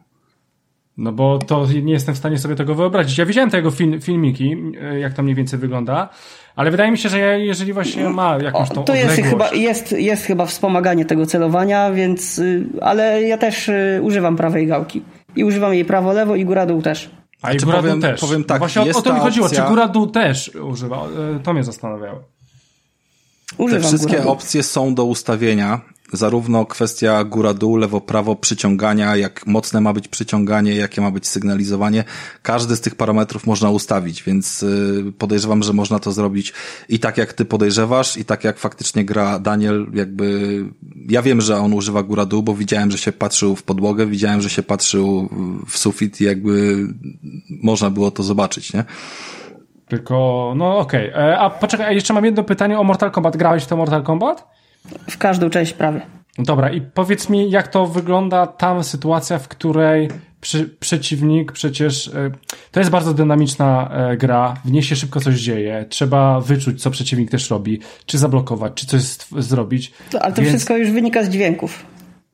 No 0.97 1.13
bo 1.13 1.39
to 1.39 1.67
nie 1.83 1.93
jestem 1.93 2.15
w 2.15 2.19
stanie 2.19 2.39
sobie 2.39 2.55
tego 2.57 2.75
wyobrazić. 2.75 3.19
Ja 3.19 3.27
widziałem 3.27 3.51
tego 3.51 3.71
film, 3.71 4.01
filmiki, 4.01 4.57
e, 4.83 4.99
jak 4.99 5.15
to 5.15 5.23
mniej 5.23 5.35
więcej 5.35 5.59
wygląda, 5.59 6.09
ale 6.57 6.71
wydaje 6.71 6.91
mi 6.91 6.99
się, 6.99 7.09
że 7.09 7.41
jeżeli 7.41 7.73
właśnie 7.73 8.09
ma 8.09 8.39
jakąś 8.39 8.69
tą 8.69 8.85
To 8.85 8.95
jest 8.95 9.23
chyba, 9.23 9.51
jest, 9.53 9.93
jest 9.93 10.25
chyba 10.25 10.47
wspomaganie 10.47 11.05
tego 11.05 11.27
celowania, 11.27 11.91
więc, 11.93 12.39
y, 12.39 12.67
ale 12.81 13.23
ja 13.23 13.39
też 13.39 13.69
y, 13.69 14.01
używam 14.03 14.37
prawej 14.37 14.67
gałki. 14.67 15.03
I 15.37 15.45
używam 15.45 15.75
jej 15.75 15.85
prawo-lewo 15.85 16.37
i 16.37 16.45
góra-dół 16.45 16.83
też. 16.83 17.11
A 17.43 17.49
i 17.49 17.53
Znaczy, 17.53 17.67
góra 17.67 17.79
powiem- 17.79 18.01
dół 18.01 18.11
też. 18.11 18.21
powiem 18.21 18.45
tak, 18.45 18.55
no 18.57 18.59
właśnie 18.59 18.83
o, 18.83 18.85
jest 18.85 18.99
o 18.99 19.03
to 19.03 19.15
mi 19.15 19.21
chodziło, 19.21 19.47
opcja- 19.47 19.63
czy 19.65 19.69
góra 19.71 19.89
dół 19.89 20.07
też 20.07 20.49
używa. 20.55 20.97
E, 21.37 21.41
To 21.43 21.53
mnie 21.53 21.65
zastanawiało. 21.65 22.19
Te 23.57 23.65
Używam 23.65 23.83
wszystkie 23.83 24.11
góra-dół. 24.11 24.33
opcje 24.33 24.63
są 24.63 24.95
do 24.95 25.05
ustawienia. 25.05 25.81
Zarówno 26.13 26.67
kwestia 26.67 27.25
góra-dół, 27.25 27.77
lewo-prawo, 27.77 28.37
przyciągania, 28.37 29.17
jak 29.17 29.47
mocne 29.47 29.81
ma 29.81 29.93
być 29.93 30.09
przyciąganie, 30.09 30.75
jakie 30.75 31.01
ma 31.01 31.11
być 31.11 31.29
sygnalizowanie. 31.29 32.05
Każdy 32.43 32.77
z 32.77 32.81
tych 32.81 32.95
parametrów 32.95 33.47
można 33.47 33.71
ustawić, 33.71 34.23
więc 34.23 34.63
y, 34.63 35.13
podejrzewam, 35.19 35.63
że 35.63 35.73
można 35.73 35.99
to 35.99 36.13
zrobić 36.13 36.53
i 36.89 36.99
tak 36.99 37.19
jak 37.19 37.33
ty 37.33 37.45
podejrzewasz, 37.45 38.17
i 38.17 38.25
tak 38.25 38.45
jak 38.45 38.59
faktycznie 38.59 39.05
gra 39.05 39.39
Daniel, 39.39 39.87
jakby 39.95 40.59
ja 41.09 41.23
wiem, 41.23 41.41
że 41.41 41.57
on 41.57 41.73
używa 41.73 42.03
góra-dół, 42.03 42.43
bo 42.43 42.55
widziałem, 42.55 42.91
że 42.91 42.99
się 42.99 43.13
patrzył 43.13 43.57
w 43.57 43.63
podłogę, 43.63 44.07
widziałem, 44.07 44.41
że 44.41 44.51
się 44.51 44.63
patrzył 44.63 45.29
w 45.69 45.79
sufit 45.79 46.21
i 46.21 46.25
jakby 46.25 46.87
można 47.63 47.91
było 47.91 48.11
to 48.11 48.23
zobaczyć, 48.23 48.73
nie? 48.73 48.85
Tylko, 49.93 50.53
no 50.57 50.79
okej. 50.79 51.09
E, 51.09 51.39
A 51.39 51.51
poczekaj, 51.51 51.95
jeszcze 51.95 52.15
mam 52.15 52.25
jedno 52.25 52.45
pytanie 52.45 52.79
o 52.79 52.85
Mortal 52.85 53.11
Kombat. 53.11 53.37
Grałeś 53.37 53.65
w 53.65 53.67
to 53.67 53.77
Mortal 53.77 54.03
Kombat? 54.03 54.52
W 55.11 55.19
każdą 55.19 55.51
część 55.51 55.73
prawie. 55.73 56.01
Dobra, 56.39 56.71
i 56.71 56.81
powiedz 56.81 57.29
mi, 57.29 57.51
jak 57.51 57.69
to 57.69 57.87
wygląda 57.87 58.47
tam 58.47 58.85
sytuacja, 58.85 59.39
w 59.39 59.49
której 59.49 60.09
przy, 60.41 60.69
przeciwnik 60.81 61.53
przecież. 61.53 62.09
E, 62.09 62.31
to 62.71 62.81
jest 62.81 62.91
bardzo 62.91 63.15
dynamiczna 63.15 63.91
e, 63.93 64.17
gra, 64.17 64.55
w 64.65 64.71
niej 64.73 64.83
się 64.83 64.97
szybko 64.97 65.21
coś 65.21 65.41
dzieje, 65.41 65.87
trzeba 65.89 66.41
wyczuć, 66.41 66.83
co 66.83 66.91
przeciwnik 66.91 67.31
też 67.31 67.51
robi, 67.51 67.81
czy 68.07 68.19
zablokować, 68.19 68.73
czy 68.75 68.87
coś 68.87 69.03
zrobić. 69.39 69.93
To, 70.11 70.23
ale 70.23 70.33
to 70.33 70.43
Więc 70.43 70.49
wszystko 70.53 70.77
już 70.77 70.91
wynika 70.91 71.25
z 71.25 71.29
dźwięków. 71.29 71.87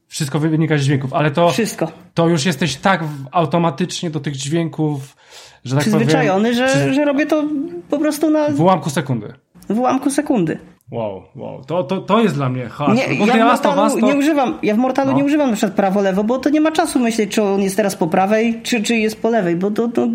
Wszystko 0.08 0.38
wynika 0.40 0.78
z 0.78 0.80
dźwięków, 0.80 1.12
ale 1.12 1.30
to, 1.30 1.50
Wszystko. 1.50 1.92
to 2.14 2.28
już 2.28 2.44
jesteś 2.46 2.76
tak 2.76 3.04
automatycznie 3.32 4.10
do 4.10 4.20
tych 4.20 4.36
dźwięków, 4.36 5.16
że 5.64 5.74
tak 5.76 5.82
Przyzwyczajony, 5.84 6.50
powiem. 6.52 6.68
że, 6.68 6.94
że 6.94 7.04
robię 7.04 7.26
to 7.26 7.44
po 7.90 7.98
prostu 7.98 8.30
na 8.30 8.48
W 8.50 8.60
ułamku 8.60 8.90
sekundy. 8.90 9.32
w 9.68 9.78
ułamku 9.78 10.10
sekundy. 10.10 10.58
Wow, 10.90 11.22
wow. 11.36 11.64
To, 11.64 11.84
to, 11.84 12.00
to 12.00 12.20
jest 12.20 12.34
dla 12.34 12.48
mnie 12.48 12.66
hard. 12.66 12.94
Nie, 12.94 13.04
Bo 13.18 13.26
ja 13.26 13.34
w 13.34 13.38
Mortalu 13.48 14.00
to... 14.00 14.06
nie 14.06 14.16
używam, 14.16 14.58
ja 14.62 14.74
w 14.74 14.78
Mortalu 14.78 15.10
No. 15.10 15.16
nie 15.16 15.24
używam 15.24 15.50
na 15.50 15.56
przykład 15.56 15.76
prawo-lewo, 15.76 16.24
bo 16.24 16.38
to 16.38 16.50
nie 16.50 16.60
ma 16.60 16.72
czasu 16.72 16.98
myśleć, 16.98 17.30
czy 17.30 17.42
on 17.42 17.62
jest 17.62 17.76
teraz 17.76 17.96
po 17.96 18.06
prawej, 18.06 18.60
czy, 18.62 18.82
czy 18.82 18.96
jest 18.96 19.22
po 19.22 19.30
lewej, 19.30 19.56
bo 19.56 19.70
to, 19.70 19.88
to... 19.88 20.08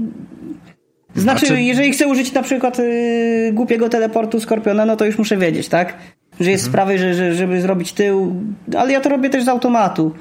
Znaczy, 1.15 1.45
Znaczy- 1.45 1.61
jeżeli 1.61 1.91
chcę 1.91 2.07
użyć 2.07 2.34
na 2.34 2.41
przykład 2.43 2.80
y, 2.80 3.51
głupiego 3.53 3.89
teleportu 3.89 4.39
Skorpiona, 4.39 4.86
no 4.86 4.95
to 4.95 5.05
już 5.05 5.17
muszę 5.17 5.38
wiedzieć, 5.38 5.69
tak? 5.69 5.93
Że 6.39 6.51
jest 6.51 6.63
z 6.63 6.69
prawej, 6.69 6.99
że, 6.99 7.13
że, 7.13 7.34
żeby 7.34 7.61
zrobić 7.61 7.93
tył, 7.93 8.36
ale 8.78 8.91
ja 8.91 9.01
to 9.01 9.09
robię 9.09 9.30
też 9.30 9.43
z 9.43 9.47
automatu. 9.47 10.11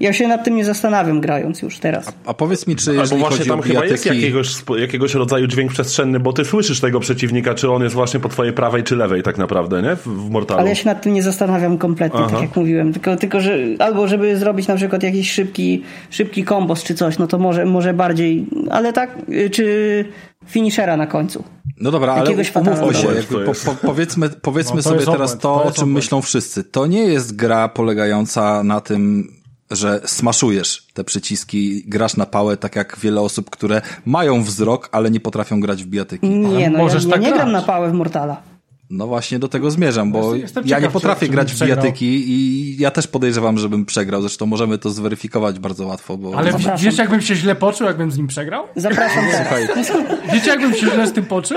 Ja 0.00 0.12
się 0.12 0.28
nad 0.28 0.44
tym 0.44 0.54
nie 0.54 0.64
zastanawiam 0.64 1.20
grając 1.20 1.62
już 1.62 1.78
teraz. 1.78 2.12
A 2.26 2.34
powiedz 2.34 2.66
mi, 2.66 2.76
czy 2.76 2.90
Albo 2.90 3.02
jeżeli 3.02 3.20
właśnie 3.20 3.38
chodzi 3.38 3.50
tam 3.50 3.62
chyba 3.62 3.84
jest 3.84 4.06
jakiegoś, 4.06 4.54
jakiegoś 4.78 5.14
rodzaju 5.14 5.46
dźwięk 5.46 5.72
przestrzenny, 5.72 6.20
bo 6.20 6.32
ty 6.32 6.44
słyszysz 6.44 6.80
tego 6.80 7.00
przeciwnika, 7.00 7.54
czy 7.54 7.70
on 7.70 7.82
jest 7.82 7.94
właśnie 7.94 8.20
po 8.20 8.28
twojej 8.28 8.52
prawej 8.52 8.82
czy 8.82 8.96
lewej 8.96 9.22
tak 9.22 9.38
naprawdę, 9.38 9.82
nie? 9.82 9.96
W, 9.96 10.06
w 10.06 10.30
Mortalu. 10.30 10.60
Ale 10.60 10.68
ja 10.68 10.74
się 10.74 10.86
nad 10.86 11.02
tym 11.02 11.12
nie 11.12 11.22
zastanawiam 11.22 11.78
kompletnie, 11.78 12.20
Aha. 12.20 12.30
tak 12.30 12.42
jak 12.42 12.56
mówiłem. 12.56 12.92
Tylko, 12.92 13.16
tylko 13.16 13.40
że 13.40 13.58
albo 13.78 14.08
żeby 14.08 14.36
zrobić 14.36 14.68
na 14.68 14.76
przykład 14.76 15.02
jakiś 15.02 15.32
szybki, 15.32 15.82
szybki 16.10 16.44
kombos 16.44 16.82
czy 16.82 16.94
coś, 16.94 17.18
no 17.18 17.26
to 17.26 17.38
może, 17.38 17.64
może 17.64 17.94
bardziej, 17.94 18.46
ale 18.70 18.92
tak, 18.92 19.18
y, 19.28 19.50
czy 19.50 20.04
finishera 20.46 20.96
na 20.96 21.06
końcu. 21.06 21.44
No 21.80 21.90
dobra, 21.90 22.12
ale 22.12 22.20
Jakiegoś 22.20 22.56
umówmy 22.56 22.94
się, 22.94 23.08
po, 23.46 23.70
po, 23.70 23.86
powiedzmy, 23.86 24.28
powiedzmy 24.28 24.76
No, 24.76 24.82
sobie 24.82 25.06
teraz 25.06 25.32
to, 25.32 25.38
to 25.38 25.54
o 25.54 25.70
czym 25.72 25.82
obłęd. 25.82 25.94
myślą 25.94 26.22
wszyscy. 26.22 26.64
To 26.64 26.86
nie 26.86 27.04
jest 27.04 27.36
gra 27.36 27.68
polegająca 27.68 28.62
na 28.62 28.80
tym, 28.80 29.28
że 29.70 30.00
smaszujesz 30.06 30.86
te 30.94 31.04
przyciski, 31.04 31.82
grasz 31.86 32.16
na 32.16 32.26
pałę, 32.26 32.56
tak 32.56 32.76
jak 32.76 32.96
wiele 33.00 33.20
osób, 33.20 33.50
które 33.50 33.82
mają 34.06 34.42
wzrok, 34.42 34.88
ale 34.92 35.10
nie 35.10 35.20
potrafią 35.20 35.60
grać 35.60 35.84
w 35.84 35.86
bijatyki. 35.86 36.28
Nie, 36.28 36.70
no 36.70 36.78
możesz 36.78 37.02
ja, 37.04 37.08
ja 37.08 37.14
tak 37.14 37.22
nie 37.24 37.32
gram 37.32 37.52
na 37.52 37.62
pałę 37.62 37.90
w 37.90 37.92
Mortala. 37.92 38.42
No 38.90 39.06
właśnie 39.06 39.38
do 39.38 39.48
tego 39.48 39.70
zmierzam, 39.70 40.12
bo 40.12 40.34
Jestem- 40.34 40.66
ja 40.66 40.78
nie 40.78 40.88
potrafię 40.88 41.26
czy- 41.26 41.32
grać 41.32 41.52
w 41.54 41.64
bijatyki 41.64 42.30
i 42.30 42.76
ja 42.78 42.90
też 42.90 43.06
podejrzewam, 43.06 43.58
żebym 43.58 43.84
przegrał. 43.86 44.20
Zresztą 44.20 44.46
możemy 44.46 44.78
to 44.78 44.90
zweryfikować 44.90 45.58
bardzo 45.58 45.86
łatwo, 45.86 46.16
bo... 46.16 46.36
Ale 46.38 46.52
Zapraszam. 46.52 46.84
wiesz, 46.84 46.98
jakbym 46.98 47.20
się 47.20 47.34
źle 47.34 47.54
poczuł, 47.54 47.86
jakbym 47.86 48.10
z 48.10 48.18
nim 48.18 48.26
przegrał? 48.26 48.64
Zapraszam 48.76 49.24
teraz. 49.30 49.46
Słuchaj, 49.46 49.68
Wiecie, 50.34 50.50
jakbym 50.50 50.74
się 50.74 50.90
źle 50.90 51.06
z 51.06 51.12
tym 51.12 51.24
poczuł? 51.24 51.56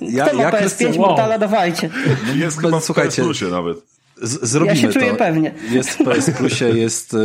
ja, 0.00 0.26
Kto 0.26 0.36
ma 0.36 0.42
ja 0.42 0.50
PS5 0.50 0.56
Krystian, 0.58 0.92
Wow. 0.98 1.08
Mortala, 1.08 1.38
dawajcie. 1.38 1.90
jest 2.34 2.56
no, 2.56 2.62
chyba 2.62 2.80
w 2.80 2.84
słuchajcie. 2.84 3.22
Nawet. 3.50 3.95
Z, 4.22 4.50
zrobimy 4.50 4.76
Ja 4.76 4.82
się 4.82 4.88
czuję 4.88 5.10
to. 5.10 5.16
pewnie. 5.16 5.54
Jest 5.70 5.90
w 5.90 6.04
PS 6.04 6.30
Plusie, 6.30 6.64
jest 6.68 7.14
y, 7.14 7.16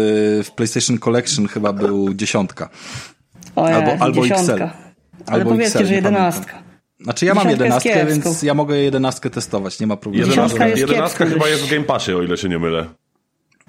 w 0.43 0.51
PlayStation 0.55 0.97
Collection 0.97 1.47
chyba 1.47 1.73
był 1.73 2.13
dziesiątka. 2.13 2.69
O, 3.55 3.69
nie, 3.69 3.75
Albo- 3.75 4.03
albo 4.03 4.21
dziesiątka. 4.23 4.53
XL. 4.53 4.63
Ale 5.27 5.37
Albo 5.41 5.49
powiedzcie, 5.51 5.79
XL, 5.79 5.87
że 5.87 5.93
jedenastka. 5.95 6.63
Znaczy 6.99 7.25
ja 7.25 7.33
mam 7.33 7.49
jedenastkę, 7.49 8.05
więc 8.05 8.43
ja 8.43 8.53
mogę 8.53 8.77
jedenastkę 8.77 9.29
testować, 9.29 9.79
nie 9.79 9.87
ma 9.87 9.97
problemu. 9.97 10.29
Jedenastka, 10.29 10.67
jest 10.67 10.79
jedenastka 10.79 11.25
chyba 11.25 11.49
jest 11.49 11.63
w 11.63 11.69
Game 11.71 11.83
Passie, 11.83 12.13
o 12.13 12.21
ile 12.23 12.37
się 12.37 12.49
nie 12.49 12.59
mylę. 12.59 12.85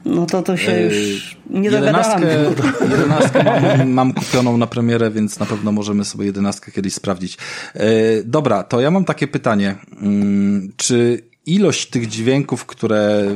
No 0.04 0.26
to 0.26 0.42
to 0.42 0.56
się 0.56 0.72
Yy, 0.72 0.82
już 1.08 1.36
nie 1.50 1.70
dogadamy. 1.70 1.98
Jedenastkę, 2.26 2.86
jedenastkę 2.96 3.44
mam, 3.44 3.88
mam 3.90 4.12
kupioną 4.12 4.56
na 4.56 4.66
premierę, 4.66 5.10
więc 5.10 5.38
na 5.38 5.46
pewno 5.46 5.72
możemy 5.72 6.04
sobie 6.04 6.24
jedenastkę 6.26 6.72
kiedyś 6.72 6.94
sprawdzić. 6.94 7.38
E, 7.74 7.88
dobra, 8.24 8.62
to 8.62 8.80
ja 8.80 8.90
mam 8.90 9.04
takie 9.04 9.28
pytanie. 9.28 9.76
Mm, 10.02 10.72
Czy 10.76 11.22
ilość 11.46 11.90
tych 11.90 12.08
dźwięków, 12.08 12.66
które 12.66 13.34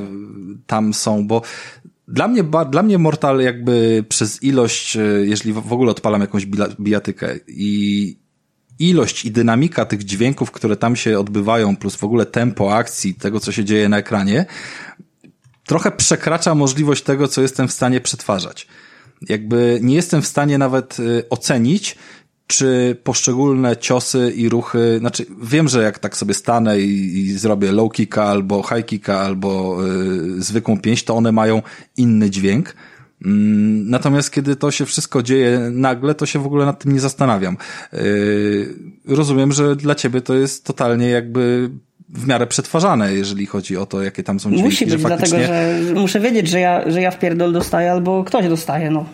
tam 0.67 0.95
są, 0.95 1.27
bo 1.27 1.43
dla 2.09 2.29
mnie, 2.29 2.45
dla 2.71 2.83
mnie 2.83 2.99
Mortal 2.99 3.41
jakby 3.41 4.05
przez 4.09 4.43
ilość, 4.43 4.97
e, 4.97 5.01
jeżeli 5.03 5.53
w 5.53 5.73
ogóle 5.73 5.91
odpalam 5.91 6.21
jakąś 6.21 6.47
bijatykę 6.81 7.35
i 7.49 8.17
ilość 8.79 9.25
i 9.25 9.31
dynamika 9.31 9.85
tych 9.85 10.05
dźwięków, 10.05 10.51
które 10.51 10.77
tam 10.77 10.97
się 10.97 11.19
odbywają, 11.19 11.77
plus 11.77 11.97
w 11.97 12.05
ogóle 12.05 12.27
tempo 12.27 12.77
akcji, 12.77 13.15
tego 13.15 13.41
co 13.41 13.53
się 13.53 13.65
dzieje 13.65 13.89
na 13.89 13.99
ekranie, 13.99 14.47
trochę 15.67 15.91
przekracza 15.91 16.55
możliwość 16.55 17.03
tego, 17.03 17.29
co 17.29 17.43
jestem 17.43 17.69
w 17.69 17.73
stanie 17.73 18.01
przetwarzać. 18.01 18.67
Jakby 19.29 19.79
nie 19.83 19.95
jestem 19.95 20.23
w 20.23 20.27
stanie 20.27 20.59
nawet 20.59 20.99
y, 21.01 21.29
ocenić, 21.29 21.97
czy 22.47 22.97
poszczególne 23.05 23.77
ciosy 23.77 24.33
i 24.37 24.49
ruchy, 24.49 24.97
znaczy 24.99 25.27
wiem, 25.43 25.69
że 25.69 25.83
jak 25.83 25.99
tak 25.99 26.17
sobie 26.17 26.35
stanę 26.35 26.81
i, 26.81 27.19
i 27.19 27.33
zrobię 27.33 27.73
low 27.73 27.93
kicka 27.93 28.25
albo 28.25 28.63
high 28.63 28.87
kicka 28.87 29.21
albo 29.21 29.79
y, 29.87 30.43
zwykłą 30.43 30.81
pięść, 30.81 31.05
to 31.05 31.15
one 31.15 31.33
mają 31.33 31.63
inny 31.97 32.31
dźwięk. 32.31 32.75
Mm, 33.25 33.91
Natomiast 33.91 34.31
kiedy 34.31 34.57
to 34.57 34.71
się 34.71 34.87
wszystko 34.87 35.23
dzieje 35.23 35.71
nagle, 35.73 36.15
to 36.15 36.27
się 36.27 36.39
w 36.39 36.47
ogóle 36.47 36.67
nad 36.67 36.83
tym 36.83 36.93
nie 36.93 37.01
zastanawiam. 37.01 37.57
Yy, 37.93 38.75
rozumiem, 39.07 39.53
że 39.53 39.77
dla 39.77 39.95
ciebie 39.95 40.21
to 40.21 40.35
jest 40.35 40.65
totalnie 40.65 41.09
jakby 41.09 41.71
w 42.09 42.27
miarę 42.27 42.47
przetwarzane, 42.47 43.15
jeżeli 43.15 43.47
chodzi 43.47 43.77
o 43.77 43.87
to, 43.87 44.03
jakie 44.03 44.23
tam 44.23 44.41
są 44.41 44.51
dźwięki. 44.51 44.65
Musi 44.65 44.87
być, 44.87 45.03
faktycznie... 45.03 45.39
dlatego 45.39 45.85
że 45.87 45.95
muszę 45.95 46.21
wiedzieć, 46.21 46.49
że 46.49 46.61
ja, 46.61 46.91
że 46.91 47.01
ja 47.01 47.11
w 47.11 47.19
pierdol 47.19 47.53
dostaję 47.53 47.93
albo 47.93 48.25
ktoś 48.25 48.49
dostaje, 48.49 48.91
no. 48.91 49.07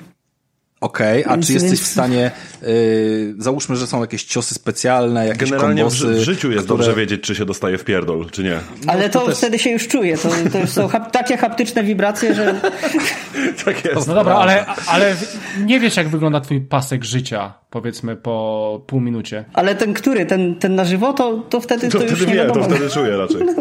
Okej, 0.82 1.24
a 1.24 1.30
Więc- 1.30 1.46
czy 1.46 1.52
jesteś 1.52 1.70
więc- 1.70 1.82
w 1.82 1.86
stanie, 1.86 2.30
yy, 2.62 3.34
załóżmy, 3.38 3.76
że 3.76 3.86
są 3.86 4.00
jakieś 4.00 4.24
ciosy 4.24 4.54
specjalne, 4.54 5.26
jakieś 5.26 5.50
Generalnie 5.50 5.84
w, 5.84 5.88
kombosy, 5.88 6.06
w 6.06 6.20
życiu 6.24 6.52
jest 6.52 6.64
które... 6.64 6.78
dobrze 6.78 6.94
wiedzieć, 7.00 7.20
czy 7.22 7.34
się 7.34 7.44
dostaje 7.44 7.78
w 7.78 7.84
pierdol, 7.84 8.30
czy 8.30 8.42
nie. 8.44 8.58
Ale 8.86 9.10
to, 9.10 9.20
to 9.20 9.26
też- 9.26 9.38
wtedy 9.38 9.58
się 9.58 9.70
już 9.70 9.88
czuję. 9.88 10.18
To, 10.18 10.28
to 10.52 10.58
już 10.58 10.70
są 10.70 10.88
hap 10.88 11.10
takie 11.10 11.36
haptyczne 11.36 11.84
wibracje, 11.84 12.34
że 12.34 12.60
Tak 13.64 13.84
jest. 13.84 14.06
No 14.08 14.14
dobra, 14.14 14.34
ale, 14.34 14.66
ale 14.86 15.16
nie 15.64 15.80
wiesz, 15.80 15.96
jak 15.96 16.08
wygląda 16.08 16.40
twój 16.40 16.60
pasek 16.60 17.04
życia, 17.04 17.52
powiedzmy 17.70 18.16
po 18.16 18.80
pół 18.86 19.00
minucie. 19.00 19.44
ale 19.52 19.74
ten 19.74 19.94
który, 19.94 20.26
ten, 20.26 20.54
ten 20.54 20.74
na 20.74 20.84
żywo, 20.84 21.12
to, 21.12 21.38
to 21.50 21.60
wtedy 21.60 21.88
to, 21.88 21.98
To 21.98 22.04
już 22.04 22.12
wtedy 22.12 22.26
nie 22.26 22.38
wie, 22.44 22.46
to 22.50 22.62
wtedy 22.64 22.90
czuję 22.90 23.16
raczej. 23.16 23.42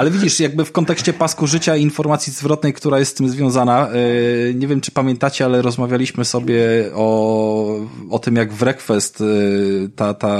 Ale 0.00 0.10
widzisz, 0.10 0.40
jakby 0.40 0.64
w 0.64 0.72
kontekście 0.72 1.12
pasku 1.12 1.46
życia 1.46 1.76
i 1.76 1.82
informacji 1.82 2.32
zwrotnej, 2.32 2.72
która 2.72 2.98
jest 2.98 3.10
z 3.10 3.14
tym 3.14 3.28
związana, 3.28 3.88
yy, 3.92 4.54
nie 4.54 4.66
wiem 4.66 4.80
czy 4.80 4.90
pamiętacie, 4.90 5.44
ale 5.44 5.62
rozmawialiśmy 5.62 6.24
sobie 6.24 6.54
o, 6.94 7.76
o 8.10 8.18
tym, 8.18 8.36
jak 8.36 8.52
w 8.52 8.56
Wreckfest 8.56 9.20
yy, 9.20 9.90
ta, 9.96 10.14
ta 10.14 10.38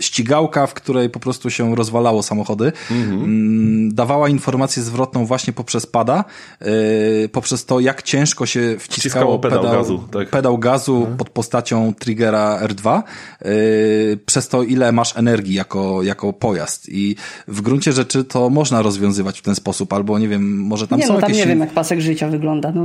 ścigałka, 0.00 0.66
w 0.66 0.74
której 0.74 1.10
po 1.10 1.20
prostu 1.20 1.50
się 1.50 1.74
rozwalało 1.74 2.22
samochody, 2.22 2.72
mm, 2.90 3.94
dawała 3.94 4.28
informację 4.28 4.82
zwrotną 4.82 5.26
właśnie 5.26 5.52
poprzez 5.52 5.86
pada, 5.86 6.24
yy, 6.60 7.28
poprzez 7.28 7.64
to, 7.64 7.80
jak 7.80 8.02
ciężko 8.02 8.46
się 8.46 8.76
wciskało 8.78 9.38
Wciskało 9.38 9.38
pedał 9.38 9.62
gazu, 9.62 10.04
tak. 10.12 10.30
pedał 10.30 10.58
gazu 10.58 11.06
pod 11.18 11.30
postacią 11.30 11.94
triggera 11.94 12.60
R2, 12.62 13.02
yy, 13.44 14.18
przez 14.26 14.48
to, 14.48 14.62
ile 14.62 14.92
masz 14.92 15.16
energii 15.16 15.54
jako, 15.54 16.02
jako 16.02 16.32
pojazd. 16.32 16.88
I 16.88 17.16
w 17.48 17.60
gruncie 17.60 17.92
rzeczy 17.92 18.24
to 18.24 18.50
można 18.50 18.82
rozwiązywać 18.82 19.38
w 19.38 19.42
ten 19.42 19.54
sposób, 19.54 19.92
albo 19.92 20.18
nie 20.18 20.28
wiem, 20.28 20.60
może 20.60 20.88
tam 20.88 20.98
Nie 20.98 21.06
są 21.06 21.14
no, 21.14 21.20
tam 21.20 21.30
jakieś... 21.30 21.44
nie 21.44 21.48
wiem, 21.48 21.60
jak 21.60 21.70
pasek 21.70 22.00
życia 22.00 22.28
wygląda. 22.28 22.72
No, 22.72 22.84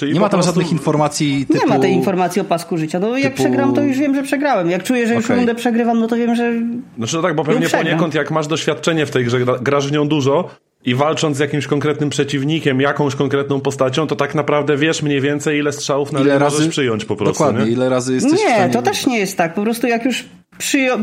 Czyli 0.00 0.12
nie 0.12 0.20
ma 0.20 0.28
tam 0.28 0.40
prostu- 0.40 0.50
żadnych 0.50 0.72
informacji 0.72 1.46
typu... 1.46 1.58
nie 1.60 1.66
ma 1.66 1.78
tej 1.78 1.92
informacji 1.92 2.40
o 2.40 2.44
pasku 2.44 2.78
życia. 2.78 2.98
No 3.00 3.16
jak 3.16 3.32
typu- 3.32 3.42
przegram, 3.42 3.74
to 3.74 3.82
już 3.82 3.98
wiem, 3.98 4.14
że 4.14 4.22
przegrałem. 4.22 4.70
Jak 4.70 4.82
czuję, 4.82 5.06
że 5.06 5.14
już 5.14 5.24
Okej. 5.24 5.36
rundę 5.36 5.54
przegrywam, 5.54 6.00
no 6.00 6.06
to 6.06 6.16
wiem, 6.16 6.34
że 6.34 6.52
Znaczy 6.98 7.16
no 7.16 7.22
tak, 7.22 7.34
bo 7.34 7.44
pewnie 7.44 7.68
poniekąd 7.68 8.14
jak 8.14 8.30
masz 8.30 8.46
doświadczenie 8.46 9.06
w 9.06 9.10
tej 9.10 9.24
grze, 9.24 9.38
gra- 9.40 9.58
grasz 9.62 9.88
w 9.88 9.92
nią 9.92 10.08
dużo, 10.08 10.48
i 10.84 10.94
walcząc 10.94 11.36
z 11.36 11.40
jakimś 11.40 11.66
konkretnym 11.66 12.10
przeciwnikiem, 12.10 12.80
jakąś 12.80 13.14
konkretną 13.14 13.60
postacią, 13.60 14.06
to 14.06 14.16
tak 14.16 14.34
naprawdę 14.34 14.76
wiesz 14.76 15.02
mniej 15.02 15.20
więcej, 15.20 15.58
ile 15.58 15.72
strzałów 15.72 16.12
na 16.12 16.20
ile 16.20 16.38
razy 16.38 16.56
możesz 16.56 16.68
przyjąć 16.68 17.04
po 17.04 17.16
prostu. 17.16 17.32
Dokładnie, 17.32 17.64
nie? 17.64 17.70
ile 17.70 17.88
razy 17.88 18.14
jesteś 18.14 18.32
Nie, 18.32 18.38
w 18.38 18.40
stanie... 18.40 18.72
to 18.72 18.82
też 18.82 19.06
nie 19.06 19.18
jest 19.18 19.36
tak. 19.36 19.54
Po 19.54 19.62
prostu 19.62 19.86
jak 19.86 20.04
już 20.04 20.24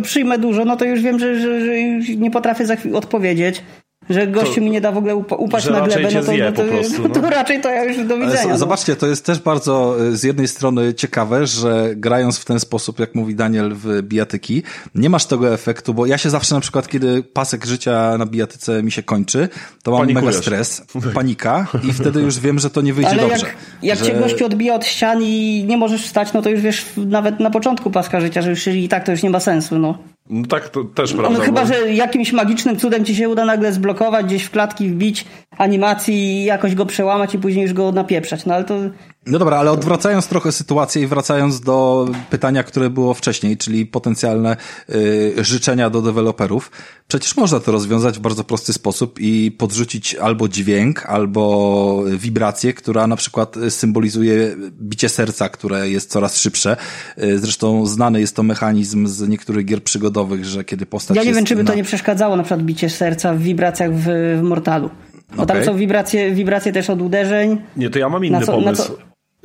przyjmę 0.04 0.38
dużo, 0.38 0.66
no 0.66 0.76
to 0.76 0.86
już 0.86 1.02
wiem, 1.02 1.20
że, 1.20 1.40
że, 1.40 1.62
że 1.62 1.72
nie 2.18 2.32
potrafię 2.32 2.66
za 2.66 2.76
chwilę 2.76 2.98
odpowiedzieć 2.98 3.64
że 4.10 4.28
gościu 4.28 4.62
mi 4.62 4.70
nie 4.70 4.82
da 4.82 4.92
w 4.92 4.98
ogóle 4.98 5.16
upaść 5.16 5.70
na 5.70 5.82
glebę, 5.82 6.10
no 6.14 6.24
to, 6.24 6.32
no 6.32 6.52
to, 6.52 6.64
prostu, 6.64 7.02
no. 7.02 7.10
to, 7.10 7.30
raczej 7.30 7.62
to 7.62 7.70
ja 7.70 7.84
już 7.84 8.08
do 8.08 8.18
widzenia. 8.18 8.48
No. 8.50 8.58
zobaczcie, 8.58 8.96
to 8.96 9.08
jest 9.08 9.26
też 9.26 9.40
bardzo 9.40 10.06
y, 10.06 10.18
z 10.18 10.24
jednej 10.24 10.48
strony 10.48 10.94
ciekawe, 10.94 11.48
że 11.48 11.90
grając 11.96 12.40
w 12.40 12.46
ten 12.46 12.60
sposób, 12.60 13.00
jak 13.00 13.16
mówi 13.16 13.36
Daniel 13.36 13.76
w 13.76 14.02
bijatyki, 14.02 14.64
nie 14.96 15.10
masz 15.10 15.26
tego 15.26 15.54
efektu, 15.54 15.94
bo 15.94 16.06
ja 16.06 16.18
się 16.18 16.30
zawsze 16.30 16.56
na 16.56 16.62
przykład, 16.62 16.88
kiedy 16.88 17.24
pasek 17.24 17.66
życia 17.66 18.18
na 18.18 18.26
bijatyce 18.26 18.84
mi 18.84 18.92
się 18.92 19.04
kończy, 19.04 19.50
to 19.84 19.92
mam 19.92 20.00
Panikujesz. 20.00 20.26
mega 20.26 20.42
stres, 20.42 20.86
panika 21.14 21.68
i 21.90 21.94
wtedy 21.94 22.22
już 22.22 22.40
wiem, 22.40 22.60
że 22.60 22.70
to 22.70 22.82
nie 22.82 22.94
wyjdzie 22.94 23.12
Ale 23.12 23.22
dobrze. 23.22 23.46
Jak, 23.46 23.56
jak 23.84 24.00
że... 24.00 24.06
cię 24.06 24.14
gościu 24.14 24.46
odbija 24.46 24.76
od 24.76 24.86
ścian 24.86 25.24
i 25.24 25.66
nie 25.68 25.78
możesz 25.78 26.06
wstać, 26.06 26.34
no 26.34 26.42
to 26.42 26.50
już 26.50 26.62
wiesz 26.62 26.86
nawet 26.98 27.40
na 27.40 27.50
początku 27.50 27.92
paska 27.92 28.22
życia, 28.22 28.42
że 28.42 28.50
już 28.50 28.68
i 28.68 28.90
tak 28.90 29.06
to 29.06 29.12
już 29.12 29.24
nie 29.24 29.30
ma 29.30 29.40
sensu, 29.40 29.80
no. 29.80 29.98
No 30.30 30.48
tak, 30.48 30.70
to 30.70 30.84
też 30.84 31.14
prawda. 31.14 31.38
No, 31.40 31.46
chyba, 31.46 31.62
bo... 31.62 31.68
że 31.68 31.94
jakimś 31.94 32.34
magicznym 32.34 32.78
cudem 32.78 33.06
ci 33.06 33.16
się 33.16 33.30
uda 33.30 33.46
nagle 33.46 33.74
zblokować, 33.74 34.26
gdzieś 34.26 34.44
w 34.44 34.52
klatki 34.52 34.90
wbić 34.90 35.26
animacji 35.58 36.16
i 36.16 36.46
jakoś 36.46 36.76
go 36.76 36.86
przełamać 36.86 37.36
i 37.36 37.40
później 37.40 37.64
już 37.64 37.74
go 37.74 37.92
napieprzać, 37.92 38.46
no 38.46 38.54
ale 38.54 38.64
to 38.64 38.80
no 39.28 39.40
dobra, 39.40 39.58
ale 39.58 39.72
odwracając 39.72 40.28
trochę 40.28 40.52
sytuację 40.52 41.02
i 41.02 41.08
wracając 41.08 41.60
do 41.62 42.08
pytania, 42.30 42.64
które 42.64 42.90
było 42.90 43.14
wcześniej, 43.14 43.58
czyli 43.58 43.86
potencjalne 43.86 44.58
y, 44.90 45.34
życzenia 45.38 45.90
do 45.90 46.02
deweloperów, 46.02 46.72
przecież 47.08 47.38
można 47.38 47.60
to 47.60 47.72
rozwiązać 47.72 48.18
w 48.18 48.22
bardzo 48.22 48.44
prosty 48.44 48.74
sposób 48.74 49.20
i 49.20 49.52
podrzucić 49.52 50.16
albo 50.16 50.48
dźwięk, 50.48 51.06
albo 51.06 52.04
wibrację, 52.18 52.74
która 52.74 53.08
na 53.08 53.16
przykład 53.16 53.56
symbolizuje 53.70 54.56
bicie 54.82 55.10
serca, 55.10 55.50
które 55.50 55.90
jest 55.90 56.12
coraz 56.12 56.38
szybsze. 56.38 56.78
Y, 57.24 57.40
zresztą 57.40 57.86
znany 57.86 58.20
jest 58.20 58.36
to 58.36 58.44
mechanizm 58.44 59.08
z 59.08 59.30
niektórych 59.30 59.66
gier 59.66 59.84
przygodowych, 59.84 60.46
że 60.46 60.64
kiedy 60.64 60.86
postać 60.86 61.18
Ja 61.18 61.24
nie 61.24 61.34
wiem, 61.34 61.46
czy 61.46 61.56
by 61.56 61.64
na... 61.64 61.72
to 61.72 61.76
nie 61.76 61.84
przeszkadzało 61.84 62.36
na 62.36 62.44
przykład 62.44 62.64
bicie 62.64 62.90
serca 62.90 63.34
w 63.34 63.40
wibracjach 63.40 63.94
w, 63.94 64.06
w 64.40 64.42
Mortalu. 64.42 64.90
Bo 65.36 65.44
okay. 65.44 65.56
tam 65.56 65.66
są 65.66 65.78
wibracje, 65.78 66.32
wibracje 66.32 66.74
też 66.74 66.90
od 66.90 67.02
uderzeń. 67.02 67.62
Nie, 67.78 67.90
to 67.90 68.00
ja 68.00 68.10
mam 68.10 68.26
inny 68.26 68.46
co, 68.46 68.52
pomysł. 68.52 68.98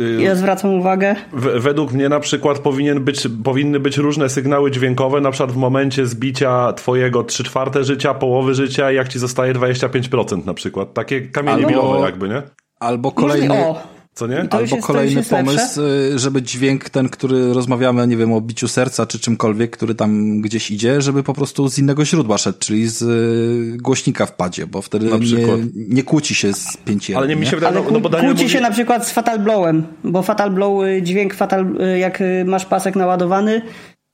Y, 0.03 0.23
ja 0.23 0.35
zwracam 0.35 0.75
uwagę. 0.75 1.15
W, 1.33 1.63
według 1.63 1.93
mnie 1.93 2.09
na 2.09 2.21
przykład 2.21 2.59
powinien 2.59 3.05
być, 3.05 3.29
powinny 3.45 3.81
być 3.81 3.97
różne 3.97 4.29
sygnały 4.29 4.71
dźwiękowe, 4.71 5.21
na 5.21 5.31
przykład 5.31 5.53
w 5.53 5.57
momencie 5.57 6.07
zbicia 6.07 6.73
twojego 6.73 7.25
3 7.25 7.45
czwarte 7.45 7.85
życia, 7.85 8.15
połowy 8.15 8.55
życia, 8.55 8.93
jak 8.93 9.09
ci 9.09 9.19
zostaje 9.19 9.55
25% 9.55 10.47
na 10.47 10.55
przykład. 10.55 10.95
Takie 10.95 11.21
kamienie 11.21 11.67
milowe 11.67 12.01
jakby, 12.01 12.29
nie? 12.29 12.43
Albo 12.81 13.13
kolejny... 13.13 13.55
O 13.55 14.02
co 14.15 14.27
nie? 14.27 14.47
Albo 14.51 14.77
kolejny 14.77 15.23
pomysł, 15.23 15.57
lepsze? 15.57 16.19
żeby 16.19 16.43
dźwięk 16.43 16.91
ten, 16.91 17.09
który 17.09 17.53
rozmawiamy, 17.53 18.07
nie 18.07 18.17
wiem, 18.17 18.33
o 18.33 18.41
biciu 18.41 18.69
serca 18.69 19.07
czy 19.07 19.19
czymkolwiek, 19.19 19.71
który 19.77 19.95
tam 19.95 20.41
gdzieś 20.41 20.71
idzie, 20.71 21.01
żeby 21.01 21.23
po 21.23 21.35
prostu 21.35 21.69
z 21.69 21.79
innego 21.79 22.05
źródła 22.05 22.39
szedł, 22.39 22.59
czyli 22.59 22.89
z 22.89 23.03
y, 23.03 23.79
głośnika 23.79 24.27
w 24.27 24.33
padzie, 24.33 24.67
bo 24.67 24.83
wtedy 24.83 25.07
nie, 25.07 25.47
nie 25.75 26.03
kłóci 26.03 26.35
się 26.35 26.53
z 26.53 26.77
5 26.77 27.11
Ale 27.11 27.29
nie 27.29 27.37
mi 27.37 27.47
się 27.47 27.57
wydaje, 27.57 27.75
no, 27.75 27.85
no, 27.91 28.01
bo 28.01 28.11
Kłóci 28.11 28.27
mówi... 28.27 28.51
się 28.51 28.61
na 28.61 28.71
przykład 28.71 29.07
z 29.07 29.13
Fatal 29.13 29.39
Blowem, 29.39 29.87
bo 30.05 30.23
Fatal 30.23 30.51
Blow, 30.51 30.85
y, 30.85 31.03
dźwięk 31.03 31.35
Fatal, 31.35 31.77
y, 31.95 31.99
jak 31.99 32.23
masz 32.45 32.67
pasek 32.67 32.97
naładowany, 32.97 33.63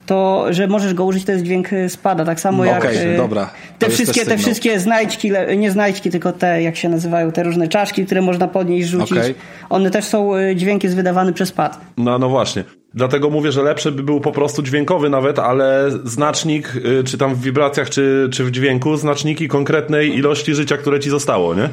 to, 0.09 0.45
że 0.49 0.67
możesz 0.67 0.93
go 0.93 1.05
użyć, 1.05 1.25
to 1.25 1.31
jest 1.31 1.43
dźwięk 1.43 1.69
spada, 1.87 2.25
tak 2.25 2.39
samo 2.39 2.65
jak 2.65 2.77
okay, 2.77 3.17
dobra. 3.17 3.51
te 3.79 3.89
wszystkie, 3.89 4.25
te 4.25 4.37
wszystkie 4.37 4.79
znajdźki, 4.79 5.31
nie 5.57 5.71
znajdźki, 5.71 6.11
tylko 6.11 6.31
te, 6.31 6.61
jak 6.63 6.75
się 6.75 6.89
nazywają, 6.89 7.31
te 7.31 7.43
różne 7.43 7.67
czaszki, 7.67 8.05
które 8.05 8.21
można 8.21 8.47
podnieść, 8.47 8.87
rzucić, 8.87 9.17
okay. 9.17 9.35
one 9.69 9.91
też 9.91 10.05
są, 10.05 10.35
y, 10.35 10.55
dźwięk 10.55 10.83
jest 10.83 10.95
wydawany 10.95 11.33
przez 11.33 11.51
pad. 11.51 11.79
No, 11.97 12.19
no 12.19 12.29
właśnie. 12.29 12.63
Dlatego 12.93 13.29
mówię, 13.29 13.51
że 13.51 13.63
lepszy 13.63 13.91
by 13.91 14.03
był 14.03 14.21
po 14.21 14.31
prostu 14.31 14.63
dźwiękowy 14.63 15.09
nawet, 15.09 15.39
ale 15.39 15.91
znacznik, 16.03 16.75
y, 16.75 17.03
czy 17.03 17.17
tam 17.17 17.35
w 17.35 17.41
wibracjach, 17.41 17.89
czy, 17.89 18.29
czy 18.33 18.43
w 18.43 18.51
dźwięku, 18.51 18.97
znaczniki 18.97 19.47
konkretnej 19.47 20.17
ilości 20.17 20.55
życia, 20.55 20.77
które 20.77 20.99
ci 20.99 21.09
zostało, 21.09 21.55
nie? 21.55 21.69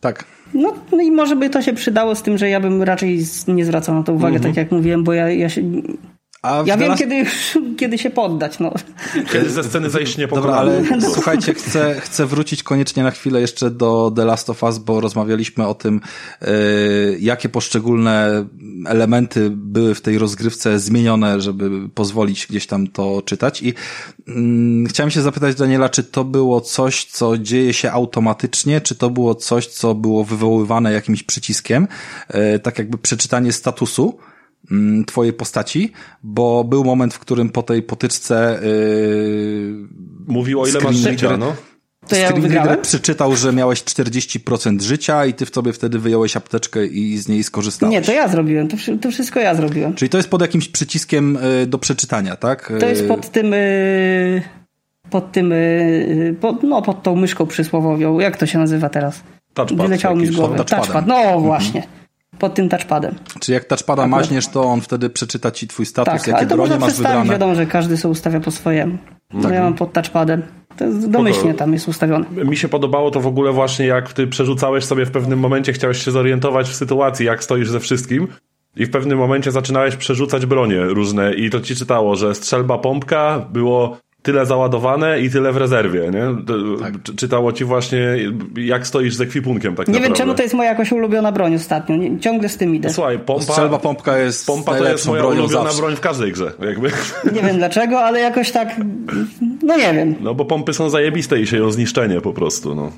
Tak. 0.00 0.24
No, 0.54 0.74
no 0.92 1.00
i 1.00 1.10
może 1.10 1.36
by 1.36 1.50
to 1.50 1.62
się 1.62 1.72
przydało 1.72 2.14
z 2.14 2.22
tym, 2.22 2.38
że 2.38 2.48
ja 2.48 2.60
bym 2.60 2.82
raczej 2.82 3.18
nie 3.48 3.64
zwracał 3.64 3.94
na 3.94 4.02
to 4.02 4.12
uwagę, 4.12 4.36
mm 4.36 4.42
-hmm. 4.42 4.46
tak 4.46 4.56
jak 4.56 4.72
mówiłem, 4.72 5.04
bo 5.04 5.12
ja, 5.12 5.30
ja 5.30 5.48
się 5.48 5.62
a 6.42 6.62
ja 6.66 6.76
wiem, 6.76 6.96
kiedy, 6.96 7.24
kiedy 7.78 7.98
się 7.98 8.10
poddać. 8.10 8.58
No. 8.58 8.74
Kiedy 9.32 9.50
ze 9.50 9.64
sceny 9.64 9.90
zejść 9.90 10.16
nie 10.16 10.28
Dobra, 10.28 10.54
ale 10.54 10.84
słuchajcie, 11.14 11.54
chcę, 11.54 12.00
chcę 12.00 12.26
wrócić 12.26 12.62
koniecznie 12.62 13.02
na 13.02 13.10
chwilę 13.10 13.40
jeszcze 13.40 13.70
do 13.70 14.12
The 14.16 14.24
Last 14.24 14.50
of 14.50 14.62
Us, 14.62 14.78
bo 14.78 15.00
rozmawialiśmy 15.00 15.66
o 15.66 15.74
tym, 15.74 16.00
yy, 16.40 16.48
jakie 17.20 17.48
poszczególne 17.48 18.44
elementy 18.86 19.50
były 19.50 19.94
w 19.94 20.00
tej 20.00 20.18
rozgrywce 20.18 20.78
zmienione, 20.78 21.40
żeby 21.40 21.88
pozwolić 21.88 22.46
gdzieś 22.46 22.66
tam 22.66 22.86
to 22.86 23.22
czytać. 23.22 23.62
I 23.62 23.66
yy, 24.26 24.88
chciałem 24.88 25.10
się 25.10 25.22
zapytać 25.22 25.54
Daniela, 25.54 25.88
czy 25.88 26.04
to 26.04 26.24
było 26.24 26.60
coś, 26.60 27.04
co 27.04 27.38
dzieje 27.38 27.72
się 27.72 27.92
automatycznie, 27.92 28.80
czy 28.80 28.94
to 28.94 29.10
było 29.10 29.34
coś, 29.34 29.66
co 29.66 29.94
było 29.94 30.24
wywoływane 30.24 30.92
jakimś 30.92 31.22
przyciskiem, 31.22 31.88
yy, 32.34 32.58
tak 32.58 32.78
jakby 32.78 32.98
przeczytanie 32.98 33.52
statusu, 33.52 34.18
Mm, 34.18 34.27
twojej 35.06 35.32
postaci, 35.32 35.92
bo 36.22 36.64
był 36.64 36.84
moment, 36.84 37.14
w 37.14 37.18
którym 37.18 37.50
po 37.50 37.62
tej 37.62 37.82
potyczce 37.82 38.60
yy, 38.62 39.74
mówił 40.26 40.60
o 40.60 40.66
ile 40.66 40.80
masz 40.80 40.96
życia, 40.96 41.36
no. 41.36 41.56
To 42.08 42.16
ja 42.16 42.32
wygrałem? 42.32 42.82
przeczytał, 42.82 43.36
że 43.36 43.52
miałeś 43.52 43.82
40% 43.82 44.80
życia 44.80 45.26
i 45.26 45.34
ty 45.34 45.46
w 45.46 45.50
tobie 45.50 45.72
wtedy 45.72 45.98
wyjąłeś 45.98 46.36
apteczkę 46.36 46.86
i 46.86 47.18
z 47.18 47.28
niej 47.28 47.44
skorzystałeś. 47.44 47.92
Nie, 47.92 48.02
to 48.02 48.12
ja 48.12 48.28
zrobiłem. 48.28 48.68
To, 48.68 48.76
to 49.00 49.10
wszystko 49.10 49.40
ja 49.40 49.54
zrobiłem. 49.54 49.94
Czyli 49.94 50.08
to 50.08 50.16
jest 50.16 50.30
pod 50.30 50.40
jakimś 50.40 50.68
przyciskiem 50.68 51.38
yy, 51.60 51.66
do 51.66 51.78
przeczytania, 51.78 52.36
tak? 52.36 52.72
To 52.80 52.86
jest 52.86 53.08
pod 53.08 53.30
tym... 53.30 53.52
Yy, 53.52 54.42
pod 55.10 55.32
tym... 55.32 55.54
Pod, 56.40 56.62
no, 56.62 56.82
pod 56.82 57.02
tą 57.02 57.16
myszką 57.16 57.46
przysłowowią. 57.46 58.20
Jak 58.20 58.36
to 58.36 58.46
się 58.46 58.58
nazywa 58.58 58.88
teraz? 58.88 59.22
Touchpad. 59.54 59.86
Wyleciało 59.86 60.16
mi 60.16 60.26
z 60.26 60.36
głowy. 60.36 60.64
Touchpad. 60.64 61.06
No 61.06 61.16
mhm. 61.16 61.82
Pod 62.38 62.54
tym 62.54 62.68
touchpadem. 62.68 63.14
Czyli 63.40 63.54
jak 63.54 63.64
touchpada 63.64 64.02
Akurat. 64.02 64.20
maźniesz, 64.20 64.48
to 64.48 64.62
on 64.62 64.80
wtedy 64.80 65.10
przeczyta 65.10 65.50
ci 65.50 65.68
twój 65.68 65.86
status, 65.86 66.12
tak, 66.14 66.26
jakie 66.26 66.38
ale 66.38 66.46
to 66.46 66.56
bronie 66.56 66.78
masz 66.78 66.94
wybrane. 66.94 67.30
wiadomo, 67.30 67.54
że 67.54 67.66
każdy 67.66 67.96
sobie 67.96 68.12
ustawia 68.12 68.40
po 68.40 68.50
swojemu. 68.50 68.98
Tak. 69.42 69.52
Ja 69.52 69.62
mam 69.62 69.74
pod 69.74 69.92
touchpadem. 69.92 70.42
To 70.76 70.84
jest 70.84 71.10
domyślnie 71.10 71.54
tam 71.54 71.72
jest 71.72 71.88
ustawione. 71.88 72.24
Mi 72.30 72.56
się 72.56 72.68
podobało 72.68 73.10
to 73.10 73.20
w 73.20 73.26
ogóle 73.26 73.52
właśnie, 73.52 73.86
jak 73.86 74.12
ty 74.12 74.26
przerzucałeś 74.26 74.84
sobie 74.84 75.06
w 75.06 75.10
pewnym 75.10 75.38
momencie, 75.38 75.72
chciałeś 75.72 76.04
się 76.04 76.10
zorientować 76.10 76.68
w 76.68 76.74
sytuacji, 76.74 77.26
jak 77.26 77.44
stoisz 77.44 77.70
ze 77.70 77.80
wszystkim. 77.80 78.28
I 78.76 78.86
w 78.86 78.90
pewnym 78.90 79.18
momencie 79.18 79.50
zaczynałeś 79.50 79.96
przerzucać 79.96 80.46
bronie 80.46 80.80
różne 80.80 81.34
i 81.34 81.50
to 81.50 81.60
ci 81.60 81.76
czytało, 81.76 82.16
że 82.16 82.34
strzelba 82.34 82.78
pompka 82.78 83.46
było 83.52 83.98
tyle 84.28 84.46
załadowane 84.46 85.20
i 85.20 85.30
tyle 85.30 85.52
w 85.52 85.56
rezerwie, 85.56 86.00
nie? 86.00 86.24
Tak. 86.80 86.94
Czytało 87.16 87.52
ci 87.52 87.64
właśnie, 87.64 88.16
jak 88.56 88.86
stoisz 88.86 89.14
z 89.14 89.20
ekwipunkiem 89.20 89.74
tak 89.74 89.88
Nie 89.88 89.92
naprawdę. 89.92 90.08
wiem, 90.08 90.16
czemu 90.16 90.34
to 90.34 90.42
jest 90.42 90.54
moja 90.54 90.70
jakoś 90.70 90.92
ulubiona 90.92 91.32
broń 91.32 91.54
ostatnio. 91.54 91.96
Nie, 91.96 92.20
ciągle 92.20 92.48
z 92.48 92.56
tym 92.56 92.74
idę. 92.74 92.90
Słuchaj, 92.90 93.18
pompa... 93.18 93.42
Strzelba 93.42 93.78
pompka 93.78 94.18
jest 94.18 94.46
Pompa 94.46 94.74
to 94.74 94.88
jest 94.88 95.06
moja 95.06 95.24
ulubiona 95.26 95.64
zawsze. 95.64 95.78
broń 95.82 95.96
w 95.96 96.00
każdej 96.00 96.32
grze, 96.32 96.52
jakby. 96.66 96.90
Nie 97.34 97.42
wiem 97.42 97.56
dlaczego, 97.56 98.00
ale 98.00 98.20
jakoś 98.20 98.50
tak, 98.50 98.76
no 99.62 99.76
nie 99.76 99.94
wiem. 99.94 100.14
No 100.20 100.34
bo 100.34 100.44
pompy 100.44 100.72
są 100.72 100.90
zajebiste 100.90 101.40
i 101.40 101.46
się 101.46 101.56
ją 101.56 101.70
zniszczenie 101.70 102.20
po 102.20 102.32
prostu, 102.32 102.74
no. 102.74 102.92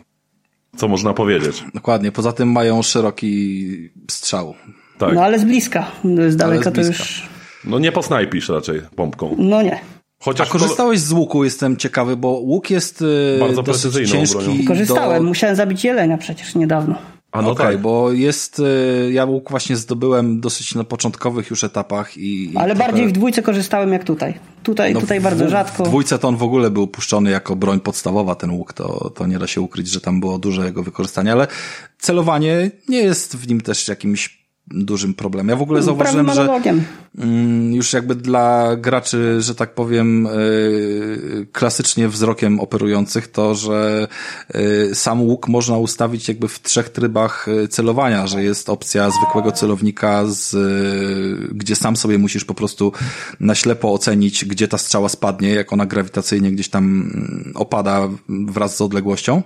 Co 0.77 0.89
można 0.89 1.15
powiedzieć. 1.15 1.65
Dokładnie, 1.74 2.12
poza 2.12 2.32
tym 2.32 2.52
mają 2.52 2.82
szeroki 2.82 3.66
strzał. 4.11 4.55
Tak. 4.98 5.15
No 5.15 5.23
ale 5.23 5.39
z 5.39 5.44
bliska, 5.44 5.86
z 6.28 6.36
daleka 6.36 6.70
to 6.70 6.81
już... 6.81 7.28
No 7.65 7.78
nie 7.78 7.93
posnajpisz 7.93 8.48
raczej 8.48 8.81
pompką. 8.97 9.35
No 9.39 9.62
nie. 9.62 9.81
Chociaż 10.21 10.49
A 10.49 10.53
korzystałeś 10.53 11.01
to... 11.01 11.07
z 11.07 11.13
łuku, 11.13 11.45
jestem 11.45 11.77
ciekawy, 11.77 12.17
bo 12.17 12.29
łuk 12.29 12.71
jest 12.71 13.03
y, 13.03 13.37
bardzo 13.41 13.63
precyzyjną 13.63 14.13
ciężki. 14.13 14.45
Bronią. 14.45 14.65
Korzystałem, 14.67 15.23
do... 15.23 15.29
musiałem 15.29 15.57
zabić 15.57 15.85
jelenia 15.85 16.19
przecież 16.19 16.55
niedawno. 16.55 16.95
A 17.33 17.43
no 17.43 17.51
Okej, 17.51 17.67
okay, 17.67 17.75
tak. 17.75 17.83
bo 17.83 18.13
jest, 18.13 18.59
y, 18.59 19.11
ja 19.13 19.25
łuk 19.25 19.51
właśnie 19.51 19.77
zdobyłem 19.77 20.41
dosyć 20.41 20.75
na 20.75 20.85
początkowych 20.85 21.51
już 21.51 21.65
etapach 21.65 22.17
i... 22.17 22.53
i 22.53 22.57
Ale 22.57 22.75
trochę... 22.75 22.91
bardziej 22.91 23.09
w 23.09 23.13
dwójce 23.13 23.43
korzystałem 23.43 23.93
jak 23.93 24.05
tutaj. 24.05 24.35
Tutaj, 24.63 24.95
no 24.95 25.01
tutaj 25.01 25.21
bardzo 25.21 25.49
rzadko. 25.49 25.85
W 25.85 25.89
dwójce 25.89 26.19
to 26.19 26.29
on 26.29 26.37
w 26.37 26.43
ogóle 26.43 26.71
był 26.71 26.87
puszczony 26.87 27.31
jako 27.31 27.57
broń 27.57 27.81
podstawowa, 27.81 28.35
ten 28.35 28.51
łuk, 28.51 28.73
to, 28.73 29.11
to 29.11 29.27
nie 29.27 29.39
da 29.39 29.47
się 29.47 29.61
ukryć, 29.61 29.89
że 29.89 30.01
tam 30.01 30.21
było 30.21 30.39
duże 30.39 30.65
jego 30.65 30.83
wykorzystanie, 30.83 31.33
ale 31.33 31.47
celowanie 31.99 32.71
nie 32.89 32.99
jest 32.99 33.37
w 33.37 33.49
nim 33.49 33.61
też 33.61 33.89
jakimś 33.89 34.40
dużym 34.71 35.15
problemem. 35.15 35.49
Ja 35.49 35.57
w 35.57 35.63
ogóle 35.63 35.83
zauważyłem, 35.83 36.35
że 36.35 36.49
mm, 37.19 37.75
już 37.75 37.93
jakby 37.93 38.15
dla 38.15 38.77
graczy, 38.77 39.43
że 39.43 39.55
tak 39.55 39.75
powiem, 39.75 40.27
y, 40.27 41.47
klasycznie 41.53 42.09
wzrokiem 42.09 42.61
operujących, 42.61 43.29
to, 43.29 43.55
że 43.55 44.09
y, 44.55 44.95
sam 44.95 45.23
łuk 45.23 45.49
można 45.49 45.79
ustawić 45.79 46.29
jakby 46.29 46.49
w 46.49 46.63
trzech 46.63 46.89
trybach 46.89 47.49
y, 47.49 47.69
celowania, 47.69 48.27
że 48.27 48.45
jest 48.45 48.69
opcja 48.69 49.11
zwykłego 49.11 49.53
celownika, 49.53 50.23
z, 50.27 50.57
gdzie 51.53 51.77
sam 51.77 51.97
sobie 51.97 52.19
musisz 52.19 52.45
po 52.45 52.55
prostu 52.55 52.93
na 53.41 53.55
ślepo 53.55 53.93
ocenić, 53.93 54.45
gdzie 54.45 54.69
ta 54.69 54.79
strzała 54.79 55.09
spadnie, 55.09 55.49
jak 55.49 55.73
ona 55.73 55.87
grawitacyjnie 55.87 56.53
gdzieś 56.53 56.69
tam 56.69 56.85
mm, 56.85 57.53
opada 57.55 58.09
wraz 58.29 58.77
z 58.77 58.81
odległością. 58.81 59.43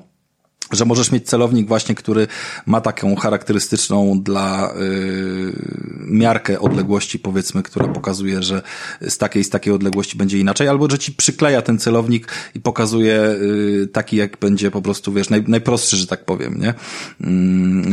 Że 0.73 0.85
możesz 0.85 1.13
mieć 1.13 1.27
celownik 1.29 1.69
właśnie, 1.69 1.95
który 1.95 2.27
ma 2.67 2.81
taką 2.81 3.17
charakterystyczną 3.17 4.23
dla 4.23 4.75
y, 4.75 5.53
miarkę 6.01 6.61
odległości, 6.61 7.19
powiedzmy, 7.19 7.63
która 7.63 7.89
pokazuje, 7.89 8.43
że 8.43 8.63
z 9.01 9.19
takiej 9.19 9.45
z 9.45 9.51
takiej 9.51 9.73
odległości 9.73 10.19
będzie 10.19 10.39
inaczej, 10.39 10.69
albo 10.69 10.91
że 10.91 10.99
ci 10.99 11.13
przykleja 11.13 11.63
ten 11.63 11.79
celownik 11.79 12.33
i 12.55 12.61
pokazuje 12.61 13.21
y, 13.23 13.89
taki, 13.93 14.17
jak 14.17 14.39
będzie 14.39 14.71
po 14.71 14.83
prostu, 14.83 15.13
wiesz, 15.13 15.31
naj, 15.31 15.45
najprostszy, 15.49 15.97
że 15.97 16.07
tak 16.07 16.25
powiem, 16.25 16.61
nie? 16.61 16.75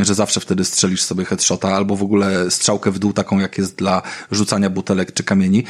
Y, 0.00 0.04
że 0.04 0.14
zawsze 0.14 0.40
wtedy 0.40 0.64
strzelisz 0.64 1.02
sobie 1.02 1.24
headshota, 1.24 1.68
albo 1.68 1.96
w 1.96 2.02
ogóle 2.02 2.50
strzałkę 2.50 2.90
w 2.90 2.98
dół, 2.98 3.12
taką 3.12 3.38
jak 3.38 3.58
jest 3.58 3.76
dla 3.76 4.02
rzucania 4.30 4.70
butelek 4.70 5.12
czy 5.12 5.24
kamieni. 5.24 5.64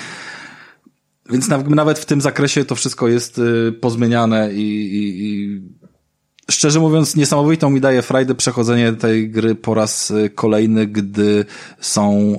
Więc 1.31 1.49
nawet 1.49 1.99
w 1.99 2.05
tym 2.05 2.21
zakresie 2.21 2.65
to 2.65 2.75
wszystko 2.75 3.09
jest 3.09 3.39
y, 3.39 3.73
pozmieniane 3.81 4.55
i, 4.55 4.97
i, 4.97 5.27
i 5.27 5.63
szczerze 6.51 6.81
mówiąc, 6.81 7.17
niesamowitą 7.17 7.71
mi 7.71 7.81
daje 7.81 8.03
frajdę 8.03 8.35
przechodzenie 8.35 8.93
tej 8.93 9.31
gry 9.31 9.55
po 9.55 9.75
raz 9.75 10.11
y, 10.11 10.31
kolejny, 10.35 10.87
gdy 10.87 11.45
są 11.81 12.39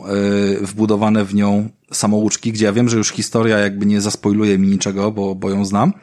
y, 0.61 0.65
wbudowane 0.65 1.25
w 1.25 1.35
nią 1.35 1.69
samouczki, 1.91 2.51
gdzie 2.51 2.65
ja 2.65 2.73
wiem, 2.73 2.89
że 2.89 2.97
już 2.97 3.09
historia 3.09 3.57
jakby 3.57 3.85
nie 3.85 4.01
zaspoiluje 4.01 4.57
mi 4.57 4.67
niczego, 4.67 5.11
bo, 5.11 5.35
bo 5.35 5.49
ją 5.49 5.65
znam 5.65 5.93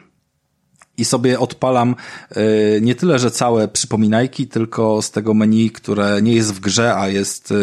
i 0.97 1.05
sobie 1.05 1.39
odpalam 1.39 1.95
y, 2.31 2.79
nie 2.81 2.95
tyle, 2.95 3.19
że 3.19 3.31
całe 3.31 3.67
przypominajki, 3.67 4.47
tylko 4.47 5.01
z 5.01 5.11
tego 5.11 5.33
menu, 5.33 5.69
które 5.69 6.21
nie 6.21 6.33
jest 6.33 6.53
w 6.53 6.59
grze, 6.59 6.95
a 6.95 7.07
jest 7.07 7.53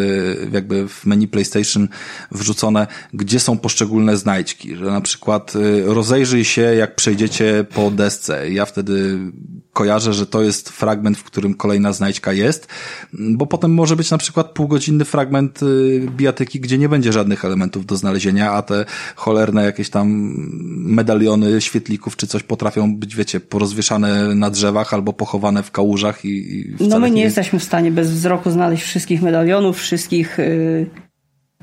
jakby 0.52 0.88
w 0.88 1.06
menu 1.06 1.28
PlayStation 1.28 1.88
wrzucone, 2.30 2.86
gdzie 3.12 3.40
są 3.40 3.58
poszczególne 3.58 4.16
znajdźki, 4.16 4.76
że 4.76 4.84
na 4.84 5.00
przykład 5.00 5.52
rozejrzyj 5.84 6.44
się, 6.44 6.62
jak 6.62 6.94
przejdziecie 6.94 7.66
po 7.74 7.90
desce. 7.90 8.50
Ja 8.50 8.64
wtedy 8.64 9.18
kojarzę, 9.78 10.12
że 10.12 10.26
to 10.26 10.42
jest 10.42 10.68
fragment, 10.68 11.18
w 11.18 11.24
którym 11.24 11.54
kolejna 11.54 11.92
znajdźka 11.92 12.32
jest, 12.32 12.68
bo 13.12 13.46
potem 13.46 13.74
może 13.74 13.96
być 13.96 14.10
na 14.10 14.18
przykład 14.18 14.50
półgodzinny 14.50 15.04
fragment 15.04 15.60
bijatyki, 16.16 16.60
gdzie 16.60 16.78
nie 16.78 16.88
będzie 16.88 17.12
żadnych 17.12 17.44
elementów 17.44 17.86
do 17.86 17.96
znalezienia, 17.96 18.52
a 18.52 18.62
te 18.62 18.84
cholerne 19.16 19.64
jakieś 19.64 19.90
tam 19.90 20.34
medaliony 20.98 21.60
świetlików 21.60 22.16
czy 22.16 22.26
coś 22.26 22.42
potrafią 22.42 22.96
być 22.96 23.16
wiecie, 23.16 23.40
porozwieszane 23.40 24.34
na 24.34 24.50
drzewach 24.50 24.94
albo 24.94 25.12
pochowane 25.12 25.62
w 25.62 25.70
kałużach 25.70 26.24
i, 26.24 26.28
i 26.28 26.88
No 26.88 26.98
my 26.98 27.10
nie, 27.10 27.16
nie 27.16 27.22
jesteśmy 27.22 27.58
w 27.58 27.64
stanie 27.64 27.90
bez 27.90 28.10
wzroku 28.10 28.50
znaleźć 28.50 28.82
wszystkich 28.82 29.22
medalionów, 29.22 29.78
wszystkich 29.78 30.38
yy, 30.38 31.07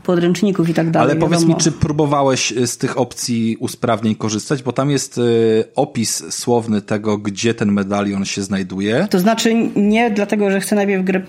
podręczników 0.06 0.70
i 0.70 0.74
tak 0.74 0.92
dalej. 0.92 1.12
Ale 1.12 1.20
powiedz 1.20 1.40
wiadomo. 1.40 1.58
mi, 1.58 1.64
czy 1.64 1.72
próbowałeś 1.72 2.52
y, 2.52 2.68
z 2.68 2.78
tych 2.78 2.98
opcji 2.98 3.58
usprawnień 3.60 4.16
korzystać, 4.16 4.64
bo 4.64 4.72
tam 4.72 4.92
jest 4.92 5.18
yy, 5.18 5.24
opis 5.76 6.24
słowny 6.30 6.82
tego, 6.82 7.18
gdzie 7.18 7.54
ten 7.54 7.72
medalion 7.72 8.26
się 8.26 8.44
znajduje. 8.44 9.08
To 9.10 9.20
znaczy 9.20 9.56
nie 9.76 10.12
dlatego, 10.12 10.52
że 10.52 10.60
chcę 10.60 10.76
najpierw 10.76 11.04
grę 11.04 11.22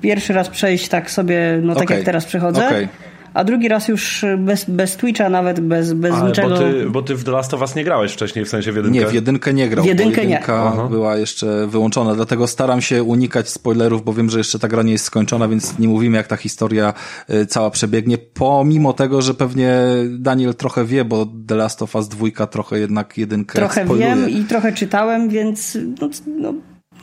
pierwszy 0.00 0.32
raz 0.32 0.48
przejść 0.48 0.88
tak 0.88 1.10
sobie, 1.10 1.60
no 1.62 1.74
tak 1.74 1.82
okay. 1.82 1.96
jak 1.96 2.06
teraz 2.06 2.24
przechodzę. 2.24 2.66
Okay 2.66 2.88
a 3.34 3.44
drugi 3.44 3.68
raz 3.68 3.88
już 3.88 4.24
bez, 4.38 4.64
bez 4.64 4.96
Twitcha, 4.96 5.28
nawet 5.28 5.60
bez, 5.60 5.92
bez 5.92 6.14
Ale 6.14 6.28
niczego. 6.28 6.48
Bo 6.48 6.58
ty, 6.58 6.90
bo 6.90 7.02
ty 7.02 7.14
w 7.14 7.24
The 7.24 7.30
Last 7.30 7.54
of 7.54 7.60
Us 7.60 7.74
nie 7.74 7.84
grałeś 7.84 8.12
wcześniej, 8.12 8.44
w 8.44 8.48
sensie 8.48 8.72
w 8.72 8.76
jedynkę? 8.76 8.98
Nie, 8.98 9.06
w 9.06 9.14
jedynkę 9.14 9.54
nie 9.54 9.68
grał. 9.68 9.84
W 9.84 9.88
jedynkę 9.88 10.26
nie. 10.26 10.42
była 10.90 11.16
jeszcze 11.16 11.66
wyłączona, 11.66 12.14
dlatego 12.14 12.46
staram 12.46 12.80
się 12.80 13.02
unikać 13.02 13.48
spoilerów, 13.48 14.04
bo 14.04 14.12
wiem, 14.12 14.30
że 14.30 14.38
jeszcze 14.38 14.58
ta 14.58 14.68
gra 14.68 14.82
nie 14.82 14.92
jest 14.92 15.04
skończona, 15.04 15.48
więc 15.48 15.78
nie 15.78 15.88
mówimy 15.88 16.16
jak 16.16 16.26
ta 16.26 16.36
historia 16.36 16.94
y, 17.30 17.46
cała 17.46 17.70
przebiegnie, 17.70 18.18
pomimo 18.18 18.92
tego, 18.92 19.22
że 19.22 19.34
pewnie 19.34 19.78
Daniel 20.10 20.54
trochę 20.54 20.84
wie, 20.84 21.04
bo 21.04 21.26
The 21.46 21.54
Last 21.54 21.82
of 21.82 21.94
Us 21.94 22.08
dwójka 22.08 22.46
trochę 22.46 22.78
jednak 22.78 23.18
jedynkę 23.18 23.58
Trochę 23.58 23.84
spoiluje. 23.84 24.16
wiem 24.16 24.30
i 24.30 24.44
trochę 24.44 24.72
czytałem, 24.72 25.28
więc 25.28 25.78
no, 26.00 26.08
no 26.26 26.54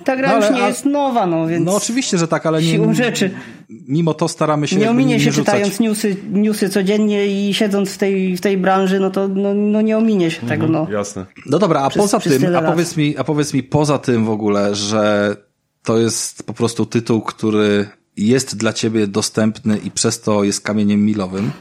ta 0.04 0.18
gra 0.18 0.30
no, 0.30 0.36
już 0.36 0.56
nie 0.56 0.64
a, 0.64 0.68
jest 0.68 0.86
nowa, 0.86 1.28
no 1.28 1.48
więc. 1.48 1.66
No 1.66 1.76
oczywiście, 1.76 2.18
że 2.18 2.28
tak, 2.28 2.46
ale 2.46 2.62
nie. 2.62 2.72
Siłą 2.72 2.94
rzeczy. 2.94 3.32
Mimo 3.70 4.14
to 4.14 4.28
staramy 4.28 4.68
się. 4.68 4.76
Nie 4.76 4.90
ominie 4.90 5.14
nie, 5.14 5.20
się 5.20 5.32
czytając 5.32 5.80
newsy, 5.80 6.16
newsy 6.32 6.70
codziennie 6.70 7.28
i 7.28 7.54
siedząc 7.54 7.92
w 7.92 7.98
tej, 7.98 8.38
w 8.38 8.42
tej 8.42 8.58
branży, 8.58 9.00
no 9.00 9.12
to 9.12 9.28
no, 9.28 9.54
no 9.54 9.82
nie 9.82 9.98
ominie 9.98 10.32
się 10.32 10.42
tego, 10.48 10.66
mhm, 10.66 10.72
no. 10.72 10.98
Jasne. 10.98 11.26
No 11.46 11.60
dobra, 11.60 11.82
a 11.82 11.90
przez, 11.90 12.02
poza 12.02 12.20
tym, 12.20 12.56
a 12.56 12.62
powiedz, 12.62 12.98
mi, 12.98 13.18
a 13.18 13.24
powiedz 13.24 13.54
mi 13.54 13.64
poza 13.64 13.98
tym 13.98 14.26
w 14.26 14.30
ogóle, 14.30 14.76
że 14.76 15.36
to 15.84 15.98
jest 15.98 16.44
po 16.44 16.54
prostu 16.54 16.86
tytuł, 16.86 17.22
który 17.22 17.88
jest 18.18 18.58
dla 18.58 18.74
ciebie 18.74 19.08
dostępny 19.08 19.78
i 19.78 19.92
przez 19.92 20.22
to 20.22 20.44
jest 20.44 20.62
kamieniem 20.62 21.06
milowym 21.06 21.52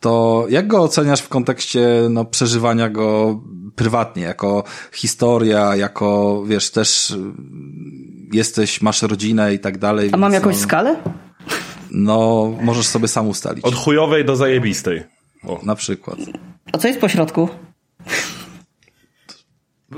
to 0.00 0.46
jak 0.48 0.66
go 0.66 0.82
oceniasz 0.82 1.20
w 1.20 1.28
kontekście 1.28 1.88
no, 2.10 2.24
przeżywania 2.24 2.88
go 2.88 3.40
prywatnie, 3.76 4.22
jako 4.22 4.64
historia, 4.92 5.76
jako 5.76 6.42
wiesz, 6.46 6.70
też 6.70 7.10
y, 7.10 7.16
jesteś, 8.32 8.82
masz 8.82 9.02
rodzinę 9.02 9.54
i 9.54 9.58
tak 9.58 9.78
dalej. 9.78 10.10
A 10.12 10.16
mam 10.16 10.32
jakąś 10.32 10.54
no, 10.54 10.62
skalę? 10.62 10.96
No, 11.90 12.52
możesz 12.60 12.86
sobie 12.86 13.08
sam 13.08 13.28
ustalić. 13.28 13.64
Od 13.64 13.74
chujowej 13.74 14.24
do 14.24 14.36
zajebistej. 14.36 15.04
O. 15.46 15.60
Na 15.62 15.74
przykład. 15.74 16.18
A 16.72 16.78
co 16.78 16.88
jest 16.88 17.00
po 17.00 17.08
środku? 17.08 17.48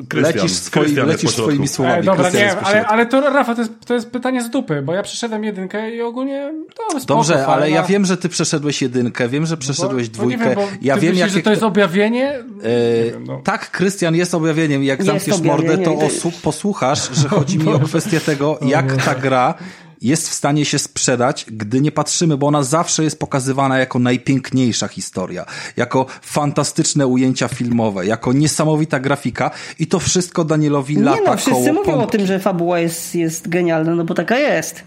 Krystian, 0.08 0.36
lecisz, 0.36 0.52
swoi, 0.52 0.94
lecisz 0.94 1.30
swoimi 1.30 1.68
słowami. 1.68 1.98
E, 1.98 2.02
dobra, 2.02 2.30
nie, 2.30 2.58
ale, 2.58 2.86
ale 2.86 3.06
to 3.06 3.20
Rafa, 3.20 3.54
to 3.54 3.60
jest, 3.60 3.72
to 3.86 3.94
jest 3.94 4.10
pytanie 4.10 4.42
z 4.42 4.50
dupy, 4.50 4.82
bo 4.82 4.94
ja 4.94 5.02
przeszedłem 5.02 5.44
jedynkę 5.44 5.94
i 5.94 6.02
ogólnie 6.02 6.52
to 6.74 7.00
spoko, 7.00 7.04
Dobrze, 7.06 7.46
ale 7.46 7.70
ja 7.70 7.82
wiem, 7.82 8.06
że 8.06 8.16
ty 8.16 8.28
przeszedłeś 8.28 8.82
jedynkę, 8.82 9.28
wiem, 9.28 9.46
że 9.46 9.54
no 9.54 9.60
przeszedłeś 9.60 10.08
no 10.08 10.12
bo, 10.12 10.22
dwójkę. 10.22 10.54
No 10.54 10.60
wiem, 10.60 10.78
ja 10.82 10.96
wiem, 10.96 11.14
myślisz, 11.14 11.32
że 11.32 11.42
to 11.42 11.50
jest 11.50 11.62
objawienie? 11.62 12.30
E, 12.32 13.04
wiem, 13.04 13.24
no. 13.24 13.40
Tak, 13.44 13.70
Krystian, 13.70 14.14
jest 14.14 14.34
objawieniem. 14.34 14.84
Jak 14.84 14.98
jest 14.98 15.06
zamkniesz 15.06 15.40
mordę, 15.40 15.78
to, 15.78 15.94
to 15.94 16.30
posłuchasz, 16.42 17.10
że 17.12 17.28
chodzi 17.28 17.58
mi 17.58 17.68
o 17.74 17.78
kwestię 17.78 18.20
tego, 18.20 18.58
jak 18.62 19.04
ta 19.04 19.14
gra 19.14 19.54
jest 20.00 20.28
w 20.28 20.32
stanie 20.32 20.64
się 20.64 20.78
sprzedać, 20.78 21.46
gdy 21.48 21.80
nie 21.80 21.92
patrzymy, 21.92 22.36
bo 22.36 22.46
ona 22.46 22.62
zawsze 22.62 23.04
jest 23.04 23.18
pokazywana 23.18 23.78
jako 23.78 23.98
najpiękniejsza 23.98 24.88
historia, 24.88 25.44
jako 25.76 26.06
fantastyczne 26.22 27.06
ujęcia 27.06 27.48
filmowe, 27.48 28.06
jako 28.06 28.32
niesamowita 28.32 29.00
grafika 29.00 29.50
i 29.78 29.86
to 29.86 29.98
wszystko 29.98 30.44
Danielowi 30.44 30.96
nie 30.96 31.02
lata 31.02 31.30
no, 31.30 31.36
wszyscy 31.36 31.72
mówią 31.72 32.00
o 32.00 32.06
tym, 32.06 32.26
że 32.26 32.38
fabuła 32.38 32.78
jest, 32.78 33.14
jest 33.14 33.48
genialna, 33.48 33.94
no 33.94 34.04
bo 34.04 34.14
taka 34.14 34.38
jest. 34.38 34.84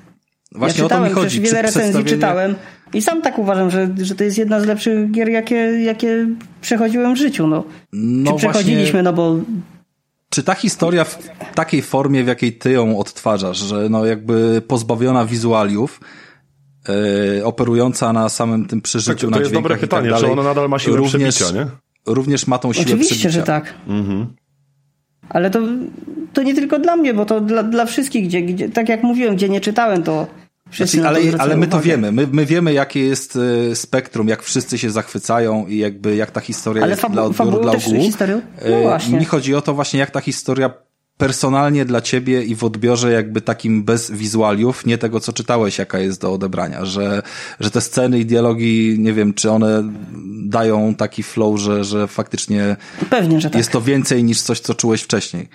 Właśnie 0.55 0.81
ja 0.81 0.85
czytałem, 0.85 1.03
o 1.03 1.07
to 1.07 1.15
mi 1.15 1.23
chodzi. 1.23 1.41
wiele 1.41 1.61
recenzji 1.61 1.81
przedstawienie... 1.81 2.09
czytałem 2.09 2.55
i 2.93 3.01
sam 3.01 3.21
tak 3.21 3.39
uważam, 3.39 3.69
że, 3.69 3.89
że 4.01 4.15
to 4.15 4.23
jest 4.23 4.37
jedna 4.37 4.61
z 4.61 4.65
lepszych 4.65 5.11
gier, 5.11 5.29
jakie, 5.29 5.55
jakie 5.83 6.27
przechodziłem 6.61 7.15
w 7.15 7.17
życiu. 7.17 7.47
No. 7.47 7.63
no 7.93 8.31
Czy 8.31 8.37
przechodziliśmy, 8.37 8.83
właśnie... 8.83 9.03
no 9.03 9.13
bo 9.13 9.39
czy 10.31 10.43
ta 10.43 10.55
historia 10.55 11.03
w 11.03 11.17
takiej 11.55 11.81
formie, 11.81 12.23
w 12.23 12.27
jakiej 12.27 12.53
ty 12.53 12.71
ją 12.71 12.97
odtwarzasz, 12.97 13.57
że 13.57 13.89
no 13.89 14.05
jakby 14.05 14.61
pozbawiona 14.67 15.25
wizualiów, 15.25 15.99
yy, 16.87 17.45
operująca 17.45 18.13
na 18.13 18.29
samym 18.29 18.65
tym 18.65 18.81
przeżyciu 18.81 19.27
tak, 19.27 19.29
to, 19.29 19.35
to 19.35 19.39
jest 19.39 19.53
dobre 19.53 19.75
tak 19.75 19.81
pytanie, 19.81 20.09
tak 20.09 20.11
dalej, 20.11 20.27
czy 20.27 20.39
ona 20.39 20.43
nadal 20.49 20.69
ma 20.69 20.79
siłę 20.79 20.97
również, 20.97 21.35
przebicia, 21.35 21.59
nie? 21.59 21.67
Również 22.05 22.47
ma 22.47 22.57
tą 22.57 22.73
siłę 22.73 22.85
Oczywiście, 22.85 23.15
przebicia. 23.15 23.39
że 23.39 23.43
tak. 23.43 23.73
Mhm. 23.87 24.27
Ale 25.29 25.49
to, 25.49 25.59
to 26.33 26.43
nie 26.43 26.55
tylko 26.55 26.79
dla 26.79 26.95
mnie, 26.95 27.13
bo 27.13 27.25
to 27.25 27.41
dla, 27.41 27.63
dla 27.63 27.85
wszystkich, 27.85 28.27
gdzie, 28.27 28.41
gdzie, 28.41 28.69
tak 28.69 28.89
jak 28.89 29.03
mówiłem, 29.03 29.35
gdzie 29.35 29.49
nie 29.49 29.61
czytałem, 29.61 30.03
to 30.03 30.27
znaczy, 30.77 31.07
ale, 31.07 31.19
ale 31.37 31.57
my 31.57 31.67
to 31.67 31.81
wiemy. 31.81 32.11
My, 32.11 32.27
my 32.31 32.45
wiemy, 32.45 32.73
jakie 32.73 33.05
jest 33.05 33.35
y, 33.35 33.75
spektrum, 33.75 34.27
jak 34.27 34.43
wszyscy 34.43 34.77
się 34.77 34.91
zachwycają 34.91 35.67
i 35.67 35.77
jakby 35.77 36.15
jak 36.15 36.31
ta 36.31 36.41
historia 36.41 36.83
ale 36.83 36.91
jest 36.91 37.07
dla 37.11 37.23
odbioru, 37.23 37.59
dla 37.59 37.71
ogółu. 37.71 38.09
No 38.61 38.67
y, 38.67 38.81
właśnie. 38.81 39.19
Mi 39.19 39.25
chodzi 39.25 39.55
o 39.55 39.61
to 39.61 39.73
właśnie, 39.73 39.99
jak 39.99 40.11
ta 40.11 40.21
historia 40.21 40.69
personalnie 41.21 41.85
dla 41.85 42.01
ciebie 42.01 42.43
i 42.43 42.55
w 42.55 42.63
odbiorze 42.63 43.11
jakby 43.11 43.41
takim 43.41 43.83
bez 43.83 44.11
wizualiów, 44.11 44.85
nie 44.85 44.97
tego, 44.97 45.19
co 45.19 45.33
czytałeś, 45.33 45.77
jaka 45.77 45.99
jest 45.99 46.21
do 46.21 46.33
odebrania, 46.33 46.85
że, 46.85 47.21
że 47.59 47.71
te 47.71 47.81
sceny 47.81 48.19
i 48.19 48.25
dialogi, 48.25 48.95
nie 48.99 49.13
wiem, 49.13 49.33
czy 49.33 49.51
one 49.51 49.83
dają 50.45 50.95
taki 50.95 51.23
flow, 51.23 51.59
że, 51.59 51.83
że 51.83 52.07
faktycznie 52.07 52.75
Pewnie, 53.09 53.41
że 53.41 53.49
tak. 53.49 53.57
jest 53.57 53.71
to 53.71 53.81
więcej 53.81 54.23
niż 54.23 54.41
coś, 54.41 54.59
co 54.59 54.75
czułeś 54.75 55.01
wcześniej. 55.01 55.49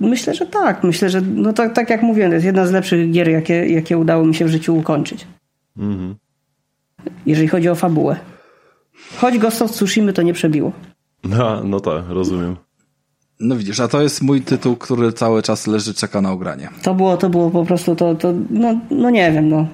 Myślę, 0.00 0.34
że 0.34 0.46
tak. 0.46 0.84
Myślę, 0.84 1.10
że 1.10 1.20
no 1.20 1.52
tak, 1.52 1.74
tak 1.74 1.90
jak 1.90 2.02
mówiłem, 2.02 2.30
to 2.30 2.34
jest 2.34 2.46
jedna 2.46 2.66
z 2.66 2.72
lepszych 2.72 3.10
gier, 3.10 3.28
jakie, 3.28 3.66
jakie 3.66 3.98
udało 3.98 4.24
mi 4.24 4.34
się 4.34 4.44
w 4.44 4.48
życiu 4.48 4.76
ukończyć. 4.76 5.26
Mhm. 5.76 6.14
Jeżeli 7.26 7.48
chodzi 7.48 7.68
o 7.68 7.74
fabułę. 7.74 8.16
Choć 9.16 9.38
Ghost 9.38 9.62
of 9.62 9.70
Tsushima 9.70 10.12
to 10.12 10.22
nie 10.22 10.32
przebiło. 10.32 10.72
No, 11.24 11.64
no 11.64 11.80
tak, 11.80 12.04
rozumiem. 12.08 12.56
No 13.40 13.56
widzisz, 13.56 13.80
a 13.80 13.88
to 13.88 14.02
jest 14.02 14.22
mój 14.22 14.40
tytuł, 14.40 14.76
który 14.76 15.12
cały 15.12 15.42
czas 15.42 15.66
leży, 15.66 15.94
czeka 15.94 16.20
na 16.20 16.32
ogranie. 16.32 16.68
To 16.82 16.94
było, 16.94 17.16
to 17.16 17.30
było 17.30 17.50
po 17.50 17.64
prostu 17.64 17.96
to, 17.96 18.14
to 18.14 18.34
no, 18.50 18.80
no 18.90 19.10
nie 19.10 19.32
wiem, 19.32 19.48
no 19.48 19.66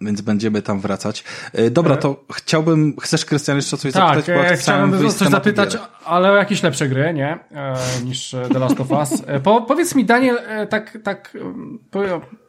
więc 0.00 0.20
będziemy 0.20 0.62
tam 0.62 0.80
wracać. 0.80 1.24
E, 1.52 1.70
dobra, 1.70 1.94
e, 1.94 1.98
to 1.98 2.24
chciałbym, 2.32 2.96
chcesz 3.00 3.24
Krystian 3.24 3.56
jeszcze 3.56 3.76
coś 3.76 3.92
tak, 3.92 4.14
zapytać? 4.14 4.48
Tak, 4.48 4.58
chciałbym 4.58 5.10
coś 5.10 5.28
zapytać, 5.28 5.72
gier. 5.72 5.80
ale 6.04 6.32
o 6.32 6.36
jakieś 6.36 6.62
lepsze 6.62 6.88
gry, 6.88 7.14
nie? 7.14 7.38
E, 7.54 7.74
niż 8.04 8.36
The 8.52 8.58
Last 8.58 8.80
of 8.80 8.90
Us. 8.90 9.22
Po, 9.42 9.62
powiedz 9.62 9.94
mi 9.94 10.04
Daniel, 10.04 10.38
tak, 10.68 10.98
tak 11.04 11.36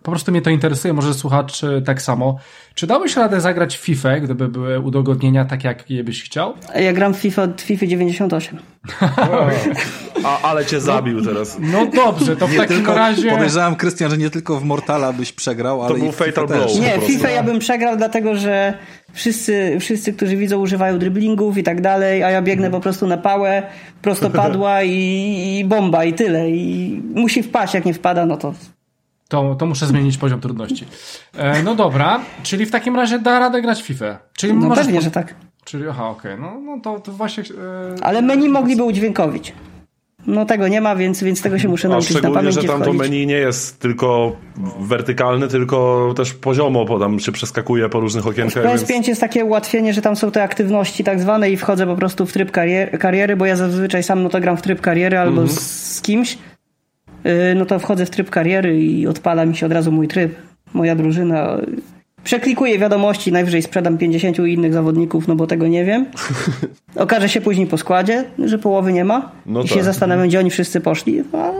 po 0.03 0.11
prostu 0.11 0.31
mnie 0.31 0.41
to 0.41 0.49
interesuje, 0.49 0.93
może 0.93 1.13
słuchacz 1.13 1.61
tak 1.85 2.01
samo. 2.01 2.37
Czy 2.75 2.87
dałbyś 2.87 3.15
radę 3.15 3.41
zagrać 3.41 3.77
w 3.77 3.79
FIFA, 3.79 4.19
gdyby 4.19 4.47
były 4.47 4.79
udogodnienia 4.79 5.45
tak, 5.45 5.63
jak 5.63 5.89
je 5.89 6.03
byś 6.03 6.23
chciał? 6.23 6.53
Ja 6.75 6.93
gram 6.93 7.13
w 7.13 7.17
FIFA 7.17 7.43
od 7.43 7.61
FIFA 7.61 7.85
98. 7.85 8.59
A, 10.23 10.41
ale 10.41 10.65
cię 10.65 10.81
zabił 10.81 11.25
teraz. 11.25 11.57
No 11.59 11.85
dobrze, 11.85 12.35
to 12.35 12.47
w 12.47 12.51
Nie 12.51 12.57
takim 12.57 12.77
tylko, 12.77 12.95
razie... 12.95 13.31
podejrzewam, 13.31 13.75
Krystian, 13.75 14.09
że 14.09 14.17
nie 14.17 14.29
tylko 14.29 14.59
w 14.59 14.63
Mortala 14.63 15.13
byś 15.13 15.33
przegrał, 15.33 15.83
ale 15.83 15.95
był 15.95 16.05
i 16.05 16.11
w 16.11 16.15
FIFA 16.15 16.25
Fatal 16.25 16.47
też. 16.47 16.57
Blow. 16.57 16.79
Nie. 16.79 17.01
FIFA 17.07 17.29
ja 17.29 17.43
bym 17.43 17.59
przegrał, 17.59 17.97
dlatego 17.97 18.35
że 18.35 18.73
wszyscy, 19.13 19.77
wszyscy, 19.79 20.13
którzy 20.13 20.37
widzą, 20.37 20.59
używają 20.59 20.99
driblingów 20.99 21.57
i 21.57 21.63
tak 21.63 21.81
dalej, 21.81 22.23
a 22.23 22.29
ja 22.29 22.41
biegnę 22.41 22.71
po 22.71 22.79
prostu 22.79 23.07
na 23.07 23.17
pałę, 23.17 23.63
prostopadła 24.01 24.83
i, 24.83 25.59
i 25.59 25.65
bomba 25.65 26.05
i 26.05 26.13
tyle. 26.13 26.49
I 26.49 27.01
musi 27.15 27.43
wpaść, 27.43 27.73
jak 27.73 27.85
nie 27.85 27.93
wpada, 27.93 28.25
no 28.25 28.37
to 28.37 28.53
To, 29.29 29.55
to 29.55 29.65
muszę 29.65 29.85
zmienić 29.87 30.17
poziom 30.17 30.39
trudności. 30.41 30.85
E, 31.37 31.63
no 31.63 31.75
dobra, 31.75 32.19
czyli 32.43 32.65
w 32.65 32.71
takim 32.71 32.95
razie 32.95 33.19
da 33.19 33.39
radę 33.39 33.61
grać 33.61 33.81
w 33.81 33.85
FIFA. 33.85 34.17
Czyli 34.37 34.53
no 34.53 34.67
możesz 34.67 34.83
pewnie, 34.85 34.99
po- 34.99 35.03
że 35.03 35.11
tak. 35.11 35.35
Czyli, 35.65 35.83
aha, 35.89 36.07
okej, 36.09 36.37
no, 36.39 36.59
no 36.65 36.79
to, 36.83 36.99
to 36.99 37.11
właśnie... 37.11 37.43
E, 37.43 38.03
Ale 38.03 38.21
menu 38.21 38.49
mogliby 38.49 38.83
udźwiękowić. 38.83 39.53
No 40.27 40.45
tego 40.45 40.67
nie 40.67 40.81
ma, 40.81 40.95
więc, 40.95 41.23
więc 41.23 41.41
tego 41.41 41.59
się 41.59 41.67
muszę 41.67 41.87
A 41.87 41.91
nauczyć 41.91 42.09
na 42.09 42.13
szczególnie, 42.19 42.35
pamięć 42.35 42.55
że 42.55 42.63
tam 42.63 42.81
to 42.81 42.93
menu 42.93 43.27
nie 43.27 43.35
jest 43.35 43.79
tylko 43.79 44.35
wertykalne, 44.79 45.47
tylko 45.47 46.13
też 46.17 46.33
poziomo, 46.33 46.85
bo 46.85 46.99
tam 46.99 47.19
się 47.19 47.31
przeskakuje 47.31 47.89
po 47.89 47.99
różnych 47.99 48.23
W 48.23 48.27
okienkach. 48.27 48.63
PS5 48.63 48.87
Więc... 48.87 49.07
jest 49.07 49.21
takie 49.21 49.45
ułatwienie, 49.45 49.93
że 49.93 50.01
tam 50.01 50.15
są 50.15 50.31
te 50.31 50.43
aktywności 50.43 51.03
tak 51.03 51.19
zwane 51.19 51.49
i 51.51 51.57
wchodzę 51.57 51.87
po 51.87 51.95
prostu 51.95 52.25
w 52.25 52.33
tryb 52.33 52.51
karier- 52.51 52.97
kariery, 52.97 53.35
bo 53.35 53.45
ja 53.45 53.55
zazwyczaj 53.55 54.03
sam 54.03 54.23
no 54.23 54.29
to 54.29 54.39
gram 54.39 54.57
w 54.57 54.61
tryb 54.61 54.81
kariery 54.81 55.17
albo 55.17 55.41
Mhm. 55.41 55.47
z, 55.59 55.61
z 55.95 56.01
kimś. 56.01 56.37
Yy, 57.23 57.55
No 57.55 57.65
to 57.65 57.79
wchodzę 57.79 58.05
w 58.05 58.09
tryb 58.09 58.29
kariery 58.29 58.81
i 58.81 59.07
odpala 59.07 59.45
mi 59.45 59.55
się 59.55 59.65
od 59.65 59.71
razu 59.71 59.91
mój 59.91 60.07
tryb, 60.07 60.35
moja 60.73 60.95
drużyna. 60.95 61.57
Przeklikuję 62.23 62.79
wiadomości, 62.79 63.31
najwyżej 63.31 63.61
sprzedam 63.61 63.97
50 63.97 64.39
innych 64.39 64.73
zawodników, 64.73 65.27
no 65.27 65.35
bo 65.35 65.47
tego 65.47 65.67
nie 65.67 65.85
wiem. 65.85 66.05
Okaże 66.95 67.29
się 67.29 67.41
później 67.41 67.67
po 67.67 67.77
składzie, 67.77 68.25
że 68.45 68.57
połowy 68.57 68.93
nie 68.93 69.05
ma 69.05 69.31
No 69.45 69.59
i 69.61 69.67
tak. 69.67 69.77
się 69.77 69.83
zastanawiam, 69.83 70.27
gdzie 70.27 70.39
oni 70.39 70.49
wszyscy 70.49 70.81
poszli. 70.81 71.23
A, 71.33 71.51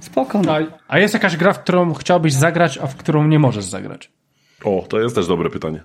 spoko. 0.00 0.42
No. 0.42 0.52
a, 0.56 0.58
a 0.88 0.98
jest 0.98 1.14
jakaś 1.14 1.36
gra, 1.36 1.52
w 1.52 1.58
którą 1.58 1.94
chciałbyś 1.94 2.32
zagrać, 2.32 2.78
a 2.78 2.86
w 2.86 2.96
którą 2.96 3.26
nie 3.26 3.38
możesz 3.38 3.64
zagrać? 3.64 4.10
O, 4.64 4.84
to 4.88 5.00
jest 5.00 5.14
też 5.14 5.26
dobre 5.26 5.50
pytanie. 5.50 5.80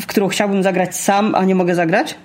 W 0.00 0.06
którą 0.06 0.28
chciałbym 0.28 0.62
zagrać 0.62 0.96
sam, 0.96 1.34
a 1.34 1.44
nie 1.44 1.54
mogę 1.54 1.74
zagrać? 1.74 2.16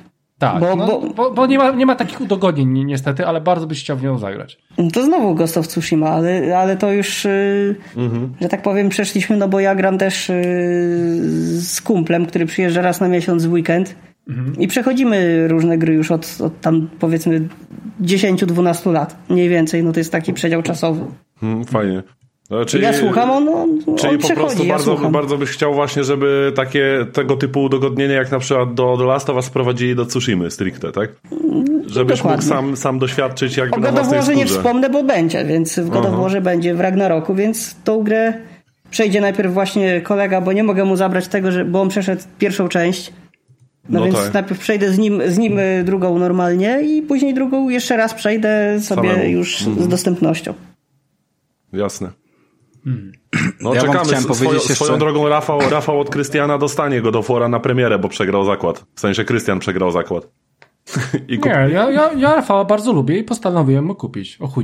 Tak, 0.41 0.59
Bo- 0.59 0.75
no, 0.75 0.87
bo- 0.87 1.01
bo, 1.15 1.31
bo, 1.31 1.47
nie, 1.47 1.57
ma, 1.57 1.71
nie 1.71 1.85
ma 1.85 1.95
takich 1.95 2.21
udogodnień 2.21 2.69
ni- 2.69 2.85
niestety, 2.85 3.25
ale 3.27 3.41
bardzo 3.41 3.67
byś 3.67 3.79
chciał 3.81 3.97
w 3.97 4.03
nią 4.03 4.17
zagrać. 4.17 4.57
To 4.93 5.03
znowu 5.05 5.35
Ghost 5.35 5.57
of 5.57 5.67
Tsushima, 5.67 6.09
ale, 6.09 6.57
ale 6.57 6.77
to 6.77 6.91
już, 6.93 7.25
yy, 7.25 7.75
że 8.41 8.49
tak 8.49 8.61
powiem, 8.61 8.89
przeszliśmy, 8.89 9.37
no 9.37 9.47
bo 9.47 9.59
ja 9.59 9.75
gram 9.75 9.97
też 9.97 10.29
yy, 10.29 10.35
z 11.61 11.81
kumplem, 11.81 12.25
który 12.25 12.45
przyjeżdża 12.45 12.81
raz 12.81 13.01
na 13.01 13.07
miesiąc 13.07 13.45
w 13.45 13.51
weekend 13.51 13.95
i 14.59 14.67
przechodzimy 14.67 15.47
różne 15.47 15.77
gry 15.77 15.93
już 15.93 16.11
od, 16.11 16.37
od 16.43 16.61
tam 16.61 16.89
powiedzmy 16.99 17.41
10-12 18.01 18.91
lat, 18.93 19.15
mniej 19.29 19.49
więcej, 19.49 19.83
no 19.83 19.91
to 19.91 19.99
jest 19.99 20.11
taki 20.11 20.33
przedział 20.33 20.61
czasowy. 20.63 21.01
Hmm, 21.39 21.65
fajnie. 21.65 22.03
No, 22.51 22.65
czyli, 22.65 22.83
Ja 22.83 22.93
słucham, 22.93 23.31
on, 23.31 23.49
on, 23.49 23.95
Czyli 23.97 24.13
on 24.15 24.19
po 24.21 24.29
prostu 24.35 24.63
ja 24.63 24.69
bardzo, 24.69 24.85
słucham. 24.91 25.11
bardzo 25.11 25.37
byś 25.37 25.49
chciał 25.49 25.73
właśnie, 25.73 26.03
żeby 26.03 26.51
takie 26.55 27.05
tego 27.13 27.37
typu 27.37 27.63
udogodnienia 27.63 28.13
jak 28.15 28.31
na 28.31 28.39
przykład 28.39 28.73
do, 28.73 28.97
do 28.97 29.05
Last 29.05 29.29
of 29.29 29.35
Us 29.35 29.45
sprowadzili 29.45 29.95
do 29.95 30.05
Tsushimy 30.05 30.51
stricte, 30.51 30.91
tak? 30.91 31.09
Żebyś 31.87 31.95
mógł 32.23 32.23
dokładnie. 32.23 32.47
sam, 32.47 32.77
sam 32.77 32.99
doświadczyć 32.99 33.57
jakby 33.57 33.75
O 33.75 33.79
na 33.79 34.03
własnej 34.03 34.37
nie 34.37 34.45
wspomnę, 34.45 34.89
bo 34.89 35.03
będzie, 35.03 35.45
więc 35.45 35.79
w 35.79 35.89
God 35.89 36.05
of 36.05 36.15
Warze 36.19 36.41
będzie 36.41 36.75
w 36.75 36.79
Ragnaroku, 36.79 37.35
więc 37.35 37.75
tą 37.83 38.03
grę 38.03 38.33
przejdzie 38.91 39.21
najpierw 39.21 39.53
właśnie 39.53 40.01
kolega, 40.01 40.41
bo 40.41 40.53
nie 40.53 40.63
mogę 40.63 40.85
mu 40.85 40.95
zabrać 40.95 41.27
tego, 41.27 41.51
że, 41.51 41.65
bo 41.65 41.81
on 41.81 41.89
przeszedł 41.89 42.21
pierwszą 42.39 42.67
część. 42.67 43.13
No, 43.89 43.99
No 43.99 44.05
więc 44.05 44.17
tak. 44.23 44.33
najpierw 44.33 44.59
przejdę 44.59 44.91
z 44.93 44.97
nim, 44.97 45.21
z 45.27 45.37
nim 45.37 45.59
y, 45.59 45.83
drugą 45.85 46.19
normalnie 46.19 46.81
i 46.81 47.01
później 47.01 47.33
drugą 47.33 47.69
jeszcze 47.69 47.97
raz 47.97 48.13
przejdę 48.13 48.79
sobie 48.81 49.09
Samemu. 49.11 49.29
już 49.29 49.61
Mhm. 49.61 49.85
z 49.85 49.87
dostępnością. 49.87 50.53
Jasne. 51.73 52.09
Hmm. 52.83 53.11
No 53.61 53.73
Ja 53.73 53.81
czekamy. 53.81 53.99
chciałem 54.05 54.23
Swoją, 54.23 54.39
powiedzieć 54.39 54.69
jeszcze- 54.69 54.85
swoją 54.85 54.99
drogą 54.99 55.29
Rafał, 55.29 55.59
Rafał 55.69 55.99
od 55.99 56.09
Krystiana 56.09 56.57
dostanie 56.57 57.01
go 57.01 57.11
do 57.11 57.21
fora 57.21 57.47
na 57.49 57.59
premierę, 57.59 57.99
bo 57.99 58.09
przegrał 58.09 58.45
zakład. 58.45 58.85
W 58.95 58.99
sensie 58.99 59.25
Krystian 59.25 59.59
przegrał 59.59 59.91
zakład. 59.91 60.27
I 61.27 61.35
kup... 61.37 61.45
Nie, 61.45 61.51
ja, 61.51 61.89
ja, 61.91 62.13
ja 62.13 62.35
Rafała 62.35 62.65
bardzo 62.65 62.93
lubię 62.93 63.17
i 63.17 63.23
postanowiłem 63.23 63.85
mu 63.85 63.95
kupić. 63.95 64.37
O 64.39 64.47
chuj 64.47 64.63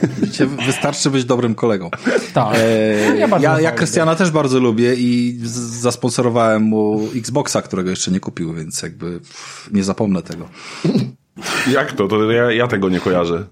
wystarczy 0.66 1.10
być 1.10 1.24
dobrym 1.24 1.54
kolegą. 1.54 1.90
Tak. 2.34 2.54
E, 2.58 3.16
Ja 3.18 3.28
bardzo 3.28 3.44
ja, 3.44 3.50
ja 3.50 3.56
Rafała 3.56 3.72
Krystiana 3.72 4.14
też 4.14 4.30
bardzo 4.30 4.60
lubię 4.60 4.94
i 4.94 5.38
zasponsorowałem 5.80 6.62
mu 6.62 7.08
Xboxa, 7.16 7.62
którego 7.62 7.90
jeszcze 7.90 8.10
nie 8.10 8.20
kupił, 8.20 8.54
więc 8.54 8.82
jakby 8.82 9.20
pff, 9.20 9.68
nie 9.72 9.84
zapomnę 9.84 10.22
tego. 10.22 10.48
Jak 11.72 11.92
to? 11.92 12.08
To 12.08 12.30
ja, 12.32 12.52
ja 12.52 12.68
tego 12.68 12.88
nie 12.88 13.00
kojarzę. 13.00 13.44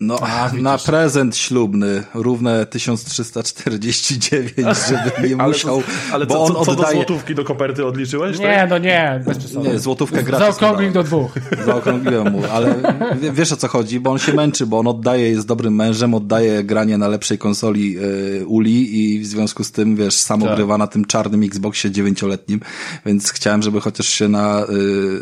No, 0.00 0.18
na 0.60 0.78
prezent 0.78 1.36
ślubny 1.36 2.02
równe 2.14 2.66
1349, 2.66 4.54
żeby 4.88 5.28
nie 5.28 5.34
Ale, 5.38 5.48
musiał, 5.48 5.82
co, 5.82 6.14
ale 6.14 6.26
bo 6.26 6.34
co, 6.34 6.44
on 6.44 6.52
co, 6.52 6.64
co 6.64 6.82
do 6.82 6.90
złotówki 6.90 7.34
do 7.34 7.44
koperty 7.44 7.86
odliczyłeś? 7.86 8.38
Nie, 8.38 8.46
tak? 8.46 8.70
no 8.70 8.78
nie, 8.78 9.22
bez 9.26 9.38
przesady. 9.38 9.68
Nie, 9.68 9.78
złotówkę 9.78 10.22
gratis 10.22 10.46
Zaokrągli 10.46 10.90
do 10.90 11.02
dwóch. 11.02 11.30
Zaokrągliłem 11.66 12.32
mu, 12.32 12.42
ale 12.52 12.74
wie- 13.20 13.32
wiesz 13.32 13.52
o 13.52 13.56
co 13.56 13.68
chodzi, 13.68 14.00
bo 14.00 14.10
on 14.10 14.18
się 14.18 14.32
męczy, 14.32 14.66
bo 14.66 14.78
on 14.78 14.86
oddaje, 14.86 15.30
jest 15.30 15.46
dobrym 15.46 15.74
mężem, 15.74 16.14
oddaje 16.14 16.64
granie 16.64 16.98
na 16.98 17.08
lepszej 17.08 17.38
konsoli 17.38 17.98
y, 18.40 18.46
Uli 18.46 19.14
i 19.14 19.20
w 19.20 19.26
związku 19.26 19.64
z 19.64 19.72
tym, 19.72 19.96
wiesz, 19.96 20.14
sam 20.14 20.40
Tak. 20.40 20.52
ogrywa 20.52 20.78
na 20.78 20.86
tym 20.86 21.04
czarnym 21.04 21.42
Xboxie 21.42 21.90
dziewięcioletnim, 21.90 22.60
więc 23.06 23.30
chciałem, 23.32 23.62
żeby 23.62 23.80
chociaż 23.80 24.06
się 24.08 24.28
na 24.28 24.66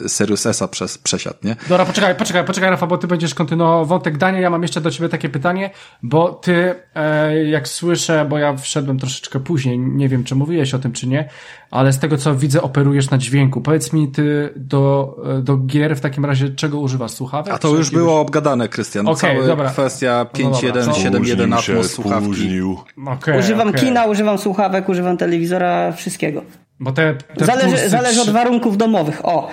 y, 0.04 0.08
Serious 0.08 0.46
S-a 0.46 0.68
przes, 0.68 0.98
przesiadł, 0.98 1.36
nie? 1.44 1.56
Dobra, 1.68 1.86
poczekaj, 1.86 2.14
poczekaj, 2.14 2.44
poczekaj, 2.44 2.70
Rafa, 2.70 2.86
bo 2.86 2.98
ty 2.98 3.06
będziesz 3.06 3.34
kontynuował 3.34 3.86
wątek 3.86 4.18
Dania. 4.18 4.40
Ja 4.40 4.50
mam 4.50 4.61
jeszcze 4.62 4.80
do 4.80 4.90
ciebie 4.90 5.08
takie 5.08 5.28
pytanie, 5.28 5.70
bo 6.02 6.28
ty, 6.28 6.74
e, 6.94 7.44
jak 7.44 7.68
słyszę, 7.68 8.26
bo 8.28 8.38
ja 8.38 8.56
wszedłem 8.56 8.98
troszeczkę 8.98 9.40
później, 9.40 9.78
nie 9.78 10.08
wiem, 10.08 10.24
czy 10.24 10.34
mówiłeś 10.34 10.74
o 10.74 10.78
tym, 10.78 10.92
czy 10.92 11.08
nie, 11.08 11.28
ale 11.70 11.92
z 11.92 11.98
tego, 11.98 12.16
co 12.16 12.34
widzę, 12.34 12.62
operujesz 12.62 13.10
na 13.10 13.18
dźwięku. 13.18 13.60
Powiedz 13.60 13.92
mi, 13.92 14.08
ty 14.08 14.52
do, 14.56 15.16
e, 15.38 15.42
do 15.42 15.56
gier 15.56 15.96
w 15.96 16.00
takim 16.00 16.24
razie 16.24 16.48
czego 16.48 16.78
używasz? 16.78 17.10
Słuchawek? 17.10 17.54
A 17.54 17.58
to 17.58 17.68
już 17.68 17.78
jakiegoś- 17.78 17.92
było 18.04 18.20
obgadane, 18.20 18.68
Krystian. 18.68 19.08
Okej, 19.08 19.36
Cała 19.36 19.46
dobra. 19.46 19.70
kwestia 19.70 20.26
No 20.38 20.50
dobra, 20.50 20.58
5.1.7.1 20.60 21.24
Spóźnił 21.24 21.58
się, 21.62 21.72
Atmos 21.72 21.92
słuchawki. 21.92 22.60
Okej, 23.06 23.38
Używam 23.38 23.68
okej. 23.68 23.80
kina, 23.80 24.04
używam 24.04 24.38
słuchawek, 24.38 24.88
używam 24.88 25.16
telewizora, 25.16 25.92
wszystkiego. 25.92 26.42
Bo 26.80 26.92
te, 26.92 27.14
te 27.36 27.44
Zależy, 27.44 27.68
pulsy 27.68 27.88
zależy 27.88 28.20
od 28.20 28.30
warunków 28.30 28.76
domowych. 28.76 29.24
O, 29.24 29.48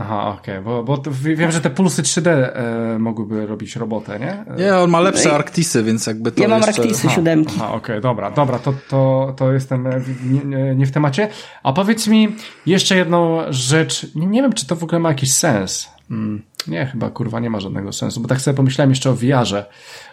Aha, 0.00 0.36
okej, 0.40 0.60
bo, 0.60 0.84
bo 0.84 0.98
to, 0.98 1.10
wiem, 1.22 1.52
że 1.52 1.60
te 1.60 1.70
pulsy 1.70 2.02
3D 2.02 2.28
e, 2.30 2.98
mogłyby 2.98 3.46
robić 3.46 3.76
robotę, 3.76 4.18
nie? 4.18 4.44
Nie, 4.64 4.76
on 4.76 4.90
ma 4.90 5.00
lepsze 5.00 5.28
No 5.28 5.34
Arctisy, 5.34 5.82
więc 5.82 6.06
jakby 6.06 6.32
to 6.32 6.42
ja 6.42 6.48
mam 6.48 6.62
jeszcze... 6.62 6.82
Arctisy 6.82 7.10
siódemki. 7.10 7.54
Aha, 7.56 7.72
okej, 7.72 8.00
dobra, 8.00 8.30
dobra, 8.30 8.58
to, 8.58 8.74
to, 8.88 9.34
to 9.36 9.52
jestem 9.52 9.86
e, 9.86 10.00
nie, 10.44 10.74
nie- 10.74 10.86
w 10.86 10.90
temacie. 10.90 11.28
A 11.62 11.72
powiedz 11.72 12.06
mi 12.06 12.36
jeszcze 12.66 12.96
jedną 12.96 13.38
rzecz. 13.50 14.14
Nie, 14.14 14.26
nie 14.26 14.42
wiem, 14.42 14.52
czy 14.52 14.66
to 14.66 14.76
w 14.76 14.84
ogóle 14.84 14.98
ma 14.98 15.08
jakiś 15.08 15.32
sens. 15.34 15.88
Hmm, 16.08 16.42
nie, 16.68 16.86
chyba 16.86 17.10
kurwa 17.10 17.40
nie 17.40 17.50
ma 17.50 17.60
żadnego 17.60 17.92
sensu, 17.92 18.20
bo 18.20 18.28
tak 18.28 18.40
sobie 18.40 18.56
pomyślałem 18.56 18.90
jeszcze 18.90 19.10
o 19.10 19.14
VR-ze, 19.14 19.64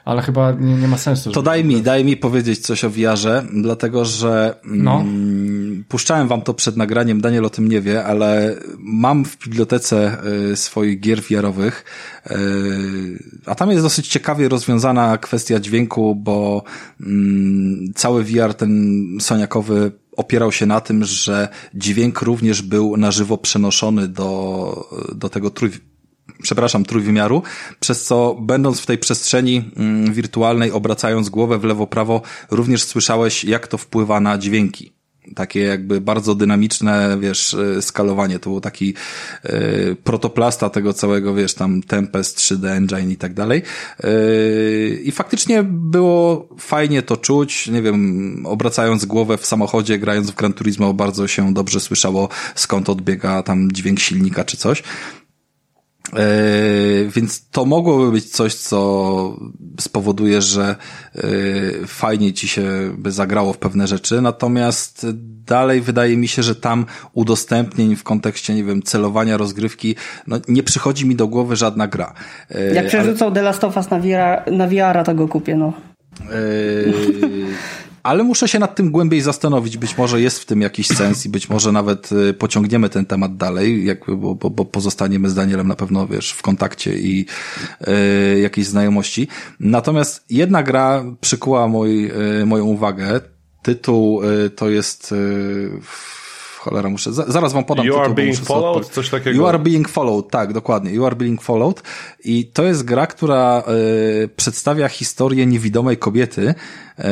ale 0.06 0.22
chyba 0.22 0.52
nie, 0.52 0.74
nie 0.76 0.88
ma 0.88 0.98
sensu. 0.98 1.30
To 1.30 1.34
żeby- 1.34 1.46
daj 1.46 1.66
mi, 1.66 1.82
daj 1.82 2.06
mi 2.06 2.18
powiedzieć 2.18 2.60
coś 2.60 2.84
o 2.84 2.90
VR-ze, 2.90 3.44
dlatego 3.62 4.06
że 4.06 4.56
No. 4.66 4.96
mm, 5.00 5.45
puszczałem 5.88 6.28
wam 6.28 6.42
to 6.42 6.54
przed 6.54 6.78
nagraniem, 6.78 7.22
Daniel 7.22 7.46
o 7.46 7.50
tym 7.50 7.68
nie 7.68 7.82
wie, 7.82 8.06
ale 8.06 8.56
mam 8.78 9.26
w 9.26 9.38
bibliotece 9.38 10.18
y, 10.52 10.56
swoich 10.56 11.00
gier 11.00 11.22
VR-owych, 11.22 11.86
y, 12.32 12.34
a 13.46 13.56
tam 13.56 13.72
jest 13.72 13.84
dosyć 13.84 14.08
ciekawie 14.08 14.50
rozwiązana 14.50 15.18
kwestia 15.18 15.60
dźwięku, 15.60 16.16
bo 16.16 16.64
mm, 17.02 17.94
cały 17.96 18.24
VR 18.24 18.54
ten 18.54 19.04
soniakowy 19.20 19.92
opierał 20.18 20.52
się 20.52 20.66
na 20.66 20.82
tym, 20.82 21.04
że 21.04 21.48
dźwięk 21.74 22.22
również 22.22 22.62
był 22.62 22.98
na 22.98 23.12
żywo 23.12 23.38
przenoszony 23.38 24.08
do, 24.08 24.90
do 25.16 25.30
tego 25.30 25.50
trój, 25.50 25.72
przepraszam, 26.42 26.86
trójwymiaru, 26.86 27.44
przez 27.80 28.04
co 28.04 28.38
będąc 28.42 28.80
w 28.80 28.86
tej 28.86 28.98
przestrzeni 28.98 29.72
mm, 29.76 30.14
wirtualnej, 30.14 30.72
obracając 30.72 31.30
głowę 31.30 31.58
w 31.60 31.64
lewo, 31.64 31.88
prawo, 31.88 32.22
również 32.52 32.84
słyszałeś, 32.84 33.44
jak 33.44 33.68
to 33.68 33.78
wpływa 33.78 34.20
na 34.20 34.38
dźwięki. 34.38 34.95
Takie 35.36 35.60
jakby 35.60 36.02
bardzo 36.02 36.36
dynamiczne, 36.36 37.18
wiesz, 37.20 37.54
y, 37.54 37.82
skalowanie. 37.82 38.40
To 38.40 38.50
był 38.50 38.62
taki 38.62 38.94
y, 39.46 39.98
protoplasta 40.04 40.70
tego 40.70 40.94
całego, 40.94 41.36
wiesz, 41.36 41.54
tam 41.54 41.82
Tempest, 41.82 42.38
3D 42.38 42.68
Engine 42.68 43.12
i 43.12 43.18
tak 43.18 43.34
dalej. 43.34 43.62
Y, 44.04 45.02
I 45.04 45.12
faktycznie 45.12 45.64
było 45.64 46.50
fajnie 46.60 47.02
to 47.02 47.18
czuć. 47.18 47.68
Nie 47.68 47.82
wiem, 47.82 48.44
obracając 48.46 49.06
głowę 49.06 49.38
w 49.38 49.46
samochodzie, 49.46 50.00
grając 50.00 50.32
w 50.32 50.36
Gran 50.36 50.54
Turismo, 50.54 50.94
bardzo 50.94 51.28
się 51.28 51.54
dobrze 51.54 51.80
słyszało, 51.80 52.30
skąd 52.56 52.90
odbiega 52.90 53.44
tam 53.44 53.72
dźwięk 53.72 54.00
silnika 54.00 54.44
czy 54.44 54.58
coś. 54.58 54.84
Yy, 56.14 57.10
więc 57.10 57.50
to 57.50 57.66
mogłoby 57.66 58.12
być 58.12 58.32
coś, 58.32 58.56
co 58.56 59.40
spowoduje, 59.80 60.42
że 60.42 60.76
yy, 61.16 61.88
fajnie 61.88 62.34
ci 62.34 62.48
się 62.48 62.64
by 62.98 63.12
zagrało 63.12 63.54
w 63.54 63.58
pewne 63.58 63.88
rzeczy, 63.88 64.22
natomiast 64.22 65.08
dalej 65.46 65.82
wydaje 65.82 66.18
mi 66.18 66.28
się, 66.28 66.44
że 66.44 66.56
tam 66.56 66.86
udostępnień 67.14 67.96
w 67.96 68.04
kontekście, 68.04 68.54
nie 68.54 68.64
wiem, 68.64 68.84
celowania 68.84 69.38
rozgrywki, 69.38 69.96
no 70.28 70.38
nie 70.48 70.64
przychodzi 70.64 71.06
mi 71.06 71.16
do 71.16 71.28
głowy 71.28 71.56
żadna 71.56 71.88
gra. 71.88 72.14
Yy, 72.50 72.74
Jak 72.76 72.88
przerzucą 72.88 73.26
ale... 73.26 73.36
The 73.36 73.42
Last 73.42 73.64
of 73.64 73.78
Us 73.78 73.90
na 73.90 74.00
VR, 74.00 74.52
na 74.52 74.68
VR 74.68 75.04
to 75.06 75.16
go 75.16 75.28
kupię, 75.28 75.56
no. 75.56 75.74
Yy, 78.06 78.12
ale 78.12 78.24
muszę 78.24 78.48
się 78.48 78.60
nad 78.60 78.76
tym 78.76 78.92
głębiej 78.92 79.22
zastanowić. 79.22 79.78
Być 79.78 79.98
może 79.98 80.22
jest 80.22 80.40
w 80.40 80.46
tym 80.46 80.62
jakiś 80.62 80.88
sens 80.88 81.26
i 81.26 81.30
być 81.30 81.50
może 81.50 81.72
nawet 81.72 82.12
y, 82.12 82.34
pociągniemy 82.34 82.90
ten 82.90 83.06
temat 83.06 83.38
dalej, 83.38 83.86
jakby, 83.86 84.18
bo, 84.18 84.36
bo, 84.36 84.50
bo 84.50 84.66
pozostaniemy 84.66 85.30
z 85.30 85.36
Danielem 85.36 85.68
na 85.68 85.76
pewno, 85.76 86.08
wiesz, 86.08 86.32
w 86.32 86.42
kontakcie 86.42 86.98
i 87.00 87.26
y, 88.36 88.40
jakiejś 88.40 88.68
znajomości. 88.68 89.28
Natomiast 89.60 90.26
jedna 90.30 90.64
gra 90.64 91.04
przykuła 91.22 91.68
mój, 91.68 92.12
y, 92.42 92.46
moją 92.46 92.66
uwagę. 92.66 93.22
Tytuł 93.64 94.24
y, 94.24 94.50
to 94.50 94.70
jest 94.70 95.12
y, 95.12 95.70
cholera, 96.66 96.90
muszę, 96.90 97.14
zaraz 97.14 97.54
wam 97.54 97.64
podam 97.64 97.86
You 97.86 97.94
tytuł, 97.94 98.06
are 98.06 98.14
being 98.14 98.38
followed? 98.38 98.90
Coś 98.90 99.10
takiego? 99.10 99.38
You 99.38 99.48
are 99.48 99.60
being 99.60 99.90
followed, 99.90 100.30
tak, 100.30 100.54
dokładnie. 100.54 100.92
You 100.92 101.06
are 101.06 101.16
being 101.16 101.42
followed. 101.42 101.84
I 102.24 102.46
to 102.46 102.64
jest 102.64 102.84
gra, 102.84 103.08
która 103.08 103.64
y, 104.24 104.28
przedstawia 104.28 104.88
historię 104.88 105.46
niewidomej 105.46 105.98
kobiety 105.98 106.56
y, 107.00 107.04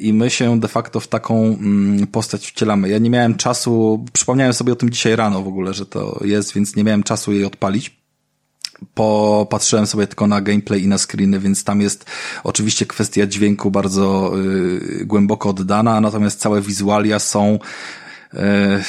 i 0.00 0.12
my 0.12 0.30
się 0.30 0.60
de 0.60 0.68
facto 0.68 1.00
w 1.00 1.08
taką 1.08 1.58
y, 2.02 2.06
postać 2.06 2.46
wcielamy. 2.46 2.88
Ja 2.88 2.98
nie 2.98 3.10
miałem 3.10 3.34
czasu, 3.34 4.04
przypomniałem 4.12 4.52
sobie 4.52 4.72
o 4.72 4.76
tym 4.76 4.90
dzisiaj 4.90 5.16
rano 5.16 5.42
w 5.42 5.48
ogóle, 5.48 5.74
że 5.74 5.86
to 5.86 6.20
jest, 6.24 6.54
więc 6.54 6.76
nie 6.76 6.84
miałem 6.84 7.02
czasu 7.02 7.32
jej 7.32 7.44
odpalić 7.44 8.00
popatrzyłem 8.94 9.86
sobie 9.86 10.06
tylko 10.06 10.26
na 10.26 10.40
gameplay 10.40 10.82
i 10.82 10.88
na 10.88 10.98
screeny, 10.98 11.40
więc 11.40 11.64
tam 11.64 11.80
jest 11.80 12.04
oczywiście 12.44 12.86
kwestia 12.86 13.26
dźwięku 13.26 13.70
bardzo 13.70 14.32
y, 14.38 15.06
głęboko 15.06 15.48
oddana, 15.48 16.00
natomiast 16.00 16.40
całe 16.40 16.60
wizualia 16.60 17.18
są 17.18 17.58
Uh, 18.32 18.80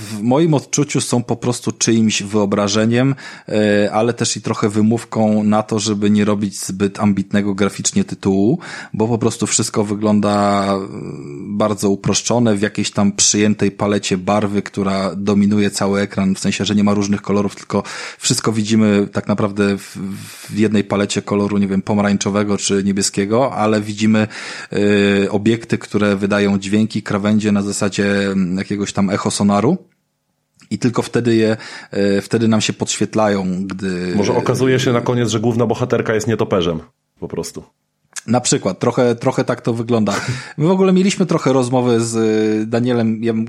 w 0.00 0.22
moim 0.22 0.54
odczuciu 0.54 1.00
są 1.00 1.22
po 1.22 1.36
prostu 1.36 1.72
czyimś 1.72 2.22
wyobrażeniem, 2.22 3.14
e, 3.48 3.92
ale 3.92 4.12
też 4.12 4.36
i 4.36 4.42
trochę 4.42 4.68
wymówką 4.68 5.42
na 5.42 5.62
to, 5.62 5.78
żeby 5.78 6.10
nie 6.10 6.24
robić 6.24 6.60
zbyt 6.60 7.00
ambitnego 7.00 7.54
graficznie 7.54 8.04
tytułu, 8.04 8.58
bo 8.94 9.08
po 9.08 9.18
prostu 9.18 9.46
wszystko 9.46 9.84
wygląda 9.84 10.64
mm, 10.64 11.58
bardzo 11.58 11.90
uproszczone 11.90 12.56
w 12.56 12.62
jakiejś 12.62 12.90
tam 12.90 13.12
przyjętej 13.12 13.70
palecie 13.70 14.18
barwy, 14.18 14.62
która 14.62 15.14
dominuje 15.16 15.70
cały 15.70 16.00
ekran, 16.00 16.34
w 16.34 16.38
sensie, 16.38 16.64
że 16.64 16.74
nie 16.74 16.84
ma 16.84 16.94
różnych 16.94 17.22
kolorów, 17.22 17.56
tylko 17.56 17.82
wszystko 18.18 18.52
widzimy 18.52 19.08
tak 19.12 19.28
naprawdę 19.28 19.78
w, 19.78 19.98
jednej 20.54 20.84
palecie 20.84 21.22
koloru, 21.22 21.58
nie 21.58 21.68
wiem, 21.68 21.82
pomarańczowego 21.82 22.58
czy 22.58 22.84
niebieskiego, 22.84 23.52
ale 23.54 23.80
widzimy 23.80 24.26
y, 24.72 25.30
obiekty, 25.30 25.78
które 25.78 26.16
wydają 26.16 26.58
dźwięki, 26.58 27.02
krawędzie 27.02 27.52
na 27.52 27.62
zasadzie 27.62 28.30
mm, 28.30 28.58
jakiegoś 28.58 28.92
tam 28.92 29.10
echosonaru 29.10 29.87
i 30.70 30.78
tylko 30.78 31.02
wtedy 31.02 31.36
je, 31.36 31.56
e, 31.90 32.20
wtedy 32.20 32.48
nam 32.48 32.60
się 32.60 32.72
podświetlają, 32.72 33.66
gdy... 33.66 34.12
Może 34.16 34.36
okazuje 34.36 34.80
się 34.80 34.92
na 34.92 35.00
koniec, 35.00 35.28
że 35.28 35.40
główna 35.40 35.66
bohaterka 35.66 36.14
jest 36.14 36.26
nietoperzem, 36.26 36.80
po 37.20 37.28
prostu. 37.28 37.64
Na 38.26 38.40
przykład, 38.40 38.78
trochę, 38.78 39.14
trochę 39.14 39.44
tak 39.44 39.60
to 39.60 39.74
wygląda. 39.74 40.14
My 40.58 40.66
w 40.66 40.70
ogóle 40.70 40.92
mieliśmy 40.92 41.26
trochę 41.26 41.52
rozmowy 41.52 42.00
z 42.00 42.16
e, 42.16 42.66
Danielem, 42.66 43.24
ja 43.24 43.32
bym 43.32 43.46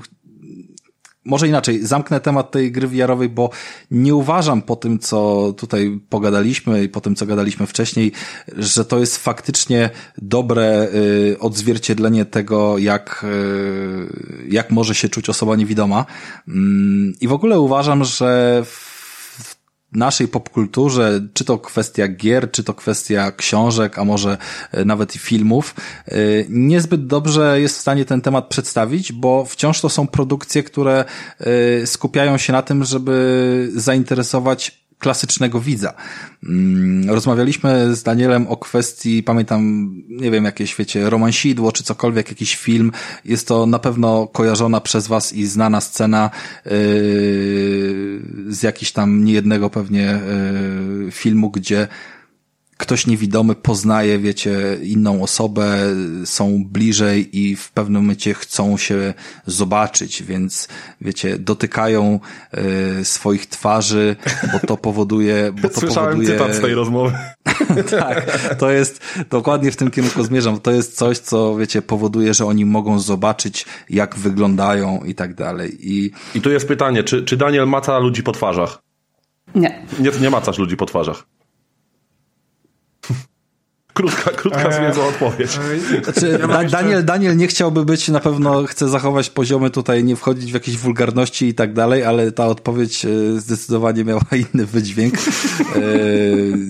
może 1.24 1.48
inaczej, 1.48 1.86
zamknę 1.86 2.20
temat 2.20 2.50
tej 2.50 2.72
gry 2.72 2.88
wiarowej, 2.88 3.28
bo 3.28 3.50
nie 3.90 4.14
uważam 4.14 4.62
po 4.62 4.76
tym, 4.76 4.98
co 4.98 5.52
tutaj 5.56 6.00
pogadaliśmy 6.08 6.84
i 6.84 6.88
po 6.88 7.00
tym, 7.00 7.14
co 7.14 7.26
gadaliśmy 7.26 7.66
wcześniej, 7.66 8.12
że 8.56 8.84
to 8.84 8.98
jest 8.98 9.18
faktycznie 9.18 9.90
dobre 10.18 10.88
y, 10.94 11.36
odzwierciedlenie 11.38 12.24
tego, 12.24 12.78
jak, 12.78 13.24
y, 13.24 14.46
jak 14.48 14.70
może 14.70 14.94
się 14.94 15.08
czuć 15.08 15.28
osoba 15.28 15.56
niewidoma. 15.56 16.06
Y, 16.48 16.52
I 17.20 17.28
w 17.28 17.32
ogóle 17.32 17.60
uważam, 17.60 18.04
że 18.04 18.62
w 18.64 18.89
naszej 19.92 20.28
popkulturze, 20.28 21.20
czy 21.34 21.44
to 21.44 21.58
kwestia 21.58 22.08
gier, 22.08 22.50
czy 22.50 22.64
to 22.64 22.74
kwestia 22.74 23.32
książek, 23.32 23.98
a 23.98 24.04
może 24.04 24.38
e, 24.72 24.84
nawet 24.84 25.16
i 25.16 25.18
filmów, 25.18 25.74
e, 26.06 26.14
niezbyt 26.48 27.06
dobrze 27.06 27.60
jest 27.60 27.76
w 27.76 27.80
stanie 27.80 28.04
ten 28.04 28.20
temat 28.20 28.48
przedstawić, 28.48 29.12
bo 29.12 29.44
wciąż 29.44 29.80
to 29.80 29.88
są 29.88 30.06
produkcje, 30.06 30.62
które 30.62 31.04
e, 31.40 31.86
skupiają 31.86 32.38
się 32.38 32.52
na 32.52 32.62
tym, 32.62 32.84
żeby 32.84 33.70
zainteresować 33.74 34.79
klasycznego 35.00 35.60
widza. 35.60 35.94
Mm, 36.44 37.10
rozmawialiśmy 37.10 37.96
z 37.96 38.02
Danielem 38.02 38.46
o 38.46 38.56
kwestii, 38.56 39.22
pamiętam, 39.22 39.90
nie 40.08 40.30
wiem, 40.30 40.44
jakieś, 40.44 40.76
wiecie, 40.76 41.10
romansidło, 41.10 41.72
czy 41.72 41.84
cokolwiek, 41.84 42.28
jakiś 42.28 42.56
film. 42.56 42.92
Jest 43.24 43.48
to 43.48 43.66
na 43.66 43.78
pewno 43.78 44.26
kojarzona 44.26 44.80
przez 44.80 45.06
was 45.06 45.32
i 45.32 45.46
znana 45.46 45.80
scena 45.80 46.30
yy, 46.64 46.72
z 48.48 48.62
jakiś 48.62 48.92
tam 48.92 49.24
niejednego 49.24 49.70
pewnie 49.70 50.20
yy, 51.04 51.10
filmu, 51.10 51.50
gdzie 51.50 51.88
ktoś 52.80 53.06
niewidomy 53.06 53.54
poznaje, 53.54 54.18
wiecie, 54.18 54.78
inną 54.82 55.22
osobę, 55.22 55.78
są 56.24 56.64
bliżej 56.64 57.38
i 57.38 57.56
w 57.56 57.72
pewnym 57.72 58.02
momencie 58.02 58.34
chcą 58.34 58.76
się 58.76 59.14
zobaczyć, 59.46 60.22
więc, 60.22 60.68
wiecie, 61.00 61.38
dotykają 61.38 62.20
y, 63.00 63.04
swoich 63.04 63.46
twarzy, 63.46 64.16
bo 64.52 64.66
to 64.66 64.76
powoduje... 64.76 65.52
Bo 65.62 65.68
to 65.68 65.80
Słyszałem 65.80 66.10
powoduje... 66.10 66.38
cytat 66.38 66.54
z 66.54 66.60
tej 66.60 66.74
rozmowy. 66.74 67.12
tak, 68.00 68.56
to 68.58 68.70
jest, 68.70 69.00
dokładnie 69.30 69.70
w 69.70 69.76
tym 69.76 69.90
kierunku 69.90 70.22
zmierzam. 70.22 70.60
To 70.60 70.70
jest 70.70 70.96
coś, 70.96 71.18
co, 71.18 71.56
wiecie, 71.56 71.82
powoduje, 71.82 72.34
że 72.34 72.46
oni 72.46 72.64
mogą 72.64 72.98
zobaczyć, 72.98 73.66
jak 73.90 74.16
wyglądają 74.16 75.00
i 75.04 75.14
tak 75.14 75.34
dalej. 75.34 75.76
I, 75.80 76.10
I 76.34 76.40
tu 76.40 76.50
jest 76.50 76.68
pytanie, 76.68 77.04
czy, 77.04 77.24
czy 77.24 77.36
Daniel 77.36 77.66
maca 77.66 77.98
ludzi 77.98 78.22
po 78.22 78.32
twarzach? 78.32 78.82
Nie. 79.54 79.86
Nie, 79.98 80.10
nie 80.20 80.30
macasz 80.30 80.58
ludzi 80.58 80.76
po 80.76 80.86
twarzach. 80.86 81.26
Krótka, 84.00 84.30
krótka 84.30 84.68
eee, 84.68 84.72
zwiedzła 84.72 85.06
odpowiedź. 85.06 85.58
Eee, 85.92 86.04
znaczy, 86.04 86.38
da, 86.38 86.64
Daniel, 86.64 87.04
Daniel 87.04 87.36
nie 87.36 87.46
chciałby 87.46 87.84
być, 87.84 88.08
na 88.08 88.20
pewno 88.20 88.64
chce 88.64 88.88
zachować 88.88 89.30
poziomy 89.30 89.70
tutaj, 89.70 90.04
nie 90.04 90.16
wchodzić 90.16 90.50
w 90.50 90.54
jakieś 90.54 90.76
wulgarności 90.76 91.46
i 91.46 91.54
tak 91.54 91.72
dalej, 91.72 92.04
ale 92.04 92.32
ta 92.32 92.46
odpowiedź 92.46 93.04
e, 93.04 93.40
zdecydowanie 93.40 94.04
miała 94.04 94.22
inny 94.54 94.66
wydźwięk. 94.66 95.14
E, 95.14 95.20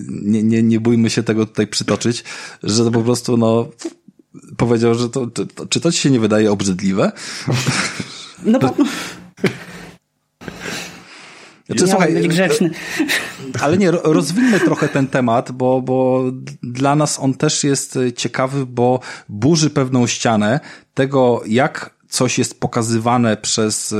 nie, 0.09 0.43
nie, 0.43 0.63
nie 0.63 0.81
bójmy 0.81 1.11
się 1.11 1.23
tego 1.23 1.47
tutaj 1.47 1.67
przytoczyć, 1.67 2.25
że 2.63 2.85
to 2.85 2.91
po 2.91 3.03
prostu, 3.03 3.37
no, 3.37 3.69
powiedział, 4.57 4.95
że 4.95 5.09
to, 5.09 5.27
czy, 5.27 5.47
to, 5.47 5.67
czy 5.67 5.81
to 5.81 5.93
ci 5.93 5.99
się 5.99 6.11
nie 6.11 6.21
wydaje 6.21 6.53
obrzydliwe? 6.53 7.13
No 8.45 8.59
bo... 8.59 8.75
Znaczy, 11.71 11.89
słuchaj, 11.89 12.15
być 12.15 12.29
grzeczny. 12.29 12.71
Ale 13.63 13.79
nie, 13.79 13.91
rozwinmy 13.91 14.61
trochę 14.61 14.89
ten 14.89 15.07
temat, 15.07 15.53
bo, 15.53 15.83
bo 15.83 16.25
dla 16.63 16.97
nas 16.97 17.19
on 17.21 17.35
też 17.35 17.65
jest 17.65 17.99
ciekawy, 18.17 18.67
bo 18.67 19.01
burzy 19.29 19.71
pewną 19.71 20.07
ścianę 20.07 20.61
tego, 20.95 21.43
jak 21.47 22.01
coś 22.09 22.39
jest 22.39 22.61
pokazywane 22.61 23.37
przez, 23.37 23.95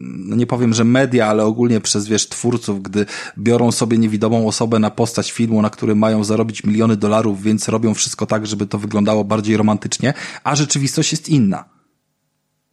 no 0.00 0.36
nie 0.36 0.46
powiem, 0.46 0.74
że 0.74 0.84
media, 0.84 1.26
ale 1.26 1.44
ogólnie 1.44 1.80
przez, 1.80 2.08
wiesz, 2.08 2.28
twórców, 2.28 2.82
gdy 2.82 3.06
biorą 3.38 3.72
sobie 3.72 3.98
niewidomą 3.98 4.48
osobę 4.48 4.78
na 4.78 4.90
postać 4.90 5.32
filmu, 5.32 5.62
na 5.62 5.70
którym 5.70 5.98
mają 5.98 6.24
zarobić 6.24 6.64
miliony 6.64 6.96
dolarów, 6.96 7.42
więc 7.42 7.68
robią 7.68 7.94
wszystko 7.94 8.26
tak, 8.26 8.46
żeby 8.46 8.66
to 8.66 8.78
wyglądało 8.78 9.24
bardziej 9.24 9.56
romantycznie, 9.56 10.14
a 10.44 10.56
rzeczywistość 10.56 11.12
jest 11.12 11.28
inna. 11.28 11.77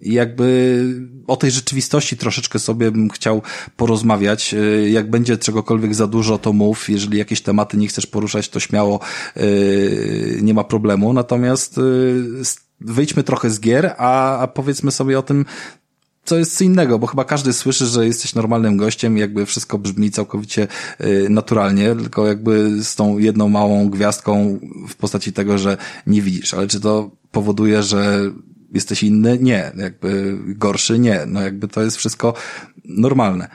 Jakby 0.05 0.83
o 1.27 1.35
tej 1.35 1.51
rzeczywistości 1.51 2.17
troszeczkę 2.17 2.59
sobie 2.59 2.91
bym 2.91 3.09
chciał 3.09 3.41
porozmawiać. 3.77 4.53
Y, 4.53 4.89
jak 4.89 5.09
będzie 5.09 5.37
czegokolwiek 5.37 5.95
za 5.95 6.07
dużo, 6.07 6.37
to 6.37 6.53
mów. 6.53 6.89
Jeżeli 6.89 7.17
jakieś 7.17 7.41
tematy 7.41 7.77
nie 7.77 7.87
chcesz 7.87 8.05
poruszać, 8.05 8.49
to 8.49 8.59
śmiało 8.59 8.99
y, 9.37 10.39
nie 10.41 10.53
ma 10.53 10.63
problemu. 10.63 11.13
Natomiast 11.13 11.77
y, 11.77 11.81
wyjdźmy 12.81 13.23
trochę 13.23 13.49
z 13.49 13.59
gier, 13.59 13.93
a, 13.97 14.39
a 14.39 14.47
powiedzmy 14.47 14.91
sobie 14.91 15.19
o 15.19 15.21
tym, 15.21 15.45
co 16.25 16.37
jest 16.37 16.57
co 16.57 16.63
innego, 16.63 16.99
bo 16.99 17.07
chyba 17.07 17.23
każdy 17.23 17.53
słyszy, 17.53 17.85
że 17.85 18.05
jesteś 18.05 18.35
normalnym 18.35 18.77
gościem 18.77 19.17
jakby 19.17 19.45
wszystko 19.45 19.77
brzmi 19.77 20.11
całkowicie 20.11 20.67
naturalnie, 21.29 21.95
tylko 21.95 22.27
jakby 22.27 22.83
z 22.83 22.95
tą 22.95 23.17
jedną 23.17 23.49
małą 23.49 23.89
gwiazdką 23.89 24.59
w 24.89 24.95
postaci 24.95 25.33
tego, 25.33 25.57
że 25.57 25.77
nie 26.07 26.21
widzisz. 26.21 26.53
Ale 26.53 26.67
czy 26.67 26.79
to 26.79 27.11
powoduje, 27.31 27.83
że 27.83 28.31
jesteś 28.75 29.03
inny? 29.03 29.37
Nie. 29.41 29.71
Jakby 29.77 30.37
gorszy? 30.45 30.99
Nie. 30.99 31.25
No 31.27 31.41
jakby 31.41 31.67
to 31.67 31.81
jest 31.81 31.97
wszystko 31.97 32.33
normalne. 32.85 33.47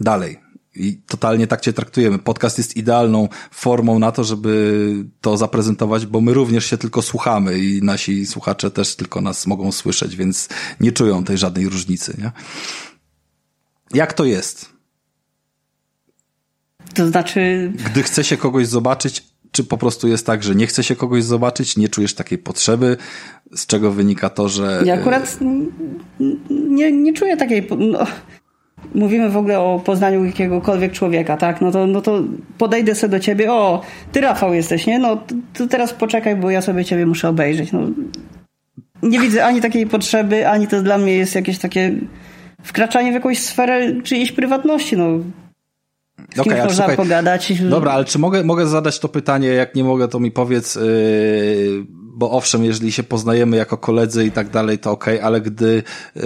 Dalej. 0.00 0.40
I 0.74 0.96
totalnie 0.96 1.46
tak 1.46 1.60
cię 1.60 1.72
traktujemy. 1.72 2.18
Podcast 2.18 2.58
jest 2.58 2.76
idealną 2.76 3.28
formą 3.50 3.98
na 3.98 4.12
to, 4.12 4.24
żeby 4.24 4.94
to 5.20 5.36
zaprezentować, 5.36 6.06
bo 6.06 6.20
my 6.20 6.34
również 6.34 6.66
się 6.66 6.78
tylko 6.78 7.02
słuchamy 7.02 7.58
i 7.58 7.82
nasi 7.82 8.26
słuchacze 8.26 8.70
też 8.70 8.96
tylko 8.96 9.20
nas 9.20 9.46
mogą 9.46 9.72
słyszeć, 9.72 10.16
więc 10.16 10.48
nie 10.80 10.92
czują 10.92 11.24
tej 11.24 11.38
żadnej 11.38 11.68
różnicy, 11.68 12.16
nie? 12.18 12.32
Jak 13.94 14.12
to 14.12 14.24
jest? 14.24 14.72
To 16.94 17.08
znaczy... 17.08 17.72
Gdy 17.90 18.02
chce 18.02 18.24
się 18.24 18.36
kogoś 18.36 18.66
zobaczyć, 18.66 19.31
czy 19.52 19.64
po 19.64 19.78
prostu 19.78 20.08
jest 20.08 20.26
tak, 20.26 20.42
że 20.42 20.54
nie 20.54 20.66
chce 20.66 20.82
się 20.82 20.96
kogoś 20.96 21.24
zobaczyć, 21.24 21.76
nie 21.76 21.88
czujesz 21.88 22.14
takiej 22.14 22.38
potrzeby, 22.38 22.96
z 23.54 23.66
czego 23.66 23.90
wynika 23.90 24.30
to, 24.30 24.48
że... 24.48 24.82
Ja 24.84 24.94
akurat 24.94 25.38
nie, 26.50 26.92
nie 26.92 27.12
czuję 27.12 27.36
takiej... 27.36 27.68
No, 27.78 28.06
mówimy 28.94 29.30
w 29.30 29.36
ogóle 29.36 29.60
o 29.60 29.80
poznaniu 29.84 30.24
jakiegokolwiek 30.24 30.92
człowieka, 30.92 31.36
tak? 31.36 31.60
No 31.60 31.70
to, 31.70 31.86
no 31.86 32.00
to 32.00 32.22
podejdę 32.58 32.94
sobie 32.94 33.10
do 33.10 33.20
ciebie, 33.20 33.52
o, 33.52 33.82
ty 34.12 34.20
Rafał 34.20 34.54
jesteś, 34.54 34.86
nie? 34.86 34.98
No 34.98 35.22
to 35.54 35.66
teraz 35.66 35.92
poczekaj, 35.92 36.36
bo 36.36 36.50
ja 36.50 36.62
sobie 36.62 36.84
ciebie 36.84 37.06
muszę 37.06 37.28
obejrzeć. 37.28 37.72
No, 37.72 37.80
nie 39.02 39.20
widzę 39.20 39.44
ani 39.44 39.60
takiej 39.60 39.86
potrzeby, 39.86 40.48
ani 40.48 40.66
to 40.66 40.82
dla 40.82 40.98
mnie 40.98 41.14
jest 41.14 41.34
jakieś 41.34 41.58
takie 41.58 41.94
wkraczanie 42.62 43.10
w 43.10 43.14
jakąś 43.14 43.38
sferę 43.38 44.02
czyjejś 44.02 44.32
prywatności, 44.32 44.96
no. 44.96 45.06
Z 46.34 46.38
okay, 46.38 46.58
można 46.58 46.74
słuchaj, 46.74 46.96
pogadać. 46.96 47.52
Dobra, 47.70 47.92
ale 47.92 48.04
czy 48.04 48.18
mogę, 48.18 48.44
mogę 48.44 48.66
zadać 48.66 48.98
to 48.98 49.08
pytanie? 49.08 49.48
Jak 49.48 49.74
nie 49.74 49.84
mogę, 49.84 50.08
to 50.08 50.20
mi 50.20 50.30
powiedz, 50.30 50.74
yy, 50.74 50.82
bo 52.14 52.30
owszem, 52.30 52.64
jeżeli 52.64 52.92
się 52.92 53.02
poznajemy 53.02 53.56
jako 53.56 53.76
koledzy 53.76 54.26
i 54.26 54.30
tak 54.30 54.50
dalej, 54.50 54.78
to 54.78 54.90
okej, 54.90 55.14
okay, 55.14 55.26
ale 55.26 55.40
gdy 55.40 55.82
yy, 56.16 56.22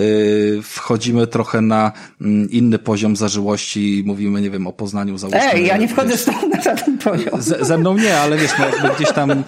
wchodzimy 0.63 1.27
trochę 1.27 1.61
na 1.61 1.93
yy, 2.21 2.47
inny 2.51 2.79
poziom 2.79 3.17
zażyłości 3.17 3.99
i 3.99 4.05
mówimy, 4.05 4.41
nie 4.41 4.51
wiem, 4.51 4.67
o 4.67 4.73
poznaniu 4.73 5.19
załóżmy. 5.19 5.53
Ej, 5.53 5.67
ja 5.67 5.77
nie 5.77 5.89
wchodzę 5.89 6.09
wiesz, 6.09 6.27
na 6.27 6.63
żaden 6.63 6.99
poziom. 6.99 7.43
Ze, 7.43 7.65
ze 7.65 7.79
mną 7.79 7.99
nie, 7.99 8.19
ale 8.19 8.37
wiesz, 8.37 8.53
no, 8.83 8.95
gdzieś 8.95 9.13
tam 9.13 9.45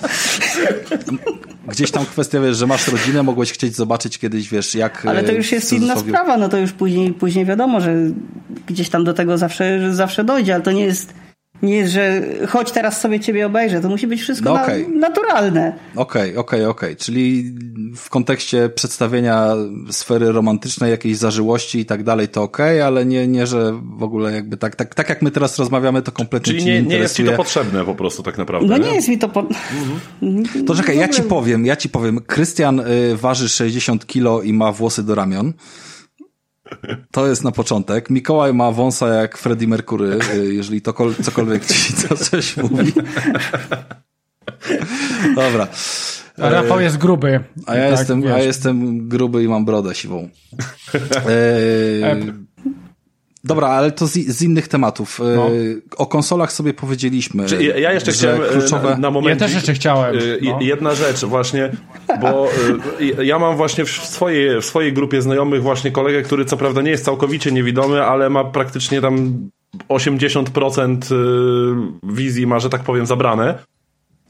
gdzieś 1.68 1.90
tam 1.90 2.06
kwestia, 2.06 2.40
wiesz, 2.40 2.56
że 2.56 2.66
masz 2.66 2.88
rodzinę, 2.88 3.22
mogłeś 3.22 3.52
chcieć 3.52 3.76
zobaczyć 3.76 4.18
kiedyś, 4.18 4.48
wiesz, 4.48 4.74
jak... 4.74 5.06
Ale 5.06 5.24
to 5.24 5.32
już 5.32 5.52
jest 5.52 5.72
inna 5.72 5.96
sprawa, 5.96 6.36
no 6.36 6.48
to 6.48 6.58
już 6.58 6.72
później, 6.72 7.12
później 7.12 7.44
wiadomo, 7.44 7.80
że 7.80 7.96
gdzieś 8.66 8.88
tam 8.88 9.04
do 9.04 9.14
tego 9.14 9.38
zawsze, 9.38 9.94
zawsze 9.94 10.24
dojdzie, 10.24 10.54
ale 10.54 10.62
to 10.62 10.72
nie 10.72 10.84
jest 10.84 11.14
nie 11.62 11.76
jest, 11.76 11.92
że 11.92 12.22
chodź 12.48 12.70
teraz 12.70 13.00
sobie 13.00 13.20
ciebie 13.20 13.46
obejrzę. 13.46 13.80
To 13.80 13.88
musi 13.88 14.06
być 14.06 14.20
wszystko 14.20 14.54
no 14.54 14.62
okay. 14.62 14.88
na, 14.88 15.08
naturalne. 15.08 15.72
Okej, 15.96 16.30
okay, 16.30 16.38
okej, 16.38 16.60
okay, 16.60 16.68
okej. 16.68 16.96
Czyli 16.96 17.54
w 17.96 18.10
kontekście 18.10 18.68
przedstawienia 18.68 19.46
sfery 19.90 20.32
romantycznej, 20.32 20.90
jakiejś 20.90 21.16
zażyłości 21.16 21.78
i 21.78 21.86
tak 21.86 22.02
dalej, 22.02 22.28
to 22.28 22.42
okej, 22.42 22.82
ale 22.82 23.06
nie, 23.06 23.26
nie, 23.26 23.46
że 23.46 23.80
w 23.98 24.02
ogóle 24.02 24.32
jakby 24.32 24.56
tak, 24.56 24.76
tak, 24.76 24.94
tak 24.94 25.08
jak 25.08 25.22
my 25.22 25.30
teraz 25.30 25.58
rozmawiamy, 25.58 26.02
to 26.02 26.12
kompletnie 26.12 26.52
Czyli 26.52 26.64
nie, 26.64 26.82
nie, 26.82 26.88
nie 26.88 26.96
jest 26.96 27.16
ci 27.16 27.24
to 27.24 27.32
potrzebne 27.32 27.84
po 27.84 27.94
prostu 27.94 28.22
tak 28.22 28.38
naprawdę. 28.38 28.68
No 28.68 28.76
nie, 28.76 28.88
nie 28.88 28.94
jest 28.94 29.08
mi 29.08 29.18
to 29.18 29.28
po... 29.28 29.46
Mhm. 30.22 30.64
To 30.66 30.74
czekaj, 30.74 30.98
ja 30.98 31.08
ci 31.08 31.22
powiem, 31.22 31.66
ja 31.66 31.76
ci 31.76 31.88
powiem. 31.88 32.20
Krystian 32.26 32.80
y, 32.80 33.16
waży 33.16 33.48
60 33.48 34.06
kilo 34.06 34.42
i 34.42 34.52
ma 34.52 34.72
włosy 34.72 35.02
do 35.02 35.14
ramion. 35.14 35.52
To 37.10 37.26
jest 37.26 37.44
na 37.44 37.52
początek. 37.52 38.10
Mikołaj 38.10 38.54
ma 38.54 38.72
wąsa 38.72 39.08
jak 39.08 39.38
Freddie 39.38 39.68
Mercury, 39.68 40.18
y, 40.34 40.54
jeżeli 40.54 40.82
to 40.82 40.94
cokolwiek 41.22 41.66
ci 41.66 41.92
to 42.08 42.16
coś 42.16 42.56
mówi. 42.56 42.92
Dobra. 45.34 45.68
A 46.42 46.48
Rafał 46.48 46.80
jest 46.80 46.98
gruby. 46.98 47.44
A 47.66 47.74
ja, 47.74 47.90
tak, 47.90 47.98
jestem, 47.98 48.26
a 48.26 48.38
jestem 48.38 49.08
gruby 49.08 49.44
i 49.44 49.48
mam 49.48 49.64
brodę 49.64 49.94
siwą. 49.94 50.28
E, 51.26 52.26
Dobra, 53.44 53.68
ale 53.68 53.92
to 53.92 54.06
z, 54.06 54.12
z 54.12 54.42
innych 54.42 54.68
tematów. 54.68 55.20
E, 55.20 55.24
no. 55.24 55.50
O 55.96 56.06
konsolach 56.06 56.52
sobie 56.52 56.74
powiedzieliśmy. 56.74 57.46
Ja 57.80 57.92
jeszcze 57.92 58.12
chciałem 58.12 58.42
e, 58.42 58.46
kluczowe... 58.46 58.90
na, 58.90 58.96
na 58.96 59.10
moment. 59.10 59.40
Ja 59.40 59.46
też 59.46 59.54
jeszcze 59.54 59.74
chciałem. 59.74 60.16
E, 60.16 60.20
no. 60.42 60.58
Jedna 60.60 60.94
rzecz 60.94 61.24
właśnie, 61.24 61.70
bo 62.20 62.48
ja 63.22 63.38
mam 63.38 63.56
właśnie 63.56 63.84
w 63.84 63.90
swojej, 63.90 64.60
w 64.60 64.64
swojej 64.64 64.92
grupie 64.92 65.22
znajomych 65.22 65.62
właśnie 65.62 65.90
kolegę, 65.90 66.22
który 66.22 66.44
co 66.44 66.56
prawda 66.56 66.82
nie 66.82 66.90
jest 66.90 67.04
całkowicie 67.04 67.52
niewidomy, 67.52 68.02
ale 68.02 68.30
ma 68.30 68.44
praktycznie 68.44 69.00
tam 69.00 69.34
80% 69.88 70.98
wizji 72.02 72.46
ma, 72.46 72.58
że 72.58 72.70
tak 72.70 72.82
powiem, 72.82 73.06
zabrane. 73.06 73.58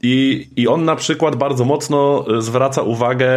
I, 0.01 0.47
I 0.55 0.67
on 0.67 0.85
na 0.85 0.95
przykład 0.95 1.35
bardzo 1.35 1.65
mocno 1.65 2.25
zwraca 2.39 2.81
uwagę, 2.81 3.27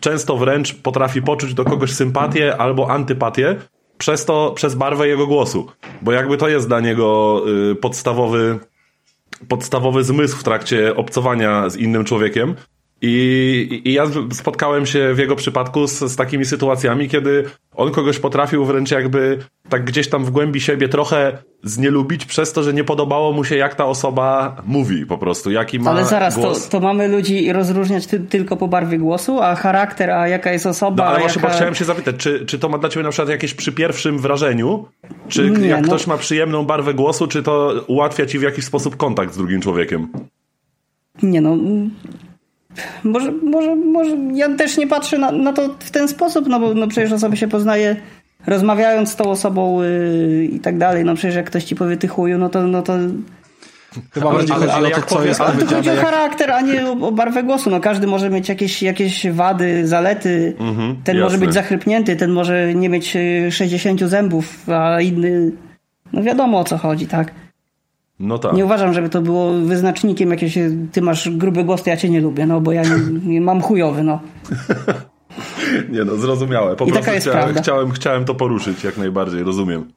często 0.00 0.36
wręcz 0.36 0.74
potrafi 0.74 1.22
poczuć 1.22 1.54
do 1.54 1.64
kogoś 1.64 1.92
sympatię 1.92 2.56
albo 2.56 2.90
antypatię, 2.90 3.56
przez 4.02 4.24
to, 4.24 4.52
przez 4.56 4.74
barwę 4.74 5.08
jego 5.08 5.26
głosu. 5.26 5.66
Bo 6.02 6.12
jakby 6.12 6.36
to 6.36 6.48
jest 6.48 6.68
dla 6.68 6.80
niego 6.80 7.40
y, 7.70 7.74
podstawowy, 7.74 8.58
podstawowy 9.48 10.04
zmysł 10.04 10.36
w 10.36 10.44
trakcie 10.44 10.96
obcowania 10.96 11.70
z 11.70 11.76
innym 11.76 12.04
człowiekiem. 12.04 12.54
I, 13.04 13.82
I 13.84 13.92
ja 13.92 14.04
spotkałem 14.32 14.86
się 14.86 15.14
w 15.14 15.18
jego 15.18 15.36
przypadku 15.36 15.86
z, 15.86 15.98
z 15.98 16.16
takimi 16.16 16.44
sytuacjami, 16.44 17.08
kiedy 17.08 17.44
on 17.74 17.90
kogoś 17.90 18.18
potrafił 18.18 18.64
wręcz 18.64 18.90
jakby 18.90 19.38
tak 19.68 19.84
gdzieś 19.84 20.08
tam 20.08 20.24
w 20.24 20.30
głębi 20.30 20.60
siebie 20.60 20.88
trochę 20.88 21.38
znielubić 21.62 22.24
przez 22.24 22.52
to, 22.52 22.62
że 22.62 22.72
nie 22.72 22.84
podobało 22.84 23.32
mu 23.32 23.44
się, 23.44 23.56
jak 23.56 23.74
ta 23.74 23.84
osoba 23.84 24.56
mówi 24.66 25.06
po 25.06 25.18
prostu, 25.18 25.50
jaki 25.50 25.78
ma 25.78 25.90
Ale 25.90 26.04
zaraz, 26.04 26.34
głos. 26.34 26.64
To, 26.64 26.70
to 26.70 26.80
mamy 26.80 27.08
ludzi 27.08 27.52
rozróżniać 27.52 28.06
ty, 28.06 28.20
tylko 28.20 28.56
po 28.56 28.68
barwie 28.68 28.98
głosu, 28.98 29.40
a 29.40 29.54
charakter, 29.54 30.10
a 30.10 30.28
jaka 30.28 30.52
jest 30.52 30.66
osoba... 30.66 31.04
No, 31.04 31.10
ale 31.10 31.20
właśnie 31.20 31.42
jaka... 31.42 31.54
chciałem 31.54 31.74
się 31.74 31.84
zapytać, 31.84 32.16
czy, 32.16 32.46
czy 32.46 32.58
to 32.58 32.68
ma 32.68 32.78
dla 32.78 32.88
ciebie 32.88 33.04
na 33.04 33.10
przykład 33.10 33.28
jakieś 33.28 33.54
przy 33.54 33.72
pierwszym 33.72 34.18
wrażeniu? 34.18 34.88
Czy 35.28 35.50
nie, 35.50 35.68
jak 35.68 35.80
no... 35.80 35.86
ktoś 35.86 36.06
ma 36.06 36.16
przyjemną 36.16 36.64
barwę 36.64 36.94
głosu, 36.94 37.26
czy 37.26 37.42
to 37.42 37.84
ułatwia 37.86 38.26
ci 38.26 38.38
w 38.38 38.42
jakiś 38.42 38.64
sposób 38.64 38.96
kontakt 38.96 39.34
z 39.34 39.36
drugim 39.36 39.60
człowiekiem? 39.60 40.08
Nie 41.22 41.40
no... 41.40 41.56
Może, 43.04 43.32
może, 43.32 43.76
może 43.76 44.16
ja 44.34 44.56
też 44.56 44.76
nie 44.76 44.86
patrzę 44.86 45.18
na, 45.18 45.32
na 45.32 45.52
to 45.52 45.74
w 45.78 45.90
ten 45.90 46.08
sposób, 46.08 46.46
no 46.48 46.60
bo 46.60 46.74
no 46.74 46.86
przecież 46.86 47.12
osoby 47.12 47.36
się 47.36 47.48
poznaje 47.48 47.96
rozmawiając 48.46 49.12
z 49.12 49.16
tą 49.16 49.24
osobą 49.24 49.82
yy, 49.82 50.44
i 50.44 50.60
tak 50.60 50.78
dalej, 50.78 51.04
no 51.04 51.14
przecież 51.14 51.36
jak 51.36 51.46
ktoś 51.46 51.64
ci 51.64 51.76
powie 51.76 51.96
ty 51.96 52.08
chuju, 52.08 52.38
no 52.38 52.48
to, 52.48 52.62
no 52.62 52.82
to 52.82 52.92
Chyba 54.14 54.28
ale, 54.28 54.38
bardziej 54.38 54.56
chodzi 54.56 54.72
ale, 54.72 54.88
o 54.88 54.90
to, 54.90 55.02
co 55.02 55.24
jest 55.24 55.40
ale 55.40 55.52
powiedziane. 55.52 55.76
chodzi 55.76 55.90
o 55.90 56.02
charakter, 56.02 56.50
a 56.50 56.60
nie 56.60 56.86
o, 56.86 56.92
o, 56.92 57.12
barwę 57.12 57.42
głosu. 57.42 57.70
No, 57.70 57.80
każdy 57.80 58.06
może 58.06 58.30
mieć 58.30 58.48
jakieś, 58.48 58.82
jakieś 58.82 59.26
wady, 59.30 59.86
zalety. 59.86 60.54
Mhm, 60.58 60.96
ten 61.04 61.16
jasne. 61.16 61.24
może 61.24 61.38
być 61.38 61.54
zachrypnięty, 61.54 62.16
ten 62.16 62.30
może 62.30 62.74
nie 62.74 62.88
mieć 62.88 63.16
60 63.50 64.00
zębów, 64.00 64.68
a 64.70 65.00
inny... 65.00 65.52
No 66.12 66.22
wiadomo 66.22 66.58
o 66.58 66.64
co 66.64 66.78
chodzi, 66.78 67.06
tak? 67.06 67.32
No 68.22 68.38
tak. 68.38 68.52
Nie 68.52 68.64
uważam, 68.64 68.92
żeby 68.92 69.08
to 69.08 69.22
było 69.22 69.52
wyznacznikiem 69.52 70.30
jakieś, 70.30 70.58
ty 70.92 71.02
masz 71.02 71.30
gruby 71.30 71.64
głos, 71.64 71.82
to 71.82 71.90
ja 71.90 71.96
cię 71.96 72.10
nie 72.10 72.20
lubię, 72.20 72.46
no 72.46 72.60
bo 72.60 72.72
ja 72.72 72.82
nie, 73.22 73.40
mam 73.40 73.60
chujowy, 73.60 74.02
no. 74.02 74.20
nie 75.92 76.04
no, 76.04 76.16
zrozumiałe. 76.16 76.76
Po 76.76 76.84
I 76.84 76.92
prostu 76.92 77.12
chciałem, 77.20 77.54
chciałem, 77.54 77.90
chciałem 77.90 78.24
to 78.24 78.34
poruszyć 78.34 78.84
jak 78.84 78.98
najbardziej, 78.98 79.42
rozumiem. 79.42 79.92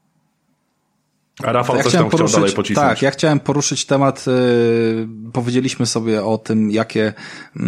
A 1.43 1.51
Rafał 1.51 1.75
ja 1.75 1.83
coś 1.83 1.93
tam 1.93 2.09
poruszyć, 2.09 2.31
chciał 2.31 2.41
dalej 2.41 2.55
pocisnąć. 2.55 2.89
Tak, 2.89 3.01
ja 3.01 3.11
chciałem 3.11 3.39
poruszyć 3.39 3.85
temat, 3.85 4.25
yy, 4.27 5.07
powiedzieliśmy 5.33 5.85
sobie 5.85 6.23
o 6.23 6.37
tym, 6.37 6.71
jakie, 6.71 7.13
yy, 7.55 7.63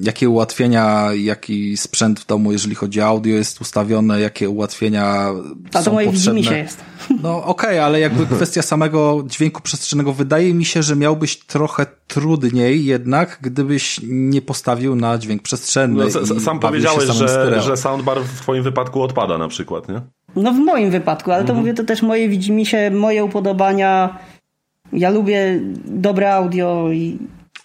jakie 0.00 0.28
ułatwienia, 0.28 1.08
jaki 1.14 1.76
sprzęt 1.76 2.20
w 2.20 2.26
domu, 2.26 2.52
jeżeli 2.52 2.74
chodzi 2.74 3.00
o 3.00 3.06
audio 3.06 3.36
jest 3.36 3.60
ustawione, 3.60 4.20
jakie 4.20 4.50
ułatwienia 4.50 5.30
A 5.74 5.82
to 5.82 5.92
moje 5.92 6.06
potrzebne. 6.06 6.44
się 6.44 6.58
jest. 6.58 6.80
No 7.22 7.44
okej, 7.44 7.70
okay, 7.70 7.84
ale 7.84 8.00
jakby 8.00 8.26
kwestia 8.36 8.62
samego 8.62 9.24
dźwięku 9.26 9.62
przestrzennego, 9.62 10.12
wydaje 10.12 10.54
mi 10.54 10.64
się, 10.64 10.82
że 10.82 10.96
miałbyś 10.96 11.38
trochę 11.38 11.86
trudniej 12.06 12.84
jednak, 12.84 13.38
gdybyś 13.40 14.00
nie 14.02 14.42
postawił 14.42 14.96
na 14.96 15.18
dźwięk 15.18 15.42
przestrzenny. 15.42 16.04
No, 16.28 16.40
sam 16.40 16.60
powiedziałeś, 16.60 17.04
że, 17.04 17.62
że 17.62 17.76
soundbar 17.76 18.20
w 18.20 18.40
twoim 18.40 18.62
wypadku 18.62 19.02
odpada 19.02 19.38
na 19.38 19.48
przykład, 19.48 19.88
nie? 19.88 20.02
No 20.36 20.52
w 20.52 20.58
moim 20.58 20.90
wypadku, 20.90 21.32
ale 21.32 21.44
to 21.44 21.48
mhm. 21.48 21.58
mówię, 21.58 21.74
to 21.74 21.84
też 21.84 22.02
moje 22.02 22.28
widzimisię, 22.28 22.90
moje 22.90 23.24
upodobania. 23.24 24.18
Ja 24.92 25.10
lubię 25.10 25.60
dobre 25.84 26.34
audio 26.34 26.92
i 26.92 27.18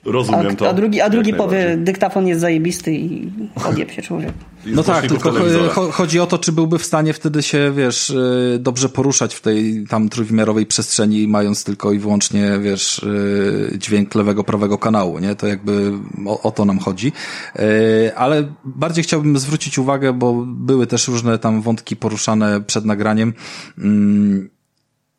Rozumiem 0.05 0.47
a, 0.47 0.55
to. 0.55 0.69
A 0.69 0.73
drugi, 0.73 1.01
a 1.01 1.09
drugi 1.09 1.33
powie, 1.33 1.77
dyktafon 1.77 2.27
jest 2.27 2.41
zajebisty 2.41 2.93
i 2.93 3.31
odjeb 3.69 3.91
się 3.91 4.01
człowiek. 4.01 4.33
No 4.73 4.83
tak, 4.83 5.07
tylko 5.07 5.91
chodzi 5.91 6.19
o 6.19 6.27
to, 6.27 6.37
czy 6.37 6.51
byłby 6.51 6.79
w 6.79 6.85
stanie 6.85 7.13
wtedy 7.13 7.43
się, 7.43 7.71
wiesz, 7.75 8.09
y, 8.09 8.57
dobrze 8.59 8.89
poruszać 8.89 9.35
w 9.35 9.41
tej 9.41 9.85
tam 9.89 10.09
trójwymiarowej 10.09 10.65
przestrzeni, 10.65 11.27
mając 11.27 11.63
tylko 11.63 11.91
i 11.91 11.99
wyłącznie, 11.99 12.59
wiesz, 12.61 12.99
y, 12.99 13.77
dźwięk 13.77 14.15
lewego, 14.15 14.43
prawego 14.43 14.77
kanału, 14.77 15.19
nie? 15.19 15.35
To 15.35 15.47
jakby 15.47 15.91
o, 16.25 16.41
o 16.41 16.51
to 16.51 16.65
nam 16.65 16.79
chodzi. 16.79 17.11
Y, 17.59 18.15
ale 18.15 18.53
bardziej 18.65 19.03
chciałbym 19.03 19.37
zwrócić 19.37 19.77
uwagę, 19.77 20.13
bo 20.13 20.45
były 20.47 20.87
też 20.87 21.07
różne 21.07 21.39
tam 21.39 21.61
wątki 21.61 21.95
poruszane 21.95 22.61
przed 22.61 22.85
nagraniem. 22.85 23.33
Mm, 23.77 24.49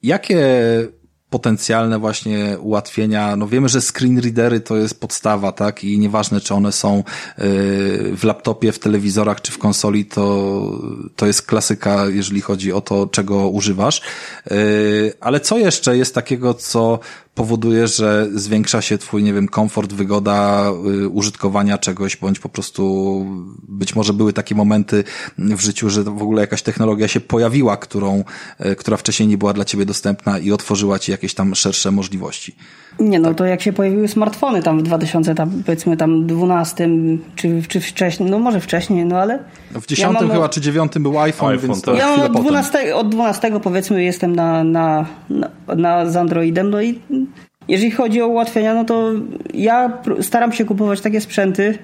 jakie 0.03 0.39
potencjalne 1.31 1.99
właśnie 1.99 2.57
ułatwienia. 2.61 3.37
No 3.37 3.49
wiemy, 3.49 3.69
że 3.69 3.81
screen 3.81 4.19
readery 4.19 4.61
to 4.61 4.77
jest 4.77 5.01
podstawa, 5.01 5.53
tak? 5.53 5.85
I 5.85 5.99
nieważne, 5.99 6.41
czy 6.41 6.55
one 6.55 6.73
są 6.73 6.99
y, 6.99 7.03
w 8.17 8.21
laptopie, 8.25 8.73
w 8.73 8.79
telewizorach, 8.79 9.43
czy 9.43 9.53
w 9.53 9.59
konsoli, 9.59 10.05
to, 10.05 10.63
to 11.17 11.27
jest 11.27 11.43
klasyka, 11.43 12.07
jeżeli 12.07 12.41
chodzi 12.41 12.73
o 12.73 12.81
to, 12.81 13.07
czego 13.07 13.49
używasz. 13.49 14.03
Y, 14.51 15.13
ale 15.21 15.41
co 15.41 15.59
jeszcze 15.59 15.97
jest 15.97 16.15
takiego, 16.15 16.55
co 16.55 16.99
powoduje, 17.35 17.89
że 17.89 18.29
zwiększa 18.35 18.83
się 18.83 18.99
twój, 18.99 19.23
nie 19.23 19.33
wiem, 19.33 19.49
komfort, 19.49 19.93
wygoda 19.93 20.71
y, 21.05 21.09
użytkowania 21.09 21.79
czegoś, 21.79 22.17
bądź 22.17 22.39
po 22.39 22.49
prostu 22.49 23.25
być 23.69 23.95
może 23.95 24.13
były 24.13 24.33
takie 24.33 24.55
momenty 24.55 25.05
w 25.39 25.61
życiu, 25.61 25.91
że 25.91 26.03
w 26.03 26.23
ogóle 26.23 26.41
jakaś 26.41 26.63
technologia 26.63 27.09
się 27.09 27.21
pojawiła, 27.21 27.77
którą, 27.77 28.25
która 28.79 28.97
wcześniej 28.97 29.29
nie 29.29 29.39
była 29.39 29.53
dla 29.53 29.65
ciebie 29.65 29.87
dostępna 29.87 30.39
i 30.39 30.53
otworzyła 30.53 30.99
ci 30.99 31.11
jakieś 31.19 31.35
tam 31.35 31.55
szersze 31.55 31.91
możliwości. 31.91 32.55
Nie, 33.01 33.19
no 33.19 33.35
to 33.35 33.45
jak 33.45 33.63
się 33.63 33.73
pojawiły 33.73 34.09
smartfony 34.09 34.63
tam 34.63 34.79
w 34.79 34.83
2000, 34.83 35.35
tam 35.35 35.63
powiedzmy 35.67 35.97
tam 35.97 36.27
12, 36.27 36.89
czy, 37.37 37.63
czy 37.69 37.81
wcześniej, 37.81 38.31
no 38.31 38.39
może 38.39 38.61
wcześniej, 38.61 39.05
no 39.05 39.19
ale... 39.19 39.39
W 39.71 39.87
10 39.87 40.21
ja 40.21 40.29
chyba, 40.29 40.49
czy 40.49 40.61
9 40.61 40.93
był 40.99 41.19
iPhone, 41.19 41.53
iPhone 41.53 41.69
więc 41.69 41.83
to 41.83 41.95
Ja 41.95 42.17
mam 42.17 42.21
od 42.21 42.41
12, 42.41 42.97
od 42.97 43.09
12 43.09 43.61
powiedzmy 43.61 44.05
jestem 44.05 44.37
na, 44.37 44.65
na, 44.65 45.07
na, 45.31 45.51
na 45.77 46.11
z 46.11 46.17
Androidem, 46.17 46.71
no 46.71 46.83
i 46.83 47.01
jeżeli 47.69 47.91
chodzi 47.91 48.23
o 48.23 48.27
ułatwienia, 48.27 48.75
no 48.75 48.85
to 48.85 49.13
ja 49.55 50.03
staram 50.21 50.53
się 50.53 50.65
kupować 50.65 51.01
takie 51.01 51.21
sprzęty, 51.21 51.79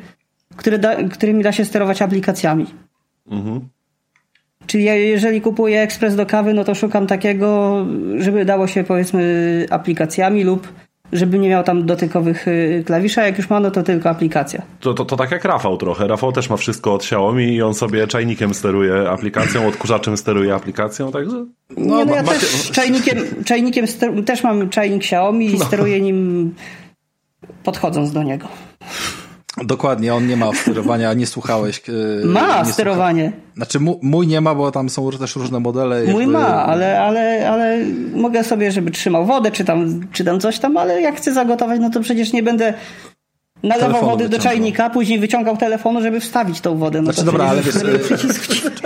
które 0.57 0.79
da, 0.79 1.09
którymi 1.09 1.43
da 1.43 1.53
się 1.53 1.65
sterować 1.65 2.03
aplikacjami. 2.03 2.67
Mhm. 3.31 3.61
Czyli 4.67 4.85
jeżeli 4.85 5.41
kupuję 5.41 5.81
ekspres 5.81 6.17
do 6.17 6.27
kawy, 6.27 6.55
no 6.55 6.65
to 6.65 6.75
szukam 6.75 7.07
takiego, 7.07 7.77
żeby 8.19 8.45
dało 8.45 8.67
się 8.67 8.85
powiedzmy 8.85 9.67
aplikacjami 9.71 10.45
lub 10.45 10.69
żeby 11.13 11.39
nie 11.39 11.49
miał 11.49 11.65
tam 11.65 11.87
dotykowych 11.87 12.49
y, 12.49 12.83
klawiszy, 12.87 13.21
a 13.21 13.27
jak 13.27 13.39
już 13.39 13.51
ma, 13.51 13.61
no 13.61 13.71
to 13.71 13.83
tylko 13.83 14.11
aplikacja. 14.11 14.63
To, 14.81 14.95
to, 14.95 15.05
to 15.05 15.17
tak 15.17 15.31
jak 15.31 15.45
Rafał 15.45 15.77
trochę. 15.77 16.07
Rafał 16.07 16.33
też 16.33 16.51
ma 16.51 16.57
wszystko 16.57 16.95
od 16.95 17.03
Xiaomi 17.03 17.55
i 17.55 17.63
on 17.63 17.75
sobie 17.75 18.07
czajnikiem 18.07 18.55
steruje 18.55 19.11
aplikacją, 19.11 19.67
odkurzaczem 19.67 20.17
steruje 20.17 20.55
aplikacją, 20.55 21.13
także... 21.13 21.47
No, 21.77 21.99
nie, 21.99 22.05
no 22.05 22.15
ja 22.15 22.23
macie... 22.23 22.41
też 22.41 22.71
czajnikiem, 22.71 23.19
czajnikiem 23.45 23.87
ster... 23.87 24.25
też 24.25 24.43
mam 24.43 24.69
czajnik 24.71 25.03
Xiaomi 25.03 25.47
i 25.47 25.59
no. 25.59 25.65
steruję 25.65 26.01
nim 26.01 26.55
podchodząc 27.65 28.13
do 28.13 28.23
niego. 28.23 28.49
Dokładnie, 29.63 30.15
on 30.15 30.27
nie 30.27 30.37
ma 30.37 30.55
sterowania, 30.55 31.13
nie 31.13 31.27
słuchałeś. 31.27 31.83
E, 32.23 32.27
ma 32.27 32.63
nie 32.63 32.73
sterowanie. 32.73 33.33
Słucha... 33.33 33.55
Znaczy 33.57 33.79
mój 34.03 34.27
nie 34.27 34.41
ma, 34.41 34.55
bo 34.55 34.71
tam 34.71 34.89
są 34.89 35.11
też 35.11 35.37
różne 35.37 35.61
modele. 35.61 36.05
Mój 36.05 36.23
jakby... 36.23 36.27
ma, 36.27 36.65
ale, 36.65 37.01
ale, 37.01 37.51
ale 37.51 37.79
mogę 38.15 38.45
sobie, 38.45 38.73
żeby 38.73 38.91
trzymał 38.91 39.27
wodę, 39.27 39.51
czy 39.51 39.65
tam, 39.65 40.01
czy 40.13 40.25
tam 40.25 40.41
coś 40.41 40.59
tam, 40.59 40.77
ale 40.77 41.01
jak 41.01 41.17
chcę 41.17 41.33
zagotować, 41.33 41.81
no 41.81 41.91
to 41.91 42.01
przecież 42.01 42.33
nie 42.33 42.43
będę 42.43 42.75
nalewał 43.65 44.01
wody 44.01 44.25
wyciągał. 44.25 44.29
do 44.29 44.39
czajnika, 44.39 44.91
później 44.91 45.19
wyciągał 45.19 45.57
telefonu, 45.57 46.03
żeby 46.03 46.21
wstawić 46.21 46.61
tą 46.61 46.79
wodę. 46.79 47.03
No 47.03 47.13
znaczy 47.13 47.27
dobra, 47.27 47.47
ale 47.47 47.63
wiesz, 47.63 47.75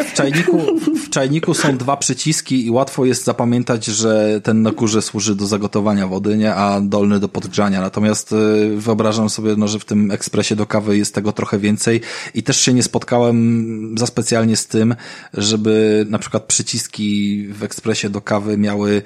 w 0.06 0.12
czajniku, 0.12 0.60
w 1.06 1.10
czajniku 1.10 1.54
są 1.54 1.76
dwa 1.76 1.96
przyciski 1.96 2.66
i 2.66 2.70
łatwo 2.70 3.04
jest 3.04 3.24
zapamiętać, 3.24 3.84
że 3.84 4.40
ten 4.40 4.62
na 4.62 4.70
górze 4.70 5.02
służy 5.02 5.34
do 5.34 5.46
zagotowania 5.46 6.06
wody, 6.06 6.36
nie, 6.36 6.54
a 6.54 6.80
dolny 6.80 7.20
do 7.20 7.28
podgrzania. 7.28 7.80
Natomiast 7.80 8.32
y, 8.32 8.76
wyobrażam 8.76 9.30
sobie, 9.30 9.54
no, 9.56 9.68
że 9.68 9.78
w 9.78 9.84
tym 9.84 10.10
ekspresie 10.10 10.56
do 10.56 10.66
kawy 10.66 10.98
jest 10.98 11.14
tego 11.14 11.32
trochę 11.32 11.58
więcej 11.58 12.00
i 12.34 12.42
też 12.42 12.60
się 12.60 12.74
nie 12.74 12.82
spotkałem 12.82 13.94
za 13.98 14.06
specjalnie 14.06 14.56
z 14.56 14.66
tym, 14.66 14.94
żeby 15.34 16.06
na 16.08 16.18
przykład 16.18 16.42
przyciski 16.42 17.46
w 17.50 17.62
ekspresie 17.62 18.10
do 18.10 18.20
kawy 18.20 18.58
miały 18.58 19.02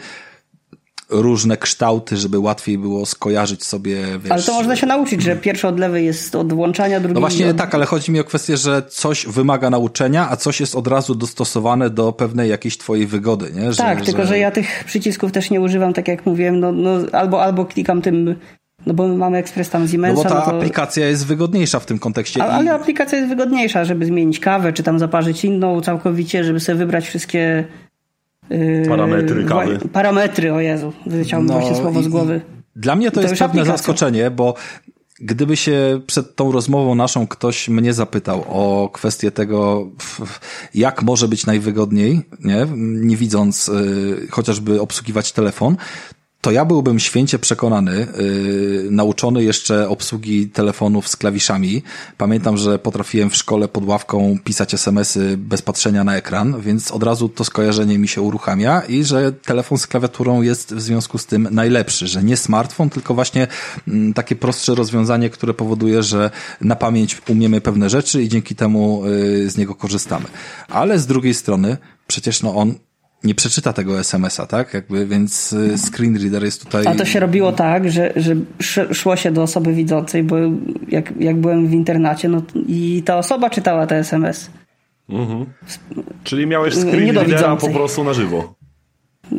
różne 1.12 1.56
kształty, 1.56 2.16
żeby 2.16 2.38
łatwiej 2.38 2.78
było 2.78 3.06
skojarzyć 3.06 3.64
sobie. 3.64 3.96
Wiesz, 4.18 4.32
ale 4.32 4.42
to 4.42 4.52
można 4.52 4.76
się 4.76 4.86
nauczyć, 4.86 5.22
że 5.22 5.36
pierwszy 5.36 5.68
od 5.68 5.78
lewej 5.78 6.04
jest 6.04 6.34
od 6.34 6.52
włączania, 6.52 7.00
drugi. 7.00 7.14
No 7.14 7.20
właśnie 7.20 7.50
od... 7.50 7.56
tak, 7.56 7.74
ale 7.74 7.86
chodzi 7.86 8.12
mi 8.12 8.20
o 8.20 8.24
kwestię, 8.24 8.56
że 8.56 8.82
coś 8.88 9.26
wymaga 9.26 9.70
nauczenia, 9.70 10.30
a 10.30 10.36
coś 10.36 10.60
jest 10.60 10.74
od 10.74 10.86
razu 10.86 11.14
dostosowane 11.14 11.90
do 11.90 12.12
pewnej 12.12 12.50
jakiejś 12.50 12.78
twojej 12.78 13.06
wygody, 13.06 13.52
nie? 13.54 13.72
Że, 13.72 13.78
tak, 13.78 13.98
że... 13.98 14.04
tylko 14.04 14.26
że 14.26 14.38
ja 14.38 14.50
tych 14.50 14.84
przycisków 14.84 15.32
też 15.32 15.50
nie 15.50 15.60
używam, 15.60 15.92
tak 15.92 16.08
jak 16.08 16.26
mówiłem, 16.26 16.60
no, 16.60 16.72
no 16.72 16.90
albo, 17.12 17.42
albo 17.42 17.64
klikam 17.64 18.02
tym 18.02 18.36
no 18.86 18.94
bo 18.94 19.08
my 19.08 19.16
mamy 19.16 19.38
ekspres 19.38 19.70
tam 19.70 19.88
Siemensa. 19.88 20.22
No 20.22 20.28
bo 20.28 20.34
ta 20.34 20.40
no 20.40 20.50
to... 20.50 20.56
aplikacja 20.56 21.08
jest 21.08 21.26
wygodniejsza 21.26 21.80
w 21.80 21.86
tym 21.86 21.98
kontekście. 21.98 22.42
Ale, 22.42 22.52
ale 22.52 22.72
aplikacja 22.72 23.18
jest 23.18 23.30
wygodniejsza, 23.30 23.84
żeby 23.84 24.06
zmienić 24.06 24.40
kawę, 24.40 24.72
czy 24.72 24.82
tam 24.82 24.98
zaparzyć 24.98 25.44
inną 25.44 25.80
całkowicie, 25.80 26.44
żeby 26.44 26.60
sobie 26.60 26.78
wybrać 26.78 27.04
wszystkie 27.04 27.64
parametry 28.88 29.44
kawy. 29.44 29.78
Parametry, 29.92 30.52
o 30.52 30.60
Jezu, 30.60 30.92
wyleciało 31.06 31.42
mi 31.42 31.48
no, 31.48 31.60
właśnie 31.60 31.76
słowo 31.76 32.02
z 32.02 32.08
głowy. 32.08 32.40
Dla 32.76 32.96
mnie 32.96 33.10
to, 33.10 33.14
to 33.14 33.20
jest 33.20 33.32
pewne 33.32 33.46
aplikacja. 33.46 33.72
zaskoczenie, 33.76 34.30
bo 34.30 34.54
gdyby 35.20 35.56
się 35.56 36.00
przed 36.06 36.36
tą 36.36 36.52
rozmową 36.52 36.94
naszą 36.94 37.26
ktoś 37.26 37.68
mnie 37.68 37.94
zapytał 37.94 38.44
o 38.48 38.90
kwestię 38.92 39.30
tego, 39.30 39.88
jak 40.74 41.02
może 41.02 41.28
być 41.28 41.46
najwygodniej, 41.46 42.20
nie, 42.44 42.66
nie 42.78 43.16
widząc 43.16 43.68
y, 43.68 44.26
chociażby 44.30 44.80
obsługiwać 44.80 45.32
telefon, 45.32 45.76
to 46.42 46.50
ja 46.50 46.64
byłbym 46.64 46.98
święcie 46.98 47.38
przekonany, 47.38 48.06
yy, 48.18 48.88
nauczony 48.90 49.44
jeszcze 49.44 49.88
obsługi 49.88 50.48
telefonów 50.48 51.08
z 51.08 51.16
klawiszami. 51.16 51.82
Pamiętam, 52.18 52.56
że 52.56 52.78
potrafiłem 52.78 53.30
w 53.30 53.36
szkole 53.36 53.68
pod 53.68 53.84
ławką 53.84 54.38
pisać 54.44 54.74
SMS-y 54.74 55.36
bez 55.36 55.62
patrzenia 55.62 56.04
na 56.04 56.16
ekran, 56.16 56.60
więc 56.60 56.90
od 56.90 57.02
razu 57.02 57.28
to 57.28 57.44
skojarzenie 57.44 57.98
mi 57.98 58.08
się 58.08 58.22
uruchamia 58.22 58.80
i 58.80 59.04
że 59.04 59.32
telefon 59.32 59.78
z 59.78 59.86
klawiaturą 59.86 60.42
jest 60.42 60.74
w 60.74 60.80
związku 60.80 61.18
z 61.18 61.26
tym 61.26 61.48
najlepszy, 61.50 62.08
że 62.08 62.22
nie 62.22 62.36
smartfon, 62.36 62.90
tylko 62.90 63.14
właśnie 63.14 63.46
mm, 63.88 64.14
takie 64.14 64.36
prostsze 64.36 64.74
rozwiązanie, 64.74 65.30
które 65.30 65.54
powoduje, 65.54 66.02
że 66.02 66.30
na 66.60 66.76
pamięć 66.76 67.22
umiemy 67.28 67.60
pewne 67.60 67.90
rzeczy 67.90 68.22
i 68.22 68.28
dzięki 68.28 68.54
temu 68.54 69.02
yy, 69.06 69.50
z 69.50 69.56
niego 69.56 69.74
korzystamy. 69.74 70.26
Ale 70.68 70.98
z 70.98 71.06
drugiej 71.06 71.34
strony, 71.34 71.76
przecież 72.06 72.42
no 72.42 72.54
on 72.54 72.74
nie 73.24 73.34
przeczyta 73.34 73.72
tego 73.72 74.00
SMS-a, 74.00 74.46
tak? 74.46 74.74
Jakby, 74.74 75.06
więc 75.06 75.52
y, 75.52 75.78
screen 75.78 76.16
reader 76.22 76.44
jest 76.44 76.64
tutaj. 76.64 76.86
A 76.86 76.94
to 76.94 77.04
się 77.04 77.20
robiło 77.20 77.52
tak, 77.52 77.90
że, 77.90 78.12
że 78.16 78.34
szło 78.92 79.16
się 79.16 79.30
do 79.30 79.42
osoby 79.42 79.72
widzącej, 79.72 80.22
bo 80.22 80.36
jak, 80.88 81.12
jak 81.20 81.36
byłem 81.36 81.66
w 81.66 81.72
internacie, 81.72 82.28
no 82.28 82.42
i 82.68 83.02
ta 83.04 83.18
osoba 83.18 83.50
czytała 83.50 83.86
te 83.86 83.96
SMS. 83.96 84.50
Mhm. 85.08 85.46
Czyli 86.24 86.46
miałeś 86.46 86.74
screen 86.74 87.14
readera 87.14 87.56
po 87.56 87.68
prostu 87.68 88.04
na 88.04 88.12
żywo. 88.12 88.54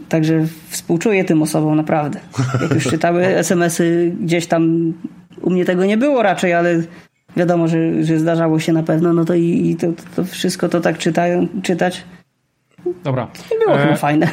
Także 0.10 0.48
współczuję 0.70 1.26
tym 1.26 1.42
osobom 1.42 1.76
naprawdę. 1.76 2.20
Jak 2.62 2.74
już 2.74 2.88
czytały 2.88 3.26
SMS-y 3.46 4.16
gdzieś 4.22 4.48
tam, 4.48 4.94
u 5.42 5.50
mnie 5.50 5.66
tego 5.66 5.86
nie 5.86 5.98
było 5.98 6.24
raczej, 6.24 6.54
ale 6.54 6.84
wiadomo, 7.38 7.68
że, 7.68 8.04
że 8.04 8.20
zdarzało 8.20 8.60
się 8.60 8.74
na 8.74 8.84
pewno, 8.84 9.14
no 9.14 9.26
to 9.26 9.34
i, 9.34 9.70
i 9.70 9.76
to, 9.76 9.88
to 10.16 10.26
wszystko 10.26 10.70
to 10.70 10.82
tak 10.82 10.98
czytają, 10.98 11.48
czytać 11.64 12.04
Dobra. 13.04 13.28
Nie 13.52 13.58
było 13.58 13.76
e... 13.76 13.84
chyba 13.84 13.96
fajne. 13.96 14.32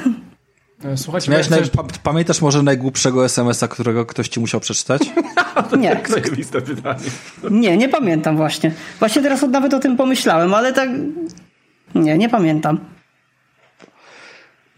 E, 0.84 0.96
słuchajcie, 0.96 1.30
Miałeś 1.30 1.48
naj... 1.50 1.60
pamiętasz 2.02 2.42
może 2.42 2.62
najgłupszego 2.62 3.24
SMS-a, 3.24 3.68
którego 3.68 4.06
ktoś 4.06 4.28
ci 4.28 4.40
musiał 4.40 4.60
przeczytać? 4.60 5.02
nie. 5.80 6.00
Zajebiste 6.08 6.60
pytanie. 6.60 7.04
Nie, 7.50 7.76
nie 7.76 7.88
pamiętam 7.88 8.36
właśnie. 8.36 8.72
Właśnie 8.98 9.22
teraz 9.22 9.42
nawet 9.42 9.74
o 9.74 9.78
tym 9.78 9.96
pomyślałem, 9.96 10.54
ale 10.54 10.72
tak... 10.72 10.90
Nie, 11.94 12.18
nie 12.18 12.28
pamiętam. 12.28 12.80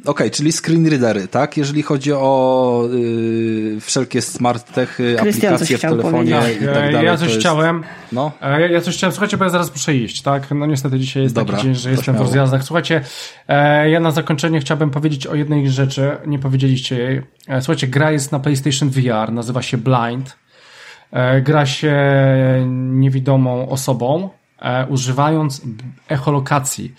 Okej, 0.02 0.10
okay, 0.10 0.30
czyli 0.30 0.52
screen 0.52 0.86
readery, 0.86 1.28
tak? 1.28 1.56
Jeżeli 1.56 1.82
chodzi 1.82 2.12
o 2.12 2.84
yy, 2.92 3.80
wszelkie 3.80 4.22
smart 4.22 4.72
techy, 4.74 5.20
aplikacje 5.20 5.78
w 5.78 5.80
telefonie 5.80 6.30
i 6.30 6.66
tak 6.66 6.74
dalej. 6.74 7.06
Ja 7.06 7.16
coś 7.16 7.28
jest... 7.28 7.40
chciałem. 7.40 7.84
No. 8.12 8.32
Ja, 8.40 8.58
ja 8.58 8.80
coś 8.80 8.96
chciałem. 8.96 9.12
Słuchajcie, 9.12 9.36
bo 9.36 9.44
ja 9.44 9.50
zaraz 9.50 9.72
muszę 9.72 9.94
iść, 9.94 10.22
tak? 10.22 10.50
No 10.50 10.66
niestety 10.66 10.98
dzisiaj 10.98 11.22
jest 11.22 11.34
Dobra, 11.34 11.56
taki 11.56 11.66
dzień, 11.66 11.74
że 11.74 11.90
jestem 11.90 12.16
w 12.16 12.20
rozjazdach. 12.20 12.64
Słuchajcie, 12.64 13.00
e, 13.48 13.90
ja 13.90 14.00
na 14.00 14.10
zakończenie 14.10 14.60
chciałbym 14.60 14.90
powiedzieć 14.90 15.26
o 15.26 15.34
jednej 15.34 15.70
rzeczy. 15.70 16.16
Nie 16.26 16.38
powiedzieliście 16.38 16.98
jej. 16.98 17.22
E, 17.48 17.60
słuchajcie, 17.60 17.86
gra 17.86 18.10
jest 18.10 18.32
na 18.32 18.40
PlayStation 18.40 18.90
VR, 18.90 19.32
nazywa 19.32 19.62
się 19.62 19.78
Blind. 19.78 20.36
E, 21.12 21.40
gra 21.40 21.66
się 21.66 21.96
niewidomą 22.68 23.68
osobą, 23.68 24.30
e, 24.58 24.86
używając 24.86 25.62
echolokacji. 26.08 26.94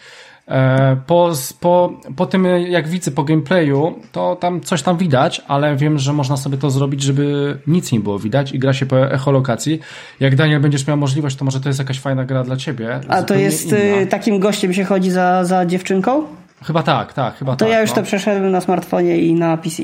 E, 0.47 0.97
po, 1.07 1.31
po, 1.59 1.93
po 2.15 2.25
tym, 2.25 2.45
jak 2.45 2.87
widzę 2.87 3.11
po 3.11 3.23
gameplayu, 3.23 3.99
to 4.11 4.35
tam 4.35 4.61
coś 4.61 4.81
tam 4.81 4.97
widać, 4.97 5.41
ale 5.47 5.75
wiem, 5.75 5.99
że 5.99 6.13
można 6.13 6.37
sobie 6.37 6.57
to 6.57 6.69
zrobić, 6.69 7.01
żeby 7.01 7.57
nic 7.67 7.91
nie 7.91 7.99
było 7.99 8.19
widać 8.19 8.51
i 8.51 8.59
gra 8.59 8.73
się 8.73 8.85
po 8.85 9.11
echolokacji. 9.11 9.79
Jak 10.19 10.35
Daniel 10.35 10.61
będziesz 10.61 10.87
miał 10.87 10.97
możliwość, 10.97 11.35
to 11.35 11.45
może 11.45 11.59
to 11.59 11.69
jest 11.69 11.79
jakaś 11.79 11.99
fajna 11.99 12.25
gra 12.25 12.43
dla 12.43 12.57
ciebie. 12.57 12.99
A 13.07 13.23
to 13.23 13.35
jest 13.35 13.67
inna. 13.67 13.77
Y, 13.77 14.07
takim 14.07 14.39
gościem 14.39 14.73
się 14.73 14.83
chodzi 14.83 15.11
za, 15.11 15.45
za 15.45 15.65
dziewczynką? 15.65 16.23
Chyba 16.63 16.83
tak, 16.83 17.13
tak, 17.13 17.37
chyba 17.37 17.55
to 17.55 17.65
tak. 17.65 17.69
ja 17.69 17.81
już 17.81 17.89
no. 17.89 17.95
to 17.95 18.03
przeszedłem 18.03 18.51
na 18.51 18.61
smartfonie 18.61 19.17
i 19.17 19.33
na 19.33 19.57
PC. 19.57 19.83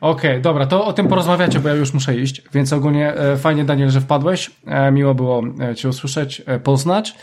Okej, 0.00 0.30
okay, 0.30 0.40
dobra, 0.40 0.66
to 0.66 0.84
o 0.84 0.92
tym 0.92 1.08
porozmawiacie, 1.08 1.60
bo 1.60 1.68
ja 1.68 1.74
już 1.74 1.94
muszę 1.94 2.16
iść, 2.16 2.42
więc 2.54 2.72
ogólnie 2.72 3.14
e, 3.14 3.36
fajnie 3.36 3.64
Daniel, 3.64 3.90
że 3.90 4.00
wpadłeś, 4.00 4.50
e, 4.66 4.92
miło 4.92 5.14
było 5.14 5.42
Cię 5.76 5.88
usłyszeć, 5.88 6.42
poznać. 6.64 7.14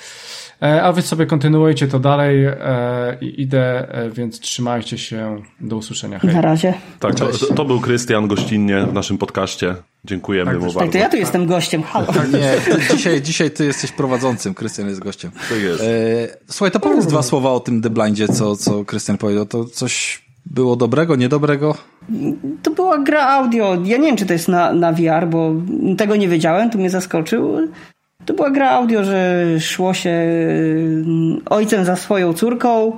E, 0.62 0.84
a 0.84 0.92
wy 0.92 1.02
sobie 1.02 1.26
kontynuujcie 1.26 1.88
to 1.88 2.00
dalej 2.00 2.46
e, 2.46 3.18
i 3.22 3.42
idę, 3.42 3.96
e, 3.96 4.10
więc 4.10 4.40
trzymajcie 4.40 4.98
się. 4.98 5.42
Do 5.60 5.76
usłyszenia. 5.78 6.20
Hej. 6.20 6.36
Na 6.36 6.42
razie. 6.42 6.74
Tak, 7.00 7.16
to, 7.16 7.28
to, 7.56 7.66
był 7.66 7.80
Krystian 7.80 8.28
gościnnie 8.28 8.86
w 8.86 8.94
naszym 8.94 9.18
podcaście. 9.18 9.76
Dziękujemy 10.06 10.52
tak, 10.52 10.60
mu 10.60 10.66
tak, 10.66 10.76
bardzo. 10.76 10.92
to 10.92 10.98
ja 10.98 11.10
tu 11.10 11.18
jestem 11.18 11.46
gościem. 11.46 11.84
Halo. 11.84 12.14
Tak, 12.14 12.34
nie, 12.34 12.54
dzisiaj, 12.96 13.22
dzisiaj 13.22 13.52
ty 13.52 13.66
jesteś 13.66 13.92
prowadzącym, 13.92 14.54
Krystian 14.54 14.88
jest 14.88 15.00
gościem. 15.00 15.32
To 15.50 15.56
jest. 15.56 15.84
słuchaj, 16.48 16.72
to 16.72 16.80
powiedz 16.80 17.06
dwa 17.06 17.24
słowa 17.24 17.52
o 17.52 17.60
tym 17.60 17.82
The 17.82 17.90
Blindzie, 17.90 18.28
co, 18.28 18.56
co 18.56 18.86
Krystian 18.86 19.18
powiedział. 19.18 19.46
To 19.46 19.66
coś 19.66 20.22
było 20.46 20.76
dobrego, 20.76 21.16
niedobrego? 21.16 21.76
To 22.64 22.72
była 22.72 23.00
gra 23.00 23.28
audio. 23.28 23.78
Ja 23.84 23.98
nie 23.98 24.08
wiem, 24.08 24.18
czy 24.18 24.26
to 24.26 24.34
jest 24.34 24.48
na, 24.48 24.74
na 24.74 24.94
VR, 24.94 25.28
bo 25.30 25.54
tego 25.98 26.16
nie 26.16 26.28
wiedziałem, 26.28 26.70
tu 26.70 26.78
mnie 26.78 26.90
zaskoczył. 26.90 27.58
To 28.26 28.34
była 28.34 28.52
gra 28.52 28.70
audio, 28.70 29.04
że 29.04 29.46
szło 29.60 29.94
się 29.94 30.10
mm, 30.10 31.42
ojcem 31.46 31.86
za 31.86 31.96
swoją 31.96 32.34
córką 32.34 32.98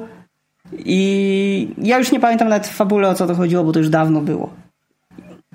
I 0.77 1.67
ja 1.77 1.97
już 1.99 2.11
nie 2.11 2.19
pamiętam 2.19 2.49
nawet 2.49 2.67
w 2.67 2.75
fabule 2.75 3.09
o 3.09 3.15
co 3.15 3.27
to 3.27 3.35
chodziło, 3.35 3.63
bo 3.63 3.71
to 3.71 3.79
już 3.79 3.89
dawno 3.89 4.21
było. 4.21 4.53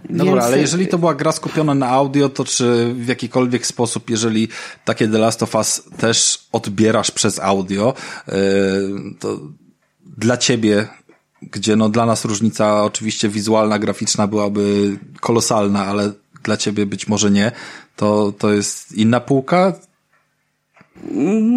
No 0.09 0.24
Więc... 0.24 0.28
dobra, 0.28 0.45
ale 0.45 0.59
jeżeli 0.59 0.89
to 0.89 0.99
była 0.99 1.15
gra 1.15 1.32
skupiona 1.32 1.74
na 1.74 1.89
audio, 1.89 2.28
to 2.28 2.45
czy 2.45 2.95
w 2.95 3.09
jakikolwiek 3.09 3.66
sposób, 3.66 4.11
jeżeli 4.11 4.49
takie 4.85 5.09
The 5.09 5.19
Last 5.19 5.43
of 5.43 5.55
Us 5.55 5.82
też 5.99 6.47
odbierasz 6.53 7.11
przez 7.11 7.40
audio, 7.40 7.95
yy, 8.28 8.35
to 9.19 9.40
dla 10.16 10.36
ciebie, 10.36 10.89
gdzie 11.43 11.77
no 11.77 11.89
dla 11.89 12.07
nas 12.07 12.24
różnica 12.24 12.85
oczywiście 12.85 13.28
wizualna, 13.28 13.78
graficzna 13.78 14.27
byłaby 14.27 14.97
kolosalna, 15.20 15.86
ale 15.86 16.12
dla 16.43 16.57
ciebie 16.57 16.86
być 16.86 17.09
może 17.09 17.31
nie, 17.31 17.53
to, 17.99 18.33
to 18.33 18.53
jest 18.53 18.99
inna 18.99 19.20
półka? 19.20 19.73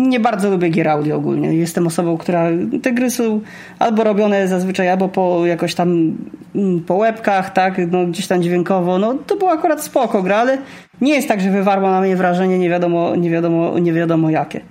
Nie 0.10 0.20
bardzo 0.20 0.50
lubię 0.50 0.70
gier 0.70 0.88
audio 0.88 1.16
ogólnie. 1.16 1.54
Jestem 1.54 1.88
osobą, 1.88 2.18
która 2.18 2.50
te 2.84 2.92
gry 2.92 3.12
są 3.12 3.42
albo 3.80 4.04
robione 4.04 4.48
zazwyczaj, 4.48 4.90
albo 4.90 5.10
po 5.10 5.46
jakoś 5.46 5.76
tam 5.76 6.18
mm, 6.56 6.80
po 6.80 6.96
łebkach, 6.96 7.54
tak, 7.54 7.82
no 7.92 8.06
gdzieś 8.06 8.28
tam 8.28 8.44
dźwiękowo. 8.44 9.00
No 9.00 9.14
to 9.14 9.36
była 9.36 9.52
akurat 9.52 9.84
spoko 9.84 10.22
gra, 10.22 10.38
ale 10.38 10.58
nie 11.02 11.14
jest 11.14 11.28
tak, 11.28 11.42
że 11.42 11.52
wywarła 11.52 11.92
na 11.92 12.02
mnie 12.02 12.16
wrażenie 12.16 12.60
nie 12.60 12.70
wiadomo, 12.70 13.16
nie 13.16 13.30
wiadomo, 13.30 13.80
nie 13.80 13.94
wiadomo 13.94 14.30
jakie. 14.30 14.62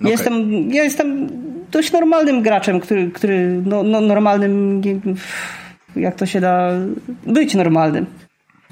Okay. 0.00 0.10
Jestem, 0.10 0.50
ja 0.70 0.84
jestem 0.84 1.28
dość 1.70 1.92
normalnym 1.92 2.42
graczem, 2.42 2.80
który, 2.80 3.10
który 3.10 3.62
no, 3.66 3.82
no 3.82 4.00
normalnym, 4.00 4.82
jak 5.96 6.14
to 6.14 6.26
się 6.26 6.40
da 6.40 6.70
być 7.26 7.54
normalnym. 7.54 8.06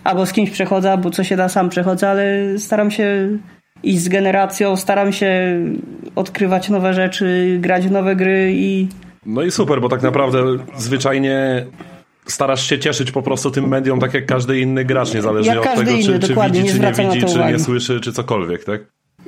Albo 0.05 0.27
z 0.27 0.32
kimś 0.32 0.51
przechodzę, 0.51 0.93
albo 0.93 1.10
co 1.10 1.24
się 1.24 1.36
da 1.36 1.48
sam 1.48 1.68
przechodzę, 1.68 2.10
ale 2.10 2.59
staram 2.59 2.90
się 2.90 3.28
i 3.82 3.98
z 3.98 4.09
generacją 4.09 4.77
staram 4.77 5.12
się 5.12 5.60
odkrywać 6.16 6.68
nowe 6.68 6.94
rzeczy, 6.94 7.59
grać 7.60 7.89
w 7.89 7.90
nowe 7.90 8.16
gry 8.16 8.52
i. 8.55 8.89
No 9.27 9.43
i 9.43 9.51
super, 9.51 9.81
bo 9.81 9.89
tak 9.89 10.02
naprawdę 10.02 10.43
zwyczajnie 10.77 11.66
starasz 12.27 12.66
się 12.66 12.78
cieszyć 12.78 13.10
po 13.10 13.22
prostu 13.22 13.51
tym 13.51 13.68
medium, 13.68 14.01
tak 14.01 14.14
jak 14.14 14.27
każdy 14.27 14.60
inny 14.60 14.85
gracz, 14.85 15.14
niezależnie 15.14 15.55
jak 15.55 15.66
od 15.66 15.74
tego, 15.74 15.90
inny, 15.90 16.02
czy, 16.02 16.28
czy 16.28 16.35
widzi, 16.35 16.68
czy 16.68 16.81
nie 16.81 16.93
widzi, 16.93 17.27
czy 17.27 17.52
nie 17.52 17.59
słyszy, 17.59 18.01
czy 18.01 18.12
cokolwiek, 18.12 18.64
tak? 18.64 18.81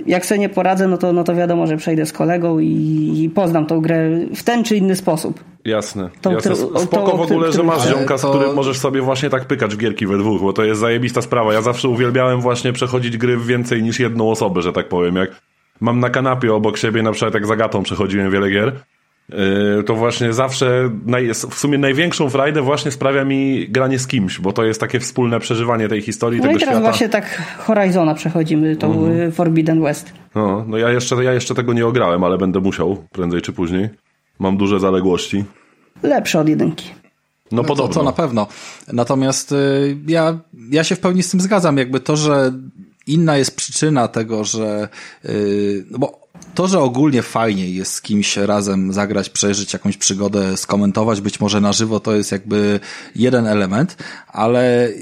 Jak 0.06 0.26
sobie 0.26 0.38
nie 0.38 0.48
poradzę, 0.48 0.88
no 0.88 0.98
to, 0.98 1.12
no 1.12 1.24
to 1.24 1.34
wiadomo, 1.34 1.66
że 1.66 1.76
przejdę 1.76 2.06
z 2.06 2.12
kolegą 2.12 2.58
i, 2.58 3.12
i 3.22 3.30
poznam 3.30 3.66
tą 3.66 3.80
grę 3.80 4.10
w 4.34 4.42
ten 4.42 4.64
czy 4.64 4.76
inny 4.76 4.96
sposób. 4.96 5.44
Jasne. 5.64 6.10
To, 6.20 6.32
jasne. 6.32 6.56
Spoko 6.56 7.10
to, 7.10 7.16
w 7.16 7.20
ogóle, 7.20 7.46
to, 7.46 7.52
że 7.52 7.62
masz 7.62 7.88
ziomka, 7.88 8.18
z 8.18 8.26
którym 8.26 8.54
możesz 8.54 8.78
sobie 8.78 9.00
właśnie 9.00 9.30
tak 9.30 9.44
pykać 9.44 9.74
w 9.74 9.78
gierki 9.78 10.06
we 10.06 10.18
dwóch, 10.18 10.40
bo 10.40 10.52
to 10.52 10.64
jest 10.64 10.80
zajebista 10.80 11.22
sprawa. 11.22 11.52
Ja 11.52 11.62
zawsze 11.62 11.88
uwielbiałem 11.88 12.40
właśnie 12.40 12.72
przechodzić 12.72 13.16
gry 13.16 13.36
w 13.36 13.46
więcej 13.46 13.82
niż 13.82 14.00
jedną 14.00 14.30
osobę, 14.30 14.62
że 14.62 14.72
tak 14.72 14.88
powiem. 14.88 15.16
Jak 15.16 15.30
mam 15.80 16.00
na 16.00 16.10
kanapie 16.10 16.54
obok 16.54 16.78
siebie, 16.78 17.02
na 17.02 17.12
przykład 17.12 17.34
jak 17.34 17.46
za 17.46 17.56
gatą 17.56 17.82
przechodziłem 17.82 18.30
wiele 18.30 18.50
gier, 18.50 18.72
to 19.86 19.94
właśnie 19.94 20.32
zawsze 20.32 20.90
w 21.50 21.54
sumie 21.54 21.78
największą 21.78 22.30
frajdę 22.30 22.62
właśnie 22.62 22.90
sprawia 22.90 23.24
mi 23.24 23.68
granie 23.68 23.98
z 23.98 24.06
kimś, 24.06 24.40
bo 24.40 24.52
to 24.52 24.64
jest 24.64 24.80
takie 24.80 25.00
wspólne 25.00 25.40
przeżywanie 25.40 25.88
tej 25.88 26.02
historii, 26.02 26.40
no 26.40 26.46
tego 26.46 26.56
i 26.56 26.60
teraz 26.60 26.74
świata. 26.74 26.88
właśnie 26.88 27.08
tak 27.08 27.42
Horizona 27.58 28.14
przechodzimy, 28.14 28.76
tą 28.76 28.92
mhm. 28.92 29.32
Forbidden 29.32 29.82
West. 29.82 30.12
No, 30.34 30.64
no 30.68 30.78
ja 30.78 30.90
jeszcze, 30.90 31.24
ja 31.24 31.32
jeszcze 31.32 31.54
tego 31.54 31.72
nie 31.72 31.86
ograłem, 31.86 32.24
ale 32.24 32.38
będę 32.38 32.60
musiał 32.60 33.04
prędzej 33.12 33.42
czy 33.42 33.52
później. 33.52 33.88
Mam 34.38 34.56
duże 34.56 34.80
zaległości. 34.80 35.44
Lepsze 36.02 36.40
od 36.40 36.48
jedynki. 36.48 36.90
No, 37.52 37.62
no 37.62 37.64
podobno. 37.64 37.94
To, 37.94 38.00
to 38.00 38.04
na 38.04 38.12
pewno. 38.12 38.46
Natomiast 38.92 39.52
y, 39.52 39.96
ja, 40.06 40.38
ja 40.70 40.84
się 40.84 40.94
w 40.94 41.00
pełni 41.00 41.22
z 41.22 41.30
tym 41.30 41.40
zgadzam. 41.40 41.76
Jakby 41.76 42.00
to, 42.00 42.16
że 42.16 42.52
inna 43.06 43.36
jest 43.36 43.56
przyczyna 43.56 44.08
tego, 44.08 44.44
że 44.44 44.88
y, 45.24 45.86
no 45.90 45.98
bo 45.98 46.22
to, 46.54 46.68
że 46.68 46.80
ogólnie 46.80 47.22
fajnie 47.22 47.70
jest 47.70 47.92
z 47.92 48.00
kimś 48.00 48.36
razem 48.36 48.92
zagrać, 48.92 49.30
przeżyć 49.30 49.72
jakąś 49.72 49.96
przygodę, 49.96 50.56
skomentować, 50.56 51.20
być 51.20 51.40
może 51.40 51.60
na 51.60 51.72
żywo, 51.72 52.00
to 52.00 52.16
jest 52.16 52.32
jakby 52.32 52.80
jeden 53.16 53.46
element, 53.46 53.96
ale 54.28 54.92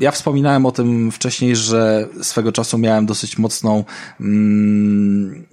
ja 0.00 0.10
wspominałem 0.10 0.66
o 0.66 0.72
tym 0.72 1.12
wcześniej, 1.12 1.56
że 1.56 2.08
swego 2.22 2.52
czasu 2.52 2.78
miałem 2.78 3.06
dosyć 3.06 3.38
mocną 3.38 3.84
mm, 4.20 5.46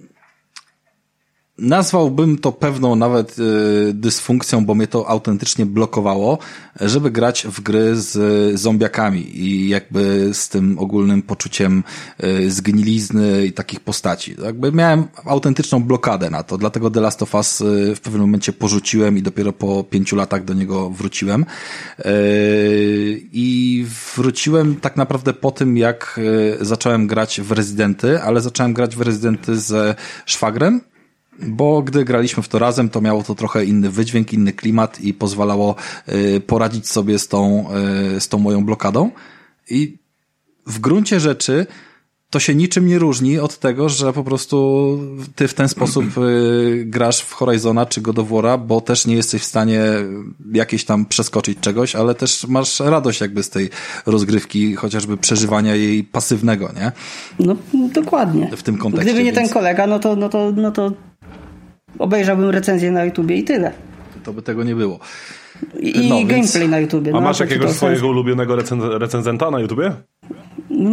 Nazwałbym 1.58 2.38
to 2.38 2.52
pewną 2.52 2.96
nawet 2.96 3.38
y, 3.38 3.92
dysfunkcją, 3.94 4.64
bo 4.64 4.74
mnie 4.74 4.86
to 4.86 5.08
autentycznie 5.08 5.66
blokowało, 5.66 6.38
żeby 6.80 7.10
grać 7.10 7.46
w 7.46 7.60
gry 7.60 7.96
z 7.96 8.60
zombiakami 8.60 9.38
i 9.40 9.68
jakby 9.68 10.30
z 10.32 10.48
tym 10.48 10.78
ogólnym 10.78 11.22
poczuciem 11.22 11.84
y, 12.24 12.50
zgnilizny 12.50 13.46
i 13.46 13.52
takich 13.52 13.80
postaci. 13.80 14.36
Jakby 14.44 14.72
miałem 14.72 15.06
autentyczną 15.24 15.82
blokadę 15.82 16.30
na 16.30 16.42
to, 16.42 16.58
dlatego 16.58 16.90
The 16.90 17.00
Last 17.00 17.22
of 17.22 17.34
Us 17.34 17.60
y, 17.60 17.94
w 17.94 18.00
pewnym 18.00 18.22
momencie 18.22 18.52
porzuciłem 18.52 19.18
i 19.18 19.22
dopiero 19.22 19.52
po 19.52 19.84
pięciu 19.84 20.16
latach 20.16 20.44
do 20.44 20.54
niego 20.54 20.90
wróciłem. 20.90 21.46
I 23.32 23.86
wróciłem 24.16 24.76
tak 24.76 24.96
naprawdę 24.96 25.32
po 25.32 25.50
tym, 25.50 25.76
jak 25.76 26.20
zacząłem 26.60 27.06
grać 27.06 27.40
w 27.40 27.52
Rezydenty, 27.52 28.22
ale 28.22 28.40
zacząłem 28.40 28.72
grać 28.72 28.96
w 28.96 29.00
Rezydenty 29.00 29.56
ze 29.56 29.94
szwagrem, 30.26 30.80
bo 31.38 31.82
gdy 31.82 32.04
graliśmy 32.04 32.42
w 32.42 32.48
to 32.48 32.58
razem, 32.58 32.88
to 32.88 33.00
miało 33.00 33.22
to 33.22 33.34
trochę 33.34 33.64
inny 33.64 33.90
wydźwięk, 33.90 34.32
inny 34.32 34.52
klimat 34.52 35.00
i 35.00 35.14
pozwalało 35.14 35.74
y, 36.08 36.40
poradzić 36.40 36.88
sobie 36.88 37.18
z 37.18 37.28
tą, 37.28 37.66
y, 38.16 38.20
z 38.20 38.28
tą 38.28 38.38
moją 38.38 38.64
blokadą. 38.64 39.10
I 39.70 39.98
w 40.66 40.78
gruncie 40.78 41.20
rzeczy 41.20 41.66
to 42.34 42.40
się 42.40 42.54
niczym 42.54 42.86
nie 42.86 42.98
różni 42.98 43.38
od 43.38 43.58
tego, 43.58 43.88
że 43.88 44.12
po 44.12 44.24
prostu 44.24 44.98
ty 45.34 45.48
w 45.48 45.54
ten 45.54 45.68
sposób 45.68 46.04
y, 46.18 46.84
grasz 46.86 47.20
w 47.20 47.32
Horizona 47.32 47.86
czy 47.86 48.00
God 48.00 48.18
of 48.18 48.28
War'a, 48.28 48.66
bo 48.66 48.80
też 48.80 49.06
nie 49.06 49.14
jesteś 49.14 49.42
w 49.42 49.44
stanie 49.44 49.80
jakieś 50.52 50.84
tam 50.84 51.06
przeskoczyć 51.06 51.58
czegoś, 51.60 51.96
ale 51.96 52.14
też 52.14 52.46
masz 52.46 52.80
radość 52.80 53.20
jakby 53.20 53.42
z 53.42 53.50
tej 53.50 53.70
rozgrywki, 54.06 54.74
chociażby 54.74 55.16
przeżywania 55.16 55.74
jej 55.74 56.04
pasywnego, 56.04 56.70
nie? 56.76 56.92
No, 57.38 57.56
dokładnie. 57.72 58.50
W 58.56 58.62
tym 58.62 58.78
kontekście. 58.78 59.04
Gdyby 59.04 59.24
nie 59.24 59.32
więc... 59.32 59.48
ten 59.48 59.54
kolega, 59.54 59.86
no 59.86 59.98
to, 59.98 60.16
no 60.16 60.28
to, 60.28 60.52
no 60.56 60.70
to 60.70 60.92
obejrzałbym 61.98 62.50
recenzję 62.50 62.90
na 62.90 63.04
YouTubie 63.04 63.36
i 63.36 63.44
tyle. 63.44 63.72
To 64.24 64.32
by 64.32 64.42
tego 64.42 64.64
nie 64.64 64.74
było. 64.74 64.98
I 65.80 66.08
no, 66.08 66.16
gameplay 66.16 66.36
więc... 66.36 66.70
na 66.70 66.78
YouTubie. 66.78 67.10
A 67.10 67.14
no, 67.14 67.20
masz 67.20 67.40
jakiegoś 67.40 67.70
swojego 67.70 68.08
ulubionego 68.08 68.56
recen 68.56 68.82
recenzenta 68.82 69.50
na 69.50 69.60
YouTubie? 69.60 69.92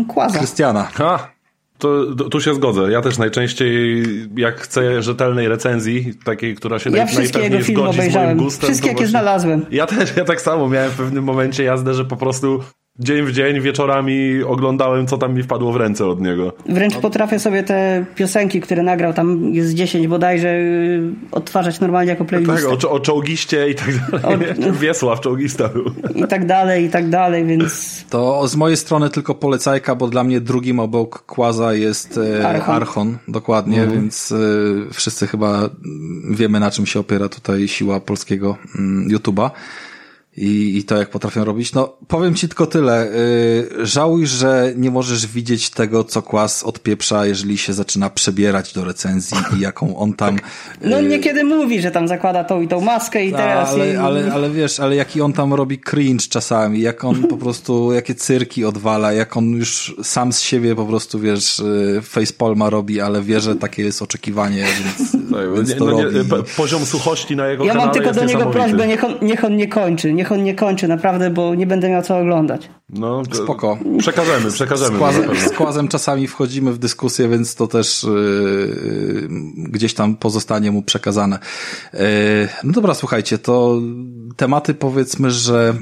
Kłaza. 0.07 0.37
Krystiana. 0.37 0.83
Ha! 0.83 1.31
To, 1.77 2.15
to, 2.15 2.29
tu 2.29 2.41
się 2.41 2.53
zgodzę. 2.53 2.91
Ja 2.91 3.01
też 3.01 3.17
najczęściej, 3.17 4.03
jak 4.37 4.59
chcę 4.59 5.01
rzetelnej 5.03 5.47
recenzji, 5.47 6.13
takiej, 6.25 6.55
która 6.55 6.79
się 6.79 6.89
ja 6.89 7.05
naj, 7.05 7.15
najpewniej 7.15 7.63
zgodzi 7.63 7.99
obejrzałem. 7.99 8.29
z 8.29 8.33
moim 8.33 8.37
gustem. 8.37 8.69
Wszystkie, 8.69 8.89
jakie 8.89 9.07
znalazłem. 9.07 9.65
Ja 9.71 9.85
też, 9.85 10.15
ja 10.17 10.25
tak 10.25 10.41
samo 10.41 10.69
miałem 10.69 10.91
w 10.91 10.97
pewnym 10.97 11.23
momencie 11.23 11.63
jazdę, 11.63 11.93
że 11.93 12.05
po 12.05 12.17
prostu 12.17 12.63
dzień 13.03 13.25
w 13.25 13.31
dzień, 13.31 13.61
wieczorami 13.61 14.43
oglądałem, 14.43 15.07
co 15.07 15.17
tam 15.17 15.33
mi 15.33 15.43
wpadło 15.43 15.71
w 15.71 15.75
ręce 15.75 16.05
od 16.05 16.21
niego. 16.21 16.53
Wręcz 16.65 16.97
potrafię 16.97 17.39
sobie 17.39 17.63
te 17.63 18.05
piosenki, 18.15 18.61
które 18.61 18.83
nagrał, 18.83 19.13
tam 19.13 19.53
jest 19.53 19.73
10 19.73 20.07
bodajże, 20.07 20.47
y, 20.49 21.01
odtwarzać 21.31 21.79
normalnie 21.79 22.09
jako 22.09 22.25
playlist. 22.25 22.69
Tak, 22.69 22.85
o, 22.85 22.91
o 22.91 22.99
czołgiście 22.99 23.69
i 23.69 23.75
tak 23.75 23.87
dalej. 23.97 24.49
O, 24.69 24.73
Wiesław 24.81 25.21
czołgista 25.21 25.69
był. 25.69 25.85
I 26.15 26.27
tak 26.27 26.45
dalej, 26.45 26.85
i 26.85 26.89
tak 26.89 27.09
dalej, 27.09 27.45
więc... 27.45 28.05
To 28.09 28.47
z 28.47 28.55
mojej 28.55 28.77
strony 28.77 29.09
tylko 29.09 29.35
polecajka, 29.35 29.95
bo 29.95 30.07
dla 30.07 30.23
mnie 30.23 30.41
drugim 30.41 30.79
obok 30.79 31.25
Kłaza 31.25 31.73
jest 31.73 32.19
e, 32.39 32.47
Archon, 32.47 32.75
Archon 32.75 33.17
dokładnie, 33.27 33.81
mhm. 33.81 34.01
więc 34.01 34.31
e, 34.31 34.35
wszyscy 34.93 35.27
chyba 35.27 35.69
wiemy, 36.29 36.59
na 36.59 36.71
czym 36.71 36.85
się 36.85 36.99
opiera 36.99 37.29
tutaj 37.29 37.67
siła 37.67 37.99
polskiego 37.99 38.57
mm, 38.75 39.09
YouTube'a 39.09 39.49
i, 40.37 40.77
i 40.77 40.83
to, 40.83 40.97
jak 40.97 41.09
potrafią 41.09 41.45
robić. 41.45 41.73
No, 41.73 41.93
powiem 42.07 42.35
ci 42.35 42.47
tylko 42.47 42.67
tyle. 42.67 43.07
Yy, 43.77 43.85
żałuj, 43.85 44.27
że 44.27 44.73
nie 44.75 44.91
możesz 44.91 45.27
widzieć 45.27 45.69
tego, 45.69 46.03
co 46.03 46.21
Kłas 46.21 46.63
odpieprza, 46.63 47.25
jeżeli 47.25 47.57
się 47.57 47.73
zaczyna 47.73 48.09
przebierać 48.09 48.73
do 48.73 48.83
recenzji 48.83 49.37
i 49.57 49.59
jaką 49.59 49.97
on 49.97 50.13
tam... 50.13 50.35
Tak. 50.35 50.49
No 50.81 50.99
yy... 50.99 51.09
niekiedy 51.09 51.43
mówi, 51.43 51.81
że 51.81 51.91
tam 51.91 52.07
zakłada 52.07 52.43
tą 52.43 52.61
i 52.61 52.67
tą 52.67 52.81
maskę 52.81 53.25
i 53.25 53.31
teraz... 53.31 53.69
Ale, 53.69 53.93
i... 53.93 53.95
ale, 53.95 54.33
ale 54.33 54.49
wiesz, 54.49 54.79
ale 54.79 54.95
jaki 54.95 55.21
on 55.21 55.33
tam 55.33 55.53
robi 55.53 55.79
cringe 55.79 56.27
czasami, 56.29 56.81
jak 56.81 57.03
on 57.03 57.23
po 57.23 57.37
prostu, 57.43 57.93
jakie 57.93 58.15
cyrki 58.15 58.65
odwala, 58.65 59.13
jak 59.13 59.37
on 59.37 59.49
już 59.49 59.95
sam 60.03 60.33
z 60.33 60.41
siebie 60.41 60.75
po 60.75 60.85
prostu, 60.85 61.19
wiesz, 61.19 61.59
y, 61.59 61.99
facepalma 62.03 62.69
robi, 62.69 63.01
ale 63.01 63.21
wie, 63.21 63.39
że 63.39 63.55
takie 63.55 63.83
jest 63.83 64.01
oczekiwanie, 64.01 64.65
więc, 64.83 65.11
tak, 65.31 65.55
więc 65.55 65.75
to 65.75 65.85
no, 65.85 65.91
nie, 65.91 66.03
robi. 66.03 66.29
Poziom 66.57 66.85
suchości 66.85 67.35
na 67.35 67.47
jego 67.47 67.65
Ja 67.65 67.73
mam 67.73 67.91
tylko 67.91 68.13
do 68.13 68.25
niego 68.25 68.45
prośbę, 68.45 68.87
niech 68.87 69.03
on, 69.03 69.13
niech 69.21 69.45
on 69.45 69.55
nie 69.55 69.67
kończy 69.67 70.21
niech 70.21 70.30
on 70.31 70.43
nie 70.43 70.55
kończy, 70.55 70.87
naprawdę, 70.87 71.29
bo 71.29 71.55
nie 71.55 71.67
będę 71.67 71.89
miał 71.89 72.01
co 72.01 72.17
oglądać. 72.17 72.69
No, 72.89 73.23
Spoko. 73.31 73.77
Przekażemy, 73.97 74.51
przekażemy. 74.51 74.95
Z 74.95 74.99
Kłazem, 74.99 75.35
z 75.35 75.49
Kłazem 75.49 75.87
czasami 75.87 76.27
wchodzimy 76.27 76.71
w 76.71 76.77
dyskusję, 76.77 77.29
więc 77.29 77.55
to 77.55 77.67
też 77.67 78.03
yy, 78.03 79.27
gdzieś 79.57 79.93
tam 79.93 80.15
pozostanie 80.15 80.71
mu 80.71 80.81
przekazane. 80.81 81.39
Yy, 81.93 81.99
no 82.63 82.71
dobra, 82.71 82.93
słuchajcie, 82.93 83.37
to 83.37 83.79
tematy 84.37 84.73
powiedzmy, 84.73 85.31
że 85.31 85.73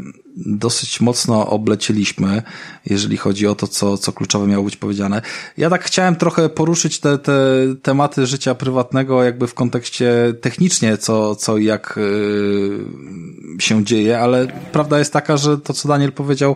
dosyć 0.45 1.01
mocno 1.01 1.47
oblecieliśmy, 1.47 2.41
jeżeli 2.85 3.17
chodzi 3.17 3.47
o 3.47 3.55
to, 3.55 3.67
co, 3.67 3.97
co 3.97 4.11
kluczowe 4.11 4.47
miało 4.47 4.63
być 4.63 4.77
powiedziane. 4.77 5.21
Ja 5.57 5.69
tak 5.69 5.83
chciałem 5.83 6.15
trochę 6.15 6.49
poruszyć 6.49 6.99
te, 6.99 7.17
te 7.17 7.33
tematy 7.81 8.25
życia 8.27 8.55
prywatnego 8.55 9.23
jakby 9.23 9.47
w 9.47 9.53
kontekście 9.53 10.33
technicznie, 10.41 10.97
co, 10.97 11.35
co 11.35 11.57
i 11.57 11.65
jak 11.65 11.93
yy, 11.97 13.61
się 13.61 13.85
dzieje, 13.85 14.19
ale 14.19 14.47
prawda 14.71 14.99
jest 14.99 15.13
taka, 15.13 15.37
że 15.37 15.57
to, 15.57 15.73
co 15.73 15.87
Daniel 15.87 16.11
powiedział, 16.11 16.55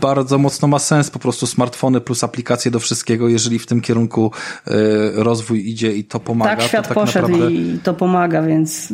bardzo 0.00 0.38
mocno 0.38 0.68
ma 0.68 0.78
sens, 0.78 1.10
po 1.10 1.18
prostu 1.18 1.46
smartfony 1.46 2.00
plus 2.00 2.24
aplikacje 2.24 2.70
do 2.70 2.80
wszystkiego, 2.80 3.28
jeżeli 3.28 3.58
w 3.58 3.66
tym 3.66 3.80
kierunku 3.80 4.32
yy, 4.66 4.74
rozwój 5.14 5.68
idzie 5.68 5.92
i 5.96 6.04
to 6.04 6.20
pomaga. 6.20 6.56
Tak, 6.56 6.64
świat 6.64 6.88
to 6.88 6.94
tak 6.94 7.04
poszedł 7.04 7.28
naprawdę... 7.28 7.52
i 7.52 7.78
to 7.78 7.94
pomaga, 7.94 8.42
więc 8.42 8.92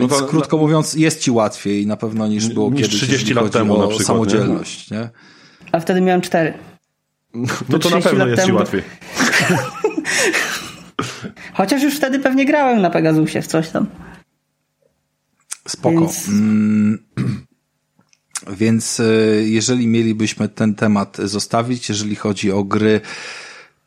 więc 0.00 0.12
no 0.12 0.20
to, 0.20 0.26
krótko 0.26 0.56
mówiąc, 0.56 0.94
jest 0.94 1.20
ci 1.20 1.30
łatwiej 1.30 1.86
na 1.86 1.96
pewno 1.96 2.26
niż 2.26 2.48
było 2.48 2.70
niż 2.70 2.82
kiedyś, 2.82 3.00
30 3.00 3.34
lat 3.34 3.50
temu 3.50 3.78
na 3.78 3.86
przykład, 3.86 4.06
samodzielność, 4.06 4.90
nie? 4.90 4.98
nie? 4.98 5.08
A 5.72 5.80
wtedy 5.80 6.00
miałem 6.00 6.20
cztery. 6.20 6.54
No 7.68 7.78
to 7.78 7.90
na 7.90 8.00
pewno 8.00 8.26
jest 8.26 8.42
temu... 8.42 8.48
ci 8.48 8.54
łatwiej. 8.54 8.82
Chociaż 11.54 11.82
już 11.82 11.96
wtedy 11.96 12.18
pewnie 12.18 12.46
grałem 12.46 12.82
na 12.82 12.90
Pegasusie 12.90 13.42
w 13.42 13.46
coś 13.46 13.68
tam. 13.68 13.86
Spoko. 15.68 16.00
Więc, 16.00 16.28
mm, 16.28 16.98
Więc 18.48 19.00
e, 19.00 19.04
jeżeli 19.42 19.86
mielibyśmy 19.86 20.48
ten 20.48 20.74
temat 20.74 21.16
zostawić, 21.16 21.88
jeżeli 21.88 22.16
chodzi 22.16 22.52
o 22.52 22.64
gry, 22.64 23.00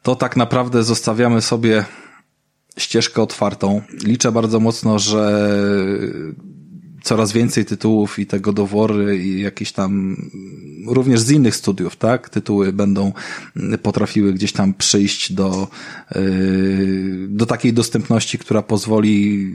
to 0.04 0.16
tak 0.16 0.38
naprawdę 0.38 0.84
zostawiamy 0.84 1.42
sobie 1.42 1.86
ścieżkę 2.78 3.22
otwartą. 3.22 3.82
Liczę 4.04 4.32
bardzo 4.32 4.60
mocno, 4.60 5.00
że 5.00 5.50
coraz 7.04 7.32
więcej 7.32 7.66
tytułów 7.66 8.20
i 8.20 8.26
tego 8.26 8.54
dowory 8.54 9.18
i 9.18 9.42
jakieś 9.42 9.72
tam 9.72 10.16
również 10.88 11.20
z 11.20 11.32
innych 11.32 11.56
studiów, 11.56 11.96
tak? 11.96 12.30
Tytuły 12.30 12.74
będą 12.74 13.12
potrafiły 13.82 14.34
gdzieś 14.34 14.52
tam 14.52 14.74
przyjść 14.74 15.34
do, 15.34 15.68
yy, 16.16 17.28
do 17.30 17.46
takiej 17.46 17.74
dostępności, 17.74 18.38
która 18.38 18.62
pozwoli 18.62 19.52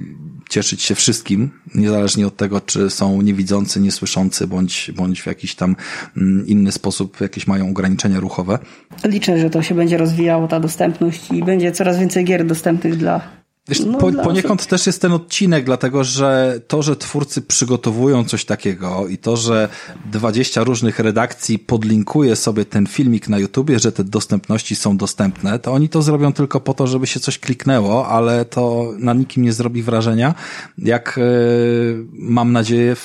cieszyć 0.49 0.83
się 0.83 0.95
wszystkim, 0.95 1.51
niezależnie 1.75 2.27
od 2.27 2.37
tego, 2.37 2.61
czy 2.61 2.91
są 2.91 3.23
niewidzący, 3.23 3.81
niesłyszący, 3.81 4.47
bądź, 4.47 4.91
bądź 4.97 5.23
w 5.23 5.27
jakiś 5.27 5.55
tam 5.55 5.77
mm, 6.17 6.47
inny 6.47 6.73
sposób, 6.73 7.21
jakieś 7.21 7.47
mają 7.47 7.71
ograniczenia 7.71 8.21
ruchowe. 8.21 8.59
Liczę, 9.05 9.41
że 9.41 9.51
to 9.51 9.63
się 9.63 9.75
będzie 9.75 9.97
rozwijało, 9.97 10.49
ta 10.49 10.61
dostępność 10.61 11.31
i 11.31 11.45
będzie 11.45 11.73
coraz 11.73 11.99
więcej 11.99 12.25
gier 12.25 12.47
dostępnych 12.47 12.97
dla 12.97 13.38
Wiesz, 13.69 13.81
no, 13.81 13.99
po, 13.99 14.13
poniekąd 14.13 14.67
też 14.67 14.87
jest 14.87 15.03
ten 15.03 15.13
odcinek, 15.13 15.65
dlatego 15.65 16.05
że 16.05 16.61
to, 16.69 16.83
że 16.83 16.97
twórcy 16.97 17.43
przygotowują 17.43 18.25
coś 18.25 18.45
takiego 18.45 19.09
i 19.09 19.19
to, 19.19 19.37
że 19.37 19.69
20 20.13 20.65
różnych 20.65 20.99
redakcji 20.99 21.59
podlinkuje 21.59 22.37
sobie 22.37 22.65
ten 22.65 22.87
filmik 22.87 23.29
na 23.29 23.39
YouTubie, 23.39 23.79
że 23.79 23.93
te 23.93 24.05
dostępności 24.05 24.77
są 24.77 24.97
dostępne, 24.97 25.59
to 25.59 25.73
oni 25.73 25.89
to 25.89 26.03
zrobią 26.03 26.33
tylko 26.33 26.61
po 26.61 26.75
to, 26.75 26.87
żeby 26.87 27.07
się 27.07 27.21
coś 27.21 27.39
kliknęło, 27.39 28.09
ale 28.09 28.45
to 28.45 28.93
na 28.99 29.15
nikim 29.15 29.43
nie 29.43 29.53
zrobi 29.53 29.83
wrażenia, 29.83 30.35
jak 30.79 31.15
yy, 31.17 32.07
mam 32.13 32.53
nadzieję 32.53 32.97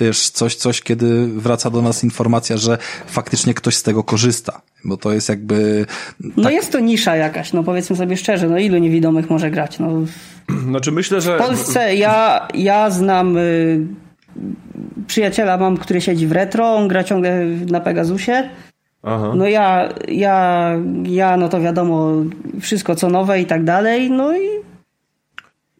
wiesz, 0.00 0.30
coś, 0.30 0.54
coś, 0.54 0.82
kiedy 0.82 1.26
wraca 1.26 1.70
do 1.70 1.82
nas 1.82 2.04
informacja, 2.04 2.56
że 2.56 2.78
faktycznie 3.06 3.54
ktoś 3.54 3.76
z 3.76 3.82
tego 3.82 4.04
korzysta, 4.04 4.60
bo 4.84 4.96
to 4.96 5.12
jest 5.12 5.28
jakby... 5.28 5.86
No 6.20 6.28
tak... 6.28 6.44
No 6.44 6.50
jest 6.50 6.72
to 6.72 6.80
nisza 6.80 7.16
jakaś, 7.16 7.52
no 7.52 7.62
powiedzmy 7.62 7.96
sobie 7.96 8.16
szczerze, 8.16 8.48
no 8.48 8.58
ilu 8.58 8.78
niewidomych 8.78 9.30
może 9.30 9.50
grać, 9.50 9.78
no. 9.78 9.88
Znaczy 10.68 10.92
myślę, 10.92 11.20
że... 11.20 11.36
W 11.36 11.38
Polsce 11.38 11.96
ja, 11.96 12.48
ja 12.54 12.90
znam 12.90 13.36
y, 13.36 13.86
przyjaciela 15.06 15.56
mam, 15.56 15.76
który 15.76 16.00
siedzi 16.00 16.26
w 16.26 16.32
retro, 16.32 16.74
on 16.74 16.88
gra 16.88 17.04
ciągle 17.04 17.46
na 17.46 17.80
Pegasusie, 17.80 18.50
Aha. 19.02 19.32
No 19.36 19.48
ja, 19.48 19.88
ja, 20.08 20.72
ja, 21.04 21.36
no 21.36 21.48
to 21.48 21.60
wiadomo, 21.60 22.12
wszystko 22.60 22.94
co 22.94 23.08
nowe 23.08 23.40
i 23.40 23.46
tak 23.46 23.64
dalej, 23.64 24.10
no 24.10 24.36
i 24.36 24.48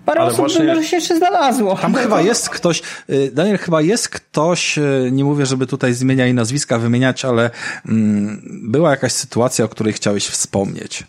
Parę 0.04 0.20
Ale 0.20 0.28
osób 0.28 0.40
właśnie... 0.40 0.64
może 0.64 0.84
się 0.84 0.96
jeszcze 0.96 1.16
znalazło. 1.16 1.76
Tam 1.76 1.94
chyba 1.94 2.20
jest 2.30 2.50
ktoś, 2.50 2.82
y, 3.10 3.30
Daniel, 3.34 3.58
chyba 3.58 3.82
jest 3.82 4.08
ktoś, 4.08 4.78
y, 4.78 5.08
nie 5.12 5.24
mówię, 5.24 5.46
żeby 5.46 5.66
tutaj 5.66 5.94
zmieniać 5.94 6.32
nazwiska 6.32 6.78
wymieniać, 6.78 7.24
ale 7.24 7.50
mm, 7.88 8.42
była 8.62 8.90
jakaś 8.90 9.12
sytuacja, 9.12 9.64
o 9.64 9.68
której 9.68 9.92
chciałeś 9.92 10.26
wspomnieć. 10.26 11.04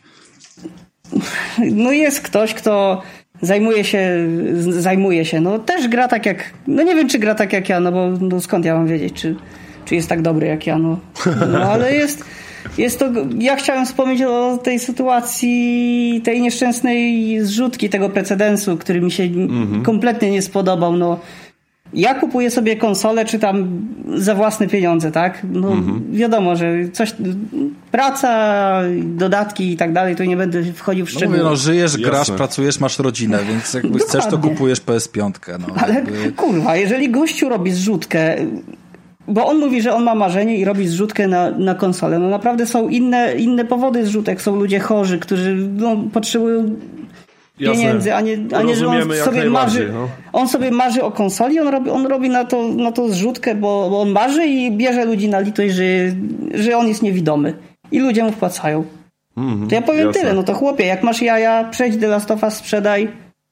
No 1.58 1.92
jest 1.92 2.22
ktoś, 2.22 2.54
kto 2.54 3.02
zajmuje 3.42 3.84
się, 3.84 4.28
zajmuje 4.70 5.26
się, 5.26 5.42
no 5.42 5.60
też 5.60 5.88
gra 5.88 6.08
tak 6.08 6.26
jak, 6.26 6.54
no 6.68 6.84
nie 6.84 6.96
wiem, 6.96 7.10
czy 7.10 7.20
gra 7.20 7.36
tak 7.36 7.54
jak 7.54 7.70
ja, 7.70 7.80
no 7.80 7.92
bo 7.92 8.10
no 8.20 8.42
skąd 8.42 8.66
ja 8.66 8.74
mam 8.74 8.88
wiedzieć, 8.88 9.14
czy, 9.14 9.36
czy 9.86 9.96
jest 9.96 10.10
tak 10.10 10.22
dobry 10.22 10.48
jak 10.48 10.68
ja, 10.68 10.78
no, 10.78 11.00
no 11.52 11.60
ale 11.64 11.96
jest 11.96 12.24
jest 12.78 13.00
to, 13.00 13.06
ja 13.40 13.56
chciałem 13.56 13.86
wspomnieć 13.86 14.22
o 14.22 14.60
tej 14.64 14.80
sytuacji, 14.80 16.22
tej 16.24 16.42
nieszczęsnej 16.42 17.40
zrzutki, 17.42 17.90
tego 17.90 18.10
precedensu, 18.10 18.78
który 18.78 19.02
mi 19.02 19.12
się 19.12 19.24
mhm. 19.24 19.84
kompletnie 19.84 20.32
nie 20.32 20.42
spodobał. 20.42 20.98
No, 20.98 21.20
ja 21.94 22.14
kupuję 22.14 22.52
sobie 22.52 22.76
konsolę, 22.76 23.26
czy 23.26 23.40
tam 23.40 23.82
za 24.16 24.36
własne 24.36 24.68
pieniądze, 24.68 25.12
tak? 25.12 25.42
No, 25.52 25.72
mhm. 25.72 26.04
wiadomo, 26.12 26.56
że 26.56 26.90
coś, 26.94 27.16
praca, 27.92 28.82
dodatki 29.04 29.72
i 29.72 29.78
tak 29.78 29.94
dalej, 29.94 30.16
to 30.16 30.26
nie 30.26 30.38
będę 30.38 30.64
wchodził 30.74 31.06
w 31.06 31.10
no 31.10 31.20
szczegóły. 31.20 31.38
No, 31.38 31.44
mówię, 31.44 31.50
no 31.52 31.56
żyjesz, 31.56 31.92
Jasne. 31.92 32.08
grasz, 32.08 32.32
pracujesz, 32.32 32.80
masz 32.80 33.00
rodzinę, 33.00 33.40
więc 33.48 33.74
jakby 33.74 34.00
chcesz, 34.00 34.26
to 34.26 34.38
kupujesz 34.38 34.82
PS5. 34.82 35.32
No, 35.60 35.68
Ale 35.76 35.94
jakby... 35.94 36.32
kurwa, 36.32 36.76
jeżeli 36.76 37.10
gościu 37.10 37.50
robi 37.50 37.72
zrzutkę, 37.72 38.36
bo 39.34 39.48
on 39.48 39.60
mówi, 39.60 39.82
że 39.82 39.94
on 39.94 40.04
ma 40.04 40.16
marzenie 40.16 40.58
i 40.58 40.66
robi 40.66 40.88
zrzutkę 40.88 41.28
na, 41.28 41.52
na 41.52 41.76
konsolę. 41.76 42.20
No 42.20 42.30
naprawdę 42.30 42.66
są 42.66 42.88
inne, 42.88 43.36
inne 43.36 43.66
powody 43.66 44.06
zrzutek. 44.06 44.42
Są 44.42 44.56
ludzie 44.56 44.80
chorzy, 44.80 45.20
którzy 45.20 45.56
no, 45.56 45.96
potrzebują 46.14 46.76
pieniędzy, 47.58 48.14
a 48.16 48.22
nie, 48.22 48.38
a 48.56 48.62
nie 48.62 48.76
że 48.76 48.88
on 48.88 49.14
sobie 49.26 49.50
marzy. 49.50 49.90
No. 49.94 50.08
On 50.34 50.48
sobie 50.48 50.72
marzy 50.72 51.04
o 51.04 51.12
konsoli, 51.12 51.60
on 51.60 51.68
robi, 51.68 51.90
on 51.90 52.06
robi 52.06 52.30
na, 52.30 52.46
to, 52.46 52.68
na 52.68 52.92
to 52.92 53.10
zrzutkę, 53.10 53.56
bo, 53.56 53.90
bo 53.90 54.02
on 54.02 54.10
marzy 54.10 54.46
i 54.46 54.72
bierze 54.72 55.06
ludzi 55.06 55.30
na 55.30 55.40
litość, 55.40 55.76
że, 55.76 55.84
że 56.54 56.78
on 56.78 56.88
jest 56.88 57.02
niewidomy. 57.02 57.54
I 57.92 58.00
ludzie 58.00 58.24
mu 58.24 58.32
wpłacają. 58.32 58.84
Mm 59.38 59.50
-hmm, 59.50 59.70
to 59.70 59.76
ja 59.76 59.82
powiem 59.82 60.08
jasne. 60.08 60.22
tyle, 60.22 60.34
no 60.34 60.44
to 60.44 60.54
chłopie, 60.54 60.86
jak 60.86 61.04
masz 61.04 61.22
jaja, 61.22 61.64
przejdź 61.64 61.98
do 61.98 62.08
Last 62.08 62.32
of 62.32 62.44
Us, 62.44 62.54
sprzedaj 62.54 63.08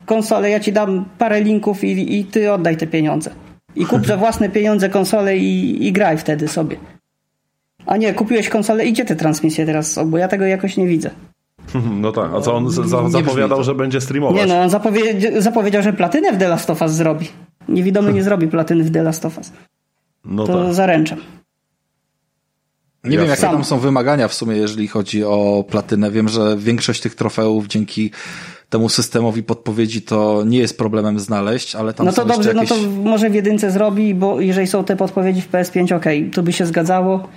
konsolę, 0.05 0.49
ja 0.49 0.59
ci 0.59 0.71
dam 0.71 1.05
parę 1.17 1.41
linków 1.41 1.83
i, 1.83 2.19
i 2.19 2.25
ty 2.25 2.51
oddaj 2.51 2.77
te 2.77 2.87
pieniądze. 2.87 3.31
I 3.75 3.85
kup 3.85 4.05
za 4.05 4.17
własne 4.17 4.49
pieniądze 4.49 4.89
konsolę 4.89 5.37
i, 5.37 5.87
i 5.87 5.91
graj 5.91 6.17
wtedy 6.17 6.47
sobie. 6.47 6.77
A 7.85 7.97
nie, 7.97 8.13
kupiłeś 8.13 8.49
konsolę 8.49 8.85
i 8.85 8.93
gdzie 8.93 9.05
te 9.05 9.15
transmisje 9.15 9.65
teraz 9.65 9.91
są? 9.91 10.11
Bo 10.11 10.17
ja 10.17 10.27
tego 10.27 10.45
jakoś 10.45 10.77
nie 10.77 10.87
widzę. 10.87 11.09
No 12.01 12.11
tak, 12.11 12.31
a 12.33 12.41
co 12.41 12.55
on 12.55 12.69
za, 12.71 13.09
zapowiadał, 13.09 13.63
że 13.63 13.75
będzie 13.75 14.01
streamować? 14.01 14.37
Nie 14.37 14.45
no, 14.45 14.61
on 14.61 14.69
zapowie 14.69 15.01
zapowiedział, 15.41 15.83
że 15.83 15.93
platynę 15.93 16.33
w 16.33 16.37
The 16.37 16.47
Last 16.47 16.69
of 16.69 16.81
Us 16.81 16.91
zrobi. 16.91 17.27
Niewidomy 17.69 18.13
nie 18.13 18.23
zrobi 18.29 18.47
platyny 18.47 18.83
w 18.83 18.91
The 18.91 19.03
Last 19.03 19.25
of 19.25 19.37
Us. 19.37 19.51
No 20.25 20.47
to 20.47 20.65
tak. 20.65 20.73
zaręczam. 20.73 21.19
Nie 23.03 23.15
ja 23.15 23.21
wiem, 23.21 23.29
jakie 23.29 23.41
tam 23.41 23.63
są 23.63 23.79
wymagania 23.79 24.27
w 24.27 24.33
sumie, 24.33 24.55
jeżeli 24.55 24.87
chodzi 24.87 25.23
o 25.23 25.65
platynę. 25.69 26.11
Wiem, 26.11 26.29
że 26.29 26.57
większość 26.57 27.01
tych 27.01 27.15
trofeów 27.15 27.67
dzięki 27.67 28.11
temu 28.69 28.89
systemowi 28.89 29.43
podpowiedzi 29.43 30.01
to 30.01 30.43
nie 30.45 30.59
jest 30.59 30.77
problemem 30.77 31.19
znaleźć, 31.19 31.75
ale 31.75 31.93
tam 31.93 32.05
No 32.05 32.11
to 32.11 32.25
dobrze, 32.25 32.53
jakieś... 32.53 32.69
no 32.69 32.75
to 32.75 32.81
może 33.03 33.29
w 33.29 33.33
jedynce 33.33 33.71
zrobi, 33.71 34.15
bo 34.15 34.41
jeżeli 34.41 34.67
są 34.67 34.83
te 34.83 34.95
podpowiedzi 34.95 35.41
w 35.41 35.51
PS5, 35.51 35.95
ok, 35.95 36.05
to 36.33 36.43
by 36.43 36.53
się 36.53 36.65
zgadzało. 36.65 37.27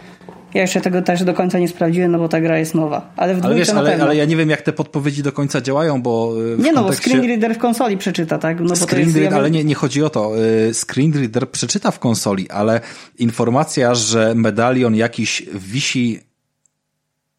Ja 0.54 0.60
jeszcze 0.60 0.80
tego 0.80 1.02
też 1.02 1.24
do 1.24 1.34
końca 1.34 1.58
nie 1.58 1.68
sprawdziłem, 1.68 2.12
no 2.12 2.18
bo 2.18 2.28
ta 2.28 2.40
gra 2.40 2.58
jest 2.58 2.74
nowa. 2.74 3.12
Ale 3.16 3.34
w 3.34 3.44
ale 3.44 3.54
wiesz, 3.54 3.68
ale, 3.68 4.02
ale, 4.02 4.16
ja 4.16 4.24
nie 4.24 4.36
wiem, 4.36 4.50
jak 4.50 4.62
te 4.62 4.72
podpowiedzi 4.72 5.22
do 5.22 5.32
końca 5.32 5.60
działają, 5.60 6.02
bo. 6.02 6.34
nie 6.58 6.72
no, 6.72 6.82
kontekście... 6.82 7.10
screen 7.10 7.26
reader 7.28 7.54
w 7.54 7.58
konsoli 7.58 7.98
przeczyta, 7.98 8.38
tak? 8.38 8.60
No, 8.60 8.76
screen 8.76 9.04
jest, 9.04 9.16
reader, 9.16 9.38
ale 9.38 9.50
nie, 9.50 9.64
nie 9.64 9.74
chodzi 9.74 10.02
o 10.02 10.10
to. 10.10 10.32
Y, 10.68 10.74
screen 10.74 11.12
reader 11.12 11.50
przeczyta 11.50 11.90
w 11.90 11.98
konsoli, 11.98 12.50
ale 12.50 12.80
informacja, 13.18 13.94
że 13.94 14.34
medalion 14.34 14.94
jakiś 14.94 15.42
wisi 15.54 16.20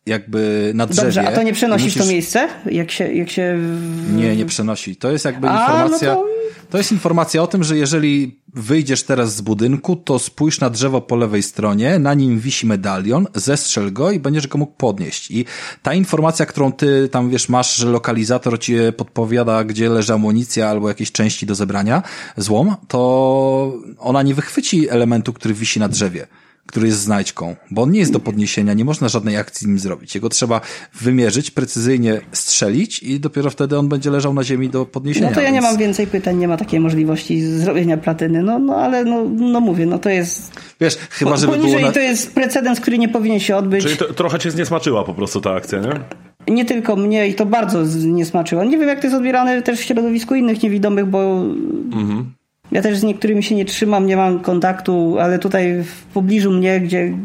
jakby 0.05 0.71
na 0.75 0.87
drzewie. 0.87 1.05
Dobrze, 1.05 1.27
a 1.27 1.31
to 1.31 1.43
nie 1.43 1.53
przenosi 1.53 1.85
musisz... 1.85 2.03
to 2.03 2.09
miejsce? 2.09 2.47
Jak 2.65 2.91
się, 2.91 3.13
jak 3.13 3.29
się... 3.29 3.59
Nie, 4.15 4.35
nie 4.35 4.45
przenosi. 4.45 4.95
To 4.95 5.11
jest 5.11 5.25
jakby 5.25 5.49
a, 5.49 5.61
informacja... 5.61 6.09
No 6.09 6.15
to... 6.15 6.27
to 6.69 6.77
jest 6.77 6.91
informacja 6.91 7.43
o 7.43 7.47
tym, 7.47 7.63
że 7.63 7.77
jeżeli 7.77 8.39
wyjdziesz 8.53 9.03
teraz 9.03 9.35
z 9.35 9.41
budynku, 9.41 9.95
to 9.95 10.19
spójrz 10.19 10.59
na 10.59 10.69
drzewo 10.69 11.01
po 11.01 11.15
lewej 11.15 11.43
stronie, 11.43 11.99
na 11.99 12.13
nim 12.13 12.39
wisi 12.39 12.65
medalion, 12.65 13.27
zestrzel 13.35 13.93
go 13.93 14.11
i 14.11 14.19
będziesz 14.19 14.47
go 14.47 14.57
mógł 14.57 14.73
podnieść. 14.77 15.31
I 15.31 15.45
ta 15.81 15.93
informacja, 15.93 16.45
którą 16.45 16.71
ty 16.71 17.09
tam 17.11 17.29
wiesz, 17.29 17.49
masz, 17.49 17.75
że 17.75 17.87
lokalizator 17.87 18.59
ci 18.59 18.75
podpowiada, 18.97 19.63
gdzie 19.63 19.89
leży 19.89 20.13
amunicja 20.13 20.69
albo 20.69 20.87
jakieś 20.87 21.11
części 21.11 21.45
do 21.45 21.55
zebrania, 21.55 22.03
złom, 22.37 22.75
to 22.87 23.73
ona 23.99 24.23
nie 24.23 24.33
wychwyci 24.33 24.89
elementu, 24.89 25.33
który 25.33 25.53
wisi 25.53 25.79
na 25.79 25.87
drzewie 25.87 26.27
który 26.67 26.87
jest 26.87 26.99
znajdźką, 26.99 27.55
bo 27.71 27.81
on 27.81 27.91
nie 27.91 27.99
jest 27.99 28.11
do 28.11 28.19
podniesienia, 28.19 28.73
nie 28.73 28.85
można 28.85 29.09
żadnej 29.09 29.37
akcji 29.37 29.67
nim 29.67 29.79
zrobić. 29.79 30.15
Jego 30.15 30.29
trzeba 30.29 30.61
wymierzyć, 30.93 31.51
precyzyjnie 31.51 32.21
strzelić 32.31 33.03
i 33.03 33.19
dopiero 33.19 33.49
wtedy 33.49 33.77
on 33.77 33.89
będzie 33.89 34.11
leżał 34.11 34.33
na 34.33 34.43
ziemi 34.43 34.69
do 34.69 34.85
podniesienia. 34.85 35.29
No 35.29 35.35
to 35.35 35.41
ja 35.41 35.51
więc... 35.51 35.55
nie 35.55 35.61
mam 35.61 35.77
więcej 35.77 36.07
pytań, 36.07 36.37
nie 36.37 36.47
ma 36.47 36.57
takiej 36.57 36.79
możliwości 36.79 37.41
zrobienia 37.41 37.97
platyny, 37.97 38.43
no, 38.43 38.59
no 38.59 38.75
ale 38.75 39.05
no, 39.05 39.23
no 39.29 39.59
mówię, 39.59 39.85
no 39.85 39.99
to 39.99 40.09
jest... 40.09 40.51
Wiesz, 40.79 40.97
chyba 41.09 41.37
żeby 41.37 41.53
Poniżej 41.53 41.75
było... 41.75 41.87
Na... 41.87 41.93
to 41.93 41.99
jest 41.99 42.33
precedens, 42.33 42.79
który 42.79 42.97
nie 42.97 43.09
powinien 43.09 43.39
się 43.39 43.55
odbyć. 43.55 43.83
Czyli 43.83 43.97
to, 43.97 44.13
trochę 44.13 44.39
cię 44.39 44.51
zniesmaczyła 44.51 45.03
po 45.03 45.13
prostu 45.13 45.41
ta 45.41 45.53
akcja, 45.53 45.79
nie? 45.79 45.99
Nie 46.53 46.65
tylko 46.65 46.95
mnie 46.95 47.27
i 47.27 47.33
to 47.33 47.45
bardzo 47.45 47.83
nie 48.05 48.25
smaczyło. 48.25 48.63
Nie 48.63 48.77
wiem, 48.77 48.87
jak 48.87 48.99
to 48.99 49.07
jest 49.07 49.17
odbierane 49.17 49.61
też 49.61 49.79
w 49.79 49.83
środowisku 49.83 50.35
innych 50.35 50.63
niewidomych, 50.63 51.05
bo 51.05 51.45
mhm. 51.93 52.33
Ja 52.71 52.81
też 52.81 52.97
z 52.97 53.03
niektórymi 53.03 53.43
się 53.43 53.55
nie 53.55 53.65
trzymam, 53.65 54.05
nie 54.05 54.17
mam 54.17 54.39
kontaktu, 54.39 55.19
ale 55.19 55.39
tutaj 55.39 55.83
w 55.83 56.03
pobliżu 56.03 56.51
mnie, 56.51 56.79
gdzie 56.81 57.17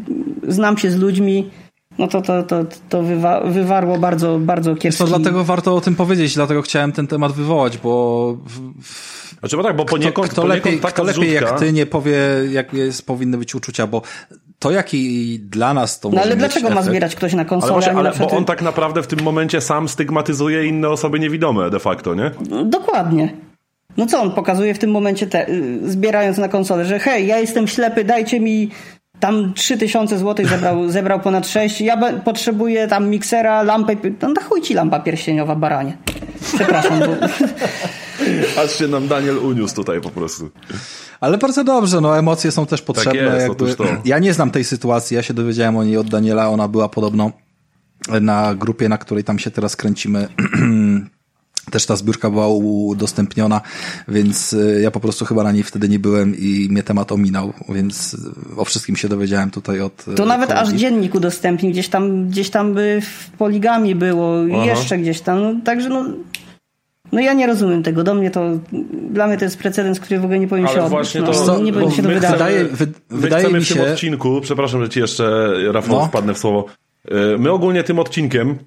znam 0.47 0.77
się 0.77 0.91
z 0.91 0.95
ludźmi, 0.95 1.49
no 1.97 2.07
to 2.07 2.21
to, 2.21 2.43
to, 2.43 2.65
to 2.89 3.03
wywa 3.03 3.41
wywarło 3.41 3.97
bardzo, 3.97 4.39
bardzo 4.39 4.75
kiepski... 4.75 5.03
To 5.03 5.09
dlatego 5.09 5.43
warto 5.43 5.75
o 5.75 5.81
tym 5.81 5.95
powiedzieć, 5.95 6.35
dlatego 6.35 6.61
chciałem 6.61 6.91
ten 6.91 7.07
temat 7.07 7.31
wywołać, 7.31 7.77
bo... 7.77 8.37
Znaczy, 9.39 9.57
bo 9.57 9.63
tak, 9.63 9.75
bo 9.75 9.85
poniekąd, 9.85 10.27
kto, 10.27 10.41
kto 10.41 10.47
lepiej, 10.47 10.79
kto 10.79 11.03
lepiej 11.03 11.33
jak 11.33 11.59
ty 11.59 11.73
nie 11.73 11.85
powie, 11.85 12.17
jak 12.51 12.73
jest, 12.73 13.05
powinny 13.05 13.37
być 13.37 13.55
uczucia, 13.55 13.87
bo 13.87 14.01
to 14.59 14.71
jaki 14.71 15.39
dla 15.39 15.73
nas 15.73 15.99
to 15.99 16.09
No 16.09 16.21
ale 16.21 16.35
dlaczego 16.35 16.67
efekt? 16.67 16.85
ma 16.85 16.91
zbierać 16.91 17.15
ktoś 17.15 17.33
na 17.33 17.45
konsolę? 17.45 17.73
Ale, 17.73 17.81
właśnie, 17.81 17.99
ale 17.99 18.31
bo 18.31 18.37
on 18.37 18.45
tak 18.45 18.61
naprawdę 18.61 19.03
w 19.03 19.07
tym 19.07 19.21
momencie 19.21 19.61
sam 19.61 19.87
stygmatyzuje 19.87 20.65
inne 20.65 20.89
osoby 20.89 21.19
niewidome 21.19 21.69
de 21.69 21.79
facto, 21.79 22.15
nie? 22.15 22.31
Dokładnie. 22.65 23.48
No 23.97 24.05
co 24.05 24.21
on 24.21 24.31
pokazuje 24.31 24.73
w 24.73 24.79
tym 24.79 24.91
momencie, 24.91 25.27
te, 25.27 25.49
y, 25.49 25.91
zbierając 25.91 26.37
na 26.37 26.47
konsolę, 26.47 26.85
że 26.85 26.99
hej, 26.99 27.27
ja 27.27 27.39
jestem 27.39 27.67
ślepy, 27.67 28.03
dajcie 28.03 28.39
mi 28.39 28.69
tam 29.19 29.53
3000 29.53 30.17
zł 30.17 30.45
zebrał, 30.45 30.89
zebrał 30.97 31.19
ponad 31.19 31.47
6, 31.47 31.81
ja 31.81 32.13
potrzebuję 32.25 32.87
tam 32.87 33.09
miksera, 33.09 33.63
lampę, 33.63 33.95
no 34.21 34.29
na 34.29 34.41
chuj 34.41 34.61
ci 34.61 34.73
lampa 34.73 34.99
pierścieniowa, 34.99 35.55
baranie. 35.55 35.97
Przepraszam. 36.55 36.99
Bo... 36.99 37.15
Aż 38.63 38.77
się 38.77 38.87
nam 38.87 39.07
Daniel 39.07 39.37
uniósł 39.37 39.75
tutaj 39.75 40.01
po 40.01 40.09
prostu. 40.09 40.49
Ale 41.19 41.37
bardzo 41.37 41.63
dobrze, 41.63 42.01
no 42.01 42.17
emocje 42.17 42.51
są 42.51 42.65
też 42.65 42.81
potrzebne. 42.81 43.25
Tak 43.25 43.33
jest, 43.33 43.47
jakby... 43.47 43.75
to. 43.75 43.83
Ja 44.05 44.19
nie 44.19 44.33
znam 44.33 44.51
tej 44.51 44.63
sytuacji, 44.63 45.15
ja 45.15 45.23
się 45.23 45.33
dowiedziałem 45.33 45.77
o 45.77 45.83
niej 45.83 45.97
od 45.97 46.09
Daniela, 46.09 46.49
ona 46.49 46.67
była 46.67 46.89
podobno 46.89 47.31
na 48.21 48.55
grupie, 48.55 48.89
na 48.89 48.97
której 48.97 49.23
tam 49.23 49.39
się 49.39 49.51
teraz 49.51 49.75
kręcimy. 49.75 50.27
Też 51.71 51.85
ta 51.85 51.95
zbiórka 51.95 52.29
była 52.29 52.47
udostępniona, 52.47 53.61
więc 54.07 54.53
y, 54.53 54.79
ja 54.83 54.91
po 54.91 54.99
prostu 54.99 55.25
chyba 55.25 55.43
na 55.43 55.51
niej 55.51 55.63
wtedy 55.63 55.89
nie 55.89 55.99
byłem 55.99 56.35
i 56.37 56.67
mnie 56.71 56.83
temat 56.83 57.11
ominął, 57.11 57.53
więc 57.69 58.17
o 58.57 58.65
wszystkim 58.65 58.95
się 58.95 59.09
dowiedziałem 59.09 59.51
tutaj 59.51 59.81
od. 59.81 60.05
To 60.15 60.25
nawet 60.25 60.49
kolegi. 60.49 60.67
aż 60.67 60.79
dziennik 60.79 61.15
udostępnił, 61.15 61.71
gdzieś 61.71 61.89
tam, 61.89 62.27
gdzieś 62.27 62.49
tam 62.49 62.73
by 62.73 63.01
w 63.01 63.29
poligami 63.37 63.95
było, 63.95 64.33
Aha. 64.53 64.65
jeszcze 64.65 64.97
gdzieś 64.97 65.21
tam. 65.21 65.41
No, 65.41 65.53
także 65.65 65.89
no, 65.89 66.05
no 67.11 67.19
ja 67.19 67.33
nie 67.33 67.47
rozumiem 67.47 67.83
tego. 67.83 68.03
Do 68.03 68.13
mnie 68.13 68.31
to, 68.31 68.59
dla 69.11 69.27
mnie 69.27 69.37
to 69.37 69.45
jest 69.45 69.57
precedens, 69.57 69.99
który 69.99 70.19
w 70.19 70.23
ogóle 70.23 70.39
nie 70.39 70.47
powinien 70.47 70.69
Ale 70.69 70.77
się 70.77 70.83
odbyć. 70.83 70.91
Właśnie 70.91 71.21
no, 71.21 71.31
to, 71.31 71.59
nie 71.63 71.73
powinien 71.73 71.95
się 71.95 72.03
to 72.03 72.09
wydarzyć. 72.09 72.31
Wydaje, 72.31 72.65
wy, 72.65 72.87
wydaje 73.09 73.53
mi 73.53 73.65
się... 73.65 73.75
w 73.75 73.77
tym 73.77 73.91
odcinku, 73.91 74.41
przepraszam, 74.41 74.83
że 74.83 74.89
ci 74.89 74.99
jeszcze, 74.99 75.53
Rafał, 75.71 75.99
no. 75.99 76.05
wpadnę 76.05 76.33
w 76.33 76.37
słowo. 76.37 76.65
Y, 77.05 77.37
my 77.37 77.51
ogólnie 77.51 77.83
tym 77.83 77.99
odcinkiem 77.99 78.59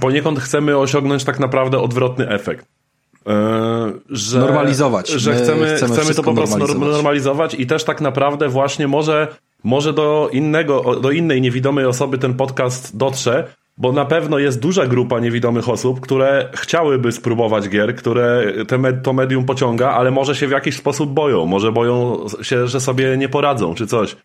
poniekąd 0.00 0.38
chcemy 0.40 0.78
osiągnąć 0.78 1.24
tak 1.24 1.40
naprawdę 1.40 1.78
odwrotny 1.78 2.28
efekt. 2.28 2.66
Y, 2.66 4.00
że, 4.10 4.40
normalizować. 4.40 5.08
Że 5.08 5.34
chcemy, 5.34 5.76
chcemy, 5.76 5.94
chcemy 5.94 6.14
to 6.14 6.22
po 6.22 6.34
prostu 6.34 6.58
normalizować. 6.58 6.94
normalizować 6.94 7.54
i 7.54 7.66
też 7.66 7.84
tak 7.84 8.00
naprawdę 8.00 8.48
właśnie 8.48 8.88
może, 8.88 9.28
może 9.64 9.92
do 9.92 10.28
innego, 10.32 11.00
do 11.00 11.10
innej 11.10 11.40
niewidomej 11.40 11.84
osoby 11.84 12.18
ten 12.18 12.34
podcast 12.34 12.96
dotrze, 12.96 13.48
bo 13.78 13.92
na 13.92 14.04
pewno 14.04 14.38
jest 14.38 14.60
duża 14.60 14.86
grupa 14.86 15.20
niewidomych 15.20 15.68
osób, 15.68 16.00
które 16.00 16.48
chciałyby 16.54 17.12
spróbować 17.12 17.68
gier, 17.68 17.96
które 17.96 18.52
te, 18.68 18.92
to 18.92 19.12
medium 19.12 19.44
pociąga, 19.44 19.90
ale 19.90 20.10
może 20.10 20.34
się 20.34 20.48
w 20.48 20.50
jakiś 20.50 20.76
sposób 20.76 21.10
boją, 21.10 21.46
może 21.46 21.72
boją 21.72 22.26
się, 22.42 22.66
że 22.66 22.80
sobie 22.80 23.16
nie 23.16 23.28
poradzą, 23.28 23.74
czy 23.74 23.86
coś. 23.86 24.16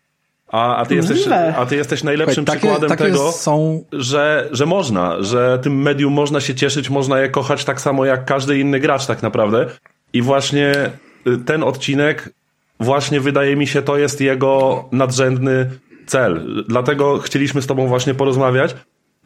A, 0.48 0.76
a, 0.76 0.86
ty, 0.86 0.94
jesteś, 0.94 1.28
a 1.56 1.66
ty 1.66 1.76
jesteś 1.76 2.02
najlepszym 2.02 2.44
takie, 2.44 2.58
przykładem 2.58 2.88
takie 2.88 3.04
tego, 3.04 3.32
są... 3.32 3.84
że, 3.92 4.48
że 4.52 4.66
można, 4.66 5.22
że 5.22 5.58
tym 5.62 5.82
medium 5.82 6.12
można 6.12 6.40
się 6.40 6.54
cieszyć, 6.54 6.90
można 6.90 7.20
je 7.20 7.28
kochać 7.28 7.64
tak 7.64 7.80
samo 7.80 8.04
jak 8.04 8.24
każdy 8.24 8.58
inny 8.58 8.80
gracz 8.80 9.06
tak 9.06 9.22
naprawdę. 9.22 9.66
I 10.12 10.22
właśnie 10.22 10.90
y, 11.26 11.38
ten 11.38 11.62
odcinek, 11.62 12.34
właśnie 12.80 13.20
wydaje 13.20 13.56
mi 13.56 13.66
się, 13.66 13.82
to 13.82 13.98
jest 13.98 14.20
jego 14.20 14.84
nadrzędny 14.92 15.70
cel. 16.06 16.64
Dlatego 16.68 17.18
chcieliśmy 17.18 17.62
z 17.62 17.66
tobą 17.66 17.86
właśnie 17.86 18.14
porozmawiać, 18.14 18.76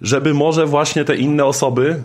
żeby 0.01 0.35
może 0.35 0.67
właśnie 0.67 1.05
te 1.05 1.17
inne 1.17 1.45
osoby, 1.45 2.03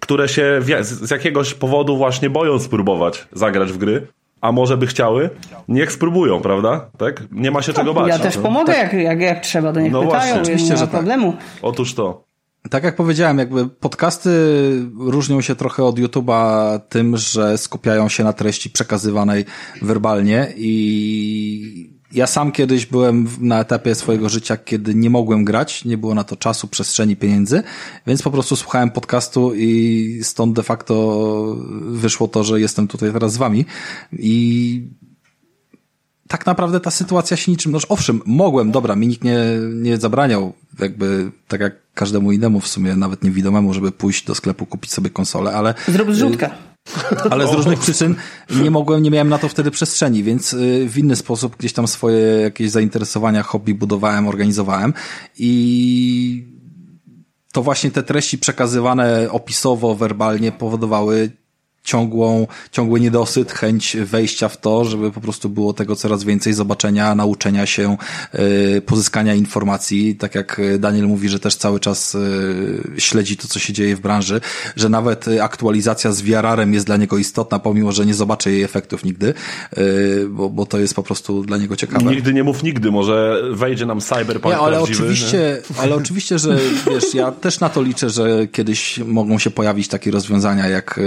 które 0.00 0.28
się 0.28 0.60
z 0.80 1.10
jakiegoś 1.10 1.54
powodu 1.54 1.96
właśnie 1.96 2.30
boją 2.30 2.58
spróbować 2.58 3.28
zagrać 3.32 3.72
w 3.72 3.78
gry, 3.78 4.06
a 4.40 4.52
może 4.52 4.76
by 4.76 4.86
chciały, 4.86 5.30
niech 5.68 5.92
spróbują, 5.92 6.40
prawda? 6.40 6.90
Tak? 6.98 7.22
Nie 7.30 7.50
ma 7.50 7.62
się 7.62 7.72
tak, 7.72 7.84
czego 7.84 7.94
bać. 7.94 8.08
Ja 8.08 8.18
też 8.18 8.36
no. 8.36 8.42
pomogę, 8.42 8.72
tak. 8.72 8.92
jak, 8.92 9.02
jak, 9.02 9.20
jak 9.20 9.40
trzeba, 9.40 9.72
do 9.72 9.80
nich 9.80 9.92
no 9.92 10.02
pytają, 10.02 10.20
właśnie, 10.20 10.42
oczywiście, 10.42 10.68
nie 10.68 10.74
ma 10.74 10.80
tak. 10.80 10.90
problemu. 10.90 11.32
Tak. 11.32 11.40
Otóż 11.62 11.94
to. 11.94 12.28
Tak 12.70 12.84
jak 12.84 12.96
powiedziałem, 12.96 13.38
jakby 13.38 13.68
podcasty 13.68 14.30
różnią 14.98 15.40
się 15.40 15.54
trochę 15.54 15.84
od 15.84 15.98
YouTube'a 15.98 16.80
tym, 16.88 17.16
że 17.16 17.58
skupiają 17.58 18.08
się 18.08 18.24
na 18.24 18.32
treści 18.32 18.70
przekazywanej 18.70 19.44
werbalnie 19.82 20.52
i 20.56 21.97
ja 22.12 22.26
sam 22.26 22.52
kiedyś 22.52 22.86
byłem 22.86 23.28
na 23.40 23.60
etapie 23.60 23.94
swojego 23.94 24.28
życia, 24.28 24.56
kiedy 24.56 24.94
nie 24.94 25.10
mogłem 25.10 25.44
grać, 25.44 25.84
nie 25.84 25.98
było 25.98 26.14
na 26.14 26.24
to 26.24 26.36
czasu, 26.36 26.68
przestrzeni, 26.68 27.16
pieniędzy, 27.16 27.62
więc 28.06 28.22
po 28.22 28.30
prostu 28.30 28.56
słuchałem 28.56 28.90
podcastu 28.90 29.54
i 29.54 30.20
stąd 30.22 30.56
de 30.56 30.62
facto 30.62 31.56
wyszło 31.80 32.28
to, 32.28 32.44
że 32.44 32.60
jestem 32.60 32.88
tutaj 32.88 33.12
teraz 33.12 33.32
z 33.32 33.36
wami 33.36 33.64
i 34.12 34.82
tak 36.28 36.46
naprawdę 36.46 36.80
ta 36.80 36.90
sytuacja 36.90 37.36
się 37.36 37.52
niczym, 37.52 37.72
no 37.72 37.78
owszem, 37.88 38.20
mogłem, 38.26 38.70
dobra, 38.70 38.96
mi 38.96 39.06
nikt 39.06 39.24
nie, 39.24 39.38
nie 39.74 39.96
zabraniał, 39.96 40.52
jakby 40.78 41.30
tak 41.48 41.60
jak 41.60 41.76
każdemu 41.94 42.32
innemu 42.32 42.60
w 42.60 42.68
sumie, 42.68 42.96
nawet 42.96 43.24
niewidomemu, 43.24 43.74
żeby 43.74 43.92
pójść 43.92 44.24
do 44.24 44.34
sklepu, 44.34 44.66
kupić 44.66 44.92
sobie 44.92 45.10
konsolę, 45.10 45.52
ale... 45.52 45.74
Zrób 45.88 46.14
zrzutkę. 46.14 46.50
Ale 47.30 47.48
z 47.48 47.52
różnych 47.52 47.78
przyczyn 47.78 48.14
nie 48.62 48.70
mogłem, 48.70 49.02
nie 49.02 49.10
miałem 49.10 49.28
na 49.28 49.38
to 49.38 49.48
wtedy 49.48 49.70
przestrzeni, 49.70 50.22
więc 50.22 50.52
y, 50.52 50.86
w 50.88 50.98
inny 50.98 51.16
sposób 51.16 51.56
gdzieś 51.56 51.72
tam 51.72 51.88
swoje 51.88 52.18
jakieś 52.18 52.70
zainteresowania, 52.70 53.42
hobby 53.42 53.74
budowałem, 53.74 54.28
organizowałem 54.28 54.94
i 55.38 56.58
to 57.52 57.62
właśnie 57.62 57.90
te 57.90 58.02
treści 58.02 58.38
przekazywane 58.38 59.30
opisowo, 59.30 59.94
werbalnie 59.94 60.52
powodowały 60.52 61.30
ciągłą, 61.84 62.46
ciągły 62.72 63.00
niedosyt, 63.00 63.52
chęć 63.52 63.96
wejścia 63.96 64.48
w 64.48 64.60
to, 64.60 64.84
żeby 64.84 65.12
po 65.12 65.20
prostu 65.20 65.48
było 65.48 65.72
tego 65.72 65.96
coraz 65.96 66.24
więcej, 66.24 66.52
zobaczenia, 66.52 67.14
nauczenia 67.14 67.66
się, 67.66 67.96
yy, 68.34 68.80
pozyskania 68.80 69.34
informacji. 69.34 70.16
Tak 70.16 70.34
jak 70.34 70.60
Daniel 70.78 71.06
mówi, 71.06 71.28
że 71.28 71.40
też 71.40 71.56
cały 71.56 71.80
czas 71.80 72.14
yy, 72.94 73.00
śledzi 73.00 73.36
to, 73.36 73.48
co 73.48 73.58
się 73.58 73.72
dzieje 73.72 73.96
w 73.96 74.00
branży, 74.00 74.40
że 74.76 74.88
nawet 74.88 75.26
aktualizacja 75.42 76.12
z 76.12 76.20
VR-em 76.22 76.74
jest 76.74 76.86
dla 76.86 76.96
niego 76.96 77.18
istotna, 77.18 77.58
pomimo, 77.58 77.92
że 77.92 78.06
nie 78.06 78.14
zobaczy 78.14 78.50
jej 78.50 78.62
efektów 78.62 79.04
nigdy, 79.04 79.34
bo, 80.28 80.50
bo 80.50 80.66
to 80.66 80.78
jest 80.78 80.94
po 80.94 81.02
prostu 81.02 81.42
dla 81.42 81.56
niego 81.56 81.76
ciekawe. 81.76 82.10
Nigdy 82.10 82.34
nie 82.34 82.44
mów 82.44 82.62
nigdy, 82.62 82.90
może 82.90 83.42
wejdzie 83.52 83.86
nam 83.86 84.00
cyberpunk 84.00 84.54
nie, 84.54 84.60
ale 84.60 84.80
oczywiście, 84.80 85.62
nie? 85.70 85.80
ale 85.80 85.94
oczywiście, 85.94 86.38
że 86.38 86.58
wiesz, 86.90 87.14
ja 87.14 87.32
też 87.32 87.60
na 87.60 87.68
to 87.68 87.82
liczę, 87.82 88.10
że 88.10 88.46
kiedyś 88.46 88.98
mogą 88.98 89.38
się 89.38 89.50
pojawić 89.50 89.88
takie 89.88 90.10
rozwiązania 90.10 90.68
jak 90.68 91.00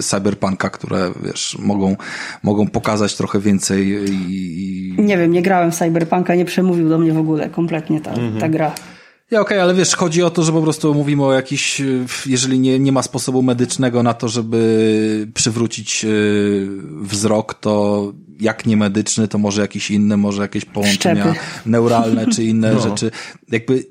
cyberpunka, 0.00 0.70
które 0.70 1.12
wiesz, 1.24 1.58
mogą, 1.58 1.96
mogą 2.42 2.66
pokazać 2.66 3.16
trochę 3.16 3.40
więcej 3.40 3.88
i... 4.10 4.94
Nie 4.98 5.18
wiem, 5.18 5.32
nie 5.32 5.42
grałem 5.42 5.72
w 5.72 5.74
cyberpunka, 5.74 6.34
nie 6.34 6.44
przemówił 6.44 6.88
do 6.88 6.98
mnie 6.98 7.12
w 7.12 7.18
ogóle 7.18 7.50
kompletnie 7.50 8.00
ta, 8.00 8.10
mhm. 8.10 8.40
ta 8.40 8.48
gra. 8.48 8.74
Ja 9.32 9.40
okej, 9.40 9.56
okay, 9.56 9.62
ale 9.62 9.74
wiesz, 9.74 9.94
chodzi 9.94 10.22
o 10.22 10.30
to, 10.30 10.42
że 10.42 10.52
po 10.52 10.62
prostu 10.62 10.94
mówimy 10.94 11.24
o 11.24 11.32
jakiś, 11.32 11.82
jeżeli 12.26 12.60
nie, 12.60 12.78
nie 12.78 12.92
ma 12.92 13.02
sposobu 13.02 13.42
medycznego 13.42 14.02
na 14.02 14.14
to, 14.14 14.28
żeby 14.28 15.28
przywrócić 15.34 16.04
e, 16.04 16.08
wzrok, 17.02 17.54
to 17.54 18.12
jak 18.42 18.66
nie 18.66 18.76
medyczny, 18.76 19.28
to 19.28 19.38
może 19.38 19.62
jakiś 19.62 19.90
inny, 19.90 20.16
może 20.16 20.42
jakieś 20.42 20.64
połączenia 20.64 21.22
Szczepy. 21.22 21.40
neuralne 21.66 22.26
czy 22.26 22.44
inne 22.44 22.72
no. 22.74 22.80
rzeczy. 22.80 23.10
Jakby 23.48 23.84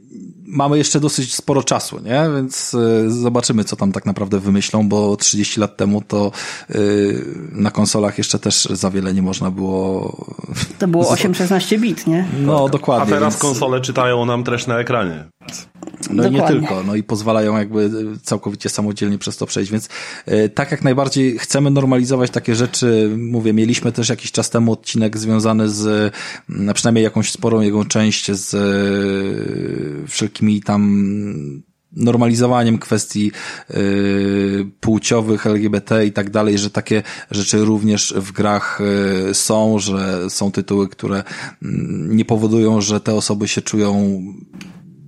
mamy 0.51 0.77
jeszcze 0.77 0.99
dosyć 0.99 1.35
sporo 1.35 1.63
czasu, 1.63 1.99
nie? 1.99 2.29
Więc 2.35 2.73
y, 2.73 3.11
zobaczymy, 3.11 3.63
co 3.63 3.75
tam 3.75 3.91
tak 3.91 4.05
naprawdę 4.05 4.39
wymyślą, 4.39 4.89
bo 4.89 5.17
30 5.17 5.59
lat 5.59 5.77
temu 5.77 6.01
to 6.01 6.31
y, 6.69 7.25
na 7.51 7.71
konsolach 7.71 8.17
jeszcze 8.17 8.39
też 8.39 8.65
za 8.71 8.91
wiele 8.91 9.13
nie 9.13 9.21
można 9.21 9.51
było... 9.51 10.17
To 10.79 10.87
było 10.87 11.03
8-16 11.15 11.79
bit, 11.79 12.07
nie? 12.07 12.27
No, 12.39 12.69
dokładnie. 12.69 13.15
A 13.15 13.19
teraz 13.19 13.33
więc... 13.33 13.41
konsole 13.41 13.81
czytają 13.81 14.25
nam 14.25 14.43
treść 14.43 14.67
na 14.67 14.79
ekranie. 14.79 15.25
No 16.09 16.27
i 16.27 16.31
nie 16.31 16.41
tylko, 16.41 16.83
no 16.83 16.95
i 16.95 17.03
pozwalają 17.03 17.57
jakby 17.57 17.89
całkowicie 18.23 18.69
samodzielnie 18.69 19.17
przez 19.17 19.37
to 19.37 19.45
przejść, 19.45 19.71
więc 19.71 19.89
e, 20.25 20.49
tak 20.49 20.71
jak 20.71 20.83
najbardziej 20.83 21.39
chcemy 21.39 21.71
normalizować 21.71 22.31
takie 22.31 22.55
rzeczy, 22.55 23.15
mówię, 23.17 23.53
mieliśmy 23.53 23.91
też 23.91 24.09
jakiś 24.09 24.31
czas 24.31 24.49
temu 24.49 24.71
odcinek 24.71 25.17
związany 25.17 25.69
z, 25.69 26.13
przynajmniej 26.73 27.03
jakąś 27.03 27.31
sporą 27.31 27.61
jego 27.61 27.85
część 27.85 28.31
z 28.31 28.53
e, 28.53 30.07
wszelkimi 30.07 30.61
tam 30.61 31.61
normalizowaniem 31.91 32.77
kwestii 32.77 33.31
y, 33.71 34.67
płciowych, 34.79 35.47
LGBT 35.47 36.05
i 36.05 36.11
tak 36.11 36.29
dalej, 36.29 36.57
że 36.57 36.69
takie 36.69 37.03
rzeczy 37.31 37.65
również 37.65 38.13
w 38.17 38.31
grach 38.31 38.81
y, 39.29 39.33
są, 39.33 39.79
że 39.79 40.29
są 40.29 40.51
tytuły, 40.51 40.89
które 40.89 41.19
y, 41.19 41.23
nie 42.07 42.25
powodują, 42.25 42.81
że 42.81 42.99
te 42.99 43.13
osoby 43.13 43.47
się 43.47 43.61
czują 43.61 44.23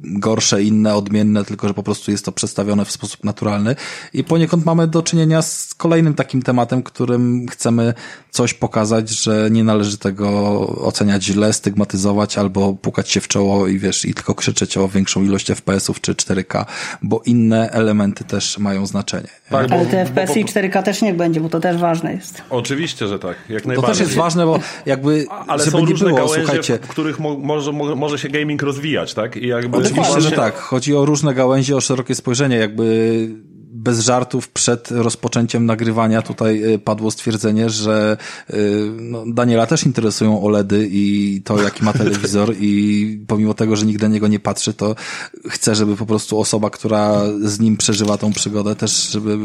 gorsze, 0.03 0.63
inne, 0.63 0.95
odmienne, 0.95 1.45
tylko 1.45 1.67
że 1.67 1.73
po 1.73 1.83
prostu 1.83 2.11
jest 2.11 2.25
to 2.25 2.31
przedstawione 2.31 2.85
w 2.85 2.91
sposób 2.91 3.23
naturalny. 3.23 3.75
I 4.13 4.23
poniekąd 4.23 4.65
mamy 4.65 4.87
do 4.87 5.01
czynienia 5.01 5.41
z 5.41 5.73
kolejnym 5.73 6.13
takim 6.13 6.41
tematem, 6.41 6.83
którym 6.83 7.47
chcemy 7.47 7.93
coś 8.29 8.53
pokazać, 8.53 9.09
że 9.09 9.49
nie 9.51 9.63
należy 9.63 9.97
tego 9.97 10.59
oceniać 10.67 11.23
źle, 11.23 11.53
stygmatyzować 11.53 12.37
albo 12.37 12.73
pukać 12.73 13.09
się 13.09 13.21
w 13.21 13.27
czoło 13.27 13.67
i 13.67 13.79
wiesz, 13.79 14.05
i 14.05 14.13
tylko 14.13 14.35
krzyczeć 14.35 14.77
o 14.77 14.87
większą 14.87 15.23
ilość 15.23 15.47
FPS-ów 15.47 16.01
czy 16.01 16.13
4K, 16.13 16.65
bo 17.01 17.21
inne 17.25 17.69
elementy 17.69 18.23
też 18.23 18.57
mają 18.57 18.85
znaczenie. 18.85 19.27
Tak, 19.49 19.71
Ale 19.71 19.85
te 19.85 20.05
FPS 20.05 20.37
i 20.37 20.45
4K 20.45 20.83
też 20.83 21.01
niech 21.01 21.15
będzie, 21.15 21.41
bo 21.41 21.49
to 21.49 21.59
też 21.59 21.77
ważne 21.77 22.13
jest. 22.13 22.41
Oczywiście, 22.49 23.07
że 23.07 23.19
tak. 23.19 23.35
Jak 23.49 23.65
najbardziej. 23.65 23.81
To 23.81 23.87
też 23.87 23.99
jest 23.99 24.15
ważne, 24.15 24.45
bo 24.45 24.59
jakby, 24.85 25.25
Ale 25.47 25.65
żeby 25.65 25.77
są 25.77 25.85
nie 25.85 25.93
było, 25.93 26.27
słuchajcie. 26.27 26.79
w 26.81 26.87
których 26.87 27.19
mo 27.19 27.37
może, 27.37 27.71
może 27.71 28.19
się 28.19 28.29
gaming 28.29 28.61
rozwijać, 28.61 29.13
tak? 29.13 29.37
I 29.37 29.47
jakby 29.47 29.77
Oczywiście, 30.01 30.21
że 30.21 30.31
tak. 30.31 30.57
Chodzi 30.57 30.95
o 30.95 31.05
różne 31.05 31.33
gałęzie, 31.33 31.75
o 31.75 31.81
szerokie 31.81 32.15
spojrzenie, 32.15 32.55
jakby 32.55 33.29
bez 33.83 33.99
żartów 33.99 34.49
przed 34.49 34.91
rozpoczęciem 34.91 35.65
nagrywania 35.65 36.21
tutaj 36.21 36.73
y, 36.73 36.79
padło 36.79 37.11
stwierdzenie, 37.11 37.69
że 37.69 38.17
y, 38.49 38.55
no, 38.99 39.23
Daniela 39.27 39.65
też 39.67 39.83
interesują 39.83 40.43
OLEDy 40.43 40.87
i 40.91 41.41
to, 41.45 41.61
jaki 41.61 41.83
ma 41.83 41.93
telewizor 41.93 42.55
i 42.59 43.25
pomimo 43.27 43.53
tego, 43.53 43.75
że 43.75 43.85
nigdy 43.85 44.07
na 44.07 44.13
niego 44.13 44.27
nie 44.27 44.39
patrzy, 44.39 44.73
to 44.73 44.95
chce, 45.49 45.75
żeby 45.75 45.95
po 45.95 46.05
prostu 46.05 46.39
osoba, 46.39 46.69
która 46.69 47.21
z 47.41 47.59
nim 47.59 47.77
przeżywa 47.77 48.17
tą 48.17 48.33
przygodę, 48.33 48.75
też 48.75 49.09
żeby, 49.11 49.37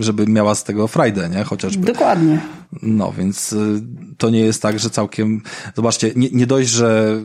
żeby 0.00 0.26
miała 0.26 0.54
z 0.54 0.64
tego 0.64 0.88
frajdę, 0.88 1.28
nie? 1.28 1.44
Chociażby. 1.44 1.86
Dokładnie. 1.86 2.40
No, 2.82 3.12
więc 3.18 3.52
y, 3.52 3.82
to 4.18 4.30
nie 4.30 4.40
jest 4.40 4.62
tak, 4.62 4.78
że 4.78 4.90
całkiem, 4.90 5.42
zobaczcie, 5.76 6.12
nie, 6.16 6.28
nie 6.32 6.46
dość, 6.46 6.68
że 6.68 7.20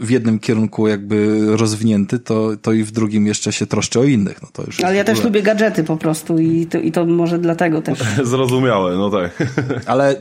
w 0.00 0.10
jednym 0.10 0.38
kierunku 0.38 0.88
jakby 0.88 1.46
rozwinięty, 1.56 2.18
to, 2.18 2.50
to 2.62 2.72
i 2.72 2.84
w 2.84 2.90
drugim 2.90 3.26
jeszcze 3.26 3.52
się 3.52 3.66
troszczy 3.66 4.00
o 4.00 4.04
innych. 4.04 4.42
No 4.42 4.48
to 4.52 4.62
już 4.66 4.80
Ale 4.80 4.96
ja 4.96 5.04
też 5.04 5.24
lubię 5.24 5.42
gadżety 5.42 5.84
po 5.84 5.96
prostu 5.96 6.38
i 6.38 6.66
to, 6.66 6.78
i 6.78 6.92
to 6.92 7.06
może 7.06 7.38
dlatego 7.38 7.82
też. 7.82 7.98
Zrozumiałe, 8.22 8.96
no 8.96 9.10
tak. 9.10 9.30
ale 9.86 10.16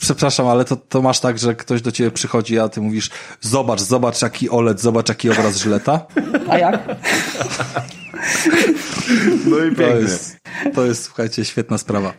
przepraszam, 0.00 0.46
ale 0.46 0.64
to, 0.64 0.76
to 0.76 1.02
masz 1.02 1.20
tak, 1.20 1.38
że 1.38 1.54
ktoś 1.54 1.82
do 1.82 1.92
ciebie 1.92 2.10
przychodzi, 2.10 2.58
a 2.58 2.68
ty 2.68 2.80
mówisz 2.80 3.10
zobacz, 3.40 3.80
zobacz 3.80 4.22
jaki 4.22 4.50
OLED, 4.50 4.80
zobacz 4.80 5.08
jaki 5.08 5.30
obraz 5.30 5.56
Żyleta. 5.56 6.06
A 6.50 6.58
jak? 6.58 6.96
no 9.46 9.58
i 9.58 9.76
pięknie. 9.76 9.86
To 9.86 9.98
jest, 9.98 10.36
to 10.74 10.86
jest 10.86 11.02
słuchajcie, 11.02 11.44
świetna 11.44 11.78
sprawa. 11.78 12.12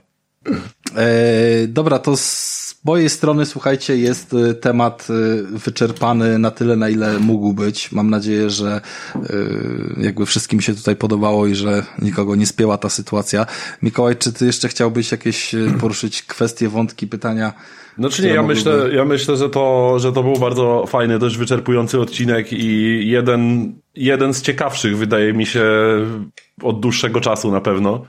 E, 0.96 1.68
dobra, 1.68 2.00
to 2.00 2.18
z 2.18 2.65
mojej 2.86 3.10
strony, 3.10 3.46
słuchajcie, 3.46 3.98
jest 3.98 4.34
y, 4.34 4.54
temat 4.54 5.08
y, 5.10 5.44
wyczerpany 5.44 6.40
na 6.40 6.52
tyle, 6.52 6.76
na 6.76 6.90
ile 6.90 7.20
mógł 7.20 7.54
być. 7.54 7.92
Mam 7.92 8.10
nadzieję, 8.10 8.50
że 8.50 8.82
y, 9.16 9.96
jakby 9.98 10.26
wszystkim 10.26 10.62
się 10.62 10.76
tutaj 10.76 10.96
podobało 10.96 11.48
i 11.48 11.56
że 11.56 11.84
nikogo 12.02 12.36
nie 12.36 12.46
spięła 12.46 12.78
ta 12.78 12.90
sytuacja. 12.90 13.46
Mikołaj, 13.82 14.16
czy 14.16 14.34
ty 14.34 14.46
jeszcze 14.46 14.68
chciałbyś 14.68 15.12
jakieś 15.12 15.56
poruszyć 15.80 16.24
kwestie, 16.24 16.70
wątki, 16.70 17.08
pytania? 17.08 17.54
Znaczy 17.98 18.24
nie, 18.24 18.30
ja 18.30 18.44
myślę, 18.44 18.90
ja 18.94 19.06
myślę, 19.06 19.38
że 19.38 19.50
to, 19.50 19.96
że 20.00 20.12
to 20.12 20.24
był 20.24 20.34
bardzo 20.34 20.86
fajny, 20.88 21.20
dość 21.20 21.38
wyczerpujący 21.38 22.00
odcinek 22.00 22.54
i 22.54 23.02
jeden, 23.10 23.74
jeden 23.96 24.34
z 24.34 24.42
ciekawszych 24.42 24.98
wydaje 24.98 25.34
mi 25.34 25.46
się 25.46 25.66
od 26.64 26.80
dłuższego 26.80 27.22
czasu 27.22 27.52
na 27.52 27.62
pewno. 27.62 28.06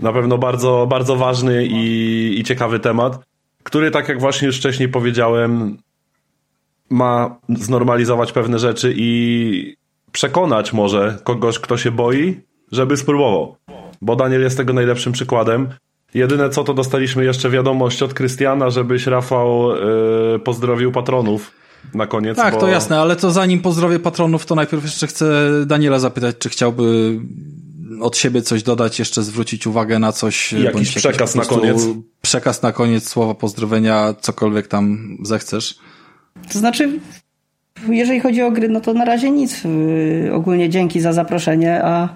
Na 0.00 0.12
pewno 0.12 0.38
bardzo, 0.38 0.86
bardzo 0.90 1.16
ważny 1.16 1.66
i, 1.66 2.40
i 2.40 2.44
ciekawy 2.44 2.80
temat, 2.80 3.18
który, 3.64 3.90
tak 3.90 4.08
jak 4.08 4.20
właśnie 4.20 4.46
już 4.46 4.58
wcześniej 4.58 4.88
powiedziałem, 4.88 5.78
ma 6.90 7.36
znormalizować 7.48 8.32
pewne 8.32 8.58
rzeczy 8.58 8.94
i 8.96 9.76
przekonać 10.12 10.72
może 10.72 11.18
kogoś, 11.24 11.58
kto 11.58 11.76
się 11.76 11.90
boi, 11.90 12.40
żeby 12.72 12.96
spróbował. 12.96 13.56
Bo 14.02 14.16
Daniel 14.16 14.42
jest 14.42 14.56
tego 14.56 14.72
najlepszym 14.72 15.12
przykładem. 15.12 15.68
Jedyne 16.14 16.50
co 16.50 16.64
to 16.64 16.74
dostaliśmy 16.74 17.24
jeszcze 17.24 17.50
wiadomość 17.50 18.02
od 18.02 18.14
Krystiana, 18.14 18.70
żebyś 18.70 19.06
Rafał 19.06 19.70
yy, 19.70 20.38
pozdrowił 20.38 20.92
patronów 20.92 21.52
na 21.94 22.06
koniec. 22.06 22.36
Tak, 22.36 22.54
bo... 22.54 22.60
to 22.60 22.68
jasne, 22.68 23.00
ale 23.00 23.16
to 23.16 23.30
zanim 23.30 23.60
pozdrowię 23.60 23.98
patronów, 23.98 24.46
to 24.46 24.54
najpierw 24.54 24.84
jeszcze 24.84 25.06
chcę 25.06 25.50
Daniela 25.66 25.98
zapytać, 25.98 26.36
czy 26.38 26.48
chciałby 26.48 27.18
od 28.00 28.16
siebie 28.16 28.42
coś 28.42 28.62
dodać, 28.62 28.98
jeszcze 28.98 29.22
zwrócić 29.22 29.66
uwagę 29.66 29.98
na 29.98 30.12
coś. 30.12 30.52
Jakiś 30.52 30.94
przekaz 30.94 31.34
na 31.34 31.44
koniec. 31.44 31.86
Przekaz 32.22 32.62
na 32.62 32.72
koniec, 32.72 33.08
słowa 33.08 33.34
pozdrowienia, 33.34 34.14
cokolwiek 34.20 34.68
tam 34.68 35.16
zechcesz. 35.22 35.78
To 36.52 36.58
znaczy, 36.58 37.00
jeżeli 37.88 38.20
chodzi 38.20 38.42
o 38.42 38.50
gry, 38.50 38.68
no 38.68 38.80
to 38.80 38.94
na 38.94 39.04
razie 39.04 39.30
nic. 39.30 39.64
Y, 39.64 40.30
ogólnie 40.32 40.70
dzięki 40.70 41.00
za 41.00 41.12
zaproszenie, 41.12 41.84
a 41.84 42.08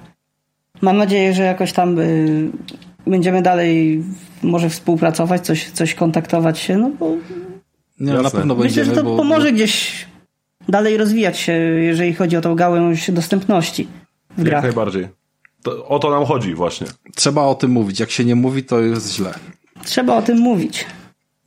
mam 0.81 0.97
nadzieję, 0.97 1.35
że 1.35 1.43
jakoś 1.43 1.73
tam 1.73 1.99
y, 1.99 2.51
będziemy 3.07 3.43
dalej 3.43 4.03
może 4.43 4.71
współpracować, 4.71 5.47
coś, 5.47 5.71
coś 5.71 5.95
kontaktować 5.95 6.59
się, 6.59 6.77
no 6.77 6.91
bo 6.99 7.17
nie, 8.01 8.13
na 8.13 8.31
pewno 8.31 8.55
Myślę, 8.55 8.65
będziemy, 8.65 8.85
że 8.85 8.93
to 8.93 9.05
bo, 9.05 9.17
pomoże 9.17 9.53
gdzieś 9.53 10.07
dalej 10.69 10.97
rozwijać 10.97 11.39
się, 11.39 11.53
jeżeli 11.53 12.15
chodzi 12.15 12.37
o 12.37 12.41
tą 12.41 12.55
gałęź 12.55 13.11
dostępności 13.11 13.89
w 14.39 14.43
grach. 14.43 14.65
Jak 14.65 14.75
najbardziej. 14.75 15.18
To, 15.69 15.87
o 15.87 15.99
to 15.99 16.11
nam 16.11 16.25
chodzi 16.25 16.55
właśnie. 16.55 16.87
Trzeba 17.15 17.43
o 17.43 17.55
tym 17.55 17.71
mówić. 17.71 18.01
Jak 18.01 18.11
się 18.11 18.25
nie 18.25 18.35
mówi, 18.35 18.65
to 18.65 18.81
jest 18.81 19.15
źle. 19.15 19.35
Trzeba 19.85 20.17
o 20.17 20.23
tym 20.23 20.39
mówić. 20.39 20.87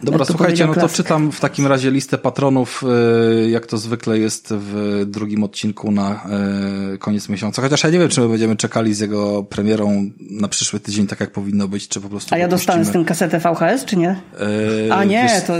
Dobra, 0.03 0.25
słuchajcie, 0.25 0.67
no 0.67 0.73
to 0.73 0.89
czytam 0.89 1.31
w 1.31 1.39
takim 1.39 1.67
razie 1.67 1.91
listę 1.91 2.17
patronów, 2.17 2.83
e, 3.45 3.49
jak 3.49 3.65
to 3.65 3.77
zwykle 3.77 4.19
jest 4.19 4.47
w 4.51 5.01
drugim 5.07 5.43
odcinku 5.43 5.91
na 5.91 6.23
e, 6.93 6.97
koniec 6.97 7.29
miesiąca. 7.29 7.61
Chociaż 7.61 7.83
ja 7.83 7.89
nie 7.89 7.99
wiem, 7.99 8.09
czy 8.09 8.21
my 8.21 8.27
będziemy 8.27 8.55
czekali 8.55 8.93
z 8.93 8.99
jego 8.99 9.43
premierą 9.43 10.09
na 10.19 10.47
przyszły 10.47 10.79
tydzień, 10.79 11.07
tak 11.07 11.19
jak 11.19 11.31
powinno 11.31 11.67
być, 11.67 11.87
czy 11.87 12.01
po 12.01 12.09
prostu. 12.09 12.35
A 12.35 12.37
ja 12.37 12.47
dostanę 12.47 12.85
z 12.85 12.91
tym 12.91 13.05
kasetę 13.05 13.39
VHS, 13.39 13.85
czy 13.85 13.97
nie? 13.97 14.21
E, 14.89 14.93
A 14.93 15.03
nie, 15.03 15.23
wiesz, 15.23 15.43
to. 15.43 15.57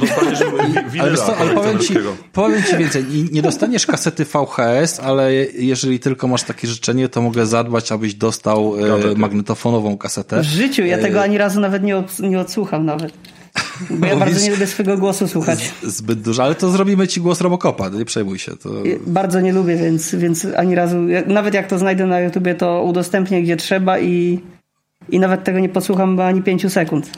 Dostaniesz 0.00 0.40
ale, 1.00 1.16
co, 1.16 1.36
ale 1.36 1.54
powiem, 1.54 1.78
ci, 1.78 1.94
powiem 2.32 2.62
ci 2.62 2.76
więcej. 2.76 3.04
Nie 3.32 3.42
dostaniesz 3.42 3.86
kasety 3.86 4.24
VHS, 4.24 5.00
ale 5.00 5.34
jeżeli 5.44 6.00
tylko 6.00 6.28
masz 6.28 6.42
takie 6.42 6.68
życzenie, 6.68 7.08
to 7.08 7.22
mogę 7.22 7.46
zadbać, 7.46 7.92
abyś 7.92 8.14
dostał 8.14 8.74
magnetofonową 9.16 9.98
kasetę. 9.98 10.40
W 10.40 10.44
życiu 10.44 10.82
ja 10.82 10.98
tego 10.98 11.22
ani 11.22 11.38
razu 11.38 11.60
nawet 11.60 11.82
nie, 11.82 12.04
nie 12.20 12.40
odsłucham 12.40 12.86
nawet. 12.86 13.31
Bo 13.90 14.06
ja 14.06 14.16
bardzo 14.16 14.44
nie 14.44 14.50
lubię 14.50 14.66
swojego 14.66 14.98
głosu 14.98 15.28
słuchać. 15.28 15.74
Zbyt 15.82 16.20
dużo, 16.20 16.44
ale 16.44 16.54
to 16.54 16.70
zrobimy 16.70 17.08
ci 17.08 17.20
głos 17.20 17.40
Robocopa, 17.40 17.88
nie 17.88 18.04
przejmuj 18.04 18.38
się. 18.38 18.56
To... 18.56 18.70
Bardzo 19.06 19.40
nie 19.40 19.52
lubię, 19.52 19.76
więc, 19.76 20.14
więc 20.14 20.46
ani 20.56 20.74
razu, 20.74 20.96
nawet 21.26 21.54
jak 21.54 21.66
to 21.66 21.78
znajdę 21.78 22.06
na 22.06 22.20
YouTubie, 22.20 22.54
to 22.54 22.82
udostępnię 22.82 23.42
gdzie 23.42 23.56
trzeba 23.56 23.98
i, 23.98 24.40
i 25.08 25.18
nawet 25.18 25.44
tego 25.44 25.58
nie 25.58 25.68
posłucham 25.68 26.20
ani 26.20 26.42
pięciu 26.42 26.70
sekund. 26.70 27.10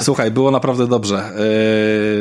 Słuchaj, 0.00 0.30
było 0.30 0.50
naprawdę 0.50 0.86
dobrze. 0.86 1.22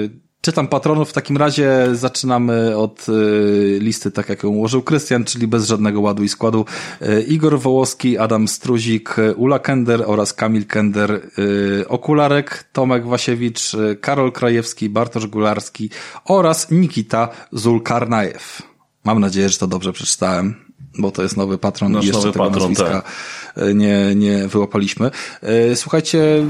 Yy 0.03 0.27
Czytam 0.41 0.68
patronów, 0.68 1.09
w 1.09 1.14
takim 1.14 1.38
razie 1.38 1.88
zaczynamy 1.93 2.77
od 2.77 3.09
y, 3.09 3.80
listy, 3.81 4.11
tak 4.11 4.30
jak 4.30 4.43
ją 4.43 4.49
ułożył 4.49 4.81
Krystian, 4.81 5.23
czyli 5.23 5.47
bez 5.47 5.68
żadnego 5.68 6.01
ładu 6.01 6.23
i 6.23 6.30
składu. 6.30 6.65
Y, 7.01 7.22
Igor 7.22 7.59
Wołoski, 7.59 8.18
Adam 8.18 8.47
Struzik, 8.47 9.15
Ula 9.35 9.59
Kender 9.59 10.03
oraz 10.05 10.34
Kamil 10.34 10.65
Kender, 10.65 11.11
y, 11.11 11.88
Okularek, 11.88 12.64
Tomek 12.73 13.07
Wasiewicz, 13.07 13.72
Karol 14.01 14.31
Krajewski, 14.31 14.89
Bartosz 14.89 15.27
Gularski 15.27 15.89
oraz 16.26 16.72
Nikita 16.72 17.30
Zulkarnajew. 17.51 18.61
Mam 19.03 19.19
nadzieję, 19.19 19.49
że 19.49 19.57
to 19.57 19.68
dobrze 19.68 19.93
przeczytałem 19.93 20.66
bo 20.98 21.12
to 21.12 21.24
jest 21.24 21.38
nowy 21.38 21.58
patron 21.58 21.91
Nasz 21.91 22.06
i 22.06 22.08
jeszcze 22.08 22.32
tego 22.32 22.45
patron, 22.45 22.62
nazwiska 22.62 23.02
tak. 23.02 23.64
nie, 23.76 24.16
nie 24.16 24.48
wyłapaliśmy. 24.48 25.12
E, 25.41 25.76
słuchajcie, 25.76 26.45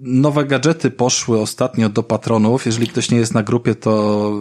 nowe 0.00 0.44
gadżety 0.44 0.90
poszły 0.90 1.40
ostatnio 1.40 1.88
do 1.88 2.02
patronów. 2.02 2.66
Jeżeli 2.66 2.88
ktoś 2.88 3.10
nie 3.10 3.18
jest 3.18 3.34
na 3.34 3.42
grupie, 3.42 3.74
to 3.74 4.32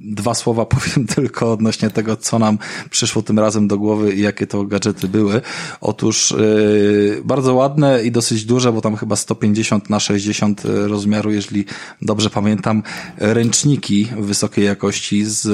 dwa 0.00 0.34
słowa 0.34 0.66
powiem 0.76 1.06
tylko 1.06 1.52
odnośnie 1.52 1.90
tego, 1.90 2.16
co 2.16 2.38
nam 2.38 2.58
przyszło 2.90 3.22
tym 3.22 3.38
razem 3.38 3.68
do 3.68 3.78
głowy 3.78 4.14
i 4.14 4.20
jakie 4.20 4.46
to 4.46 4.64
gadżety 4.64 5.08
były. 5.08 5.40
Otóż 5.80 6.34
yy, 6.38 7.22
bardzo 7.24 7.54
ładne 7.54 8.04
i 8.04 8.12
dosyć 8.12 8.44
duże, 8.44 8.72
bo 8.72 8.80
tam 8.80 8.96
chyba 8.96 9.16
150 9.16 9.90
na 9.90 10.00
60 10.00 10.62
rozmiaru, 10.64 11.30
jeżeli 11.30 11.64
dobrze 12.02 12.30
pamiętam, 12.30 12.82
ręczniki 13.16 14.08
wysokiej 14.18 14.64
jakości 14.64 15.24
z 15.24 15.48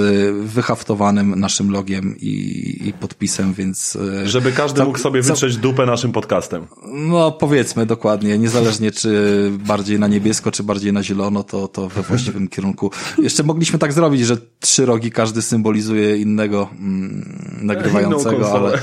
wyhaftowanym 0.46 1.40
naszym 1.40 1.70
logiem 1.70 2.16
i, 2.20 2.88
i 2.88 2.92
podpisem, 2.92 3.54
więc... 3.54 3.94
Yy, 3.94 4.28
Żeby 4.28 4.52
każdy 4.52 4.84
mógł 4.84 4.98
sobie 4.98 5.22
wytrzeć 5.22 5.56
dupę 5.56 5.86
naszym 5.86 6.12
podcastem. 6.12 6.66
No 6.92 7.32
powiedzmy 7.32 7.86
dokładnie, 7.86 8.38
niezależnie 8.38 8.90
czy 8.92 9.50
bardziej 9.66 9.98
na 9.98 10.08
niebiesko, 10.08 10.50
czy 10.50 10.62
bardziej 10.62 10.92
na 10.92 11.02
zielono, 11.02 11.44
to, 11.44 11.68
to 11.68 11.88
we 11.88 12.02
właściwym 12.02 12.48
kierunku. 12.48 12.90
Jeszcze 13.18 13.42
mogliśmy 13.42 13.78
tak 13.78 13.92
zrobić, 13.92 14.26
że 14.26 14.33
trzy 14.60 14.86
rogi 14.86 15.10
każdy 15.10 15.42
symbolizuje 15.42 16.16
innego 16.16 16.68
mm, 16.72 17.58
nagrywającego, 17.62 18.52
ale, 18.52 18.78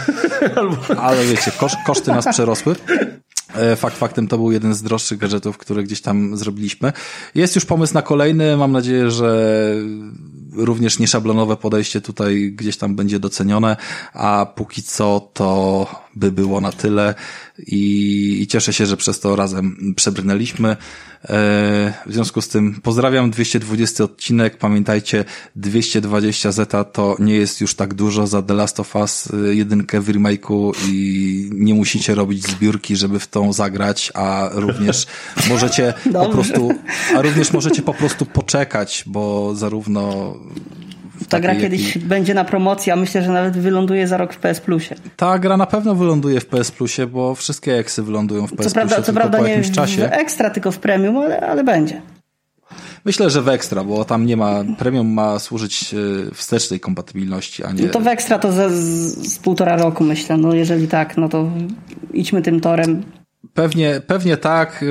ale 1.07 1.26
wiecie, 1.26 1.52
kosz, 1.60 1.73
koszty 1.86 2.11
nas 2.11 2.28
przerosły. 2.28 2.76
E, 3.56 3.76
fakt 3.76 3.98
faktem 3.98 4.28
to 4.28 4.38
był 4.38 4.52
jeden 4.52 4.73
z 4.73 4.84
droższych 4.84 5.18
gadżetów, 5.18 5.57
które 5.57 5.84
gdzieś 5.84 6.02
tam 6.02 6.38
zrobiliśmy. 6.38 6.94
Jest 7.36 7.56
już 7.56 7.65
pomysł 7.65 7.94
na 7.94 8.02
kolejny. 8.02 8.57
Mam 8.57 8.72
nadzieję, 8.72 9.11
że 9.11 9.56
również 10.53 10.99
nieszablonowe 10.99 11.57
podejście 11.57 12.02
tutaj 12.02 12.52
gdzieś 12.52 12.78
tam 12.78 12.95
będzie 12.95 13.19
docenione, 13.19 13.78
a 14.14 14.53
póki 14.56 14.84
co 14.84 15.30
to 15.34 15.88
by 16.15 16.32
było 16.32 16.61
na 16.61 16.72
tyle 16.72 17.15
i, 17.57 18.38
i 18.41 18.48
cieszę 18.48 18.73
się, 18.73 18.86
że 18.86 18.98
przez 18.98 19.19
to 19.19 19.36
razem 19.36 19.94
przebrnęliśmy. 19.95 20.78
E, 21.23 21.93
w 22.06 22.14
związku 22.14 22.41
z 22.41 22.48
tym 22.48 22.81
pozdrawiam 22.84 23.31
220 23.31 24.03
odcinek. 24.03 24.57
Pamiętajcie, 24.57 25.26
220 25.56 26.52
zeta 26.52 26.84
to 26.84 27.15
nie 27.19 27.35
jest 27.35 27.61
już 27.61 27.76
tak 27.76 27.93
dużo 27.93 28.27
za 28.27 28.41
The 28.41 28.53
Last 28.53 28.80
of 28.80 28.95
Us 28.95 29.30
e, 29.34 29.56
jedynkę 29.56 30.02
w 30.02 30.10
remake'u 30.10 30.72
i 30.88 31.49
nie 31.53 31.73
musicie 31.73 32.15
robić 32.15 32.48
zbiórki, 32.48 32.95
żeby 32.95 33.19
w 33.19 33.27
tą 33.27 33.53
zagrać, 33.53 34.11
a 34.14 34.49
również 34.53 35.07
możecie 35.49 35.93
po 36.14 36.30
prostu, 36.30 36.73
a 37.18 37.22
również 37.22 37.53
możecie 37.53 37.81
po 37.81 37.93
prostu 37.93 38.26
poczekać, 38.26 39.03
bo 39.07 39.56
zarówno 39.56 40.35
ta 41.30 41.39
gra 41.39 41.56
kiedyś 41.56 41.98
będzie 41.98 42.34
na 42.34 42.43
promocji, 42.45 42.91
a 42.91 42.95
myślę, 42.95 43.23
że 43.23 43.31
nawet 43.31 43.57
wyląduje 43.57 44.07
za 44.07 44.18
rok 44.18 44.34
w 44.34 44.38
PS 44.38 44.61
Plusie. 44.61 44.95
Ta 45.18 45.39
gra 45.39 45.57
na 45.57 45.65
pewno 45.65 45.95
wyląduje 45.95 46.39
w 46.39 46.45
PS 46.45 46.72
Plusie, 46.72 47.07
bo 47.07 47.35
wszystkie 47.35 47.77
eksy 47.77 48.03
wylądują 48.03 48.48
w 48.48 48.53
PS 48.53 48.68
co 48.68 48.73
prawda, 48.73 48.95
Plusie 48.95 49.06
co 49.06 49.14
prawda 49.14 49.38
po 49.38 49.43
nie 49.43 49.49
jakimś 49.49 49.72
czasie. 49.72 50.07
w 50.07 50.14
ekstra, 50.14 50.49
tylko 50.49 50.72
w 50.72 50.80
premium, 50.80 51.18
ale, 51.18 51.39
ale 51.39 51.64
będzie. 51.64 52.02
Myślę, 53.06 53.30
że 53.30 53.41
w 53.41 53.48
ekstra, 53.48 53.84
bo 53.84 54.06
tam 54.06 54.26
nie 54.26 54.38
ma, 54.38 54.64
premium 54.77 55.07
ma 55.07 55.39
służyć 55.39 55.93
e, 55.93 56.35
wstecznej 56.35 56.80
kompatybilności, 56.80 57.64
a 57.64 57.72
nie... 57.72 57.84
No 57.84 57.89
to 57.89 57.99
w 57.99 58.07
ekstra 58.07 58.39
to 58.39 58.52
z, 58.52 58.72
z 59.34 59.39
półtora 59.39 59.77
roku 59.77 60.03
myślę, 60.03 60.38
no 60.38 60.53
jeżeli 60.53 60.88
tak, 60.88 61.18
no 61.18 61.30
to 61.30 61.49
idźmy 62.14 62.41
tym 62.41 62.60
torem. 62.60 63.03
Pewnie, 63.53 64.02
pewnie 64.07 64.38
tak. 64.38 64.85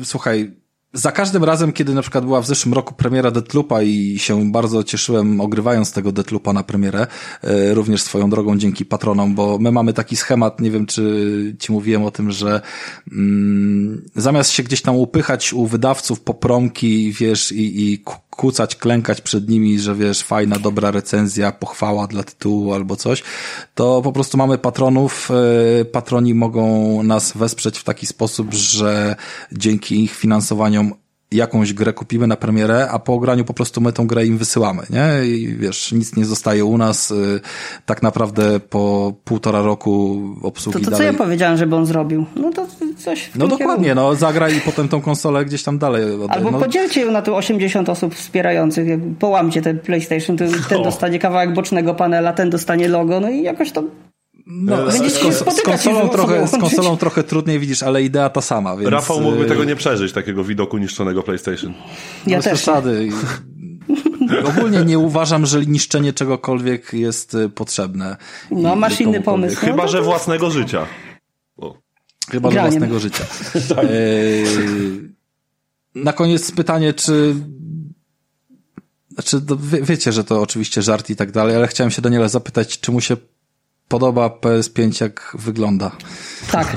E, 0.00 0.04
słuchaj, 0.04 0.50
za 0.92 1.12
każdym 1.12 1.44
razem, 1.44 1.72
kiedy 1.72 1.94
na 1.94 2.02
przykład 2.02 2.24
była 2.24 2.40
w 2.40 2.46
zeszłym 2.46 2.74
roku 2.74 2.94
premiera 2.94 3.30
Deathloopa 3.30 3.82
i 3.82 4.18
się 4.18 4.52
bardzo 4.52 4.84
cieszyłem 4.84 5.40
ogrywając 5.40 5.92
tego 5.92 6.12
Deathloopa 6.12 6.52
na 6.52 6.62
premierę, 6.62 7.06
e, 7.42 7.74
również 7.74 8.02
swoją 8.02 8.30
drogą 8.30 8.58
dzięki 8.58 8.84
patronom, 8.84 9.34
bo 9.34 9.58
my 9.58 9.72
mamy 9.72 9.92
taki 9.92 10.16
schemat, 10.16 10.60
nie 10.60 10.70
wiem 10.70 10.86
czy 10.86 11.56
ci 11.58 11.72
mówiłem 11.72 12.04
o 12.04 12.10
tym, 12.10 12.30
że 12.30 12.60
mm, 13.12 14.04
zamiast 14.14 14.50
się 14.50 14.62
gdzieś 14.62 14.82
tam 14.82 14.96
upychać 14.96 15.52
u 15.52 15.66
wydawców 15.66 16.20
po 16.20 16.34
promki, 16.34 17.12
wiesz, 17.12 17.52
i, 17.52 17.92
i 17.92 17.98
kucać, 18.38 18.76
klękać 18.76 19.20
przed 19.20 19.48
nimi, 19.48 19.78
że 19.78 19.94
wiesz, 19.94 20.22
fajna, 20.22 20.58
dobra 20.58 20.90
recenzja, 20.90 21.52
pochwała 21.52 22.06
dla 22.06 22.22
tytułu 22.22 22.74
albo 22.74 22.96
coś, 22.96 23.22
to 23.74 24.02
po 24.02 24.12
prostu 24.12 24.38
mamy 24.38 24.58
patronów, 24.58 25.30
e, 25.80 25.84
patroni 25.84 26.34
mogą 26.34 27.02
nas 27.02 27.32
wesprzeć 27.36 27.78
w 27.78 27.84
taki 27.84 28.06
sposób, 28.06 28.54
że 28.54 29.16
dzięki 29.52 30.04
ich 30.04 30.14
finansowaniom 30.14 30.94
jakąś 31.32 31.72
grę 31.72 31.92
kupimy 31.92 32.26
na 32.26 32.36
premierę, 32.36 32.88
a 32.90 32.98
po 32.98 33.14
ograniu 33.14 33.44
po 33.44 33.54
prostu 33.54 33.80
my 33.80 33.92
tą 33.92 34.06
grę 34.06 34.26
im 34.26 34.38
wysyłamy, 34.38 34.82
nie? 34.90 35.26
I 35.26 35.56
wiesz, 35.56 35.92
nic 35.92 36.16
nie 36.16 36.24
zostaje 36.24 36.64
u 36.64 36.78
nas. 36.78 37.10
Y, 37.10 37.40
tak 37.86 38.02
naprawdę 38.02 38.60
po 38.60 39.12
półtora 39.24 39.62
roku 39.62 40.22
obsługi 40.42 40.78
To, 40.78 40.84
to 40.84 40.90
dalej... 40.90 41.06
co 41.06 41.12
ja 41.12 41.18
powiedziałem, 41.18 41.56
żeby 41.56 41.76
on 41.76 41.86
zrobił? 41.86 42.26
No 42.36 42.52
to 42.52 42.66
coś 42.96 43.30
No 43.34 43.46
dokładnie, 43.46 43.94
no 43.94 44.14
zagraj 44.14 44.56
i 44.56 44.60
potem 44.60 44.88
tą 44.88 45.00
konsolę 45.00 45.44
gdzieś 45.44 45.62
tam 45.62 45.78
dalej. 45.78 46.02
Albo 46.28 46.50
no. 46.50 46.58
podzielcie 46.58 47.00
ją 47.00 47.12
na 47.12 47.22
te 47.22 47.32
80 47.32 47.88
osób 47.88 48.14
wspierających, 48.14 48.86
połamcie 49.18 49.62
ten 49.62 49.78
PlayStation, 49.78 50.36
ten, 50.36 50.52
ten 50.68 50.82
dostanie 50.82 51.18
kawałek 51.18 51.54
bocznego 51.54 51.94
panela, 51.94 52.32
ten 52.32 52.50
dostanie 52.50 52.88
logo, 52.88 53.20
no 53.20 53.30
i 53.30 53.42
jakoś 53.42 53.72
to 53.72 53.82
no, 54.50 54.90
z, 54.90 55.12
z, 55.12 55.56
z, 55.56 55.62
konsolą 55.62 56.08
trochę, 56.08 56.48
z 56.48 56.50
konsolą 56.50 56.96
trochę 56.96 57.24
trudniej 57.24 57.58
widzisz, 57.58 57.82
ale 57.82 58.02
idea 58.02 58.30
ta 58.30 58.40
sama. 58.40 58.76
Więc... 58.76 58.90
Rafał 58.90 59.20
mógłby 59.20 59.44
y, 59.44 59.48
tego 59.48 59.64
nie 59.64 59.76
przeżyć, 59.76 60.12
takiego 60.12 60.44
widoku 60.44 60.78
niszczonego 60.78 61.22
PlayStation. 61.22 61.74
Ja 62.26 62.36
Bez 62.36 62.44
też. 62.44 62.62
przesady. 62.62 63.08
Ogólnie 64.56 64.84
nie 64.84 64.98
uważam, 64.98 65.46
że 65.46 65.66
niszczenie 65.66 66.12
czegokolwiek 66.12 66.92
jest 66.92 67.34
y, 67.34 67.48
potrzebne. 67.48 68.16
No, 68.50 68.76
masz 68.76 69.00
inny 69.00 69.20
pomysł. 69.20 69.56
No, 69.62 69.68
Chyba, 69.68 69.88
że 69.88 70.02
własnego 70.02 70.50
życia. 70.50 70.86
O. 71.56 71.74
Chyba, 72.30 72.50
że 72.50 72.60
własnego 72.60 72.98
życia. 72.98 73.24
tak. 73.68 73.78
e... 73.84 73.88
Na 75.94 76.12
koniec 76.12 76.52
pytanie, 76.52 76.94
czy 76.94 77.34
znaczy, 79.12 79.40
wie, 79.60 79.82
wiecie, 79.82 80.12
że 80.12 80.24
to 80.24 80.40
oczywiście 80.40 80.82
żart 80.82 81.10
i 81.10 81.16
tak 81.16 81.30
dalej, 81.30 81.56
ale 81.56 81.68
chciałem 81.68 81.90
się 81.90 82.02
Daniela 82.02 82.28
zapytać, 82.28 82.80
czy 82.80 82.92
mu 82.92 83.00
się 83.00 83.16
podoba 83.88 84.28
PS5 84.28 85.02
jak 85.02 85.36
wygląda. 85.38 85.90
Tak. 86.52 86.76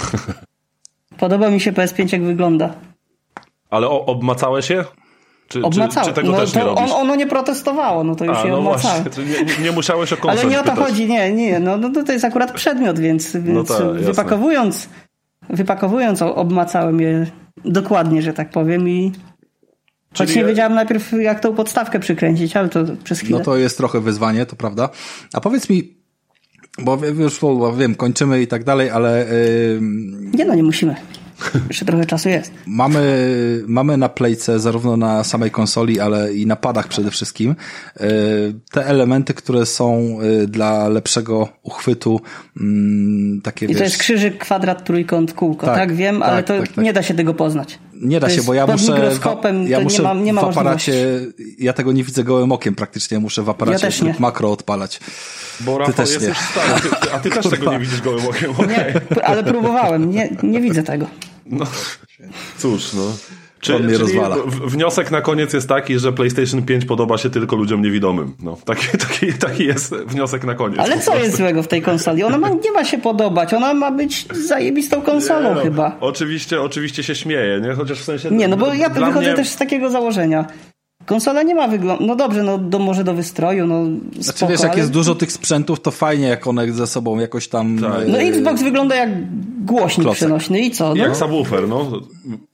Podoba 1.18 1.50
mi 1.50 1.60
się 1.60 1.72
PS5 1.72 2.14
jak 2.14 2.24
wygląda. 2.24 2.74
Ale 3.70 3.88
o, 3.88 4.06
obmacałeś 4.06 4.68
się? 4.68 4.86
Czy, 5.48 5.62
Obmacałem. 5.62 6.10
Czy, 6.10 6.16
czy 6.16 6.22
tego 6.22 6.32
no, 6.32 6.38
też 6.38 6.56
nie 6.56 6.64
robisz? 6.64 6.92
On, 6.92 6.92
ono 6.92 7.16
nie 7.16 7.28
protestowało, 7.28 8.04
no 8.04 8.16
to 8.16 8.26
już 8.26 8.38
A, 8.38 8.44
je 8.44 8.52
no 8.52 8.58
obmacałem. 8.58 9.04
Właśnie, 9.04 9.24
nie, 9.26 9.64
nie 9.64 9.72
musiałeś 9.72 10.14
o 10.14 10.30
Ale 10.30 10.46
nie 10.46 10.60
o 10.60 10.64
to 10.64 10.72
pytać. 10.72 10.88
chodzi, 10.88 11.08
nie, 11.08 11.32
nie. 11.32 11.60
No, 11.60 11.78
no 11.78 12.04
to 12.04 12.12
jest 12.12 12.26
akurat 12.26 12.52
przedmiot, 12.52 13.00
więc, 13.00 13.34
no 13.34 13.42
więc 13.42 13.70
no 13.70 13.78
tak, 13.78 13.94
wypakowując, 13.94 14.90
wypakowując 15.50 16.22
obmacałem 16.22 17.02
je 17.02 17.28
dokładnie, 17.66 18.22
że 18.22 18.34
tak 18.34 18.50
powiem 18.50 18.90
i 18.90 19.12
Choć 20.18 20.28
Czyli... 20.28 20.40
nie 20.40 20.46
wiedziałem 20.46 20.74
najpierw 20.74 21.14
jak 21.14 21.40
tą 21.40 21.56
podstawkę 21.56 22.00
przykręcić, 22.00 22.58
ale 22.58 22.70
to 22.70 22.84
przez 23.04 23.20
chwilę. 23.20 23.40
No 23.40 23.46
to 23.46 23.58
jest 23.58 23.78
trochę 23.78 24.00
wyzwanie, 24.00 24.46
to 24.46 24.56
prawda. 24.56 24.90
A 25.34 25.42
powiedz 25.42 25.70
mi, 25.70 26.01
bo 26.80 26.98
już 27.06 27.40
wiem, 27.78 27.96
kończymy 27.96 28.42
i 28.42 28.48
tak 28.48 28.64
dalej, 28.64 28.90
ale... 28.90 29.26
Yy... 29.26 29.80
Nie 30.34 30.46
no, 30.46 30.56
nie 30.56 30.64
musimy. 30.64 30.96
Jeszcze 31.68 31.86
trochę 31.86 32.06
czasu 32.06 32.30
jest. 32.30 32.52
Mamy, 32.66 33.64
mamy 33.68 33.98
na 33.98 34.10
playce, 34.10 34.60
zarówno 34.60 34.98
na 34.98 35.24
samej 35.24 35.52
konsoli, 35.52 36.00
ale 36.00 36.34
i 36.34 36.46
na 36.46 36.56
padach 36.56 36.88
przede 36.88 37.12
wszystkim, 37.12 37.56
yy, 38.00 38.06
te 38.72 38.86
elementy, 38.86 39.34
które 39.34 39.66
są 39.66 40.18
yy, 40.22 40.48
dla 40.48 40.88
lepszego 40.88 41.50
uchwytu, 41.64 42.22
mm, 42.62 43.42
takie 43.42 43.66
I 43.66 43.70
to 43.70 43.74
wiesz... 43.74 43.82
jest 43.82 43.98
krzyżyk, 43.98 44.38
kwadrat, 44.38 44.86
trójkąt, 44.86 45.34
kółko, 45.34 45.66
tak? 45.66 45.76
tak 45.76 45.94
wiem, 45.94 46.20
tak, 46.20 46.30
ale 46.30 46.44
to 46.44 46.60
tak, 46.60 46.68
tak, 46.68 46.84
nie 46.84 46.94
da 46.94 47.04
się 47.04 47.14
tego 47.14 47.34
poznać. 47.34 47.80
Nie 48.02 48.20
da 48.20 48.28
to 48.28 48.34
się, 48.34 48.44
bo 48.44 48.54
ja 48.54 48.68
muszę, 48.68 48.92
mikroskopem, 48.94 49.68
ja 49.68 49.80
muszę 49.80 49.98
nie 49.98 50.04
ma, 50.04 50.14
nie 50.14 50.34
ma 50.34 50.42
w 50.42 50.50
aparacie, 50.50 51.20
ja 51.60 51.74
tego 51.74 51.92
nie 51.92 52.04
widzę 52.04 52.24
gołym 52.24 52.52
okiem 52.52 52.76
praktycznie, 52.76 53.20
muszę 53.20 53.44
w 53.44 53.50
aparacie 53.50 54.06
ja 54.06 54.14
makro 54.20 54.52
odpalać. 54.52 55.00
Bo 55.60 55.78
Rafał, 55.78 55.94
ty 55.94 55.98
też 55.98 56.10
jesteś 56.10 56.28
nie. 56.28 56.36
stary, 56.36 56.90
a 57.14 57.20
ty 57.20 57.30
też 57.30 57.50
tego 57.50 57.72
nie 57.72 57.80
widzisz 57.80 58.02
gołym 58.02 58.28
okiem. 58.28 58.52
Okay. 58.52 58.68
Nie, 58.68 59.26
ale 59.26 59.44
próbowałem, 59.44 60.12
nie, 60.12 60.38
nie 60.44 60.62
widzę 60.62 60.84
tego. 60.84 61.08
No, 61.46 61.66
cóż, 62.58 62.94
no. 62.94 63.14
Czy, 63.62 63.76
On 63.76 63.84
mnie 63.84 63.98
rozwala. 63.98 64.36
Wniosek 64.66 65.12
na 65.12 65.22
koniec 65.22 65.54
jest 65.54 65.70
taki, 65.70 66.00
że 66.00 66.14
PlayStation 66.14 66.64
5 66.64 66.86
podoba 66.86 67.18
się 67.18 67.30
tylko 67.30 67.56
ludziom 67.56 67.82
niewidomym. 67.82 68.34
No, 68.44 68.58
taki, 68.66 68.98
taki, 69.08 69.34
taki 69.34 69.66
jest 69.66 69.96
wniosek 69.96 70.44
na 70.44 70.56
koniec. 70.56 70.80
Ale 70.80 71.00
co 71.00 71.18
jest 71.18 71.38
złego 71.38 71.64
w 71.64 71.68
tej 71.68 71.82
konsoli? 71.82 72.24
Ona 72.24 72.38
ma, 72.38 72.50
nie 72.66 72.72
ma 72.72 72.86
się 72.86 72.98
podobać, 72.98 73.54
ona 73.54 73.74
ma 73.74 73.92
być 73.92 74.26
zajebistą 74.48 75.02
konsolą 75.02 75.56
no, 75.56 75.62
chyba. 75.62 75.98
Oczywiście, 76.00 76.62
oczywiście 76.62 77.04
się 77.04 77.16
śmieje, 77.16 77.62
nie? 77.62 77.74
Chociaż 77.74 78.00
w 78.00 78.04
sensie... 78.04 78.32
Nie, 78.32 78.48
no 78.48 78.58
bo 78.58 78.74
ja 78.74 78.90
wychodzę 78.90 79.20
mnie... 79.20 79.34
też 79.34 79.50
z 79.50 79.56
takiego 79.56 79.90
założenia. 79.90 80.46
Konsola 81.06 81.44
nie 81.44 81.56
ma 81.56 81.68
wyglądu. 81.68 82.06
No 82.06 82.16
dobrze, 82.16 82.44
no 82.44 82.58
do, 82.58 82.80
może 82.80 83.04
do 83.04 83.14
wystroju, 83.14 83.68
no 83.68 83.86
spoko, 83.86 84.24
Znaczy 84.24 84.48
wiesz, 84.48 84.62
jak 84.62 84.72
ale... 84.72 84.80
jest 84.80 84.92
dużo 84.92 85.16
tych 85.16 85.32
sprzętów, 85.32 85.82
to 85.82 85.92
fajnie, 85.92 86.28
jak 86.28 86.48
one 86.48 86.72
ze 86.72 86.88
sobą 86.88 87.20
jakoś 87.20 87.48
tam... 87.48 87.80
Tak. 87.80 88.08
No 88.08 88.22
Xbox 88.22 88.64
wygląda 88.64 88.96
jak 88.96 89.10
głośnik 89.66 90.06
Klocek. 90.06 90.18
przenośny 90.18 90.60
i 90.60 90.72
co? 90.72 90.90
No? 90.90 90.96
Jak 90.96 91.16
subwoofer, 91.16 91.68
no. 91.68 91.92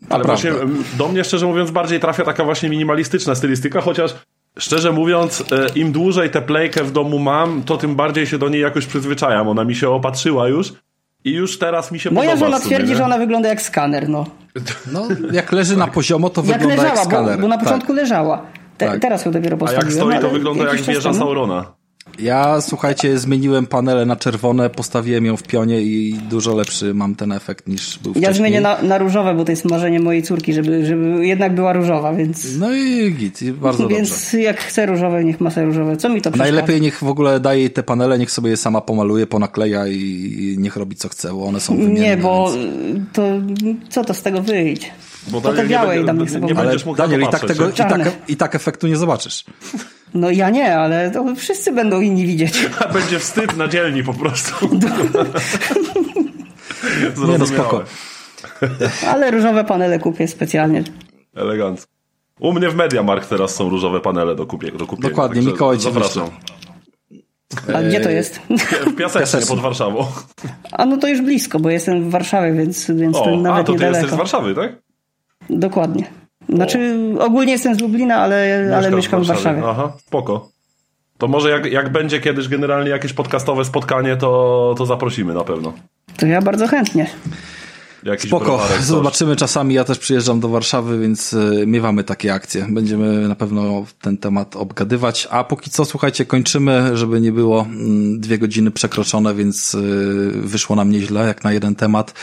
Ale 0.10 0.24
właśnie 0.24 0.52
do 0.98 1.08
mnie, 1.08 1.24
szczerze 1.24 1.46
mówiąc, 1.46 1.72
bardziej 1.72 2.00
trafia 2.00 2.24
taka 2.24 2.44
właśnie 2.44 2.70
minimalistyczna 2.70 3.36
stylistyka, 3.36 3.82
chociaż 3.82 4.16
Szczerze 4.60 4.92
mówiąc, 4.92 5.44
e, 5.52 5.80
im 5.80 5.92
dłużej 5.92 6.30
tę 6.30 6.42
playkę 6.42 6.84
w 6.84 6.92
domu 6.92 7.20
mam, 7.20 7.64
to 7.64 7.78
tym 7.78 7.96
bardziej 7.96 8.28
się 8.28 8.38
do 8.38 8.50
niej 8.50 8.62
jakoś 8.62 8.86
przyzwyczajam. 8.86 9.48
Ona 9.48 9.64
mi 9.64 9.76
się 9.76 9.90
opatrzyła 9.90 10.48
już 10.48 10.74
i 11.24 11.32
już 11.32 11.60
teraz 11.60 11.92
mi 11.92 12.00
się 12.00 12.12
Moja 12.12 12.30
podoba. 12.30 12.46
Moja 12.48 12.60
żona 12.60 12.70
twierdzi, 12.70 12.96
że 12.96 13.06
ona 13.06 13.18
wygląda 13.18 13.50
jak 13.50 13.62
skaner, 13.62 14.10
no. 14.10 14.26
No, 14.92 15.08
jak 15.32 15.52
leży 15.52 15.78
na 15.78 15.88
poziomo, 15.88 16.30
to 16.30 16.42
jak 16.46 16.60
wygląda 16.60 16.84
leżała, 16.84 17.00
jak 17.00 17.06
skaner. 17.06 17.36
Bo, 17.36 17.42
bo 17.42 17.48
na 17.48 17.58
początku 17.58 17.88
tak. 17.88 17.96
leżała. 17.96 18.42
Te, 18.78 18.86
Tak. 18.88 19.02
Teraz 19.02 19.26
ją 19.26 19.32
dopiero 19.32 19.58
A 19.68 19.72
jak 19.72 19.82
postawiłem. 19.86 20.12
stoi, 20.12 20.22
to 20.22 20.30
wygląda 20.30 20.64
jak 20.66 20.82
wieża 20.82 21.02
temu. 21.12 21.24
Saurona. 21.24 21.66
Ja, 22.20 22.62
słuchajcie, 22.62 23.20
zmieniłem 23.20 23.68
panele 23.68 24.06
na 24.06 24.16
czerwone, 24.16 24.70
postawiłem 24.70 25.26
ją 25.26 25.38
w 25.38 25.44
pionie 25.44 25.82
i 25.82 26.14
dużo 26.30 26.56
lepszy 26.56 26.94
mam 26.94 27.16
ten 27.16 27.32
efekt 27.32 27.68
niż 27.68 28.00
był 28.00 28.12
Ja 28.16 28.22
wcześniej. 28.22 28.34
zmienię 28.36 28.62
na, 28.62 28.82
na 28.82 28.98
różowe, 28.98 29.36
bo 29.36 29.46
to 29.46 29.52
jest 29.52 29.66
marzenie 29.66 30.00
mojej 30.00 30.24
córki, 30.24 30.54
żeby, 30.54 30.86
żeby 30.86 31.28
jednak 31.28 31.56
była 31.56 31.74
różowa, 31.74 32.14
więc... 32.14 32.58
No 32.60 32.74
i 32.76 33.12
git, 33.14 33.42
i 33.42 33.52
bardzo 33.52 33.80
dobrze. 33.84 33.96
Więc 33.98 34.34
jak 34.34 34.60
chce 34.60 34.86
różowe, 34.86 35.24
niech 35.24 35.42
ma 35.42 35.52
sobie 35.52 35.66
różowe. 35.66 35.98
Co 35.98 36.10
mi 36.10 36.22
to 36.22 36.32
przeszkadza? 36.32 36.52
Najlepiej 36.54 36.82
niech 36.82 37.00
w 37.00 37.08
ogóle 37.08 37.40
daje 37.40 37.60
jej 37.60 37.70
te 37.72 37.84
panele, 37.84 38.20
niech 38.20 38.32
sobie 38.32 38.50
je 38.50 38.58
sama 38.58 38.82
pomaluje, 38.82 39.28
ponakleja 39.28 39.88
i 39.88 40.56
niech 40.60 40.76
robi 40.76 40.96
co 40.96 41.10
chce, 41.10 41.34
bo 41.34 41.46
one 41.46 41.60
są 41.60 41.78
wymienne. 41.78 42.00
Nie, 42.00 42.18
bo 42.18 42.52
więc... 42.54 43.06
to 43.14 43.22
co 43.90 44.04
to 44.04 44.14
z 44.14 44.22
tego 44.22 44.42
wyjść? 44.42 44.92
Bo 45.28 45.42
To 45.42 45.50
te 45.50 45.56
Daniel 45.56 45.66
nie 45.68 45.72
białe 45.72 45.96
będzie- 45.96 46.14
nie- 46.14 46.20
niech 46.20 46.32
sobie 46.32 46.46
nie. 46.48 46.54
Ale 46.56 46.64
będziesz 46.70 46.86
mógł 46.86 46.98
to 46.98 47.04
Daniel, 47.04 47.22
i 47.24 47.28
tak, 47.32 47.46
tego, 47.48 47.64
nie? 47.66 47.70
i, 47.70 47.74
tak, 47.74 47.90
Czarne. 47.90 48.12
i 48.28 48.36
tak 48.38 48.56
efektu 48.56 48.88
nie 48.88 48.98
zobaczysz. 48.98 49.44
No 50.14 50.32
ja 50.32 50.50
nie, 50.50 50.78
ale 50.78 51.12
to 51.12 51.36
wszyscy 51.36 51.72
będą 51.72 52.02
inni 52.02 52.26
widzieć. 52.26 52.70
Będzie 52.94 53.20
wstyd 53.20 53.58
na 53.58 53.68
dzielni 53.68 54.04
po 54.04 54.14
prostu. 54.14 54.70
Nie 57.28 57.38
no, 57.38 57.48
spoko. 57.48 57.84
Ale 59.08 59.32
różowe 59.32 59.64
panele 59.64 60.00
kupię 60.00 60.28
specjalnie. 60.28 60.84
Elegancko. 61.36 61.92
U 62.40 62.54
mnie 62.54 62.70
w 62.70 62.76
Mediamarkt 62.76 63.30
teraz 63.30 63.56
są 63.56 63.70
różowe 63.70 64.00
panele 64.00 64.36
do, 64.36 64.46
kupie, 64.46 64.72
do 64.72 64.88
kupienia. 64.88 65.10
Dokładnie, 65.10 65.42
Mikołaj 65.42 65.80
Zapraszam. 65.80 66.30
A 67.76 67.82
gdzie 67.82 68.02
to 68.02 68.10
jest? 68.10 68.40
W 68.86 68.96
Piasecznie 68.96 69.46
pod 69.48 69.60
Warszawą. 69.60 70.06
A 70.72 70.86
no 70.86 70.98
to 70.98 71.08
już 71.08 71.22
blisko, 71.22 71.60
bo 71.60 71.70
jestem 71.70 72.04
w 72.04 72.12
Warszawie, 72.12 72.54
więc, 72.54 72.92
więc 72.92 73.18
to 73.18 73.24
O, 73.24 73.34
a 73.34 73.38
nawet 73.38 73.66
to 73.66 73.72
ty 73.72 73.78
niedaleko. 73.78 73.98
jesteś 73.98 74.16
z 74.16 74.18
Warszawy, 74.18 74.56
tak? 74.56 74.76
Dokładnie. 75.50 76.08
Znaczy, 76.50 76.96
ogólnie 77.20 77.52
jestem 77.52 77.76
z 77.76 77.82
Lublina, 77.82 78.16
ale, 78.16 78.72
ale 78.78 78.92
mieszkam 78.92 79.24
w 79.24 79.28
Warszawie. 79.28 79.62
Aha, 79.66 79.94
spoko. 80.08 80.50
To 81.18 81.28
może 81.28 81.50
jak, 81.50 81.66
jak 81.66 81.92
będzie 81.92 82.20
kiedyś 82.20 82.48
generalnie 82.48 82.90
jakieś 82.90 83.14
podcastowe 83.14 83.66
spotkanie, 83.66 84.18
to, 84.18 84.76
to 84.78 84.86
zaprosimy 84.86 85.34
na 85.34 85.44
pewno. 85.44 85.74
To 86.18 86.26
ja 86.26 86.42
bardzo 86.42 86.68
chętnie. 86.68 87.10
Jakiś 88.04 88.28
Spoko, 88.28 88.46
browarek, 88.46 88.82
zobaczymy 88.82 89.36
czasami, 89.36 89.76
ja 89.76 89.84
też 89.84 90.00
przyjeżdżam 90.00 90.40
do 90.40 90.50
Warszawy, 90.50 91.00
więc 91.00 91.34
y, 91.34 91.64
miewamy 91.68 92.04
takie 92.04 92.34
akcje. 92.34 92.68
Będziemy 92.70 93.28
na 93.28 93.36
pewno 93.36 93.86
ten 94.02 94.18
temat 94.18 94.56
obgadywać, 94.56 95.28
a 95.32 95.44
póki 95.44 95.70
co, 95.70 95.86
słuchajcie, 95.86 96.26
kończymy, 96.26 96.98
żeby 96.98 97.22
nie 97.22 97.32
było 97.32 97.62
mm, 97.62 98.20
dwie 98.20 98.38
godziny 98.38 98.72
przekroczone, 98.72 99.36
więc 99.36 99.74
y, 99.74 100.32
wyszło 100.36 100.76
nam 100.76 100.92
nieźle, 100.92 101.28
jak 101.28 101.44
na 101.44 101.52
jeden 101.52 101.76
temat. 101.76 102.14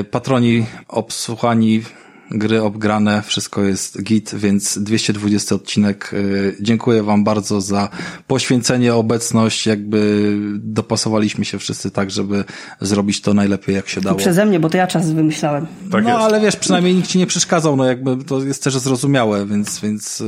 Y, 0.00 0.04
Patroni 0.04 0.66
obsłuchani, 0.88 1.82
gry 2.30 2.62
obgrane, 2.62 3.22
wszystko 3.22 3.62
jest 3.62 4.02
git, 4.02 4.34
więc 4.34 4.78
220 4.78 5.54
odcinek. 5.54 6.10
Y, 6.12 6.56
Dziękuję 6.60 7.02
wam 7.02 7.24
bardzo 7.24 7.60
za 7.60 7.88
poświęcenie, 8.26 8.94
obecność, 8.94 9.66
jakby 9.66 10.32
dopasowaliśmy 10.54 11.44
się 11.44 11.58
wszyscy 11.58 11.90
tak, 11.90 12.10
żeby 12.10 12.44
zrobić 12.80 13.20
to 13.20 13.34
najlepiej 13.34 13.74
jak 13.74 13.88
się 13.88 14.00
dało. 14.00 14.16
Przeze 14.18 14.46
mnie, 14.46 14.60
bo 14.60 14.68
to 14.70 14.76
ja 14.76 14.86
czas 14.86 15.10
wymyślałem. 15.10 15.66
Tak 15.92 16.04
no 16.04 16.10
jest. 16.10 16.22
ale 16.22 16.40
wiesz, 16.40 16.56
przynajmniej 16.56 16.94
nikt 16.94 17.08
ci 17.08 17.18
nie 17.18 17.26
przeszkadzał, 17.26 17.76
no 17.76 17.84
jakby 17.84 18.24
to 18.24 18.42
jest 18.44 18.64
też 18.64 18.78
zrozumiałe, 18.78 19.46
więc, 19.46 19.80
więc 19.80 20.20
y, 20.20 20.24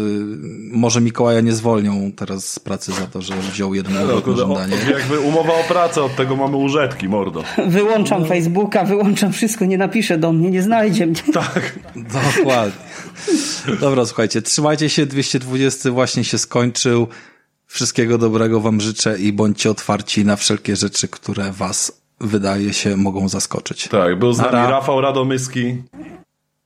może 0.73 1.01
Mikołaja 1.01 1.41
nie 1.41 1.53
zwolnią 1.53 2.13
teraz 2.17 2.45
z 2.49 2.59
pracy 2.59 2.93
za 2.93 3.07
to, 3.07 3.23
że 3.23 3.35
wziął 3.53 3.75
jeden 3.75 3.95
No, 3.95 4.21
kurde, 4.23 4.43
o, 4.45 4.47
żądanie. 4.47 4.77
jakby 4.93 5.21
umowa 5.21 5.53
o 5.53 5.65
pracę, 5.69 6.03
od 6.03 6.17
tego 6.17 6.37
mamy 6.37 6.57
użytki, 6.57 7.09
mordo. 7.09 7.43
Wyłączam 7.69 8.27
Facebooka, 8.27 8.85
wyłączam 8.85 9.33
wszystko, 9.33 9.65
nie 9.65 9.79
napisze 9.79 10.19
do 10.19 10.33
mnie, 10.33 10.51
nie 10.51 10.63
znajdzie 10.63 11.07
mnie. 11.07 11.21
Tak. 11.33 11.79
Dokładnie. 11.97 12.73
Dobra, 13.81 14.07
słuchajcie, 14.07 14.43
trzymajcie 14.43 14.89
się, 14.89 15.07
220 15.07 15.91
właśnie 15.91 16.25
się 16.25 16.39
skończył. 16.39 17.09
Wszystkiego 17.67 18.19
dobrego 18.19 18.61
wam 18.61 18.81
życzę 18.81 19.19
i 19.19 19.33
bądźcie 19.33 19.71
otwarci 19.71 20.25
na 20.25 20.37
wszelkie 20.37 20.77
rzeczy, 20.77 21.09
które 21.09 21.53
was 21.53 22.03
wydaje 22.21 22.73
się 22.73 22.97
mogą 22.97 23.29
zaskoczyć. 23.29 23.89
Tak, 23.89 24.19
był 24.19 24.33
z 24.33 24.39
nami. 24.39 24.53
Rafał 24.53 25.01
Radomyski. 25.01 25.83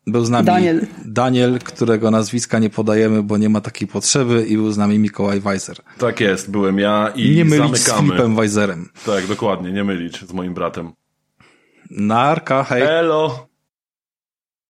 Był 0.07 0.25
z 0.25 0.31
nami 0.31 0.47
Daniel. 0.47 0.87
Daniel, 1.05 1.59
którego 1.59 2.11
nazwiska 2.11 2.59
nie 2.59 2.71
podajemy, 2.71 3.23
bo 3.23 3.37
nie 3.37 3.49
ma 3.49 3.61
takiej 3.61 3.89
potrzeby 3.89 4.47
i 4.47 4.57
był 4.57 4.73
z 4.73 4.79
nami 4.79 4.99
Mikołaj 4.99 5.41
Weiser. 5.41 5.77
Tak 5.99 6.21
jest, 6.21 6.51
byłem 6.51 6.79
ja 6.79 7.13
i 7.15 7.37
nie 7.37 7.45
mylić 7.45 7.77
z 7.77 7.85
zamykamy. 7.85 8.09
Filipem 8.09 8.37
Weiserem. 8.37 8.89
Tak, 9.07 9.27
dokładnie, 9.27 9.73
nie 9.73 9.85
mylić 9.85 10.21
z 10.21 10.33
moim 10.33 10.55
bratem. 10.55 10.93
Narka, 11.91 12.65
hej. 12.65 12.83
Elo! 12.83 13.54